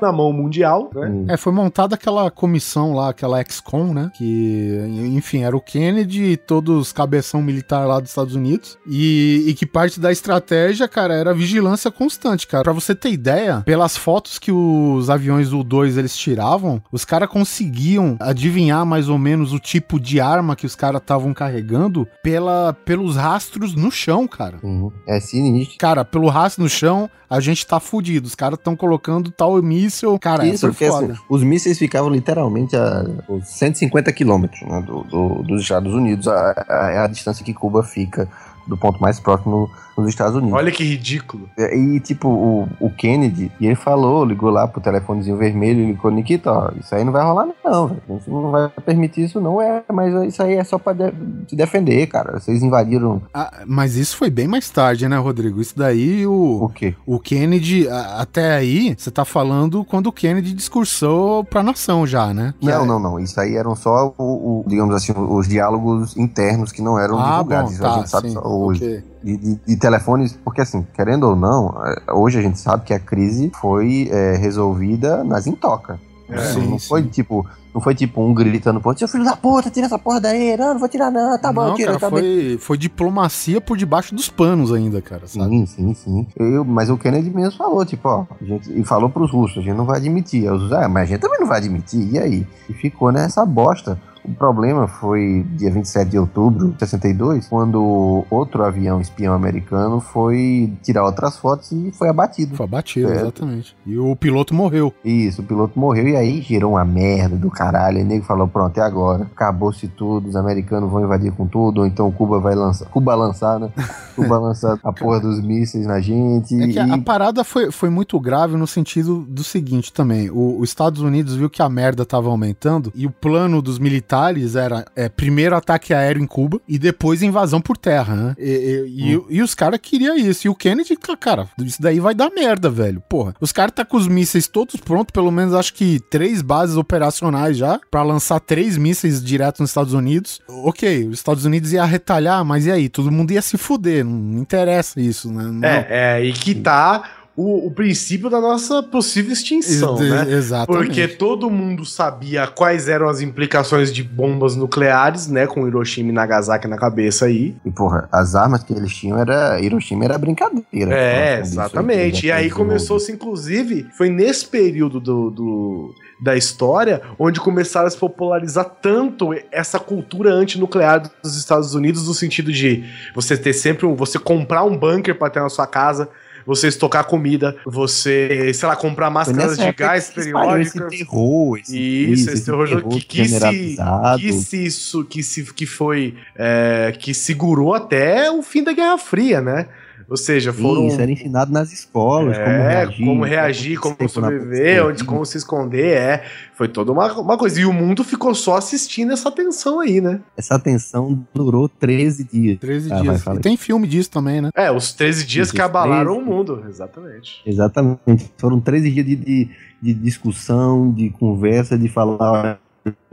na 0.00 0.12
mão 0.12 0.32
mundial, 0.32 0.90
né? 0.94 1.08
Hum. 1.08 1.26
É, 1.28 1.36
foi 1.36 1.52
montada 1.52 1.94
aquela 1.94 2.30
comissão 2.30 2.94
lá, 2.94 3.10
aquela 3.10 3.38
ex-com, 3.38 3.92
né? 3.92 4.10
Que, 4.16 4.78
enfim, 5.14 5.42
era 5.42 5.56
o 5.56 5.60
Kennedy 5.60 6.24
e 6.24 6.36
todos 6.36 6.76
os 6.76 6.92
cabeção 6.92 7.42
militar 7.42 7.86
lá 7.86 8.00
dos 8.00 8.10
Estados 8.10 8.34
Unidos. 8.34 8.78
E, 8.86 9.44
e 9.46 9.54
que 9.54 9.66
parte 9.66 9.98
da 10.00 10.12
estratégia, 10.12 10.86
cara, 10.86 11.14
era 11.14 11.34
vigilância 11.34 11.90
constante, 11.90 12.46
cara. 12.46 12.64
Pra 12.64 12.72
você 12.72 12.94
ter 12.94 13.10
ideia, 13.10 13.62
pelas 13.64 13.96
fotos 13.96 14.38
que 14.38 14.52
os 14.52 15.08
aviões 15.08 15.50
do 15.50 15.62
2 15.62 15.96
eles 15.96 16.16
tiravam, 16.16 16.82
os 16.92 17.04
caras 17.04 17.28
conseguiam 17.28 18.16
adivinhar 18.20 18.84
mais 18.84 19.08
ou 19.08 19.18
menos 19.18 19.52
o 19.52 19.58
tipo 19.58 19.98
de 19.98 20.20
arma 20.20 20.56
que 20.56 20.66
os 20.66 20.74
caras 20.74 21.00
estavam 21.00 21.32
carregando 21.32 22.06
pela, 22.22 22.72
pelos 22.72 23.16
rastros 23.16 23.74
no 23.74 23.90
chão, 23.90 24.26
cara. 24.26 24.58
Uhum. 24.62 24.90
É 25.06 25.20
sinistro. 25.20 25.78
Cara, 25.78 26.04
pelo 26.04 26.28
rastro 26.28 26.62
no 26.62 26.68
chão, 26.68 27.08
a 27.30 27.38
gente 27.38 27.64
tá 27.64 27.78
fudido. 27.78 28.26
Os 28.26 28.34
caras 28.34 28.58
estão 28.58 28.74
colocando 28.74 29.30
tal 29.30 29.62
míssil. 29.62 29.89
Cara, 30.18 30.46
Isso, 30.46 30.60
foi 30.60 30.70
porque 30.70 30.84
assim, 31.12 31.20
os 31.28 31.42
mísseis 31.42 31.78
ficavam 31.78 32.10
literalmente 32.10 32.76
a 32.76 33.04
uns 33.28 33.46
150 33.48 34.12
quilômetros 34.12 34.60
né, 34.62 34.82
do, 34.86 35.02
do- 35.04 35.42
dos 35.42 35.62
Estados 35.62 35.92
Unidos, 35.92 36.26
a, 36.28 36.64
a, 36.68 37.04
a 37.04 37.06
distância 37.06 37.44
que 37.44 37.52
Cuba 37.54 37.82
fica 37.82 38.28
do 38.66 38.76
ponto 38.76 39.00
mais 39.00 39.18
próximo 39.18 39.68
nos 40.00 40.08
Estados 40.10 40.34
Unidos. 40.36 40.54
Olha 40.56 40.70
que 40.70 40.82
ridículo. 40.84 41.48
É, 41.56 41.76
E, 41.76 42.00
tipo, 42.00 42.28
o, 42.28 42.68
o 42.80 42.90
Kennedy, 42.90 43.50
e 43.60 43.66
ele 43.66 43.74
falou, 43.74 44.24
ligou 44.24 44.50
lá 44.50 44.66
pro 44.66 44.80
telefonezinho 44.80 45.36
vermelho, 45.36 45.80
ele 45.80 45.86
ligou, 45.92 46.10
Nikita, 46.10 46.50
ó, 46.52 46.70
isso 46.78 46.94
aí 46.94 47.04
não 47.04 47.12
vai 47.12 47.22
rolar 47.24 47.48
não, 47.64 47.86
velho. 47.88 48.02
A 48.08 48.12
gente 48.12 48.30
não 48.30 48.50
vai 48.50 48.68
permitir 48.84 49.24
isso 49.24 49.40
não, 49.40 49.60
é, 49.60 49.82
mas 49.92 50.12
isso 50.28 50.42
aí 50.42 50.54
é 50.54 50.64
só 50.64 50.78
pra 50.78 50.92
de- 50.92 51.12
se 51.48 51.54
defender, 51.56 52.06
cara. 52.06 52.38
Vocês 52.40 52.62
invadiram 52.62 53.22
Ah, 53.34 53.62
mas 53.66 53.96
isso 53.96 54.16
foi 54.16 54.30
bem 54.30 54.46
mais 54.48 54.68
tarde, 54.70 55.08
né, 55.08 55.16
Rodrigo? 55.18 55.60
Isso 55.60 55.76
daí, 55.76 56.26
o 56.26 56.64
o, 56.64 56.68
quê? 56.68 56.94
o 57.06 57.18
Kennedy, 57.18 57.88
a- 57.88 58.20
até 58.20 58.52
aí, 58.54 58.94
você 58.96 59.10
tá 59.10 59.24
falando 59.24 59.84
quando 59.84 60.06
o 60.08 60.12
Kennedy 60.12 60.52
discursou 60.52 61.44
pra 61.44 61.62
nação 61.62 62.06
já, 62.06 62.32
né? 62.32 62.54
Que 62.60 62.66
Não, 62.66 62.82
é- 62.82 62.86
não, 62.86 62.98
não. 62.98 63.18
Isso 63.20 63.40
aí 63.40 63.56
eram 63.56 63.74
só, 63.76 64.12
o, 64.18 64.60
o- 64.60 64.64
digamos 64.66 64.94
assim, 64.94 65.12
os 65.16 65.46
diálogos 65.48 66.16
internos 66.16 66.72
que 66.72 66.82
não 66.82 66.98
eram 66.98 67.18
Ah, 67.18 67.30
divulgados. 67.32 67.70
bom, 67.70 67.74
Isso 67.76 67.84
a 67.86 67.88
tá, 67.90 67.94
gente 67.98 68.10
sabe 68.10 68.28
sim, 68.28 68.34
só 68.34 68.40
hoje. 68.46 68.84
ok. 68.84 69.04
De, 69.22 69.36
de- 69.36 69.54
de 69.66 69.76
telefones, 69.76 70.32
porque 70.44 70.60
assim, 70.60 70.86
querendo 70.94 71.24
ou 71.28 71.36
não, 71.36 71.74
é, 71.84 72.12
hoje 72.12 72.38
a 72.38 72.42
gente 72.42 72.58
sabe 72.58 72.84
que 72.84 72.94
a 72.94 72.98
crise 72.98 73.50
foi 73.60 74.08
é, 74.10 74.36
resolvida 74.36 75.22
nas 75.24 75.46
intocas. 75.46 75.98
É, 76.28 76.36
Não- 76.36 76.42
sim, 76.54 76.70
não 76.70 76.78
sim. 76.78 76.88
foi 76.88 77.02
tipo, 77.02 77.44
não 77.74 77.80
foi 77.80 77.92
tipo 77.92 78.22
um 78.22 78.32
gritando 78.32 78.78
pro 78.80 78.90
outro, 78.90 79.00
seu 79.00 79.08
filho 79.08 79.24
da 79.24 79.36
puta, 79.36 79.68
tira 79.68 79.86
essa 79.86 79.98
porra 79.98 80.20
daí, 80.20 80.56
não, 80.56 80.74
não 80.74 80.78
vou 80.78 80.88
tirar 80.88 81.10
não, 81.10 81.36
tá 81.36 81.52
bom, 81.52 81.68
não, 81.70 81.74
tira, 81.74 81.98
cara, 81.98 81.98
tá 81.98 82.10
bem. 82.10 82.20
foi, 82.50 82.58
foi 82.58 82.78
diplomacia 82.78 83.60
por 83.60 83.76
debaixo 83.76 84.14
dos 84.14 84.28
panos 84.28 84.72
ainda, 84.72 85.02
cara, 85.02 85.26
sabe? 85.26 85.48
Sim, 85.50 85.66
sim, 85.66 85.94
sim. 85.94 86.26
Eu, 86.36 86.64
mas 86.64 86.88
o 86.88 86.96
Kennedy 86.96 87.30
mesmo 87.30 87.58
falou, 87.58 87.84
tipo, 87.84 88.08
ó, 88.08 88.26
a 88.40 88.44
gente, 88.44 88.70
e 88.80 88.84
falou 88.84 89.10
pros 89.10 89.32
russos, 89.32 89.58
a 89.58 89.60
gente 89.62 89.76
não 89.76 89.84
vai 89.84 89.98
admitir. 89.98 90.44
Os 90.52 90.62
russos, 90.62 90.72
ah, 90.72 90.88
mas 90.88 91.02
a 91.02 91.06
gente 91.06 91.20
também 91.20 91.40
não 91.40 91.48
vai 91.48 91.58
admitir, 91.58 92.12
e 92.12 92.18
aí? 92.18 92.46
E 92.68 92.72
ficou 92.74 93.10
nessa 93.10 93.44
bosta. 93.44 94.00
O 94.24 94.34
problema 94.34 94.86
foi 94.86 95.44
dia 95.56 95.70
27 95.70 96.10
de 96.10 96.18
outubro 96.18 96.68
de 96.72 96.78
62, 96.80 97.48
quando 97.48 98.24
outro 98.30 98.62
avião 98.64 99.00
espião 99.00 99.34
americano 99.34 100.00
foi 100.00 100.72
tirar 100.82 101.04
outras 101.04 101.36
fotos 101.38 101.72
e 101.72 101.90
foi 101.92 102.08
abatido. 102.08 102.56
Foi 102.56 102.66
abatido, 102.66 103.10
É. 103.10 103.16
exatamente. 103.16 103.74
E 103.86 103.96
o 103.98 104.14
piloto 104.14 104.54
morreu. 104.54 104.92
Isso, 105.04 105.40
o 105.42 105.44
piloto 105.44 105.78
morreu 105.78 106.06
e 106.08 106.16
aí 106.16 106.40
gerou 106.42 106.72
uma 106.72 106.84
merda 106.84 107.36
do 107.36 107.50
caralho. 107.50 107.98
E 107.98 108.02
o 108.02 108.04
nego 108.04 108.24
falou: 108.24 108.46
pronto, 108.46 108.76
é 108.78 108.82
agora. 108.82 109.24
Acabou-se 109.34 109.88
tudo, 109.88 110.28
os 110.28 110.36
americanos 110.36 110.90
vão 110.90 111.02
invadir 111.02 111.32
com 111.32 111.46
tudo, 111.46 111.80
ou 111.80 111.86
então 111.86 112.10
Cuba 112.12 112.38
vai 112.40 112.54
lançar. 112.54 112.86
Cuba 112.90 113.14
lançar, 113.14 113.58
né? 113.58 113.70
Cuba 114.14 114.38
lançar 114.38 114.78
a 114.84 114.92
porra 114.92 115.20
dos 115.20 115.40
mísseis 115.40 115.86
na 115.86 115.98
gente. 116.00 116.60
É 116.62 116.68
que 116.68 116.78
a, 116.78 116.86
e- 116.86 116.90
a 116.92 116.98
parada 116.98 117.42
foi, 117.42 117.70
foi 117.70 117.88
muito 117.88 118.20
grave 118.20 118.56
no 118.56 118.66
sentido 118.66 119.24
do 119.26 119.42
seguinte 119.42 119.92
também. 119.92 120.30
Os 120.30 120.68
Estados 120.68 121.00
Unidos 121.00 121.34
viu 121.36 121.48
que 121.48 121.62
a 121.62 121.68
merda 121.68 122.04
tava 122.04 122.28
aumentando 122.28 122.92
e 122.94 123.06
o 123.06 123.10
plano 123.10 123.62
dos 123.62 123.78
militares 123.78 124.09
era 124.14 124.84
é, 124.96 125.08
primeiro 125.08 125.54
ataque 125.56 125.92
aéreo 125.94 126.22
em 126.22 126.26
Cuba 126.26 126.60
e 126.68 126.78
depois 126.78 127.22
invasão 127.22 127.60
por 127.60 127.76
terra, 127.76 128.14
né? 128.14 128.34
E, 128.38 128.84
e- 128.86 129.14
e- 129.14 129.36
e 129.36 129.42
os 129.42 129.54
caras 129.54 129.78
queriam 129.82 130.16
isso. 130.16 130.46
E 130.46 130.50
o 130.50 130.54
Kennedy, 130.54 130.96
ca- 130.96 131.16
cara, 131.16 131.48
isso 131.58 131.80
daí 131.80 132.00
vai 132.00 132.14
dar 132.14 132.30
merda, 132.30 132.68
velho. 132.70 133.02
Porra, 133.08 133.34
os 133.40 133.52
caras 133.52 133.72
tá 133.74 133.84
com 133.84 133.96
os 133.96 134.08
mísseis 134.08 134.46
todos 134.48 134.76
prontos, 134.76 135.12
pelo 135.12 135.30
menos 135.30 135.54
acho 135.54 135.74
que 135.74 136.00
três 136.10 136.42
bases 136.42 136.76
operacionais 136.76 137.56
já, 137.56 137.80
pra 137.90 138.02
lançar 138.02 138.40
três 138.40 138.76
mísseis 138.76 139.22
direto 139.22 139.60
nos 139.60 139.70
Estados 139.70 139.92
Unidos. 139.94 140.40
Ok, 140.48 141.06
os 141.08 141.18
Estados 141.18 141.44
Unidos 141.44 141.72
ia 141.72 141.84
retalhar, 141.84 142.44
mas 142.44 142.66
e 142.66 142.70
aí? 142.70 142.88
Todo 142.88 143.10
mundo 143.10 143.30
ia 143.32 143.42
se 143.42 143.56
fuder, 143.56 144.04
não 144.04 144.40
interessa 144.42 145.00
isso, 145.00 145.32
né? 145.32 145.44
Não- 145.44 145.68
É, 145.68 145.86
é 145.88 146.12
aí 146.14 146.32
que 146.32 146.54
tá 146.54 147.02
o, 147.40 147.66
o 147.66 147.70
princípio 147.70 148.28
da 148.28 148.40
nossa 148.40 148.82
possível 148.82 149.32
extinção, 149.32 150.00
Ex- 150.00 150.10
né? 150.10 150.26
Exatamente. 150.34 150.84
Porque 150.86 151.08
todo 151.08 151.48
mundo 151.50 151.84
sabia 151.86 152.46
quais 152.46 152.88
eram 152.88 153.08
as 153.08 153.20
implicações 153.20 153.92
de 153.92 154.02
bombas 154.02 154.54
nucleares, 154.56 155.26
né? 155.28 155.46
Com 155.46 155.66
Hiroshima 155.66 156.10
e 156.10 156.12
Nagasaki 156.12 156.68
na 156.68 156.76
cabeça 156.76 157.26
aí. 157.26 157.56
E, 157.64 157.70
porra, 157.70 158.08
as 158.12 158.34
armas 158.34 158.62
que 158.62 158.72
eles 158.72 158.94
tinham 158.94 159.18
era. 159.18 159.60
Hiroshima 159.60 160.04
era 160.04 160.18
brincadeira. 160.18 160.94
É, 160.94 161.40
disso 161.40 161.58
aí, 161.58 161.66
exatamente. 161.66 162.20
que 162.22 162.26
E 162.26 162.32
aí 162.32 162.50
começou-se, 162.50 163.10
inclusive, 163.10 163.86
foi 163.96 164.10
nesse 164.10 164.46
período 164.46 165.00
do, 165.00 165.30
do- 165.30 165.94
da 166.22 166.36
história 166.36 167.00
onde 167.18 167.40
começaram 167.40 167.86
a 167.86 167.90
se 167.90 167.96
popularizar 167.96 168.66
tanto 168.82 169.30
essa 169.50 169.78
cultura 169.78 170.30
antinuclear 170.30 171.10
dos 171.22 171.36
Estados 171.36 171.74
Unidos, 171.74 172.06
no 172.06 172.12
sentido 172.12 172.52
de 172.52 172.84
você 173.14 173.36
ter 173.36 173.54
sempre 173.54 173.86
um. 173.86 173.94
você 173.94 174.18
comprar 174.18 174.64
um 174.64 174.76
bunker 174.76 175.14
para 175.18 175.30
ter 175.30 175.40
na 175.40 175.48
sua 175.48 175.66
casa. 175.66 176.08
Você 176.46 176.68
estocar 176.68 177.04
comida, 177.04 177.56
você, 177.64 178.52
sei 178.54 178.68
lá, 178.68 178.76
comprar 178.76 179.10
máscaras 179.10 179.58
de 179.58 179.72
gás 179.72 180.12
espalhou 180.16 180.60
esse 180.60 180.88
terror, 180.88 181.58
esse, 181.58 182.12
Isso, 182.12 182.30
esse 182.30 182.44
terror 182.44 182.66
que, 182.88 183.00
que, 183.00 183.28
se, 183.28 183.76
que 184.18 184.32
se 184.32 184.64
isso 184.64 185.04
que 185.04 185.22
se 185.22 185.52
que 185.52 185.66
foi 185.66 186.14
é, 186.36 186.94
que 186.98 187.12
segurou 187.14 187.74
até 187.74 188.30
o 188.30 188.42
fim 188.42 188.62
da 188.62 188.72
Guerra 188.72 188.98
Fria, 188.98 189.40
né? 189.40 189.66
Ou 190.10 190.16
seja, 190.16 190.52
foram 190.52 190.88
Isso, 190.88 191.00
era 191.00 191.08
ensinado 191.08 191.52
nas 191.52 191.72
escolas, 191.72 192.36
como 192.36 192.48
é, 192.50 192.68
reagir. 192.68 193.06
como 193.06 193.24
reagir, 193.24 193.78
como 193.78 194.08
sobreviver, 194.08 194.84
onde, 194.84 195.04
como 195.04 195.24
se 195.24 195.38
esconder, 195.38 195.96
é. 195.96 196.24
Foi 196.56 196.66
toda 196.66 196.90
uma, 196.90 197.12
uma 197.20 197.38
coisa. 197.38 197.60
E 197.60 197.64
o 197.64 197.72
mundo 197.72 198.02
ficou 198.02 198.34
só 198.34 198.56
assistindo 198.56 199.12
essa 199.12 199.30
tensão 199.30 199.78
aí, 199.78 200.00
né? 200.00 200.20
Essa 200.36 200.58
tensão 200.58 201.24
durou 201.32 201.68
13 201.68 202.24
dias. 202.24 202.58
13 202.58 202.92
Ah, 202.92 203.00
dias. 203.00 203.24
E 203.24 203.38
tem 203.38 203.56
filme 203.56 203.86
disso 203.86 204.10
também, 204.10 204.40
né? 204.40 204.50
É, 204.54 204.70
os 204.72 204.92
13 204.92 205.24
dias 205.24 205.46
Os 205.48 205.52
que 205.52 205.62
abalaram 205.62 206.16
13. 206.16 206.28
o 206.28 206.34
mundo, 206.34 206.64
exatamente. 206.68 207.40
Exatamente. 207.46 208.32
Foram 208.36 208.58
13 208.60 208.90
dias 208.90 209.06
de, 209.06 209.14
de, 209.16 209.48
de 209.80 209.94
discussão, 209.94 210.92
de 210.92 211.08
conversa, 211.10 211.78
de 211.78 211.88
falar, 211.88 212.32
olha, 212.32 212.58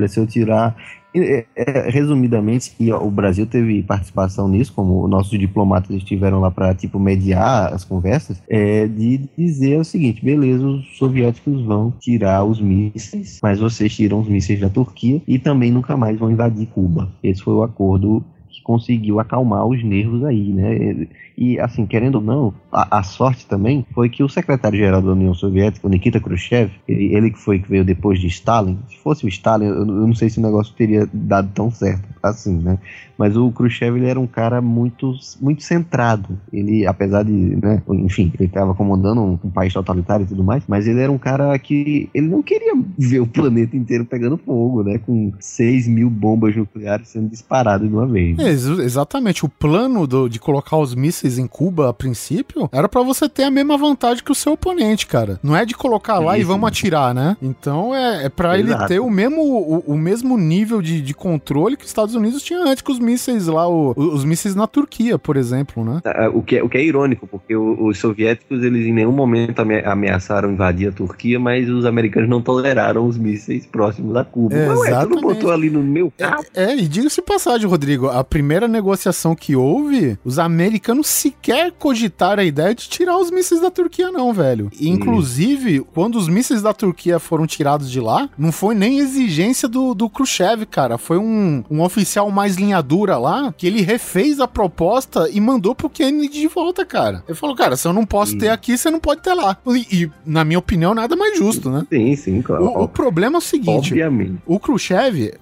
se 0.07 0.19
eu 0.19 0.27
tirar. 0.27 0.76
É, 1.15 1.45
é, 1.56 1.89
resumidamente, 1.89 2.73
e, 2.80 2.91
o 2.94 3.10
Brasil 3.10 3.48
teve 3.48 3.81
participação 3.81 4.48
nisso, 4.48 4.72
como 4.73 5.07
nossos 5.07 5.39
diplomatas 5.39 5.95
estiveram 5.95 6.39
lá 6.39 6.52
para 6.52 6.76
tipo 6.76 6.99
mediar 6.99 7.73
as 7.73 7.84
conversas, 7.84 8.41
é 8.48 8.85
de 8.85 9.22
dizer 9.35 9.80
o 9.80 9.84
seguinte: 9.84 10.23
beleza, 10.23 10.65
os 10.65 10.98
soviéticos 10.98 11.64
vão 11.64 11.91
tirar 11.99 12.44
os 12.44 12.61
mísseis, 12.61 13.39
mas 13.41 13.60
vocês 13.60 13.95
tiram 13.95 14.19
os 14.19 14.27
mísseis 14.27 14.60
da 14.60 14.69
Turquia 14.69 15.22
e 15.27 15.39
também 15.39 15.72
nunca 15.72 15.98
mais 15.98 16.19
vão 16.19 16.30
invadir 16.30 16.68
Cuba. 16.68 17.10
Esse 17.23 17.41
foi 17.41 17.56
o 17.56 17.64
acordo 17.64 18.23
conseguiu 18.68 19.18
acalmar 19.18 19.65
os 19.65 19.81
nervos 19.81 20.26
aí, 20.26 20.52
né? 20.52 21.07
E, 21.38 21.57
assim, 21.57 21.85
querendo 21.85 22.15
ou 22.15 22.22
não, 22.22 22.53
a, 22.69 22.99
a 22.99 23.03
sorte 23.03 23.48
também 23.48 23.85
foi 23.94 24.10
que 24.10 24.22
o 24.22 24.27
secretário-geral 24.27 25.02
da 25.02 25.14
União 25.14 25.34
Soviética, 25.34 25.88
Nikita 25.88 26.19
Khrushchev, 26.19 26.69
ele, 26.85 27.15
ele 27.15 27.31
que 27.31 27.39
foi 27.39 27.60
que 27.60 27.69
veio 27.69 27.85
depois 27.85 28.19
de 28.19 28.27
Stalin, 28.27 28.77
se 28.89 28.98
fosse 28.98 29.26
o 29.26 29.30
Stalin, 29.30 29.68
eu, 29.68 29.76
eu 29.76 29.85
não 29.85 30.14
sei 30.14 30.30
se 30.30 30.39
o 30.39 30.41
negócio 30.41 30.76
teria 30.76 31.07
dado 31.14 31.49
tão 31.53 31.72
certo 31.72 32.03
assim, 32.22 32.57
né? 32.57 32.77
Mas 33.18 33.35
o 33.35 33.52
Khrushchev, 33.52 33.98
ele 33.98 34.07
era 34.07 34.19
um 34.19 34.27
cara 34.27 34.61
muito, 34.61 35.14
muito 35.41 35.64
centrado. 35.64 36.38
Ele, 36.53 36.85
apesar 36.85 37.23
de, 37.23 37.31
né, 37.31 37.81
enfim, 37.89 38.31
ele 38.35 38.48
estava 38.48 38.73
comandando 38.76 39.22
um, 39.22 39.39
um 39.44 39.49
país 39.49 39.73
totalitário 39.73 40.23
e 40.23 40.27
tudo 40.27 40.44
mais, 40.44 40.64
mas 40.68 40.88
ele 40.88 40.99
era 40.99 41.11
um 41.11 41.18
cara 41.18 41.57
que, 41.57 42.10
ele 42.14 42.27
não 42.27 42.41
queria 42.44 42.73
ver 42.98 43.19
o 43.19 43.27
planeta 43.27 43.76
inteiro 43.76 44.06
pegando 44.06 44.38
fogo, 44.38 44.84
né? 44.84 44.99
Com 44.99 45.31
6 45.39 45.88
mil 45.88 46.10
bombas 46.10 46.56
nucleares 46.56 47.07
sendo 47.10 47.30
disparadas 47.30 47.88
de 47.88 47.94
uma 47.94 48.06
vez. 48.06 48.38
É, 48.39 48.49
ex- 48.49 48.65
exatamente. 48.80 49.45
O 49.45 49.49
plano 49.49 50.06
do- 50.06 50.30
de 50.30 50.39
colocar 50.39 50.77
os 50.77 50.94
mísseis 50.94 51.38
em 51.38 51.48
Cuba, 51.48 51.89
a 51.89 51.94
princípio, 51.94 52.69
era 52.72 52.88
pra 52.88 53.02
você 53.02 53.27
ter 53.27 53.44
a 53.44 53.52
mesma 53.52 53.77
vantagem 53.77 54.23
que 54.23 54.31
o 54.31 54.35
seu 54.35 54.53
oponente, 54.53 55.07
cara. 55.07 55.39
Não 55.41 55.56
é 55.56 55.65
de 55.65 55.73
colocar 55.76 56.19
lá 56.19 56.38
e 56.38 56.41
Isso. 56.41 56.48
vamos 56.49 56.68
atirar, 56.68 57.14
né? 57.14 57.35
Então 57.41 57.94
é, 57.95 58.26
é 58.26 58.30
para 58.30 58.57
ele 58.60 58.76
ter 58.88 58.99
o 58.99 59.10
mesmo, 59.10 59.41
o, 59.41 59.80
o 59.94 59.98
mesmo 59.98 60.38
nível 60.38 60.81
de, 60.81 61.02
de 61.02 61.14
controle 61.14 61.76
que 61.77 61.84
os 61.84 61.89
Estados 61.89 62.15
Unidos 62.15 62.41
tinha 62.44 62.60
antes 62.60 62.81
com 62.81 62.91
os 62.91 62.99
mísseis 63.07 63.47
lá, 63.47 63.67
o- 63.67 63.93
os 63.97 64.23
mísseis 64.25 64.53
na 64.55 64.67
Turquia, 64.67 65.17
por 65.17 65.38
exemplo, 65.38 65.84
né? 65.84 66.01
Ah, 66.05 66.29
O 66.34 66.41
que, 66.43 66.57
é, 66.57 66.63
o 66.63 66.67
que 66.69 66.77
é 66.77 66.84
irônico, 66.84 67.25
porque 67.25 67.55
os 67.55 67.97
soviéticos 67.97 68.63
eles 68.63 68.85
em 68.85 68.93
nenhum 68.93 69.11
momento 69.11 69.59
ame- 69.59 69.84
ameaçaram 69.84 70.51
invadir 70.51 70.89
a 70.89 70.91
Turquia, 70.91 71.39
mas 71.39 71.69
os 71.69 71.85
americanos 71.85 72.29
não 72.29 72.41
toleraram 72.41 73.07
os 73.07 73.17
mísseis 73.17 73.65
próximos 73.65 74.15
a 74.15 74.23
Cuba. 74.25 74.55
É, 74.55 74.69
ué, 74.73 75.05
tu 75.05 75.09
não 75.09 75.21
botou 75.21 75.51
ali 75.51 75.69
no 75.69 75.81
meu 75.81 76.11
carro? 76.17 76.43
É, 76.53 76.75
e 76.75 76.88
diga-se 76.88 77.21
passagem, 77.21 77.67
Rodrigo, 77.67 78.07
a 78.07 78.23
primeira 78.23 78.67
negociação 78.67 79.35
que 79.35 79.55
houve, 79.55 80.17
os 80.25 80.38
americanos 80.38 81.07
sequer 81.07 81.71
cogitaram 81.71 82.41
a 82.41 82.45
ideia 82.45 82.75
de 82.75 82.88
tirar 82.89 83.17
os 83.17 83.31
mísseis 83.31 83.61
da 83.61 83.71
Turquia, 83.71 84.11
não, 84.11 84.34
velho. 84.34 84.69
E, 84.79 84.89
Inclusive, 84.89 85.85
quando 85.93 86.15
os 86.17 86.27
mísseis 86.27 86.61
da 86.61 86.73
Turquia 86.73 87.19
foram 87.19 87.47
tirados 87.47 87.89
de 87.89 87.99
lá, 87.99 88.29
não 88.38 88.51
foi 88.51 88.75
nem 88.75 88.99
exigência 88.99 89.67
do, 89.67 89.93
do 89.93 90.09
Khrushchev, 90.09 90.65
cara. 90.65 90.97
Foi 90.97 91.17
um, 91.17 91.63
um 91.69 91.81
oficial 91.81 92.29
mais 92.29 92.55
linha 92.57 92.81
dura 92.81 92.97
lá, 93.06 93.53
que 93.56 93.68
ele 93.68 93.82
refez 93.82 94.40
a 94.40 94.48
proposta 94.48 95.30
e 95.30 95.40
mandou 95.40 95.76
pro 95.76 95.90
Kennedy 95.90 96.41
de 96.41 96.48
volta, 96.48 96.86
cara. 96.86 97.24
Ele 97.28 97.38
falou, 97.38 97.56
cara, 97.56 97.76
se 97.78 97.88
eu 97.88 97.94
não 97.94 98.06
posso 98.06 98.32
Sim. 98.32 98.38
ter 98.40 98.49
aqui, 98.49 98.78
você 98.78 98.90
não 98.90 98.99
pode 98.99 99.22
ter 99.22 99.34
lá. 99.34 99.57
E, 99.68 100.03
e, 100.03 100.11
na 100.26 100.44
minha 100.44 100.60
opinião, 100.60 100.94
nada 100.94 101.15
mais 101.15 101.38
justo, 101.38 101.69
né? 101.69 101.86
Sim, 101.91 102.15
sim, 102.15 102.41
claro. 102.41 102.64
O, 102.65 102.84
o 102.84 102.88
problema 102.88 103.38
é 103.38 103.40
o 103.40 103.41
seguinte, 103.41 103.94
Obviamente. 103.94 104.38
o 104.45 104.60
Khrushchev, 104.60 105.34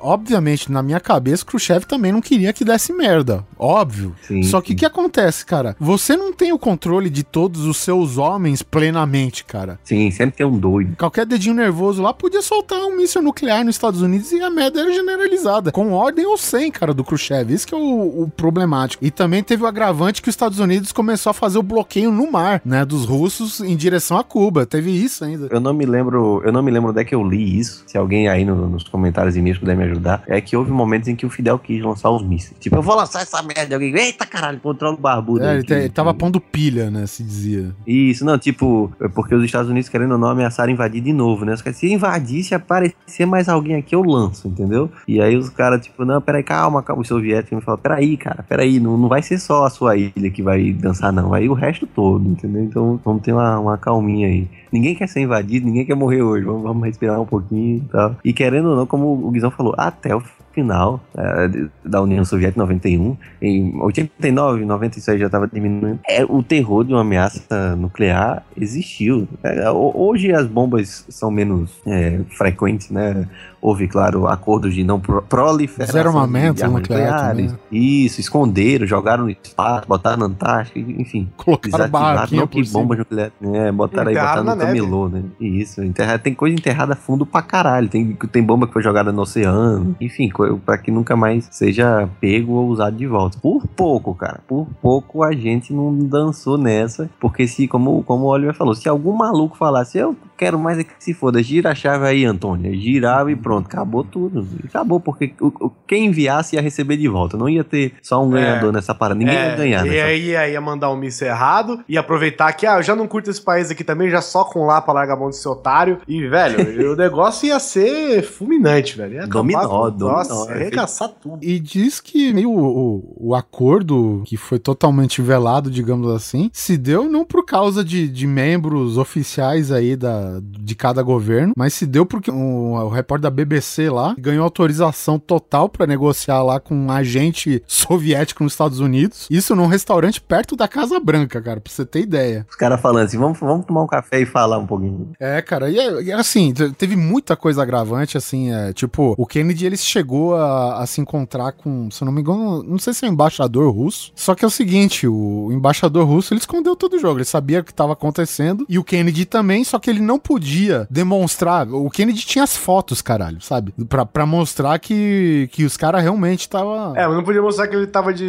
obviamente, 0.00 0.70
na 0.70 0.82
minha 0.82 1.00
cabeça, 1.00 1.42
o 1.42 1.46
Khrushchev 1.46 1.84
também 1.84 2.12
não 2.12 2.20
queria 2.20 2.52
que 2.52 2.64
desse 2.64 2.92
merda. 2.92 3.44
Óbvio. 3.58 4.14
Sim, 4.22 4.42
Só 4.42 4.60
que 4.60 4.72
o 4.72 4.76
que 4.76 4.84
acontece, 4.86 5.44
cara? 5.44 5.76
Você 5.78 6.16
não 6.16 6.32
tem 6.32 6.52
o 6.52 6.58
controle 6.58 7.10
de 7.10 7.22
todos 7.22 7.64
os 7.64 7.76
seus 7.78 8.18
homens 8.18 8.62
plenamente, 8.62 9.44
cara. 9.44 9.78
Sim, 9.84 10.10
sempre 10.10 10.36
tem 10.36 10.46
um 10.46 10.58
doido. 10.58 10.96
Qualquer 10.96 11.26
dedinho 11.26 11.54
nervoso 11.54 12.02
lá 12.02 12.12
podia 12.12 12.42
soltar 12.42 12.78
um 12.80 12.96
míssil 12.96 13.22
nuclear 13.22 13.64
nos 13.64 13.74
Estados 13.74 14.00
Unidos 14.02 14.32
e 14.32 14.40
a 14.40 14.50
merda 14.50 14.80
era 14.80 14.92
generalizada. 14.92 15.72
Com 15.72 15.92
ordem 15.92 16.26
ou 16.26 16.36
sem, 16.36 16.70
cara, 16.70 16.92
do 16.96 17.04
Khrushchev. 17.04 17.52
Isso 17.52 17.66
que 17.66 17.74
é 17.74 17.78
o, 17.78 18.22
o 18.22 18.28
problemático. 18.34 19.04
E 19.04 19.10
também 19.10 19.42
teve 19.42 19.62
o 19.62 19.66
agravante 19.66 20.20
que 20.22 20.28
os 20.28 20.32
Estados 20.32 20.58
Unidos 20.58 20.92
começou 20.92 21.30
a 21.30 21.34
fazer 21.34 21.58
o 21.58 21.62
bloqueio 21.62 22.10
no 22.10 22.30
mar, 22.30 22.60
né? 22.64 22.84
Dos 22.84 23.04
russos 23.04 23.60
em 23.60 23.76
direção 23.76 24.16
a 24.18 24.24
Cuba. 24.24 24.64
Teve 24.66 24.90
isso 24.90 25.24
ainda. 25.24 25.48
Eu 25.50 25.60
não 25.60 25.72
me 25.72 25.84
lembro, 25.86 26.42
eu 26.44 26.52
não 26.52 26.62
me 26.62 26.70
lembro 26.70 26.90
onde 26.90 27.00
é 27.00 27.04
que 27.04 27.14
eu 27.14 27.22
li 27.22 27.58
isso. 27.58 27.84
Se 27.86 27.96
alguém 27.98 28.28
aí 28.28 28.44
no- 28.44 28.68
nos 28.68 28.84
comentários 28.84 29.36
e 29.36 29.38
e-mails 29.38 29.58
puder 29.58 29.76
me 29.76 29.84
ajudar, 29.84 30.22
é 30.26 30.40
que 30.40 30.56
houve 30.56 30.70
momentos 30.70 31.08
em 31.08 31.14
que 31.16 31.26
o 31.26 31.30
Fidel 31.30 31.58
quis 31.58 31.82
lançar 31.82 32.10
os 32.10 32.22
mísseis. 32.26 32.56
Tipo, 32.58 32.76
eu 32.76 32.82
vou 32.82 32.94
lançar 32.96 33.22
essa 33.22 33.42
merda. 33.42 33.74
Alguém, 33.76 33.94
eita 33.96 34.24
caralho, 34.26 34.58
controla 34.60 34.94
o 34.96 34.98
barbudo. 35.00 35.44
É, 35.44 35.54
ele, 35.54 35.62
te- 35.62 35.72
ele 35.74 35.88
tava 35.88 36.14
pondo 36.14 36.40
pilha, 36.40 36.90
né? 36.90 37.06
Se 37.06 37.22
dizia. 37.22 37.74
Isso, 37.86 38.24
não, 38.24 38.38
tipo, 38.38 38.90
é 39.00 39.08
porque 39.08 39.34
os 39.34 39.44
Estados 39.44 39.70
Unidos, 39.70 39.88
querendo 39.88 40.12
ou 40.12 40.18
não, 40.18 40.28
ameaçaram 40.28 40.72
invadir 40.72 41.00
de 41.02 41.12
novo, 41.12 41.44
né? 41.44 41.52
Os 41.54 41.62
caras, 41.62 41.78
se 41.78 41.92
invadir, 41.92 42.42
se 42.42 42.54
aparecer 42.54 43.26
mais 43.26 43.48
alguém 43.48 43.76
aqui, 43.76 43.94
eu 43.94 44.02
lanço, 44.02 44.48
entendeu? 44.48 44.90
E 45.06 45.20
aí 45.20 45.36
os 45.36 45.48
caras, 45.50 45.80
tipo, 45.84 46.04
não, 46.04 46.20
peraí, 46.20 46.42
calma. 46.42 46.82
Os 46.94 47.08
soviéticos 47.08 47.58
me 47.58 47.64
falam, 47.64 47.80
peraí, 47.80 48.16
cara, 48.16 48.44
peraí, 48.48 48.78
não, 48.78 48.96
não 48.96 49.08
vai 49.08 49.22
ser 49.22 49.38
só 49.38 49.64
a 49.64 49.70
sua 49.70 49.96
ilha 49.96 50.30
que 50.30 50.42
vai 50.42 50.72
dançar, 50.72 51.12
não. 51.12 51.30
Vai 51.30 51.48
o 51.48 51.54
resto 51.54 51.86
todo, 51.86 52.28
entendeu? 52.28 52.62
Então 52.62 53.00
vamos 53.04 53.22
ter 53.22 53.32
uma, 53.32 53.58
uma 53.58 53.78
calminha 53.78 54.28
aí. 54.28 54.48
Ninguém 54.70 54.94
quer 54.94 55.08
ser 55.08 55.20
invadido, 55.20 55.66
ninguém 55.66 55.84
quer 55.86 55.94
morrer 55.94 56.22
hoje. 56.22 56.44
Vamos, 56.44 56.62
vamos 56.62 56.84
respirar 56.84 57.20
um 57.20 57.26
pouquinho 57.26 57.78
e 57.78 57.80
tal. 57.90 58.16
E 58.24 58.32
querendo 58.32 58.70
ou 58.70 58.76
não, 58.76 58.86
como 58.86 59.12
o 59.12 59.30
Guizão 59.30 59.50
falou, 59.50 59.74
até 59.76 60.14
o 60.14 60.22
final 60.56 61.00
de- 61.48 61.68
da 61.84 62.00
União 62.00 62.24
Soviética 62.24 62.58
91, 62.58 63.14
em 63.42 63.78
89, 63.78 64.64
96 64.64 65.20
já 65.20 65.26
estava 65.26 65.46
diminuindo. 65.46 66.00
É, 66.08 66.24
o 66.24 66.42
terror 66.42 66.82
de 66.82 66.94
uma 66.94 67.02
ameaça 67.02 67.76
nuclear 67.76 68.42
existiu. 68.56 69.28
É, 69.44 69.70
ho- 69.70 69.92
hoje 69.94 70.32
as 70.32 70.46
bombas 70.46 71.04
são 71.10 71.30
menos 71.30 71.70
é, 71.86 72.20
frequentes, 72.36 72.88
né? 72.90 73.28
Houve, 73.60 73.88
claro, 73.88 74.28
acordos 74.28 74.74
de 74.74 74.84
não 74.84 75.00
pro- 75.00 75.22
proliferação 75.22 75.92
Zero 75.92 76.08
armamento 76.10 76.54
de 76.54 76.62
armas 76.62 76.82
nuclear 76.82 77.30
também. 77.30 77.50
Isso, 77.72 78.20
esconderam, 78.20 78.86
jogaram 78.86 79.24
no 79.24 79.30
espaço, 79.30 79.88
botaram 79.88 80.18
na 80.18 80.26
Antártica, 80.26 80.78
enfim. 80.78 81.28
Colocaram 81.36 81.90
barraquinha 81.90 82.42
não 82.42 82.46
por 82.48 82.60
que 82.62 82.64
cima. 82.66 82.80
bombas 82.80 82.98
nucleares. 82.98 83.32
É, 83.42 83.72
botaram 83.72 84.08
aí, 84.08 84.14
botaram 84.14 84.44
no 84.44 84.56
camelô, 84.56 85.08
né? 85.08 85.22
Isso, 85.40 85.82
enterra, 85.82 86.16
tem 86.18 86.32
coisa 86.32 86.54
enterrada 86.54 86.94
fundo 86.94 87.26
pra 87.26 87.42
caralho. 87.42 87.88
Tem, 87.88 88.12
tem 88.30 88.42
bomba 88.42 88.68
que 88.68 88.72
foi 88.72 88.82
jogada 88.82 89.10
no 89.10 89.22
oceano. 89.22 89.96
Enfim, 90.00 90.28
co- 90.28 90.45
pra 90.64 90.78
que 90.78 90.90
nunca 90.90 91.16
mais 91.16 91.48
seja 91.50 92.08
pego 92.20 92.52
ou 92.54 92.68
usado 92.68 92.96
de 92.96 93.06
volta. 93.06 93.38
Por 93.38 93.66
pouco, 93.66 94.14
cara. 94.14 94.40
Por 94.46 94.66
pouco 94.80 95.22
a 95.22 95.32
gente 95.32 95.72
não 95.72 95.96
dançou 95.98 96.58
nessa. 96.58 97.08
Porque 97.20 97.46
se, 97.46 97.66
como, 97.66 98.02
como 98.02 98.24
o 98.24 98.28
Oliver 98.28 98.54
falou, 98.54 98.74
se 98.74 98.88
algum 98.88 99.12
maluco 99.12 99.56
falasse, 99.56 99.98
eu 99.98 100.16
quero 100.36 100.58
mais 100.58 100.78
é 100.78 100.84
que 100.84 100.90
se 100.98 101.14
foda, 101.14 101.42
gira 101.42 101.70
a 101.70 101.74
chave 101.74 102.04
aí, 102.06 102.24
Antônia. 102.24 102.72
Girava 102.74 103.30
e 103.32 103.36
pronto, 103.36 103.66
acabou 103.66 104.04
tudo. 104.04 104.46
Acabou, 104.64 105.00
porque 105.00 105.32
o, 105.40 105.46
o- 105.66 105.70
quem 105.86 106.06
enviasse 106.06 106.56
ia 106.56 106.62
receber 106.62 106.96
de 106.96 107.08
volta. 107.08 107.36
Não 107.36 107.48
ia 107.48 107.64
ter 107.64 107.94
só 108.02 108.24
um 108.24 108.36
É. 108.36 108.40
ganhador 108.40 108.72
nessa 108.72 108.94
parada. 108.94 109.18
Ninguém 109.18 109.36
É, 109.36 109.48
ia 109.50 109.56
ganhar 109.56 109.86
E 109.86 109.90
nessa 109.90 110.04
aí 110.06 110.36
aí 110.36 110.52
ia 110.52 110.60
mandar 110.60 110.90
um 110.90 110.96
míssil 110.96 111.26
errado 111.28 111.80
e 111.88 111.96
aproveitar 111.96 112.52
que, 112.52 112.66
ah, 112.66 112.76
eu 112.78 112.82
já 112.82 112.94
não 112.96 113.06
curto 113.06 113.30
esse 113.30 113.40
país 113.40 113.70
aqui 113.70 113.82
também, 113.84 114.10
já 114.10 114.20
só 114.20 114.44
com 114.44 114.66
lá 114.66 114.80
pra 114.80 114.92
largar 114.94 115.14
a 115.14 115.16
mão 115.18 115.28
desse 115.30 115.46
otário. 115.48 115.98
E, 116.06 116.26
velho, 116.26 116.56
o 116.92 116.96
negócio 116.96 117.46
ia 117.46 117.58
ser 117.58 118.22
fulminante, 118.22 118.96
velho. 118.96 119.14
Ia 119.14 119.20
acabar 119.24 119.32
Dominó, 119.40 119.68
com- 119.68 119.90
dominó, 119.90 120.16
Nossa, 120.18 120.50
ia 120.50 120.54
é. 120.56 120.60
arregaçar 120.62 121.08
tudo. 121.08 121.38
E 121.42 121.58
diz 121.58 122.00
que 122.00 122.32
meio 122.32 122.50
o, 122.50 123.14
o 123.18 123.34
acordo, 123.34 124.22
que 124.26 124.36
foi 124.36 124.58
totalmente 124.58 125.20
velado, 125.22 125.70
digamos 125.70 126.10
assim, 126.14 126.50
se 126.52 126.76
deu 126.76 127.04
não 127.08 127.24
por 127.24 127.44
causa 127.44 127.84
de, 127.84 128.08
de 128.08 128.26
membros 128.26 128.98
oficiais 128.98 129.70
aí 129.72 129.96
da, 129.96 130.25
cada, 130.26 130.40
de 130.42 130.74
cada 130.74 131.02
governo, 131.02 131.52
mas 131.56 131.74
se 131.74 131.86
deu 131.86 132.04
porque 132.06 132.30
o, 132.30 132.72
o 132.72 132.88
repórter 132.88 133.22
da 133.22 133.30
BBC 133.30 133.88
lá 133.90 134.14
ganhou 134.18 134.44
autorização 134.44 135.18
total 135.18 135.68
pra 135.68 135.86
negociar 135.86 136.42
lá 136.42 136.60
com 136.60 136.74
um 136.74 136.90
agente 136.90 137.62
soviético 137.66 138.42
nos 138.44 138.52
Estados 138.52 138.80
Unidos. 138.80 139.26
Isso 139.30 139.54
num 139.54 139.66
restaurante 139.66 140.20
perto 140.20 140.56
da 140.56 140.68
Casa 140.68 140.98
Branca, 141.00 141.40
cara, 141.40 141.60
pra 141.60 141.72
você 141.72 141.84
ter 141.84 142.00
ideia. 142.00 142.46
Os 142.48 142.56
caras 142.56 142.80
falando 142.80 143.04
assim, 143.04 143.18
vamos, 143.18 143.38
vamos 143.38 143.66
tomar 143.66 143.82
um 143.82 143.86
café 143.86 144.20
e 144.20 144.26
falar 144.26 144.58
um 144.58 144.66
pouquinho. 144.66 145.12
É, 145.18 145.40
cara, 145.42 145.70
e, 145.70 145.78
é- 145.78 146.02
e 146.02 146.12
assim, 146.12 146.52
te- 146.52 146.70
teve 146.72 146.96
muita 146.96 147.36
coisa 147.36 147.62
agravante, 147.62 148.16
assim, 148.16 148.52
é, 148.52 148.72
tipo, 148.72 149.14
o 149.16 149.26
Kennedy, 149.26 149.66
ele 149.66 149.76
chegou 149.76 150.34
a, 150.36 150.82
a 150.82 150.86
se 150.86 151.00
encontrar 151.00 151.52
com, 151.52 151.90
se 151.90 152.02
eu 152.02 152.06
não 152.06 152.12
me 152.12 152.20
engano, 152.20 152.62
não 152.62 152.78
sei 152.78 152.92
se 152.92 153.04
é 153.04 153.08
um 153.08 153.12
embaixador 153.12 153.72
russo, 153.74 154.12
só 154.14 154.34
que 154.34 154.44
é 154.44 154.48
o 154.48 154.50
seguinte, 154.50 155.06
o 155.06 155.50
embaixador 155.52 156.06
russo, 156.06 156.32
ele 156.32 156.40
escondeu 156.40 156.74
todo 156.76 156.94
o 156.94 156.98
jogo, 156.98 157.18
ele 157.18 157.24
sabia 157.24 157.60
o 157.60 157.64
que 157.64 157.70
estava 157.70 157.92
acontecendo, 157.92 158.64
e 158.68 158.78
o 158.78 158.84
Kennedy 158.84 159.24
também, 159.24 159.64
só 159.64 159.78
que 159.78 159.90
ele 159.90 160.00
não 160.00 160.15
podia 160.18 160.86
demonstrar, 160.90 161.68
o 161.68 161.88
Kennedy 161.90 162.24
tinha 162.24 162.44
as 162.44 162.56
fotos, 162.56 163.00
caralho, 163.02 163.40
sabe, 163.40 163.72
pra, 163.88 164.04
pra 164.06 164.26
mostrar 164.26 164.78
que, 164.78 165.48
que 165.52 165.64
os 165.64 165.76
caras 165.76 166.02
realmente 166.02 166.40
estavam... 166.40 166.94
É, 166.96 167.06
mas 167.06 167.16
não 167.16 167.24
podia 167.24 167.42
mostrar 167.42 167.66
que 167.68 167.76
ele 167.76 167.86
tava 167.86 168.12
de 168.12 168.26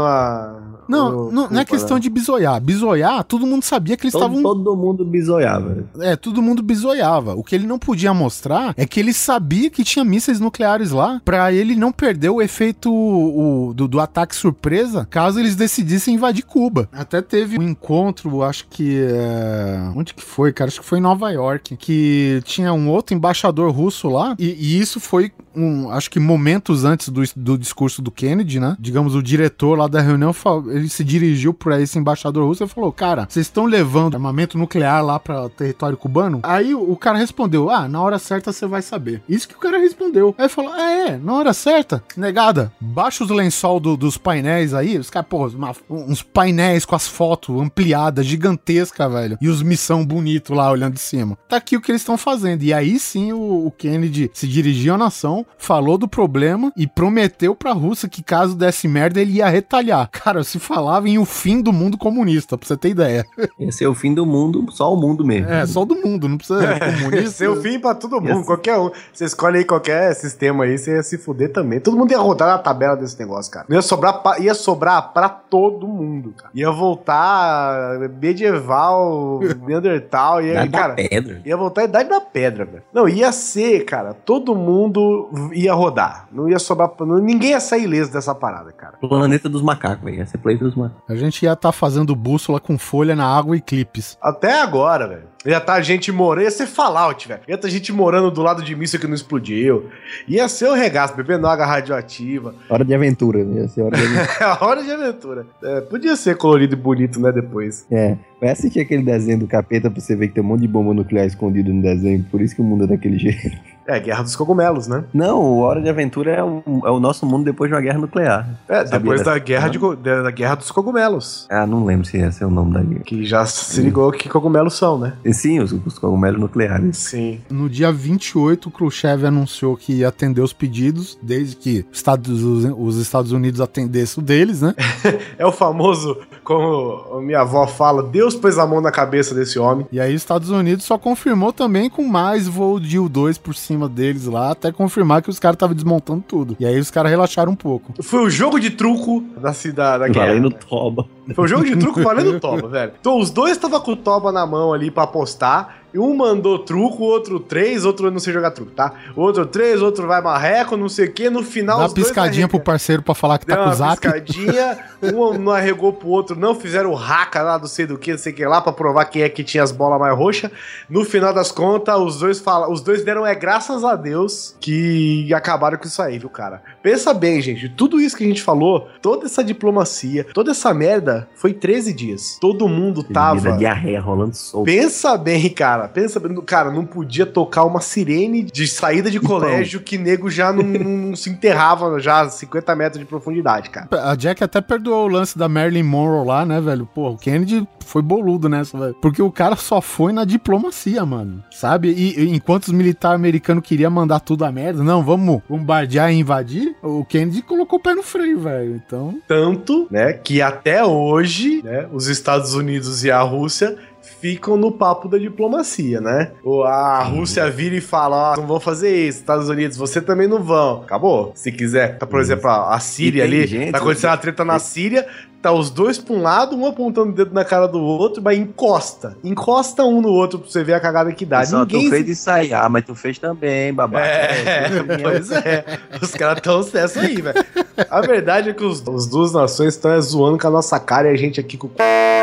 a. 0.00 0.56
Não, 0.88 1.28
o- 1.28 1.32
não, 1.32 1.48
não 1.48 1.60
é 1.60 1.64
questão 1.64 1.98
de 2.00 2.10
bisoiar. 2.10 2.60
Bisoiar, 2.60 3.22
todo 3.24 3.46
mundo 3.46 3.62
sabia 3.62 3.96
que 3.96 4.04
eles 4.04 4.12
Todo, 4.12 4.22
estavam 4.24 4.42
todo 4.42 4.76
mundo 4.76 5.04
bisoiava. 5.04 5.84
É, 6.00 6.16
todo 6.16 6.42
mundo 6.42 6.62
bisoiava. 6.62 7.34
O 7.34 7.44
que 7.44 7.54
ele 7.54 7.66
não 7.66 7.78
podia 7.78 8.12
mostrar 8.12 8.74
é 8.76 8.84
que 8.84 8.98
ele 8.98 9.12
sabia 9.12 9.70
que 9.70 9.84
tinha 9.84 10.04
mísseis 10.04 10.40
nucleares 10.40 10.90
lá, 10.90 11.20
pra 11.24 11.52
ele 11.52 11.76
não 11.76 11.92
perder 11.92 12.30
o 12.30 12.42
efeito 12.42 12.92
o- 12.92 13.72
do, 13.74 13.86
do 13.86 14.00
ataque 14.00 14.34
surpresa, 14.34 15.06
caso 15.08 15.38
eles 15.38 15.54
decidissem 15.54 16.14
invadir 16.16 16.44
Cuba. 16.44 16.88
Até 16.92 17.22
teve 17.22 17.58
um 17.58 17.62
encontro, 17.62 18.42
acho 18.42 18.66
que. 18.68 19.00
é, 19.00 19.92
Onde 19.94 20.12
que 20.14 20.22
foi, 20.24 20.52
cara? 20.52 20.70
Acho 20.80 20.84
que 20.84 20.88
foi 20.88 20.98
em 20.98 21.02
Nova 21.02 21.30
York, 21.30 21.76
que 21.76 22.40
tinha 22.44 22.72
um 22.72 22.88
outro 22.88 23.14
embaixador 23.14 23.70
russo 23.70 24.08
lá, 24.08 24.34
e, 24.38 24.46
e 24.58 24.80
isso 24.80 24.98
foi. 24.98 25.30
Um, 25.54 25.90
acho 25.90 26.08
que 26.08 26.20
momentos 26.20 26.84
antes 26.84 27.08
do, 27.08 27.22
do 27.34 27.58
discurso 27.58 28.00
do 28.00 28.10
Kennedy, 28.12 28.60
né? 28.60 28.76
Digamos, 28.78 29.16
o 29.16 29.22
diretor 29.22 29.76
lá 29.76 29.88
da 29.88 30.00
reunião, 30.00 30.32
ele 30.68 30.88
se 30.88 31.02
dirigiu 31.02 31.52
pra 31.52 31.80
esse 31.80 31.98
embaixador 31.98 32.46
russo 32.46 32.62
e 32.62 32.68
falou: 32.68 32.92
Cara, 32.92 33.26
vocês 33.28 33.46
estão 33.46 33.64
levando 33.66 34.14
armamento 34.14 34.56
nuclear 34.56 35.04
lá 35.04 35.18
pra 35.18 35.48
território 35.48 35.96
cubano? 35.98 36.38
Aí 36.44 36.72
o, 36.72 36.92
o 36.92 36.96
cara 36.96 37.18
respondeu: 37.18 37.68
Ah, 37.68 37.88
na 37.88 38.00
hora 38.00 38.16
certa 38.18 38.52
você 38.52 38.64
vai 38.64 38.80
saber. 38.80 39.22
Isso 39.28 39.48
que 39.48 39.56
o 39.56 39.58
cara 39.58 39.78
respondeu. 39.78 40.34
Aí 40.38 40.48
falou: 40.48 40.72
Ah, 40.72 40.88
é, 41.08 41.16
na 41.18 41.34
hora 41.34 41.52
certa? 41.52 42.02
Negada, 42.16 42.72
baixa 42.80 43.24
os 43.24 43.30
lençol 43.30 43.80
do- 43.80 43.96
dos 43.96 44.16
painéis 44.16 44.72
aí. 44.72 44.96
Os 44.98 45.10
caras, 45.10 45.28
pô, 45.28 45.48
uma- 45.48 45.74
uns 45.90 46.22
painéis 46.22 46.84
com 46.84 46.94
as 46.94 47.08
fotos 47.08 47.60
ampliadas, 47.60 48.24
gigantesca, 48.24 49.08
velho. 49.08 49.36
E 49.40 49.48
os 49.48 49.62
missão 49.62 50.06
bonito 50.06 50.54
lá 50.54 50.69
olhando 50.70 50.94
de 50.94 51.00
cima. 51.00 51.36
Tá 51.48 51.56
aqui 51.56 51.76
o 51.76 51.80
que 51.80 51.90
eles 51.90 52.02
estão 52.02 52.16
fazendo. 52.16 52.62
E 52.62 52.72
aí 52.72 52.98
sim 52.98 53.32
o, 53.32 53.66
o 53.66 53.70
Kennedy 53.70 54.30
se 54.32 54.46
dirigiu 54.46 54.94
à 54.94 54.98
nação, 54.98 55.44
falou 55.58 55.96
do 55.98 56.08
problema 56.08 56.72
e 56.76 56.86
prometeu 56.86 57.54
pra 57.54 57.72
Rússia 57.72 58.08
que 58.08 58.22
caso 58.22 58.56
desse 58.56 58.88
merda 58.88 59.20
ele 59.20 59.32
ia 59.32 59.48
retalhar. 59.48 60.08
Cara, 60.10 60.42
se 60.44 60.58
falava 60.58 61.08
em 61.08 61.18
o 61.18 61.24
fim 61.24 61.60
do 61.60 61.72
mundo 61.72 61.98
comunista, 61.98 62.56
pra 62.56 62.66
você 62.66 62.76
ter 62.76 62.90
ideia. 62.90 63.24
Esse 63.58 63.84
é 63.84 63.88
o 63.88 63.94
fim 63.94 64.14
do 64.14 64.26
mundo, 64.26 64.66
só 64.70 64.92
o 64.92 64.96
mundo 64.96 65.24
mesmo. 65.24 65.50
É, 65.50 65.66
só 65.66 65.84
do 65.84 65.94
mundo, 65.94 66.28
não 66.28 66.36
precisa 66.36 66.60
ser 66.60 66.78
comunista. 66.78 67.16
Esse 67.30 67.44
é 67.44 67.48
o 67.48 67.60
fim 67.60 67.78
pra 67.78 67.94
todo 67.94 68.20
mundo, 68.20 68.44
qualquer 68.44 68.78
um. 68.78 68.90
Você 69.12 69.24
escolhe 69.24 69.58
aí 69.58 69.64
qualquer 69.64 70.14
sistema 70.14 70.64
aí, 70.64 70.78
você 70.78 70.96
ia 70.96 71.02
se 71.02 71.18
fuder 71.18 71.52
também. 71.52 71.80
Todo 71.80 71.96
mundo 71.96 72.10
ia 72.10 72.18
rodar 72.18 72.48
na 72.48 72.58
tabela 72.58 72.96
desse 72.96 73.18
negócio, 73.18 73.50
cara. 73.50 73.66
Ia 73.70 73.82
sobrar 73.82 74.22
pra, 74.22 74.38
ia 74.38 74.54
sobrar 74.54 75.12
pra 75.12 75.28
todo 75.28 75.86
mundo, 75.86 76.34
cara. 76.36 76.50
Ia 76.54 76.70
voltar 76.70 77.98
medieval, 78.20 79.40
Neandertal, 79.66 80.42
ia, 80.42 80.59
Nada 80.66 80.78
cara, 80.78 80.94
pedra. 80.94 81.40
ia 81.44 81.56
voltar 81.56 81.82
a 81.82 81.84
idade 81.84 82.08
da 82.08 82.20
pedra, 82.20 82.64
velho. 82.64 82.82
Não, 82.92 83.08
ia 83.08 83.32
ser, 83.32 83.84
cara, 83.84 84.14
todo 84.14 84.54
mundo 84.54 85.30
ia 85.52 85.72
rodar. 85.72 86.28
Não 86.32 86.48
ia 86.48 86.58
sobrar, 86.58 86.90
ninguém 87.22 87.50
ia 87.50 87.60
sair 87.60 87.84
ileso 87.84 88.12
dessa 88.12 88.34
parada, 88.34 88.72
cara. 88.72 88.96
Planeta 89.00 89.48
dos 89.48 89.62
macacos, 89.62 90.04
velho. 90.04 90.22
Esse 90.22 90.36
é 90.36 90.38
planeta 90.38 90.64
dos 90.64 90.76
macacos. 90.76 91.02
A 91.08 91.16
gente 91.16 91.42
ia 91.44 91.52
estar 91.52 91.72
fazendo 91.72 92.14
bússola 92.14 92.60
com 92.60 92.78
folha 92.78 93.14
na 93.16 93.26
água 93.26 93.56
e 93.56 93.60
clipes. 93.60 94.16
Até 94.20 94.60
agora, 94.60 95.06
velho. 95.08 95.29
Ia 95.46 95.56
estar 95.56 95.80
gente 95.80 96.12
morando, 96.12 96.44
ia 96.44 96.50
ser 96.50 96.66
Fallout, 96.66 97.26
velho. 97.26 97.40
Ia 97.48 97.54
estar 97.54 97.68
gente 97.68 97.92
morando 97.92 98.30
do 98.30 98.42
lado 98.42 98.62
de 98.62 98.76
míssil 98.76 99.00
que 99.00 99.06
não 99.06 99.14
explodiu. 99.14 99.88
Ia 100.28 100.46
ser 100.48 100.66
o 100.68 100.74
regaço, 100.74 101.16
bebendo 101.16 101.46
água 101.46 101.64
radioativa. 101.64 102.54
Hora 102.68 102.84
de 102.84 102.94
aventura, 102.94 103.42
né? 103.42 103.64
Essa 103.64 103.80
é 103.80 103.84
hora 103.84 103.96
de 103.96 104.02
aventura. 104.04 104.28
É 104.40 104.44
a 104.44 104.58
hora 104.64 104.82
de 104.82 104.90
aventura. 104.90 105.46
É, 105.62 105.80
podia 105.80 106.14
ser 106.16 106.36
colorido 106.36 106.74
e 106.74 106.76
bonito, 106.78 107.18
né, 107.20 107.32
depois. 107.32 107.86
é. 107.90 108.16
Vai 108.40 108.50
assistir 108.50 108.80
aquele 108.80 109.02
desenho 109.02 109.40
do 109.40 109.46
capeta 109.46 109.90
pra 109.90 110.00
você 110.00 110.16
ver 110.16 110.28
que 110.28 110.34
tem 110.34 110.42
um 110.42 110.46
monte 110.46 110.62
de 110.62 110.68
bomba 110.68 110.94
nuclear 110.94 111.26
escondido 111.26 111.72
no 111.74 111.82
desenho. 111.82 112.24
Por 112.30 112.40
isso 112.40 112.54
que 112.54 112.62
o 112.62 112.64
mundo 112.64 112.84
é 112.84 112.86
daquele 112.86 113.16
jeito. 113.20 113.50
É, 113.86 113.98
Guerra 113.98 114.22
dos 114.22 114.36
Cogumelos, 114.36 114.86
né? 114.86 115.04
Não, 115.12 115.40
o 115.40 115.58
Hora 115.60 115.80
de 115.80 115.88
Aventura 115.88 116.32
é 116.32 116.42
o, 116.42 116.62
é 116.84 116.90
o 116.90 117.00
nosso 117.00 117.26
mundo 117.26 117.44
depois 117.44 117.68
de 117.70 117.74
uma 117.74 117.80
guerra 117.80 117.98
nuclear. 117.98 118.48
É, 118.68 118.84
depois 118.84 119.22
da 119.22 119.38
guerra, 119.38 119.68
de, 119.68 119.78
da, 119.96 120.22
da 120.22 120.30
guerra 120.30 120.54
dos 120.54 120.70
Cogumelos. 120.70 121.46
Ah, 121.50 121.66
não 121.66 121.84
lembro 121.84 122.06
se 122.06 122.18
esse 122.18 122.42
é 122.42 122.46
o 122.46 122.50
nome 122.50 122.72
da 122.72 122.80
guerra. 122.82 123.02
Que 123.04 123.24
já 123.24 123.44
se 123.46 123.80
ligou 123.80 124.12
que 124.12 124.28
cogumelos 124.28 124.74
são, 124.74 124.98
né? 124.98 125.14
E 125.24 125.32
Sim, 125.32 125.60
os, 125.60 125.72
os 125.72 125.98
cogumelos 125.98 126.40
nucleares. 126.40 126.96
Sim. 126.98 127.40
No 127.50 127.68
dia 127.68 127.90
28, 127.90 128.68
o 128.68 128.72
Khrushchev 128.72 129.24
anunciou 129.26 129.76
que 129.76 129.92
ia 129.94 130.08
atender 130.08 130.40
os 130.40 130.52
pedidos, 130.52 131.18
desde 131.22 131.56
que 131.56 131.84
Estados- 131.92 132.42
os 132.44 132.96
Estados 132.98 133.32
Unidos 133.32 133.60
atendessem 133.60 134.22
o 134.22 134.24
deles, 134.26 134.60
né? 134.62 134.74
É 135.38 135.46
o 135.46 135.52
famoso, 135.52 136.18
como 136.44 137.20
minha 137.22 137.40
avó 137.40 137.66
fala, 137.66 138.02
Deus 138.02 138.34
pôs 138.34 138.58
a 138.58 138.66
mão 138.66 138.80
na 138.80 138.90
cabeça 138.90 139.34
desse 139.34 139.58
homem. 139.58 139.86
E 139.90 139.98
aí 139.98 140.14
os 140.14 140.20
Estados 140.20 140.50
Unidos 140.50 140.84
só 140.84 140.98
confirmou 140.98 141.52
também 141.52 141.88
com 141.88 142.06
mais 142.06 142.46
voo 142.46 142.78
de 142.78 142.98
U-2 142.98 143.38
por 143.40 143.54
cima 143.54 143.69
deles 143.88 144.26
lá, 144.26 144.50
até 144.50 144.72
confirmar 144.72 145.22
que 145.22 145.30
os 145.30 145.38
caras 145.38 145.56
estavam 145.56 145.74
desmontando 145.74 146.22
tudo. 146.26 146.56
E 146.58 146.66
aí 146.66 146.78
os 146.78 146.90
caras 146.90 147.10
relaxaram 147.10 147.52
um 147.52 147.56
pouco. 147.56 147.92
Foi 148.02 148.20
o 148.24 148.30
jogo 148.30 148.58
de 148.58 148.70
truco 148.70 149.24
da 149.40 149.52
cidade 149.52 150.00
da 150.00 150.08
guerra. 150.08 150.26
Valendo 150.26 150.50
toba. 150.50 151.06
Foi 151.34 151.44
um 151.44 151.48
jogo 151.48 151.64
de 151.64 151.76
truco 151.76 152.02
valendo 152.02 152.40
toba, 152.40 152.66
velho. 152.68 152.92
Então 153.00 153.18
os 153.18 153.30
dois 153.30 153.52
estavam 153.52 153.80
com 153.80 153.92
o 153.92 153.96
toba 153.96 154.32
na 154.32 154.46
mão 154.46 154.72
ali 154.72 154.90
pra 154.90 155.04
apostar. 155.04 155.79
E 155.92 155.98
um 155.98 156.14
mandou 156.14 156.58
truco, 156.58 157.02
o 157.02 157.06
outro 157.06 157.40
três, 157.40 157.84
outro 157.84 158.06
eu 158.06 158.10
não 158.10 158.18
sei 158.18 158.32
jogar 158.32 158.50
truco, 158.52 158.70
tá? 158.72 158.92
O 159.16 159.20
outro 159.22 159.44
três, 159.46 159.82
outro 159.82 160.06
vai 160.06 160.20
marreco, 160.22 160.76
não 160.76 160.88
sei 160.88 161.06
o 161.06 161.12
que. 161.12 161.28
No 161.28 161.42
final, 161.42 161.78
Dá 161.78 161.84
uma 161.86 161.94
piscadinha 161.94 162.48
pro 162.48 162.60
parceiro 162.60 163.02
pra 163.02 163.14
falar 163.14 163.38
que 163.38 163.46
tá 163.46 163.54
Deu 163.54 163.64
com 163.64 163.70
o 163.70 163.72
uma 163.72 163.76
zap. 163.76 164.00
piscadinha, 164.00 164.78
um 165.02 165.38
não 165.38 165.52
arregou 165.52 165.92
pro 165.92 166.08
outro, 166.08 166.38
não 166.38 166.54
fizeram 166.54 166.90
o 166.90 166.94
raca 166.94 167.42
lá 167.42 167.58
do 167.58 167.66
sei 167.68 167.86
do 167.86 167.98
que, 167.98 168.12
não 168.12 168.18
sei 168.18 168.32
o 168.32 168.36
que 168.36 168.44
lá, 168.46 168.60
pra 168.60 168.72
provar 168.72 169.04
quem 169.06 169.22
é 169.22 169.28
que 169.28 169.42
tinha 169.42 169.62
as 169.62 169.72
bolas 169.72 169.98
mais 169.98 170.16
roxas. 170.16 170.50
No 170.88 171.04
final 171.04 171.32
das 171.34 171.50
contas, 171.50 171.98
os 171.98 172.18
dois 172.18 172.38
falam, 172.38 172.70
os 172.72 172.80
dois 172.80 173.04
deram 173.04 173.26
é 173.26 173.34
graças 173.34 173.84
a 173.84 173.96
Deus 173.96 174.56
que 174.60 175.32
acabaram 175.34 175.78
com 175.78 175.86
isso 175.86 176.00
aí, 176.02 176.18
viu, 176.18 176.28
cara? 176.28 176.62
Pensa 176.82 177.12
bem, 177.12 177.40
gente, 177.40 177.68
tudo 177.68 178.00
isso 178.00 178.16
que 178.16 178.24
a 178.24 178.26
gente 178.26 178.42
falou, 178.42 178.88
toda 179.02 179.26
essa 179.26 179.42
diplomacia, 179.42 180.24
toda 180.32 180.50
essa 180.52 180.72
merda, 180.72 181.28
foi 181.34 181.52
13 181.52 181.92
dias. 181.92 182.38
Todo 182.40 182.68
mundo 182.68 183.02
Tava. 183.02 183.40
tava. 183.42 183.56
diarreia 183.56 184.00
rolando 184.00 184.34
solto. 184.36 184.66
Pensa 184.66 185.16
bem, 185.16 185.48
cara. 185.50 185.79
Pensa 185.88 186.18
bem. 186.20 186.34
Cara, 186.42 186.70
não 186.70 186.84
podia 186.84 187.26
tocar 187.26 187.64
uma 187.64 187.80
sirene 187.80 188.42
de 188.42 188.66
saída 188.66 189.10
de 189.10 189.20
colégio 189.20 189.80
que 189.80 189.98
nego 189.98 190.30
já 190.30 190.52
não, 190.52 190.62
não 190.62 191.16
se 191.16 191.30
enterrava 191.30 191.98
já 192.00 192.22
a 192.22 192.30
50 192.30 192.76
metros 192.76 193.00
de 193.00 193.06
profundidade, 193.06 193.70
cara. 193.70 193.88
A 194.10 194.14
Jack 194.14 194.42
até 194.42 194.60
perdoou 194.60 195.06
o 195.06 195.08
lance 195.08 195.38
da 195.38 195.48
Marilyn 195.48 195.82
Monroe 195.82 196.26
lá, 196.26 196.44
né, 196.44 196.60
velho? 196.60 196.86
Pô, 196.86 197.10
o 197.10 197.18
Kennedy 197.18 197.66
foi 197.84 198.02
boludo 198.02 198.48
nessa, 198.48 198.78
velho. 198.78 198.94
Porque 199.00 199.20
o 199.22 199.30
cara 199.30 199.56
só 199.56 199.80
foi 199.80 200.12
na 200.12 200.24
diplomacia, 200.24 201.04
mano. 201.04 201.42
Sabe? 201.50 201.90
E, 201.90 202.20
e 202.20 202.34
enquanto 202.34 202.64
os 202.64 202.72
militares 202.72 203.16
americanos 203.16 203.64
queriam 203.64 203.90
mandar 203.90 204.20
tudo 204.20 204.44
a 204.44 204.52
merda, 204.52 204.82
não, 204.82 205.02
vamos 205.02 205.42
bombardear 205.48 206.12
e 206.12 206.18
invadir, 206.18 206.76
o 206.82 207.04
Kennedy 207.04 207.42
colocou 207.42 207.78
o 207.78 207.82
pé 207.82 207.94
no 207.94 208.02
freio, 208.02 208.40
velho. 208.40 208.80
Então, 208.86 209.18
Tanto, 209.26 209.86
né, 209.90 210.12
que 210.12 210.40
até 210.40 210.84
hoje, 210.84 211.62
né, 211.62 211.88
os 211.92 212.06
Estados 212.06 212.54
Unidos 212.54 213.04
e 213.04 213.10
a 213.10 213.20
Rússia 213.20 213.76
ficam 214.20 214.56
no 214.56 214.70
papo 214.72 215.08
da 215.08 215.18
diplomacia, 215.18 216.00
né? 216.00 216.32
O- 216.44 216.62
A 216.62 217.02
Rússia 217.04 217.50
vira 217.50 217.74
e 217.76 217.80
fala, 217.80 218.32
ó, 218.32 218.36
não 218.36 218.46
vão 218.46 218.60
fazer 218.60 218.94
isso, 219.08 219.18
Estados 219.20 219.48
Unidos, 219.48 219.76
você 219.76 220.00
também 220.00 220.28
não 220.28 220.42
vão. 220.42 220.82
Acabou. 220.82 221.32
Se 221.34 221.50
quiser, 221.50 221.98
tá, 221.98 222.06
por 222.06 222.20
exemplo, 222.20 222.48
a, 222.50 222.74
a 222.74 222.80
Síria 222.80 223.24
ali, 223.24 223.38
Inteligente, 223.44 223.72
tá 223.72 223.78
acontecendo 223.78 224.10
uma 224.10 224.16
treta 224.16 224.44
na 224.44 224.58
Síria, 224.58 225.06
tá 225.40 225.52
os 225.52 225.70
dois 225.70 225.96
pra 225.96 226.14
um 226.14 226.20
lado, 226.20 226.54
um 226.56 226.66
apontando 226.66 227.10
o 227.10 227.14
dedo 227.14 227.32
na 227.32 227.44
cara 227.44 227.66
do 227.66 227.80
outro, 227.80 228.22
mas 228.22 228.38
encosta. 228.38 229.16
Encosta 229.24 229.84
um 229.84 230.00
no 230.02 230.10
outro 230.10 230.38
pra 230.38 230.50
você 230.50 230.62
ver 230.62 230.74
a 230.74 230.80
cagada 230.80 231.10
que 231.12 231.24
dá. 231.24 231.44
Só 231.46 231.60
Ninguém 231.60 231.84
tu 231.84 231.90
fez 231.90 232.08
ensaiar, 232.08 232.68
mas 232.70 232.84
tu 232.84 232.94
fez 232.94 233.18
também, 233.18 233.72
babaca. 233.72 234.04
é, 234.06 234.68
pois 235.02 235.30
é. 235.30 235.64
Os 236.02 236.10
caras 236.12 236.40
tão 236.42 236.60
nessa 236.74 237.00
aí, 237.00 237.20
velho. 237.22 237.44
A 237.90 238.00
verdade 238.02 238.50
é 238.50 238.52
que 238.52 238.62
os, 238.64 238.82
os 238.86 239.06
duas 239.06 239.32
nações 239.32 239.74
estão 239.74 239.90
é, 239.92 240.00
zoando 240.00 240.36
com 240.38 240.46
a 240.46 240.50
nossa 240.50 240.78
cara 240.78 241.10
e 241.10 241.14
a 241.14 241.16
gente 241.16 241.40
aqui 241.40 241.56
com 241.56 241.68
o. 241.68 241.70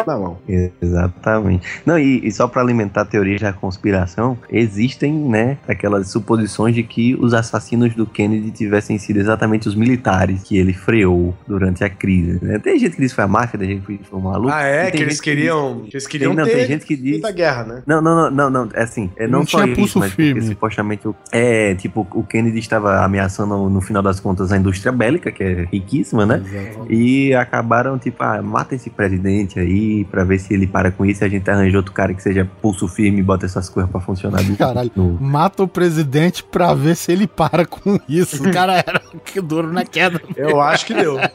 na 0.08 0.18
mão. 0.18 0.38
Exatamente. 0.82 1.68
Não, 1.86 1.98
e, 2.00 2.26
e 2.26 2.32
só 2.32 2.48
para 2.48 2.62
alimentar 2.62 3.02
a 3.02 3.06
teoria 3.06 3.38
da 3.38 3.54
conspiração, 3.54 4.38
existem, 4.50 5.14
né, 5.14 5.58
aquelas 5.68 6.10
suposições 6.10 6.74
de 6.74 6.84
que 6.84 7.16
os 7.20 7.34
assassinos 7.34 7.94
do 7.94 8.06
Kennedy 8.06 8.52
tivessem 8.52 8.98
sido 8.98 9.18
exatamente 9.20 9.68
os 9.68 9.76
militares 9.76 10.44
que 10.44 10.58
ele 10.58 10.74
freou 10.74 11.36
durante 11.48 11.84
a 11.84 11.90
crise. 11.90 12.40
Né? 12.44 12.60
Tem 12.60 12.80
gente 12.80 12.96
que 12.96 13.02
diz 13.02 13.12
que 13.12 13.16
foi 13.16 13.24
a 13.24 13.28
máfia, 13.28 13.60
tem 13.60 13.70
gente 13.70 13.86
que 13.86 13.94
diz 13.94 14.02
que 14.04 14.10
foi 14.10 14.20
o 14.20 14.24
maluco. 14.24 14.50
Ah, 14.54 14.64
é? 14.64 14.90
Que 14.92 15.04
eles 15.04 15.20
queriam. 15.22 15.82
Que 15.90 15.96
eles 15.98 16.08
queriam 16.08 16.32
Tem- 16.32 16.38
não, 16.38 16.46
ter 16.46 16.56
tem 16.58 16.68
gente 16.68 16.86
que 16.86 16.96
diz- 16.96 17.22
da 17.22 17.32
guerra, 17.32 17.64
né? 17.64 17.84
Não, 17.86 18.02
não, 18.02 18.16
não, 18.16 18.32
não, 18.32 18.50
não, 18.50 18.70
é 18.74 18.84
assim, 18.84 19.10
é 19.18 19.28
não, 19.28 19.40
Não 19.40 19.46
só 19.48 19.58
tinha 19.60 19.72
isso, 19.72 19.80
pulso 19.82 20.00
mas 20.00 20.14
firme. 20.14 20.34
porque 20.40 20.48
supostamente 20.54 21.08
o- 21.08 21.16
é, 21.32 21.76
tipo, 21.76 22.08
o 22.14 22.24
Kennedy 22.24 22.60
estava 22.60 23.04
ameaçando 23.04 23.70
no 23.70 23.82
final 23.82 24.02
das 24.02 24.20
contas 24.20 24.52
a 24.52 24.58
indústria 24.58 24.92
bélica, 24.92 25.32
que 25.32 25.44
é 25.44 25.68
riquíssima, 25.72 26.26
né? 26.26 26.42
Exato. 26.46 26.92
E 26.92 27.34
acabaram, 27.34 27.98
tipo, 27.98 28.24
ah, 28.24 28.42
mata 28.42 28.76
esse 28.76 28.90
presidente 28.90 29.60
aí 29.60 29.97
pra 30.06 30.24
ver 30.24 30.40
se 30.40 30.54
ele 30.54 30.68
para 30.68 30.92
com 30.92 31.06
isso 31.06 31.24
e 31.24 31.26
a 31.26 31.30
gente 31.30 31.50
arranja 31.50 31.78
outro 31.78 31.94
cara 31.94 32.14
que 32.14 32.22
seja 32.22 32.48
pulso 32.62 32.88
firme 32.88 33.20
e 33.20 33.24
bota 33.24 33.46
essas 33.46 33.70
coisas 33.70 33.90
pra 33.92 34.00
funcionar. 34.02 34.44
do- 34.44 34.56
Caralho. 34.58 34.92
no- 34.96 35.18
Mata 35.20 35.64
o 35.64 35.68
presidente 35.68 36.44
pra 36.44 36.74
ver 36.74 36.96
se 36.96 37.12
ele 37.12 37.28
para 37.28 37.66
com 37.66 38.00
isso. 38.08 38.48
O 38.48 38.52
cara 38.52 38.74
era 38.78 39.02
que 39.26 39.40
duro 39.42 39.72
na 39.72 39.84
queda. 39.86 40.22
Eu 40.36 40.60
acho 40.62 40.86
que 40.86 40.94
deu. 40.94 41.18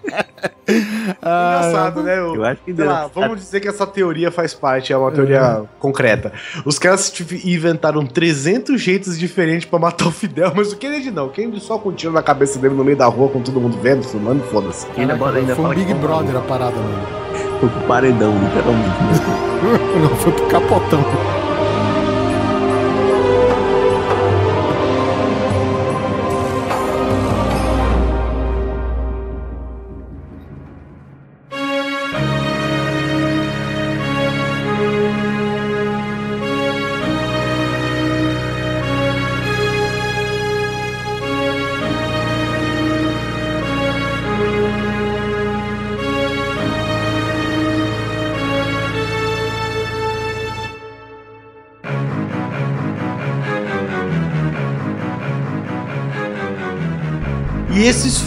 Ah, 1.20 1.60
Engraçado, 1.68 2.02
né? 2.02 2.18
Eu 2.18 2.44
acho 2.44 2.62
que 2.62 2.72
deu. 2.72 2.86
lá, 2.86 3.09
vamos 3.12 3.39
dizer 3.40 3.60
que 3.60 3.68
essa 3.68 3.86
teoria 3.86 4.30
faz 4.30 4.55
parte, 4.55 4.93
é 4.93 4.97
uma 4.97 5.10
teoria 5.10 5.64
concreta. 5.78 6.32
Os 6.64 6.78
caras 6.78 7.12
inventaram 7.44 8.06
300 8.06 8.80
jeitos 8.80 9.18
diferentes 9.18 9.68
pra 9.68 9.78
matar 9.78 10.06
o 10.06 10.10
Fidel, 10.12 10.52
mas 10.55 10.72
o 10.72 10.76
Kennedy 10.76 11.10
não. 11.10 11.26
O 11.26 11.30
Kennedy 11.30 11.60
só 11.60 11.78
com 11.78 11.89
um 11.90 11.93
tiro 11.93 12.12
na 12.12 12.22
cabeça 12.22 12.59
dele 12.59 12.74
no 12.74 12.84
meio 12.84 12.97
da 12.97 13.06
rua, 13.06 13.28
com 13.28 13.43
todo 13.43 13.60
mundo 13.60 13.76
vendo, 13.82 14.05
filmando, 14.05 14.43
foda-se. 14.44 14.86
ainda, 14.97 15.14
ainda 15.14 15.24
foi 15.26 15.43
um 15.43 15.56
fala 15.56 15.74
que 15.74 15.80
Big 15.80 15.93
foi 15.93 16.01
Brother 16.01 16.36
a 16.36 16.40
parada, 16.40 16.76
mano. 16.76 17.22
Foi 17.62 17.70
pro 17.70 17.80
paredão, 17.82 18.34
literalmente. 18.43 18.89
né? 18.89 19.78
Não, 20.02 20.16
foi 20.16 20.32
pro 20.32 20.47
capotão. 20.48 20.98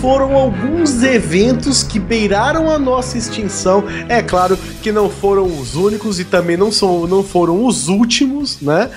Foram 0.05 0.35
alguns 0.35 1.01
eventos 1.01 1.81
que 1.81 1.99
beiraram 1.99 2.69
a 2.69 2.77
nossa 2.77 3.17
extinção. 3.17 3.83
É 4.07 4.21
claro 4.21 4.55
que 4.83 4.91
não 4.91 5.09
foram 5.09 5.47
os 5.47 5.73
únicos 5.75 6.19
e 6.19 6.23
também 6.23 6.55
não, 6.55 6.71
são, 6.71 7.07
não 7.07 7.23
foram 7.23 7.65
os 7.65 7.87
últimos, 7.87 8.61
né? 8.61 8.91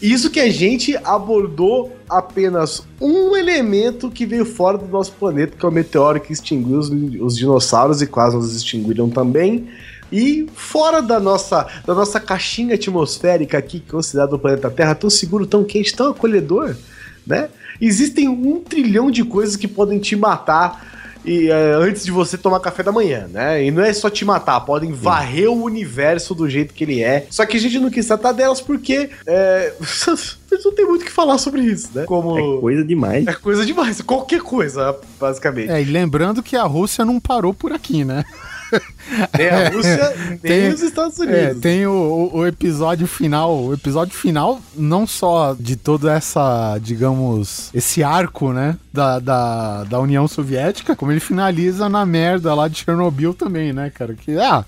Isso 0.00 0.30
que 0.30 0.38
a 0.38 0.48
gente 0.48 0.96
abordou 1.02 1.96
apenas 2.08 2.86
um 3.00 3.36
elemento 3.36 4.08
que 4.08 4.24
veio 4.24 4.46
fora 4.46 4.78
do 4.78 4.86
nosso 4.86 5.10
planeta, 5.14 5.56
que 5.58 5.66
é 5.66 5.68
o 5.68 5.72
meteoro 5.72 6.20
que 6.20 6.32
extinguiu 6.32 6.78
os, 6.78 6.88
os 6.88 7.36
dinossauros 7.36 8.00
e 8.00 8.06
quase 8.06 8.36
nos 8.36 8.54
extinguiram 8.54 9.10
também. 9.10 9.68
E 10.12 10.46
fora 10.54 11.02
da 11.02 11.18
nossa, 11.18 11.66
da 11.84 11.96
nossa 11.96 12.20
caixinha 12.20 12.76
atmosférica 12.76 13.58
aqui, 13.58 13.80
considerada 13.80 14.36
o 14.36 14.38
planeta 14.38 14.70
Terra, 14.70 14.94
tão 14.94 15.10
seguro, 15.10 15.48
tão 15.48 15.64
quente, 15.64 15.96
tão 15.96 16.12
acolhedor, 16.12 16.76
né? 17.26 17.48
Existem 17.80 18.28
um 18.28 18.60
trilhão 18.60 19.10
de 19.10 19.24
coisas 19.24 19.56
que 19.56 19.68
podem 19.68 19.98
te 19.98 20.16
matar 20.16 20.94
e, 21.24 21.48
eh, 21.48 21.74
antes 21.74 22.04
de 22.04 22.10
você 22.10 22.36
tomar 22.36 22.60
café 22.60 22.82
da 22.82 22.92
manhã, 22.92 23.26
né? 23.32 23.64
E 23.64 23.70
não 23.70 23.82
é 23.82 23.92
só 23.92 24.10
te 24.10 24.24
matar, 24.24 24.60
podem 24.60 24.92
varrer 24.92 25.50
o 25.50 25.62
universo 25.62 26.34
do 26.34 26.48
jeito 26.48 26.74
que 26.74 26.84
ele 26.84 27.02
é. 27.02 27.26
Só 27.30 27.46
que 27.46 27.56
a 27.56 27.60
gente 27.60 27.78
não 27.78 27.90
quis 27.90 28.06
tratar 28.06 28.32
delas 28.32 28.60
porque 28.60 29.08
é, 29.26 29.72
não 30.64 30.72
tem 30.72 30.84
muito 30.84 31.02
o 31.02 31.04
que 31.04 31.10
falar 31.10 31.38
sobre 31.38 31.62
isso, 31.62 31.88
né? 31.94 32.04
Como. 32.04 32.38
É 32.38 32.60
coisa 32.60 32.84
demais. 32.84 33.26
É 33.26 33.32
coisa 33.32 33.64
demais, 33.64 34.00
qualquer 34.02 34.42
coisa, 34.42 34.96
basicamente. 35.18 35.70
É, 35.70 35.80
e 35.80 35.84
lembrando 35.84 36.42
que 36.42 36.56
a 36.56 36.64
Rússia 36.64 37.04
não 37.04 37.18
parou 37.18 37.54
por 37.54 37.72
aqui, 37.72 38.04
né? 38.04 38.24
Nem 39.38 39.48
a 39.48 39.68
Rússia, 39.68 40.14
nem 40.28 40.38
Tem- 40.38 40.68
os 40.72 40.82
Estados 40.82 41.18
É, 41.20 41.22
Unidos. 41.24 41.60
tem 41.60 41.86
o, 41.86 41.92
o- 41.92 42.38
o 42.38 42.46
episódio 42.46 43.06
final, 43.06 43.56
o 43.64 43.72
episódio 43.74 44.14
final 44.14 44.60
não 44.76 45.06
só 45.06 45.54
de 45.58 45.76
toda 45.76 46.12
essa, 46.12 46.78
digamos, 46.80 47.70
esse 47.74 48.02
arco, 48.02 48.52
né, 48.52 48.76
da, 48.92 49.18
da, 49.18 49.84
da 49.84 50.00
União 50.00 50.26
Soviética, 50.26 50.96
como 50.96 51.12
ele 51.12 51.20
finaliza 51.20 51.88
na 51.88 52.04
merda 52.06 52.54
lá 52.54 52.66
de 52.68 52.78
Chernobyl 52.78 53.34
também, 53.34 53.72
né, 53.72 53.90
cara? 53.90 54.14
Que, 54.14 54.36
ah, 54.38 54.64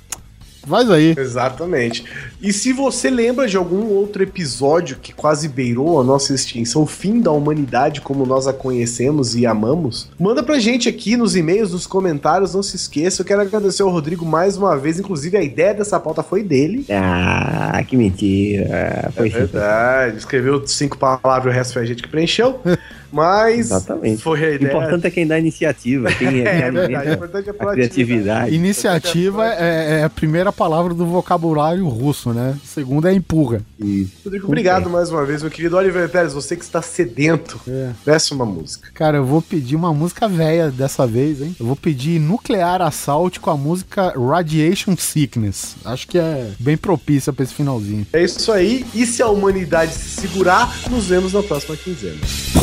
faz 0.66 0.90
aí. 0.90 1.14
Exatamente. 1.16 2.04
E 2.40 2.52
se 2.52 2.72
você 2.72 3.08
lembra 3.10 3.46
de 3.46 3.56
algum 3.56 3.86
outro 3.88 4.22
episódio 4.22 4.98
que 5.00 5.12
quase 5.12 5.48
beirou 5.48 6.00
a 6.00 6.04
nossa 6.04 6.34
extinção, 6.34 6.82
o 6.82 6.86
fim 6.86 7.20
da 7.20 7.30
humanidade 7.30 8.00
como 8.00 8.26
nós 8.26 8.46
a 8.46 8.52
conhecemos 8.52 9.34
e 9.34 9.46
amamos, 9.46 10.10
manda 10.18 10.42
pra 10.42 10.58
gente 10.58 10.88
aqui 10.88 11.16
nos 11.16 11.36
e-mails, 11.36 11.72
nos 11.72 11.86
comentários, 11.86 12.54
não 12.54 12.62
se 12.62 12.76
esqueça. 12.76 13.22
Eu 13.22 13.26
quero 13.26 13.40
agradecer 13.40 13.82
ao 13.82 13.90
Rodrigo 13.90 14.24
mais 14.24 14.56
uma 14.56 14.76
vez, 14.76 14.98
inclusive 14.98 15.36
a 15.36 15.42
ideia 15.42 15.74
dessa 15.74 15.98
pauta 15.98 16.22
foi 16.22 16.42
dele. 16.42 16.84
Ah, 16.90 17.82
que 17.86 17.96
mentira. 17.96 19.10
Foi 19.14 19.28
É 19.28 19.30
verdade, 19.30 20.18
escreveu 20.18 20.66
cinco 20.66 20.98
palavras, 20.98 21.52
o 21.52 21.56
resto 21.56 21.74
foi 21.74 21.82
a 21.82 21.86
gente 21.86 22.02
que 22.02 22.08
preencheu. 22.08 22.60
Mas 23.12 23.58
Exatamente. 23.70 24.22
foi 24.22 24.38
a 24.44 24.50
O 24.50 24.54
ideia. 24.54 24.68
importante 24.68 25.06
é 25.06 25.10
quem 25.10 25.26
dá 25.26 25.34
a 25.36 25.38
iniciativa, 25.38 26.08
quem, 26.12 26.28
quem 26.30 26.40
É 26.46 26.70
verdade, 26.70 27.10
o 27.10 27.12
importante 27.14 27.46
é 27.48 27.50
a 27.50 27.54
proatividade. 27.54 27.88
criatividade. 27.94 28.54
Iniciativa 28.54 29.46
é, 29.46 30.00
é 30.00 30.04
a 30.04 30.10
primeira 30.10 30.52
palavra 30.52 30.94
do 30.94 31.06
vocabulário 31.06 31.86
russo, 31.88 32.32
né? 32.32 32.56
Segunda 32.64 33.10
é 33.10 33.14
empurra. 33.14 33.60
Isso. 33.78 34.12
Rodrigo, 34.24 34.46
obrigado 34.46 34.90
mais 34.90 35.10
uma 35.10 35.24
vez, 35.24 35.42
meu 35.42 35.50
querido 35.50 35.76
Oliver 35.76 36.08
Pérez, 36.08 36.32
você 36.32 36.56
que 36.56 36.64
está 36.64 36.82
sedento, 36.82 37.60
É. 37.68 37.90
peça 38.04 38.34
uma 38.34 38.44
música. 38.46 38.88
Cara, 38.94 39.18
eu 39.18 39.24
vou 39.24 39.40
pedir 39.42 39.76
uma 39.76 39.92
música 39.94 40.28
velha 40.28 40.70
dessa 40.70 41.06
vez, 41.06 41.40
hein? 41.40 41.54
Eu 41.58 41.66
vou 41.66 41.76
pedir 41.76 42.18
Nuclear 42.20 42.82
Assault 42.82 43.40
com 43.40 43.50
a 43.50 43.56
música 43.56 44.12
Radiation 44.18 44.96
Sickness. 44.96 45.76
Acho 45.84 46.06
que 46.08 46.18
é 46.18 46.50
bem 46.58 46.76
propícia 46.76 47.32
pra 47.32 47.44
esse 47.44 47.54
finalzinho. 47.54 48.06
É 48.12 48.22
isso 48.22 48.50
aí, 48.52 48.84
e 48.94 49.06
se 49.06 49.22
a 49.22 49.28
humanidade 49.28 49.92
se 49.94 50.20
segurar, 50.20 50.74
nos 50.90 51.06
vemos 51.06 51.32
na 51.32 51.42
próxima 51.42 51.76
quinzena. 51.76 52.16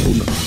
Ou 0.05 0.15
não. 0.15 0.42